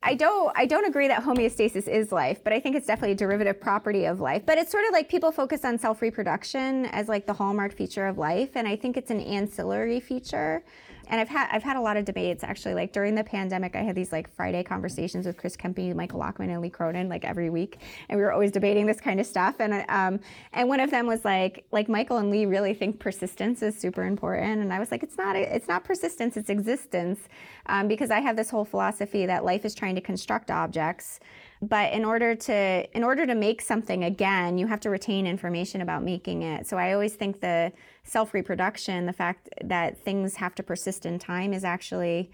I 0.06 0.16
don't 0.16 0.52
I 0.58 0.66
don't 0.66 0.86
agree 0.86 1.08
that 1.08 1.24
homeostasis 1.24 1.88
is 1.88 2.12
life, 2.12 2.44
but 2.44 2.52
I 2.52 2.60
think 2.60 2.76
it's 2.76 2.88
definitely 2.88 3.14
a 3.14 3.16
derivative 3.16 3.62
property 3.62 4.04
of 4.04 4.20
life. 4.20 4.46
But 4.46 4.58
it's 4.58 4.70
sort 4.70 4.84
of 4.86 4.92
like 4.92 5.08
people 5.08 5.32
focus 5.32 5.64
on 5.64 5.78
self-reproduction 5.78 6.88
as 6.88 7.08
like 7.08 7.26
the 7.26 7.34
hallmark 7.34 7.74
feature 7.74 8.06
of 8.08 8.18
life, 8.18 8.50
and 8.56 8.68
I 8.68 8.76
think 8.76 8.98
it's 8.98 9.12
an 9.12 9.22
ancillary 9.22 10.02
feature 10.02 10.66
and 11.08 11.20
I've 11.20 11.30
had 11.30 11.50
I've 11.52 11.64
had 11.64 11.78
a 11.78 11.82
lot 11.82 11.98
of 11.98 12.06
debates 12.06 12.44
actually. 12.44 12.74
Like 12.74 12.94
during 12.94 13.16
the 13.16 13.24
pandemic, 13.24 13.76
I 13.76 13.82
had 13.82 13.96
these 13.96 14.12
like 14.12 14.34
Friday 14.34 14.64
conversations 14.64 15.26
with 15.26 15.38
Chris 15.38 15.56
Kempes, 15.56 15.96
Michael 15.96 16.20
Lachmann, 16.20 16.50
and 16.50 16.62
Lee 16.62 16.70
Cronin 16.70 17.10
like 17.10 17.26
every 17.26 17.50
week, 17.50 17.80
and 18.10 18.18
we 18.18 18.24
were 18.24 18.32
always 18.32 18.52
debating 18.52 18.86
this 18.86 19.02
kind 19.02 19.20
of 19.20 19.26
stuff. 19.26 19.56
And 19.60 19.86
um, 19.90 20.20
and 20.54 20.70
one 20.70 20.80
of 20.80 20.92
them 20.92 21.08
was 21.08 21.26
like 21.26 21.66
like 21.72 21.90
Michael 21.90 22.18
and 22.18 22.30
Lee 22.30 22.46
really 22.46 22.74
think 22.74 23.00
persistence 23.00 23.62
is 23.62 23.78
super 23.78 24.04
important, 24.04 24.62
and 24.62 24.74
I 24.74 24.80
was 24.80 24.92
like, 24.92 25.04
it's 25.04 25.18
not 25.18 25.36
it's 25.36 25.68
not 25.68 25.84
persistence, 25.84 26.38
it's 26.38 26.50
existence, 26.50 27.20
um, 27.68 27.88
because 27.88 28.12
I 28.12 28.20
have 28.20 28.36
this 28.36 28.50
whole 28.50 28.66
philosophy 28.66 29.26
that 29.26 29.44
life 29.44 29.66
is 29.66 29.76
trying 29.76 29.96
to 29.96 30.02
construct 30.02 30.52
objects 30.52 31.20
but 31.62 31.94
in 31.94 32.04
order 32.04 32.36
to 32.36 32.86
in 32.96 33.04
order 33.04 33.26
to 33.26 33.36
make 33.36 33.62
something 33.62 34.04
again 34.04 34.58
you 34.58 34.68
have 34.68 34.82
to 34.82 34.90
retain 34.90 35.26
information 35.26 35.80
about 35.80 36.04
making 36.04 36.44
it 36.44 36.68
so 36.68 36.78
i 36.78 36.92
always 36.92 37.16
think 37.16 37.40
the 37.40 37.72
self 38.04 38.34
reproduction, 38.34 39.06
the 39.06 39.14
fact 39.14 39.50
that 39.64 39.98
things 39.98 40.36
have 40.36 40.56
to 40.56 40.64
persist 40.64 41.06
in 41.06 41.20
time 41.20 41.54
is 41.54 41.64
actually 41.64 42.32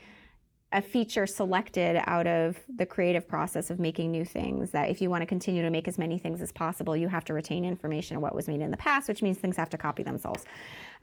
a 0.72 0.82
feature 0.82 1.26
selected 1.26 2.01
out 2.05 2.28
of 2.28 2.59
the 2.76 2.86
creative 2.86 3.28
process 3.28 3.72
of 3.72 3.80
making 3.80 4.11
new 4.11 4.24
things 4.24 4.70
that 4.72 4.89
if 4.89 5.01
you 5.01 5.09
want 5.09 5.22
to 5.22 5.26
continue 5.26 5.63
to 5.63 5.70
make 5.70 5.88
as 5.88 5.97
many 5.97 6.20
things 6.20 6.41
as 6.41 6.51
possible 6.51 6.95
you 6.95 7.07
have 7.07 7.26
to 7.26 7.34
retain 7.34 7.65
information 7.65 8.15
of 8.15 8.22
what 8.22 8.36
was 8.36 8.47
made 8.47 8.61
in 8.61 8.70
the 8.70 8.78
past 8.78 9.07
which 9.07 9.24
means 9.24 9.38
things 9.38 9.57
have 9.57 9.70
to 9.70 9.78
copy 9.78 10.03
themselves 10.03 10.45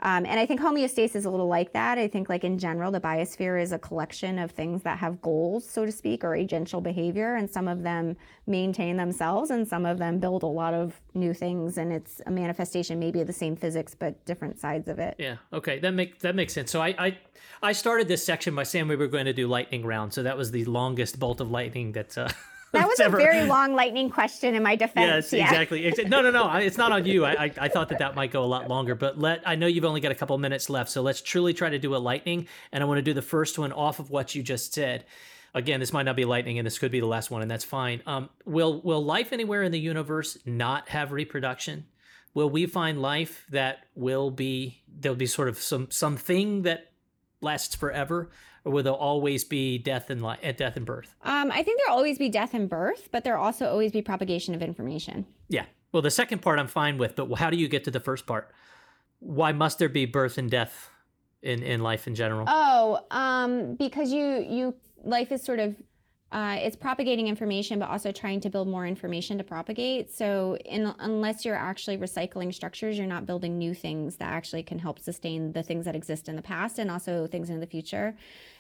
um, 0.01 0.27
and 0.27 0.39
I 0.39 0.45
think 0.45 0.61
homeostasis 0.61 1.17
is 1.17 1.25
a 1.25 1.31
little 1.31 1.49
like 1.49 1.73
that. 1.73 1.97
I 1.97 2.07
think, 2.07 2.29
like 2.29 2.45
in 2.45 2.59
general, 2.59 2.93
the 2.93 3.01
biosphere 3.01 3.61
is 3.61 3.73
a 3.73 3.79
collection 3.79 4.39
of 4.39 4.51
things 4.51 4.83
that 4.83 4.99
have 4.99 5.23
goals, 5.23 5.69
so 5.69 5.87
to 5.87 5.93
speak, 5.93 6.23
or 6.23 6.33
agential 6.33 6.83
behavior, 6.83 7.37
and 7.37 7.49
some 7.49 7.67
of 7.67 7.83
them 7.83 8.17
maintain 8.47 8.99
themselves, 8.99 9.51
and 9.51 9.67
some 9.67 9.87
of 9.87 9.99
them 9.99 10.19
build 10.19 10.43
a 10.43 10.47
lot 10.47 10.75
of 10.75 11.01
new 11.15 11.33
things, 11.33 11.79
and 11.79 11.93
it's 11.93 12.21
a 12.27 12.31
manifestation 12.31 12.99
maybe 12.99 13.23
of 13.23 13.27
the 13.27 13.33
same 13.33 13.57
physics 13.57 13.95
but 13.99 14.23
different 14.27 14.59
sides 14.59 14.89
of 14.89 14.99
it. 14.99 15.15
Yeah. 15.19 15.37
Okay. 15.53 15.79
That 15.79 15.95
make 15.95 16.21
that 16.21 16.35
makes 16.35 16.53
sense. 16.53 16.71
So 16.71 16.83
I 16.83 16.95
I, 16.99 17.19
I 17.63 17.73
started 17.73 18.07
this 18.07 18.23
section 18.25 18.55
by 18.55 18.65
saying 18.65 18.89
we 18.89 18.97
were 18.97 19.07
going 19.07 19.25
to 19.25 19.33
do 19.33 19.49
lightning 19.57 19.87
round, 19.87 20.13
so 20.13 20.23
that 20.23 20.37
was 20.37 20.51
the 20.51 20.65
longest 20.67 21.19
bolt 21.19 21.41
of 21.41 21.51
lightning 21.51 21.93
that. 21.93 22.17
Uh, 22.17 22.29
That 22.73 22.89
was 22.89 23.01
ever... 23.01 23.17
a 23.17 23.23
very 23.23 23.47
long 23.57 23.75
lightning 23.75 24.11
question 24.11 24.55
in 24.55 24.63
my 24.63 24.77
defense. 24.77 25.33
Yes, 25.33 25.33
yeah. 25.33 25.45
exactly. 25.45 26.09
No, 26.09 26.21
no, 26.21 26.31
no. 26.31 26.53
It's 26.57 26.77
not 26.77 26.93
on 26.93 27.07
you. 27.07 27.25
I, 27.25 27.45
I, 27.45 27.53
I, 27.59 27.69
thought 27.69 27.89
that 27.91 28.01
that 28.01 28.17
might 28.17 28.33
go 28.33 28.43
a 28.43 28.51
lot 28.57 28.69
longer, 28.69 28.95
but 28.95 29.19
let 29.19 29.41
I 29.47 29.55
know 29.55 29.69
you've 29.69 29.85
only 29.85 30.01
got 30.01 30.13
a 30.13 30.17
couple 30.17 30.37
minutes 30.37 30.69
left, 30.69 30.91
so 30.91 31.01
let's 31.01 31.23
truly 31.23 31.55
try 31.55 31.71
to 31.71 31.79
do 31.79 31.95
a 31.95 32.03
lightning. 32.11 32.49
And 32.73 32.83
I 32.83 32.87
want 32.87 32.99
to 32.99 33.03
do 33.03 33.15
the 33.15 33.23
first 33.23 33.59
one 33.59 33.73
off 33.73 33.99
of 33.99 34.11
what 34.11 34.35
you 34.35 34.43
just 34.43 34.75
said. 34.75 35.07
Again, 35.55 35.81
this 35.81 35.93
might 35.93 36.03
not 36.03 36.17
be 36.17 36.27
lightning, 36.27 36.59
and 36.59 36.67
this 36.67 36.79
could 36.79 36.91
be 36.91 37.01
the 37.01 37.07
last 37.07 37.31
one, 37.31 37.41
and 37.41 37.51
that's 37.51 37.65
fine. 37.65 38.03
Um, 38.05 38.29
will 38.45 38.83
will 38.83 39.03
life 39.03 39.33
anywhere 39.33 39.63
in 39.63 39.73
the 39.73 39.81
universe 39.81 40.37
not 40.45 40.91
have 40.91 41.13
reproduction? 41.13 41.87
Will 42.35 42.51
we 42.51 42.67
find 42.67 43.01
life 43.01 43.47
that 43.51 43.87
will 43.95 44.31
be 44.31 44.83
there'll 44.87 45.17
be 45.17 45.27
sort 45.27 45.49
of 45.49 45.57
some 45.57 45.89
something 45.91 46.63
that 46.63 46.91
lasts 47.41 47.75
forever? 47.75 48.31
or 48.67 48.73
will 48.73 48.83
there 48.83 48.93
always 48.93 49.45
be 49.45 49.79
death 49.79 50.11
and 50.11 50.21
li- 50.21 50.53
death 50.57 50.77
and 50.77 50.85
birth? 50.85 51.15
Um, 51.23 51.53
I 51.53 51.63
think 51.63 51.81
there'll 51.81 51.97
always 51.97 52.19
be 52.19 52.29
death 52.29 52.53
and 52.53 52.69
birth, 52.69 53.09
but 53.13 53.23
there'll 53.23 53.43
also 53.43 53.71
always 53.71 53.93
be 53.93 54.03
propagation 54.03 54.57
of 54.57 54.61
information. 54.61 55.25
Yeah. 55.49 55.67
Well, 55.93 56.03
the 56.03 56.11
second 56.11 56.43
part 56.43 56.59
I'm 56.59 56.67
fine 56.67 56.99
with, 56.99 57.15
but 57.15 57.33
how 57.35 57.49
do 57.49 57.57
you 57.57 57.69
get 57.69 57.85
to 57.85 57.93
the 57.93 58.01
first 58.01 58.27
part? 58.27 58.51
Why 59.21 59.53
must 59.53 59.79
there 59.79 59.89
be 59.89 60.05
birth 60.05 60.37
and 60.37 60.51
death 60.51 60.91
in 61.43 61.63
in 61.63 61.81
life 61.81 62.09
in 62.09 62.17
general? 62.17 62.45
Oh, 62.49 62.99
um, 63.13 63.77
because 63.77 64.13
you 64.13 64.45
you 64.47 64.75
life 65.05 65.31
is 65.31 65.45
sort 65.45 65.61
of 65.61 65.77
uh, 66.37 66.59
it's 66.61 66.77
propagating 66.77 67.29
information, 67.29 67.79
but 67.79 67.89
also 67.89 68.13
trying 68.13 68.41
to 68.41 68.51
build 68.51 68.69
more 68.69 68.87
information 68.87 69.39
to 69.39 69.43
propagate. 69.43 70.13
So, 70.13 70.59
in, 70.67 70.93
unless 70.99 71.47
you're 71.47 71.57
actually 71.57 71.97
recycling 71.97 72.53
structures, 72.53 72.99
you're 72.99 73.07
not 73.07 73.25
building 73.25 73.57
new 73.57 73.73
things 73.73 74.17
that 74.17 74.31
actually 74.35 74.63
can 74.63 74.79
help 74.79 74.99
sustain 74.99 75.53
the 75.53 75.63
things 75.63 75.87
that 75.87 75.97
exist 75.97 76.29
in 76.29 76.37
the 76.37 76.43
past 76.43 76.79
and 76.79 76.91
also 76.91 77.27
things 77.27 77.49
in 77.49 77.61
the 77.61 77.67
future. 77.67 78.15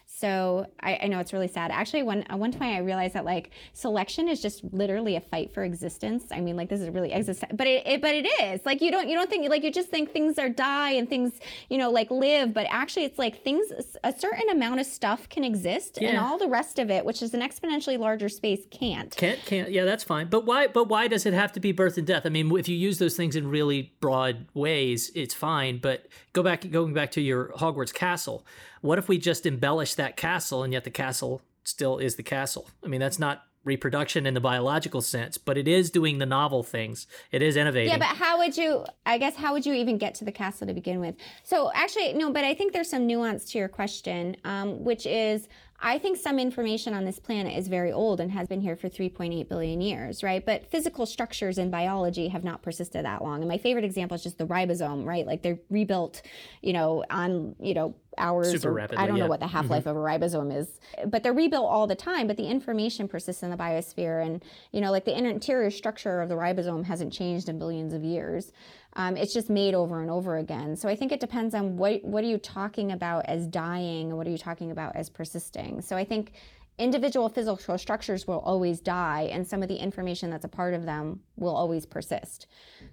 So 0.09 0.67
I, 0.81 0.99
I, 1.03 1.07
know 1.09 1.19
it's 1.19 1.33
really 1.33 1.49
sad. 1.49 1.71
Actually, 1.71 2.05
one 2.05 2.23
at 2.23 2.39
one 2.39 2.53
point 2.53 2.75
I 2.75 2.79
realized 2.79 3.15
that 3.15 3.25
like 3.25 3.51
selection 3.75 4.29
is 4.29 4.41
just 4.41 4.63
literally 4.73 5.17
a 5.17 5.21
fight 5.21 5.53
for 5.53 5.63
existence. 5.65 6.27
I 6.31 6.41
mean, 6.41 6.57
like 6.57 6.71
this 6.71 6.81
is 6.81 6.89
really 6.89 7.13
exist, 7.13 7.45
but 7.53 7.67
it, 7.67 7.87
it, 7.87 8.01
but 8.01 8.15
it 8.15 8.25
is 8.25 8.65
like 8.65 8.81
you 8.81 8.91
don't 8.91 9.09
you 9.09 9.17
don't 9.17 9.29
think 9.29 9.51
like 9.51 9.63
you 9.63 9.71
just 9.71 9.89
think 9.89 10.13
things 10.13 10.39
are 10.39 10.49
die 10.49 10.93
and 10.93 11.09
things 11.09 11.33
you 11.69 11.77
know 11.77 11.91
like 11.91 12.11
live, 12.11 12.55
but 12.55 12.67
actually 12.71 13.05
it's 13.05 13.19
like 13.19 13.43
things 13.43 13.67
a 14.05 14.15
certain 14.17 14.49
amount 14.49 14.81
of 14.81 14.87
stuff 14.87 15.29
can 15.29 15.45
exist 15.45 15.99
yeah. 16.01 16.11
and 16.11 16.19
all 16.19 16.39
the 16.39 16.49
rest 16.49 16.79
of 16.79 16.89
it, 16.89 17.05
which 17.05 17.21
is 17.21 17.35
an 17.35 17.41
exponentially 17.41 17.99
larger 17.99 18.29
space, 18.29 18.61
can't. 18.71 19.15
Can't 19.17 19.45
can't 19.45 19.71
yeah 19.71 19.85
that's 19.85 20.05
fine. 20.05 20.29
But 20.29 20.47
why 20.47 20.69
but 20.69 20.89
why 20.89 21.09
does 21.09 21.27
it 21.27 21.35
have 21.35 21.53
to 21.53 21.61
be 21.61 21.73
birth 21.73 21.99
and 21.99 22.07
death? 22.07 22.25
I 22.25 22.31
mean, 22.31 22.57
if 22.57 22.69
you 22.69 22.77
use 22.77 22.99
those 22.99 23.17
things 23.17 23.37
in 23.37 23.51
really 23.51 23.93
broad 24.01 24.47
ways, 24.55 25.11
it's 25.17 25.35
fine. 25.35 25.79
But 25.79 26.07
go 26.33 26.45
back 26.45 26.71
going 26.71 26.95
back 26.95 27.11
to 27.13 27.21
your 27.21 27.49
Hogwarts 27.49 27.93
castle 27.93 28.47
what 28.87 28.99
if 28.99 29.09
we 29.09 29.19
just 29.19 29.47
embellish 29.47 29.96
that 29.97 30.17
castle 30.17 30.63
and 30.63 30.73
yet 30.73 30.85
the 30.85 30.91
castle 30.91 31.43
still 31.65 31.99
is 31.99 32.17
the 32.17 32.23
castle? 32.23 32.69
I 32.85 32.89
mean, 32.89 33.01
that's 33.01 33.19
not 33.19 33.43
reproduction 33.67 34.27
in 34.27 34.33
the 34.33 34.41
biological 34.41 35.03
sense, 35.03 35.37
but 35.37 35.59
it 35.59 35.67
is 35.67 35.91
doing 35.91 36.19
the 36.19 36.25
novel 36.25 36.63
things. 36.63 37.07
It 37.33 37.43
is 37.43 37.57
innovating. 37.57 37.91
Yeah, 37.91 37.99
but 37.99 38.17
how 38.17 38.39
would 38.39 38.57
you, 38.57 38.85
I 39.05 39.19
guess, 39.19 39.35
how 39.35 39.53
would 39.53 39.67
you 39.67 39.75
even 39.75 39.99
get 39.99 40.15
to 40.17 40.25
the 40.25 40.33
castle 40.33 40.69
to 40.69 40.73
begin 40.73 41.01
with? 41.01 41.17
So 41.43 41.71
actually, 41.75 42.13
no, 42.15 42.33
but 42.33 42.45
I 42.45 42.55
think 42.55 42.73
there's 42.73 42.89
some 42.89 43.07
nuance 43.07 43.51
to 43.53 43.59
your 43.59 43.69
question, 43.69 44.37
um, 44.45 44.85
which 44.85 45.05
is 45.05 45.49
I 45.81 45.99
think 45.99 46.17
some 46.17 46.39
information 46.39 46.95
on 46.95 47.05
this 47.05 47.19
planet 47.19 47.57
is 47.57 47.69
very 47.69 47.93
old 47.93 48.21
and 48.21 48.31
has 48.33 48.49
been 48.49 48.61
here 48.61 48.77
for 48.77 48.89
3.8 48.89 49.49
billion 49.49 49.81
years, 49.81 50.23
right? 50.23 50.45
But 50.45 50.71
physical 50.71 51.07
structures 51.07 51.59
in 51.59 51.71
biology 51.71 52.29
have 52.29 52.45
not 52.45 52.63
persisted 52.63 53.05
that 53.05 53.23
long. 53.23 53.41
And 53.41 53.49
my 53.49 53.59
favorite 53.59 53.85
example 53.85 54.15
is 54.15 54.23
just 54.23 54.39
the 54.39 54.47
ribosome, 54.47 55.05
right? 55.05 55.27
Like 55.27 55.43
they're 55.43 55.59
rebuilt, 55.69 56.23
you 56.63 56.73
know, 56.73 57.05
on, 57.11 57.55
you 57.61 57.75
know, 57.75 57.95
hours 58.19 58.51
Super 58.51 58.71
or 58.71 58.73
rapidly, 58.73 59.03
I 59.03 59.07
don't 59.07 59.17
yeah. 59.17 59.25
know 59.25 59.29
what 59.29 59.41
the 59.41 59.47
half-life 59.47 59.85
mm-hmm. 59.85 59.91
of 59.91 59.97
a 59.97 60.01
ribosome 60.01 60.57
is, 60.57 60.81
but 61.07 61.23
they're 61.23 61.35
rebuilt 61.35 61.67
all 61.67 61.87
the 61.87 61.95
time, 61.95 62.27
but 62.27 62.39
the 62.39 62.47
information 62.47 63.09
persists 63.09 63.43
in 63.43 63.51
the 63.51 63.57
biosphere 63.57 64.25
and, 64.25 64.43
you 64.73 64.81
know, 64.81 64.91
like 64.91 65.05
the 65.05 65.17
interior 65.17 65.71
structure 65.71 66.23
of 66.23 66.31
the 66.31 66.35
ribosome 66.35 66.85
hasn't 66.85 67.13
changed 67.13 67.49
in 67.49 67.59
billions 67.59 67.93
of 67.93 68.03
years. 68.03 68.53
Um, 68.97 69.17
it's 69.17 69.33
just 69.33 69.51
made 69.51 69.75
over 69.75 70.01
and 70.01 70.11
over 70.11 70.39
again. 70.39 70.75
So 70.75 70.89
I 70.89 70.97
think 70.97 71.13
it 71.13 71.21
depends 71.21 71.55
on 71.55 71.77
what 71.77 72.03
what 72.03 72.25
are 72.25 72.27
you 72.27 72.39
talking 72.39 72.91
about 72.93 73.27
as 73.27 73.47
dying 73.47 74.09
and 74.09 74.17
what 74.17 74.27
are 74.27 74.31
you 74.31 74.39
talking 74.39 74.71
about 74.71 74.97
as 74.97 75.09
persisting. 75.11 75.83
So 75.83 75.97
I 75.97 76.05
think 76.05 76.33
individual 76.79 77.29
physical 77.29 77.79
structures 77.79 78.27
will 78.27 78.41
always 78.41 78.81
die 78.81 79.29
and 79.33 79.47
some 79.47 79.63
of 79.63 79.69
the 79.69 79.77
information 79.77 80.31
that's 80.31 80.45
a 80.45 80.49
part 80.49 80.75
of 80.75 80.85
them 80.85 81.21
will 81.37 81.55
always 81.55 81.87
persist 81.87 82.47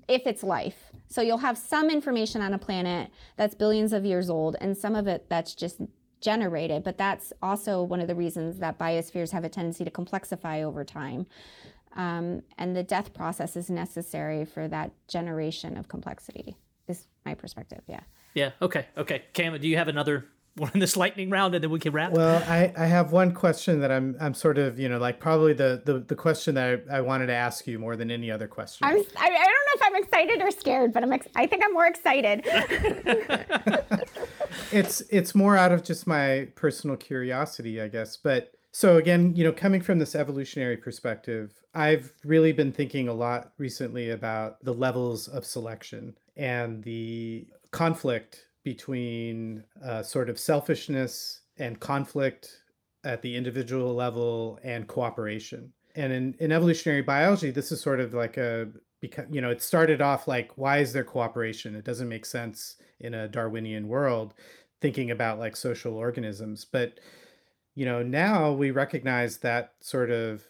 if 0.07 0.25
it's 0.25 0.43
life. 0.43 0.91
So 1.07 1.21
you'll 1.21 1.39
have 1.39 1.57
some 1.57 1.89
information 1.89 2.41
on 2.41 2.53
a 2.53 2.57
planet 2.57 3.09
that's 3.35 3.55
billions 3.55 3.91
of 3.91 4.05
years 4.05 4.29
old 4.29 4.55
and 4.61 4.77
some 4.77 4.95
of 4.95 5.07
it 5.07 5.25
that's 5.29 5.53
just 5.53 5.81
generated, 6.21 6.83
but 6.83 6.97
that's 6.97 7.33
also 7.41 7.83
one 7.83 7.99
of 7.99 8.07
the 8.07 8.15
reasons 8.15 8.59
that 8.59 8.79
biospheres 8.79 9.31
have 9.31 9.43
a 9.43 9.49
tendency 9.49 9.83
to 9.83 9.91
complexify 9.91 10.63
over 10.63 10.83
time. 10.85 11.27
Um, 11.95 12.41
and 12.57 12.75
the 12.75 12.83
death 12.83 13.13
process 13.13 13.55
is 13.55 13.69
necessary 13.69 14.45
for 14.45 14.67
that 14.67 14.91
generation 15.07 15.77
of 15.77 15.87
complexity, 15.87 16.57
is 16.87 17.07
my 17.25 17.35
perspective. 17.35 17.81
Yeah. 17.87 18.01
Yeah. 18.33 18.51
Okay. 18.61 18.87
Okay. 18.97 19.23
Cam, 19.33 19.59
do 19.59 19.67
you 19.67 19.77
have 19.77 19.87
another 19.87 20.25
one 20.55 20.71
in 20.73 20.79
this 20.79 20.95
lightning 20.95 21.29
round 21.29 21.55
and 21.55 21.63
then 21.63 21.71
we 21.71 21.79
can 21.79 21.93
wrap? 21.93 22.11
Well, 22.11 22.43
I, 22.47 22.73
I 22.77 22.85
have 22.85 23.11
one 23.11 23.33
question 23.33 23.79
that 23.81 23.91
I'm 23.91 24.15
I'm 24.19 24.33
sort 24.33 24.57
of, 24.57 24.79
you 24.79 24.89
know, 24.89 24.97
like 24.97 25.19
probably 25.19 25.53
the 25.53 25.81
the, 25.83 25.99
the 25.99 26.15
question 26.15 26.55
that 26.55 26.83
I, 26.91 26.97
I 26.97 27.01
wanted 27.01 27.27
to 27.27 27.33
ask 27.33 27.67
you 27.67 27.79
more 27.79 27.95
than 27.95 28.11
any 28.11 28.31
other 28.31 28.47
question. 28.47 28.87
I'm, 28.87 28.97
I, 28.97 29.27
I 29.27 29.29
don't 29.29 29.37
know 29.37 29.75
if 29.75 29.81
I'm 29.83 29.95
excited 29.95 30.41
or 30.41 30.51
scared, 30.51 30.93
but 30.93 31.03
I'm 31.03 31.13
ex- 31.13 31.27
I 31.35 31.47
think 31.47 31.63
I'm 31.63 31.73
more 31.73 31.87
excited. 31.87 32.41
it's 34.71 35.01
it's 35.09 35.33
more 35.35 35.57
out 35.57 35.71
of 35.71 35.83
just 35.83 36.05
my 36.07 36.47
personal 36.55 36.97
curiosity, 36.97 37.81
I 37.81 37.87
guess. 37.87 38.17
But 38.17 38.53
so 38.75 38.97
again, 38.97 39.35
you 39.35 39.43
know, 39.43 39.51
coming 39.51 39.81
from 39.81 39.99
this 39.99 40.15
evolutionary 40.15 40.77
perspective, 40.77 41.53
I've 41.75 42.11
really 42.25 42.51
been 42.51 42.71
thinking 42.71 43.07
a 43.07 43.13
lot 43.13 43.53
recently 43.59 44.09
about 44.09 44.63
the 44.65 44.73
levels 44.73 45.27
of 45.27 45.45
selection 45.45 46.17
and 46.35 46.83
the 46.83 47.45
conflict 47.69 48.47
between 48.63 49.63
uh, 49.85 50.01
sort 50.01 50.27
of 50.27 50.39
selfishness 50.39 51.41
and 51.57 51.79
conflict 51.79 52.63
at 53.03 53.21
the 53.21 53.35
individual 53.35 53.93
level 53.93 54.59
and 54.63 54.87
cooperation. 54.87 55.71
And 55.95 56.11
in, 56.11 56.35
in 56.39 56.51
evolutionary 56.51 57.03
biology, 57.03 57.51
this 57.51 57.71
is 57.71 57.79
sort 57.79 57.99
of 57.99 58.15
like 58.15 58.37
a 58.37 58.69
because 59.01 59.25
you 59.29 59.41
know 59.41 59.51
it 59.51 59.61
started 59.61 60.01
off 60.01 60.27
like 60.27 60.51
why 60.57 60.79
is 60.79 60.93
there 60.93 61.03
cooperation? 61.03 61.75
It 61.75 61.85
doesn't 61.85 62.09
make 62.09 62.25
sense 62.25 62.77
in 62.99 63.13
a 63.13 63.27
Darwinian 63.27 63.87
world 63.87 64.33
thinking 64.81 65.11
about 65.11 65.37
like 65.37 65.55
social 65.55 65.95
organisms, 65.95 66.65
but 66.65 66.99
you 67.75 67.85
know 67.85 68.03
now 68.03 68.51
we 68.51 68.71
recognize 68.71 69.37
that 69.37 69.73
sort 69.81 70.11
of 70.11 70.43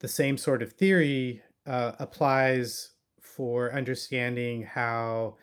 the 0.00 0.08
same 0.08 0.36
sort 0.36 0.62
of 0.62 0.72
theory 0.72 1.42
uh, 1.66 1.92
applies 1.98 2.90
for 3.20 3.72
understanding 3.72 4.62
how 4.62 5.36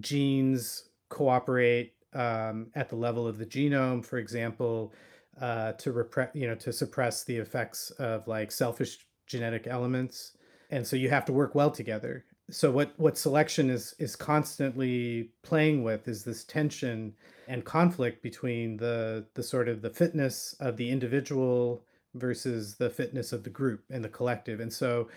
genes 0.00 0.90
cooperate 1.08 1.94
um, 2.14 2.68
at 2.74 2.88
the 2.88 2.96
level 2.96 3.26
of 3.26 3.38
the 3.38 3.46
genome, 3.46 4.04
for 4.04 4.18
example, 4.18 4.92
uh, 5.40 5.72
to 5.72 5.92
repress, 5.92 6.30
you 6.34 6.46
know, 6.46 6.54
to 6.54 6.72
suppress 6.72 7.24
the 7.24 7.36
effects 7.36 7.90
of 7.92 8.26
like 8.26 8.50
selfish 8.50 9.06
genetic 9.26 9.66
elements, 9.66 10.32
and 10.70 10.86
so 10.86 10.96
you 10.96 11.10
have 11.10 11.24
to 11.26 11.32
work 11.32 11.54
well 11.54 11.70
together. 11.70 12.24
So 12.50 12.70
what 12.70 12.92
what 12.96 13.18
selection 13.18 13.70
is 13.70 13.94
is 13.98 14.14
constantly 14.14 15.30
playing 15.42 15.82
with 15.82 16.06
is 16.06 16.22
this 16.22 16.44
tension 16.44 17.14
and 17.48 17.64
conflict 17.64 18.22
between 18.22 18.76
the 18.76 19.26
the 19.34 19.42
sort 19.42 19.68
of 19.68 19.82
the 19.82 19.90
fitness 19.90 20.54
of 20.60 20.76
the 20.76 20.88
individual 20.90 21.84
versus 22.14 22.76
the 22.76 22.90
fitness 22.90 23.32
of 23.32 23.42
the 23.42 23.50
group 23.50 23.82
and 23.90 24.04
the 24.04 24.08
collective. 24.08 24.60
And 24.60 24.72
so 24.72 25.08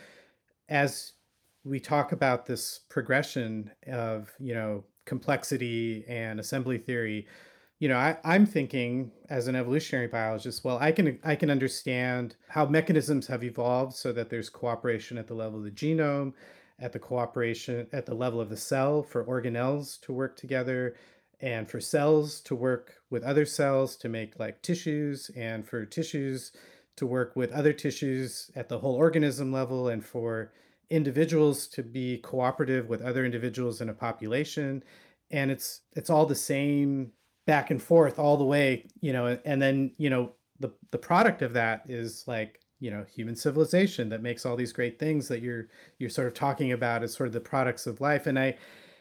as 0.69 1.13
we 1.63 1.79
talk 1.79 2.11
about 2.11 2.45
this 2.45 2.79
progression 2.89 3.71
of, 3.87 4.31
you 4.39 4.53
know, 4.53 4.83
complexity 5.05 6.05
and 6.07 6.39
assembly 6.39 6.77
theory, 6.77 7.27
you 7.79 7.87
know, 7.89 7.97
I, 7.97 8.17
I'm 8.23 8.45
thinking 8.45 9.11
as 9.29 9.47
an 9.47 9.55
evolutionary 9.55 10.07
biologist, 10.07 10.63
well, 10.63 10.77
I 10.79 10.91
can 10.91 11.19
I 11.23 11.35
can 11.35 11.49
understand 11.49 12.35
how 12.47 12.65
mechanisms 12.65 13.27
have 13.27 13.43
evolved 13.43 13.93
so 13.93 14.11
that 14.13 14.29
there's 14.29 14.49
cooperation 14.49 15.17
at 15.17 15.27
the 15.27 15.33
level 15.33 15.59
of 15.59 15.65
the 15.65 15.71
genome, 15.71 16.33
at 16.81 16.93
the 16.93 16.99
cooperation 16.99 17.87
at 17.91 18.05
the 18.05 18.13
level 18.13 18.39
of 18.41 18.49
the 18.49 18.57
cell 18.57 19.03
for 19.03 19.25
organelles 19.25 19.99
to 20.01 20.13
work 20.13 20.37
together, 20.37 20.95
and 21.41 21.69
for 21.69 21.79
cells 21.79 22.41
to 22.41 22.55
work 22.55 22.95
with 23.09 23.23
other 23.23 23.45
cells 23.45 23.95
to 23.97 24.09
make 24.09 24.39
like 24.39 24.61
tissues, 24.61 25.29
and 25.35 25.67
for 25.67 25.85
tissues 25.85 26.51
to 26.97 27.05
work 27.05 27.35
with 27.35 27.51
other 27.53 27.73
tissues 27.73 28.51
at 28.55 28.67
the 28.67 28.77
whole 28.79 28.95
organism 28.95 29.51
level 29.51 29.87
and 29.87 30.05
for 30.05 30.51
individuals 30.89 31.67
to 31.67 31.83
be 31.83 32.17
cooperative 32.17 32.89
with 32.89 33.01
other 33.01 33.23
individuals 33.25 33.79
in 33.79 33.89
a 33.89 33.93
population. 33.93 34.83
And 35.31 35.51
it's 35.51 35.81
it's 35.95 36.09
all 36.09 36.25
the 36.25 36.35
same 36.35 37.11
back 37.45 37.71
and 37.71 37.81
forth 37.81 38.19
all 38.19 38.37
the 38.37 38.43
way 38.43 38.85
you 39.01 39.11
know 39.11 39.39
and 39.43 39.59
then 39.59 39.91
you 39.97 40.09
know 40.09 40.33
the 40.59 40.71
the 40.91 40.97
product 40.97 41.41
of 41.41 41.53
that 41.53 41.81
is 41.89 42.23
like 42.27 42.58
you 42.79 42.89
know 42.89 43.05
human 43.13 43.35
civilization 43.35 44.09
that 44.09 44.21
makes 44.21 44.45
all 44.45 44.55
these 44.55 44.73
great 44.73 44.99
things 44.99 45.27
that 45.27 45.41
you're 45.41 45.67
you're 45.97 46.09
sort 46.09 46.27
of 46.27 46.33
talking 46.33 46.71
about 46.71 47.03
as 47.03 47.13
sort 47.13 47.27
of 47.27 47.33
the 47.33 47.39
products 47.39 47.87
of 47.87 47.99
life 48.01 48.25
and 48.27 48.39
i 48.39 48.55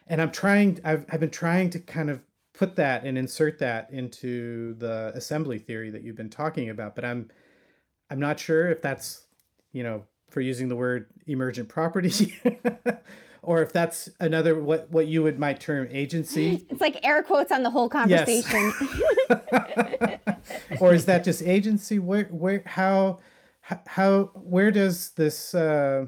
and 0.09 0.21
i'm 0.21 0.31
trying 0.31 0.79
i've, 0.85 1.05
I've 1.11 1.21
been 1.21 1.31
trying 1.31 1.71
to 1.71 1.79
kind 1.79 2.11
of 2.11 2.21
put 2.55 2.75
that 2.77 3.05
and 3.05 3.17
insert 3.17 3.59
that 3.61 3.91
into 3.93 4.75
the 4.75 5.13
assembly 5.15 5.59
theory 5.59 5.91
that 5.91 6.03
you've 6.03 6.17
been 6.17 6.31
talking 6.31 6.71
about 6.71 6.95
but 6.95 7.05
i'm 7.05 7.31
I'm 8.11 8.21
not 8.21 8.41
sure 8.41 8.71
if 8.71 8.81
that's 8.81 9.27
you 9.73 9.83
know, 9.83 10.05
for 10.31 10.41
using 10.41 10.69
the 10.69 10.77
word 10.77 11.07
emergent 11.27 11.69
property. 11.69 12.37
or 13.43 13.63
if 13.63 13.73
that's 13.73 14.09
another 14.21 14.61
what 14.61 14.91
what 14.91 15.07
you 15.07 15.23
would 15.23 15.39
might 15.39 15.61
term 15.61 15.89
agency. 15.91 16.67
It's 16.69 16.81
like 16.81 16.99
air 17.07 17.23
quotes 17.23 17.53
on 17.53 17.63
the 17.63 17.71
whole 17.71 17.89
conversation. 17.89 18.73
Yes. 19.29 20.21
or 20.81 20.93
is 20.93 21.07
that 21.07 21.25
just 21.25 21.43
agency? 21.43 21.99
Where 21.99 22.25
where 22.25 22.63
how 22.67 23.21
how 23.87 24.31
where 24.35 24.71
does 24.71 25.11
this 25.11 25.55
uh, 25.55 26.07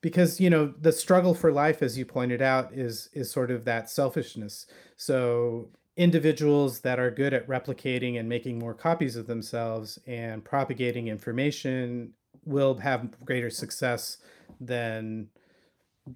because 0.00 0.40
you 0.40 0.50
know 0.50 0.72
the 0.80 0.92
struggle 0.92 1.34
for 1.34 1.52
life 1.52 1.82
as 1.82 1.96
you 1.98 2.04
pointed 2.04 2.42
out 2.42 2.72
is 2.72 3.08
is 3.12 3.30
sort 3.30 3.50
of 3.50 3.64
that 3.64 3.90
selfishness. 3.90 4.66
So 4.96 5.70
individuals 5.96 6.80
that 6.80 6.98
are 6.98 7.10
good 7.10 7.32
at 7.32 7.48
replicating 7.48 8.18
and 8.18 8.28
making 8.28 8.58
more 8.58 8.74
copies 8.74 9.16
of 9.16 9.26
themselves 9.26 9.98
and 10.06 10.44
propagating 10.44 11.08
information 11.08 12.12
will 12.44 12.76
have 12.76 13.24
greater 13.24 13.50
success 13.50 14.18
than 14.60 15.28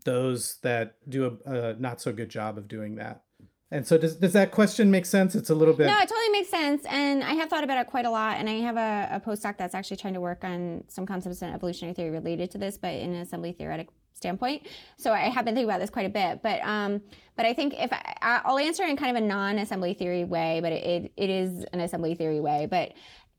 those 0.04 0.58
that 0.62 0.96
do 1.08 1.38
a, 1.46 1.50
a 1.50 1.74
not 1.74 2.00
so 2.00 2.12
good 2.12 2.28
job 2.28 2.58
of 2.58 2.68
doing 2.68 2.94
that 2.96 3.22
and 3.70 3.86
so 3.86 3.96
does, 3.96 4.16
does 4.16 4.32
that 4.32 4.50
question 4.50 4.90
make 4.90 5.06
sense? 5.06 5.34
It's 5.34 5.50
a 5.50 5.54
little 5.54 5.74
bit. 5.74 5.86
No, 5.86 5.96
it 5.96 6.08
totally 6.08 6.30
makes 6.30 6.48
sense. 6.48 6.84
And 6.88 7.22
I 7.22 7.34
have 7.34 7.48
thought 7.48 7.62
about 7.62 7.78
it 7.78 7.86
quite 7.86 8.04
a 8.04 8.10
lot. 8.10 8.38
And 8.38 8.48
I 8.48 8.54
have 8.54 8.76
a, 8.76 9.16
a 9.16 9.20
postdoc 9.20 9.56
that's 9.58 9.74
actually 9.74 9.98
trying 9.98 10.14
to 10.14 10.20
work 10.20 10.42
on 10.42 10.82
some 10.88 11.06
concepts 11.06 11.42
in 11.42 11.50
evolutionary 11.50 11.94
theory 11.94 12.10
related 12.10 12.50
to 12.52 12.58
this, 12.58 12.76
but 12.76 12.92
in 12.94 13.14
an 13.14 13.20
assembly 13.20 13.52
theoretic 13.52 13.88
standpoint. 14.12 14.66
So 14.96 15.12
I 15.12 15.20
have 15.20 15.44
been 15.44 15.54
thinking 15.54 15.70
about 15.70 15.80
this 15.80 15.90
quite 15.90 16.06
a 16.06 16.10
bit. 16.10 16.42
But 16.42 16.62
um, 16.64 17.00
but 17.36 17.46
I 17.46 17.54
think 17.54 17.74
if 17.78 17.90
I, 17.92 18.42
will 18.46 18.58
answer 18.58 18.84
in 18.84 18.96
kind 18.96 19.16
of 19.16 19.22
a 19.22 19.26
non-assembly 19.26 19.94
theory 19.94 20.24
way, 20.24 20.60
but 20.60 20.72
it, 20.72 21.10
it 21.16 21.30
is 21.30 21.64
an 21.72 21.80
assembly 21.80 22.14
theory 22.14 22.40
way. 22.40 22.66
But 22.70 22.92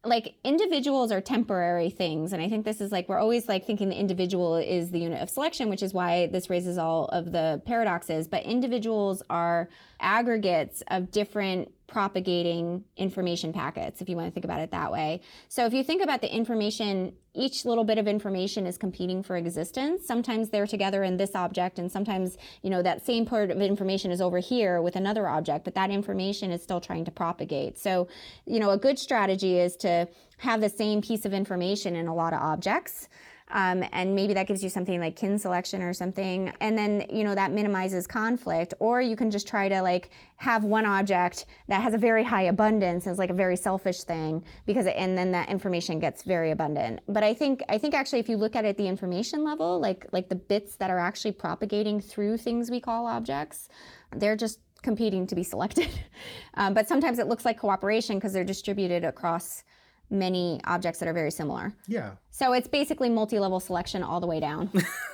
like 0.04 0.34
individuals 0.44 1.12
are 1.12 1.22
temporary 1.22 1.92
things 1.92 2.34
and 2.34 2.42
i 2.42 2.50
think 2.50 2.66
this 2.66 2.82
is 2.82 2.92
like 2.92 3.08
we're 3.08 3.20
always 3.20 3.48
like 3.48 3.66
thinking 3.66 3.90
the 3.90 3.96
individual 3.96 4.56
is 4.56 4.90
the 4.90 5.00
unit 5.00 5.22
of 5.22 5.30
selection 5.30 5.70
which 5.70 5.84
is 5.84 5.94
why 5.94 6.26
this 6.28 6.50
raises 6.50 6.80
all 6.80 7.06
of 7.10 7.32
the 7.32 7.62
paradoxes 7.66 8.28
but 8.28 8.44
individuals 8.44 9.22
are 9.30 9.70
aggregates 10.00 10.82
of 10.90 11.12
different 11.12 11.72
propagating 11.92 12.86
information 12.96 13.52
packets 13.52 14.02
if 14.02 14.08
you 14.08 14.16
want 14.16 14.26
to 14.26 14.32
think 14.32 14.46
about 14.46 14.62
it 14.62 14.72
that 14.72 14.92
way. 14.92 15.20
So 15.50 15.66
if 15.66 15.74
you 15.74 15.84
think 15.84 16.02
about 16.02 16.22
the 16.22 16.34
information 16.34 17.14
each 17.34 17.64
little 17.64 17.84
bit 17.86 17.98
of 17.98 18.08
information 18.08 18.68
is 18.68 18.78
competing 18.78 19.24
for 19.24 19.38
existence. 19.38 20.06
Sometimes 20.06 20.50
they're 20.50 20.68
together 20.68 21.02
in 21.04 21.16
this 21.16 21.34
object 21.34 21.80
and 21.80 21.90
sometimes 21.90 22.38
you 22.62 22.70
know 22.70 22.82
that 22.82 23.06
same 23.06 23.26
part 23.26 23.52
of 23.52 23.62
information 23.62 24.12
is 24.12 24.22
over 24.22 24.40
here 24.40 24.82
with 24.82 24.96
another 24.96 25.28
object 25.28 25.64
but 25.64 25.76
that 25.76 25.92
information 25.92 26.52
is 26.52 26.62
still 26.64 26.82
trying 26.82 27.06
to 27.06 27.12
propagate. 27.12 27.78
So 27.78 28.08
you 28.46 28.60
know 28.60 28.70
a 28.70 28.78
good 28.78 28.98
strategy 28.98 29.60
is 29.60 29.76
to 29.78 30.08
have 30.38 30.62
the 30.62 30.70
same 30.70 31.02
piece 31.02 31.26
of 31.26 31.34
information 31.34 31.96
in 31.96 32.08
a 32.08 32.16
lot 32.16 32.34
of 32.34 32.42
objects 32.42 33.10
um, 33.52 33.84
and 33.92 34.16
maybe 34.16 34.34
that 34.34 34.48
gives 34.48 34.64
you 34.64 34.70
something 34.70 35.00
like 35.00 35.16
kin 35.16 35.38
selection 35.38 35.82
or 35.82 35.94
something. 35.94 36.52
And 36.60 36.78
then, 36.78 37.06
you 37.10 37.24
know, 37.24 37.36
that 37.36 37.52
minimizes 37.52 38.08
conflict. 38.08 38.74
Or 38.80 39.02
you 39.02 39.16
can 39.16 39.30
just 39.30 39.48
try 39.48 39.70
to 39.70 39.82
like 39.82 40.10
have 40.38 40.64
one 40.64 40.86
object 40.86 41.46
that 41.68 41.82
has 41.82 41.94
a 41.94 41.98
very 41.98 42.24
high 42.24 42.44
abundance 42.44 43.08
as 43.08 43.18
like 43.18 43.30
a 43.30 43.34
very 43.34 43.56
selfish 43.56 44.04
thing 44.04 44.44
because, 44.66 44.88
and 44.88 45.18
then 45.18 45.32
that 45.32 45.50
information 45.50 46.00
gets 46.00 46.24
very 46.24 46.52
abundant. 46.52 47.02
But 47.08 47.24
I 47.24 47.34
think, 47.34 47.62
I 47.70 47.78
think 47.78 47.94
actually 47.94 48.20
if 48.20 48.30
you 48.30 48.38
look 48.38 48.56
at 48.56 48.66
it 48.66 48.78
the 48.78 48.88
information 48.88 49.44
level, 49.44 49.80
like, 49.80 50.06
like 50.12 50.30
the 50.30 50.36
bits 50.36 50.78
that 50.78 50.90
are 50.90 51.00
actually 51.00 51.34
propagating 51.34 52.00
through 52.00 52.38
things 52.38 52.72
we 52.72 52.80
call 52.80 53.06
objects, 53.06 53.70
they're 54.16 54.36
just 54.36 54.60
competing 54.82 55.28
to 55.28 55.36
be 55.36 55.44
selected. 55.44 55.90
um, 56.56 56.74
but 56.74 56.88
sometimes 56.88 57.20
it 57.20 57.28
looks 57.28 57.46
like 57.46 57.60
cooperation 57.60 58.18
because 58.18 58.34
they're 58.34 58.44
distributed 58.44 59.04
across 59.04 59.64
many 60.12 60.60
objects 60.66 61.00
that 61.00 61.08
are 61.08 61.14
very 61.14 61.32
similar. 61.32 61.74
Yeah. 61.88 62.12
So 62.34 62.54
it's 62.54 62.68
basically 62.68 63.10
multi-level 63.10 63.60
selection 63.60 64.04
all 64.04 64.22
the 64.22 64.28
way 64.28 64.40
down. 64.40 64.72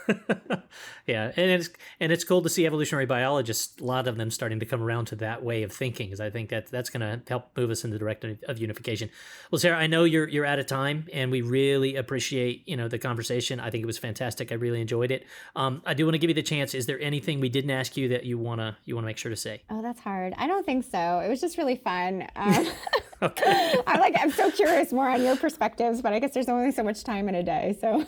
yeah, 1.07 1.31
and 1.35 1.52
it's 1.52 1.69
and 1.99 2.11
it's 2.11 2.23
cool 2.23 2.44
to 2.44 2.49
see 2.49 2.65
evolutionary 2.65 3.07
biologists, 3.07 3.80
a 3.81 3.84
lot 3.84 4.07
of 4.07 4.18
them 4.18 4.30
starting 4.30 4.60
to 4.60 4.65
come 4.65 4.84
around 4.84 5.06
to 5.06 5.15
that 5.18 5.44
way 5.44 5.64
of 5.64 5.72
thinking, 5.72 6.07
because 6.07 6.22
I 6.22 6.30
think 6.30 6.49
that 6.49 6.68
that's 6.68 6.91
going 6.91 7.02
to 7.02 7.22
help 7.27 7.57
move 7.57 7.72
us 7.72 7.84
in 7.84 7.89
the 7.89 7.98
direction 7.98 8.38
of 8.48 8.60
unification. 8.60 9.10
Well, 9.52 9.60
Sara, 9.60 9.77
I 9.77 9.88
know 9.88 10.03
you're 10.03 10.27
you're 10.27 10.45
out 10.45 10.60
of 10.60 10.68
time, 10.68 11.07
and 11.11 11.31
we 11.31 11.41
really 11.41 11.95
appreciate 11.95 12.68
you 12.68 12.77
know 12.77 12.88
the 12.88 12.99
conversation. 12.99 13.60
I 13.60 13.72
think 13.72 13.84
it 13.84 13.88
was 13.88 13.98
fantastic. 13.98 14.52
I 14.52 14.56
really 14.56 14.80
enjoyed 14.80 15.11
it. 15.11 15.26
Um, 15.56 15.81
I 15.85 15.95
do 15.95 16.06
want 16.06 16.14
to 16.14 16.19
give 16.19 16.30
you 16.30 16.35
the 16.35 16.44
chance. 16.44 16.76
Is 16.76 16.85
there 16.85 16.99
anything 17.02 17.39
we 17.39 17.49
didn't 17.49 17.72
ask 17.72 17.98
you 17.98 18.10
that 18.10 18.26
you 18.26 18.38
wanna 18.38 18.77
you 18.85 18.95
wanna 18.95 19.07
make 19.07 19.18
sure 19.18 19.31
to 19.31 19.35
say? 19.35 19.64
Oh, 19.69 19.81
that's 19.81 19.99
hard. 19.99 20.34
I 20.38 20.45
don't 20.45 20.65
think 20.65 20.85
so. 20.85 21.19
It 21.19 21.30
was 21.30 21.41
just 21.41 21.57
really 21.57 21.77
fun. 21.77 22.27
Um, 22.38 22.68
okay. 23.23 23.76
I'm 23.88 23.99
like 23.99 24.15
I'm 24.19 24.31
so 24.31 24.52
curious 24.52 24.94
more 24.94 25.10
on 25.10 25.23
your 25.23 25.35
perspectives, 25.35 26.02
but 26.03 26.14
I 26.14 26.19
guess 26.19 26.34
there's 26.34 26.48
only 26.48 26.72
so 26.72 26.84
much 26.84 27.03
time 27.08 27.28
in 27.30 27.36
a 27.36 27.42
day. 27.42 27.76
So 27.82 28.06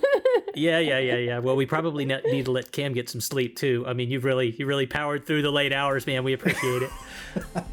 yeah, 0.53 0.77
yeah, 0.77 0.99
yeah, 0.99 1.15
yeah. 1.15 1.39
Well, 1.39 1.55
we 1.55 1.65
probably 1.65 2.05
need 2.05 2.45
to 2.45 2.51
let 2.51 2.71
Cam 2.71 2.93
get 2.93 3.09
some 3.09 3.21
sleep 3.21 3.55
too. 3.55 3.83
I 3.87 3.93
mean, 3.93 4.11
you've 4.11 4.25
really 4.25 4.51
you 4.51 4.67
really 4.67 4.85
powered 4.85 5.25
through 5.25 5.41
the 5.41 5.51
late 5.51 5.73
hours, 5.73 6.05
man. 6.05 6.23
We 6.23 6.33
appreciate 6.33 6.83
it. 6.83 6.91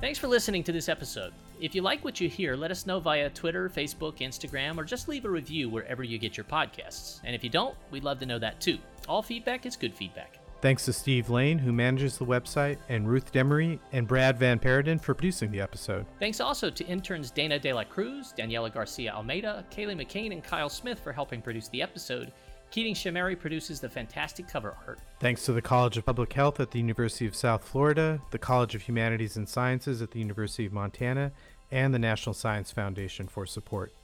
Thanks 0.00 0.18
for 0.18 0.28
listening 0.28 0.62
to 0.64 0.72
this 0.72 0.88
episode. 0.88 1.32
If 1.60 1.74
you 1.74 1.82
like 1.82 2.04
what 2.04 2.20
you 2.20 2.28
hear, 2.28 2.54
let 2.54 2.70
us 2.70 2.86
know 2.86 3.00
via 3.00 3.30
Twitter, 3.30 3.68
Facebook, 3.68 4.18
Instagram, 4.18 4.76
or 4.76 4.84
just 4.84 5.08
leave 5.08 5.24
a 5.24 5.30
review 5.30 5.68
wherever 5.68 6.04
you 6.04 6.18
get 6.18 6.36
your 6.36 6.44
podcasts. 6.44 7.20
And 7.24 7.34
if 7.34 7.42
you 7.42 7.50
don't, 7.50 7.74
we'd 7.90 8.04
love 8.04 8.20
to 8.20 8.26
know 8.26 8.38
that 8.38 8.60
too. 8.60 8.78
All 9.08 9.22
feedback 9.22 9.66
is 9.66 9.74
good 9.74 9.94
feedback. 9.94 10.45
Thanks 10.62 10.86
to 10.86 10.92
Steve 10.92 11.28
Lane, 11.28 11.58
who 11.58 11.72
manages 11.72 12.16
the 12.16 12.24
website, 12.24 12.78
and 12.88 13.08
Ruth 13.08 13.30
Demery 13.32 13.78
and 13.92 14.08
Brad 14.08 14.38
Van 14.38 14.58
Paradin 14.58 14.98
for 14.98 15.14
producing 15.14 15.50
the 15.50 15.60
episode. 15.60 16.06
Thanks 16.18 16.40
also 16.40 16.70
to 16.70 16.86
interns 16.86 17.30
Dana 17.30 17.58
De 17.58 17.72
La 17.72 17.84
Cruz, 17.84 18.32
Daniela 18.36 18.72
Garcia 18.72 19.12
Almeida, 19.12 19.64
Kaylee 19.70 20.00
McCain, 20.00 20.32
and 20.32 20.42
Kyle 20.42 20.70
Smith 20.70 20.98
for 20.98 21.12
helping 21.12 21.42
produce 21.42 21.68
the 21.68 21.82
episode. 21.82 22.32
Keating 22.70 22.94
Shahmehri 22.94 23.38
produces 23.38 23.80
the 23.80 23.88
fantastic 23.88 24.48
cover 24.48 24.76
art. 24.86 24.98
Thanks 25.20 25.44
to 25.44 25.52
the 25.52 25.62
College 25.62 25.98
of 25.98 26.06
Public 26.06 26.32
Health 26.32 26.58
at 26.58 26.70
the 26.70 26.78
University 26.78 27.26
of 27.26 27.36
South 27.36 27.62
Florida, 27.62 28.20
the 28.30 28.38
College 28.38 28.74
of 28.74 28.82
Humanities 28.82 29.36
and 29.36 29.48
Sciences 29.48 30.02
at 30.02 30.10
the 30.10 30.18
University 30.18 30.66
of 30.66 30.72
Montana, 30.72 31.32
and 31.70 31.94
the 31.94 31.98
National 31.98 32.34
Science 32.34 32.72
Foundation 32.72 33.28
for 33.28 33.46
support. 33.46 33.94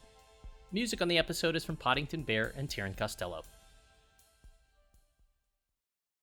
Music 0.71 1.03
on 1.03 1.09
the 1.09 1.19
episode 1.19 1.57
is 1.57 1.65
from 1.65 1.77
Poddington 1.77 2.23
Bear 2.23 2.53
and 2.57 2.69
Taryn 2.69 2.97
Costello. 2.97 3.43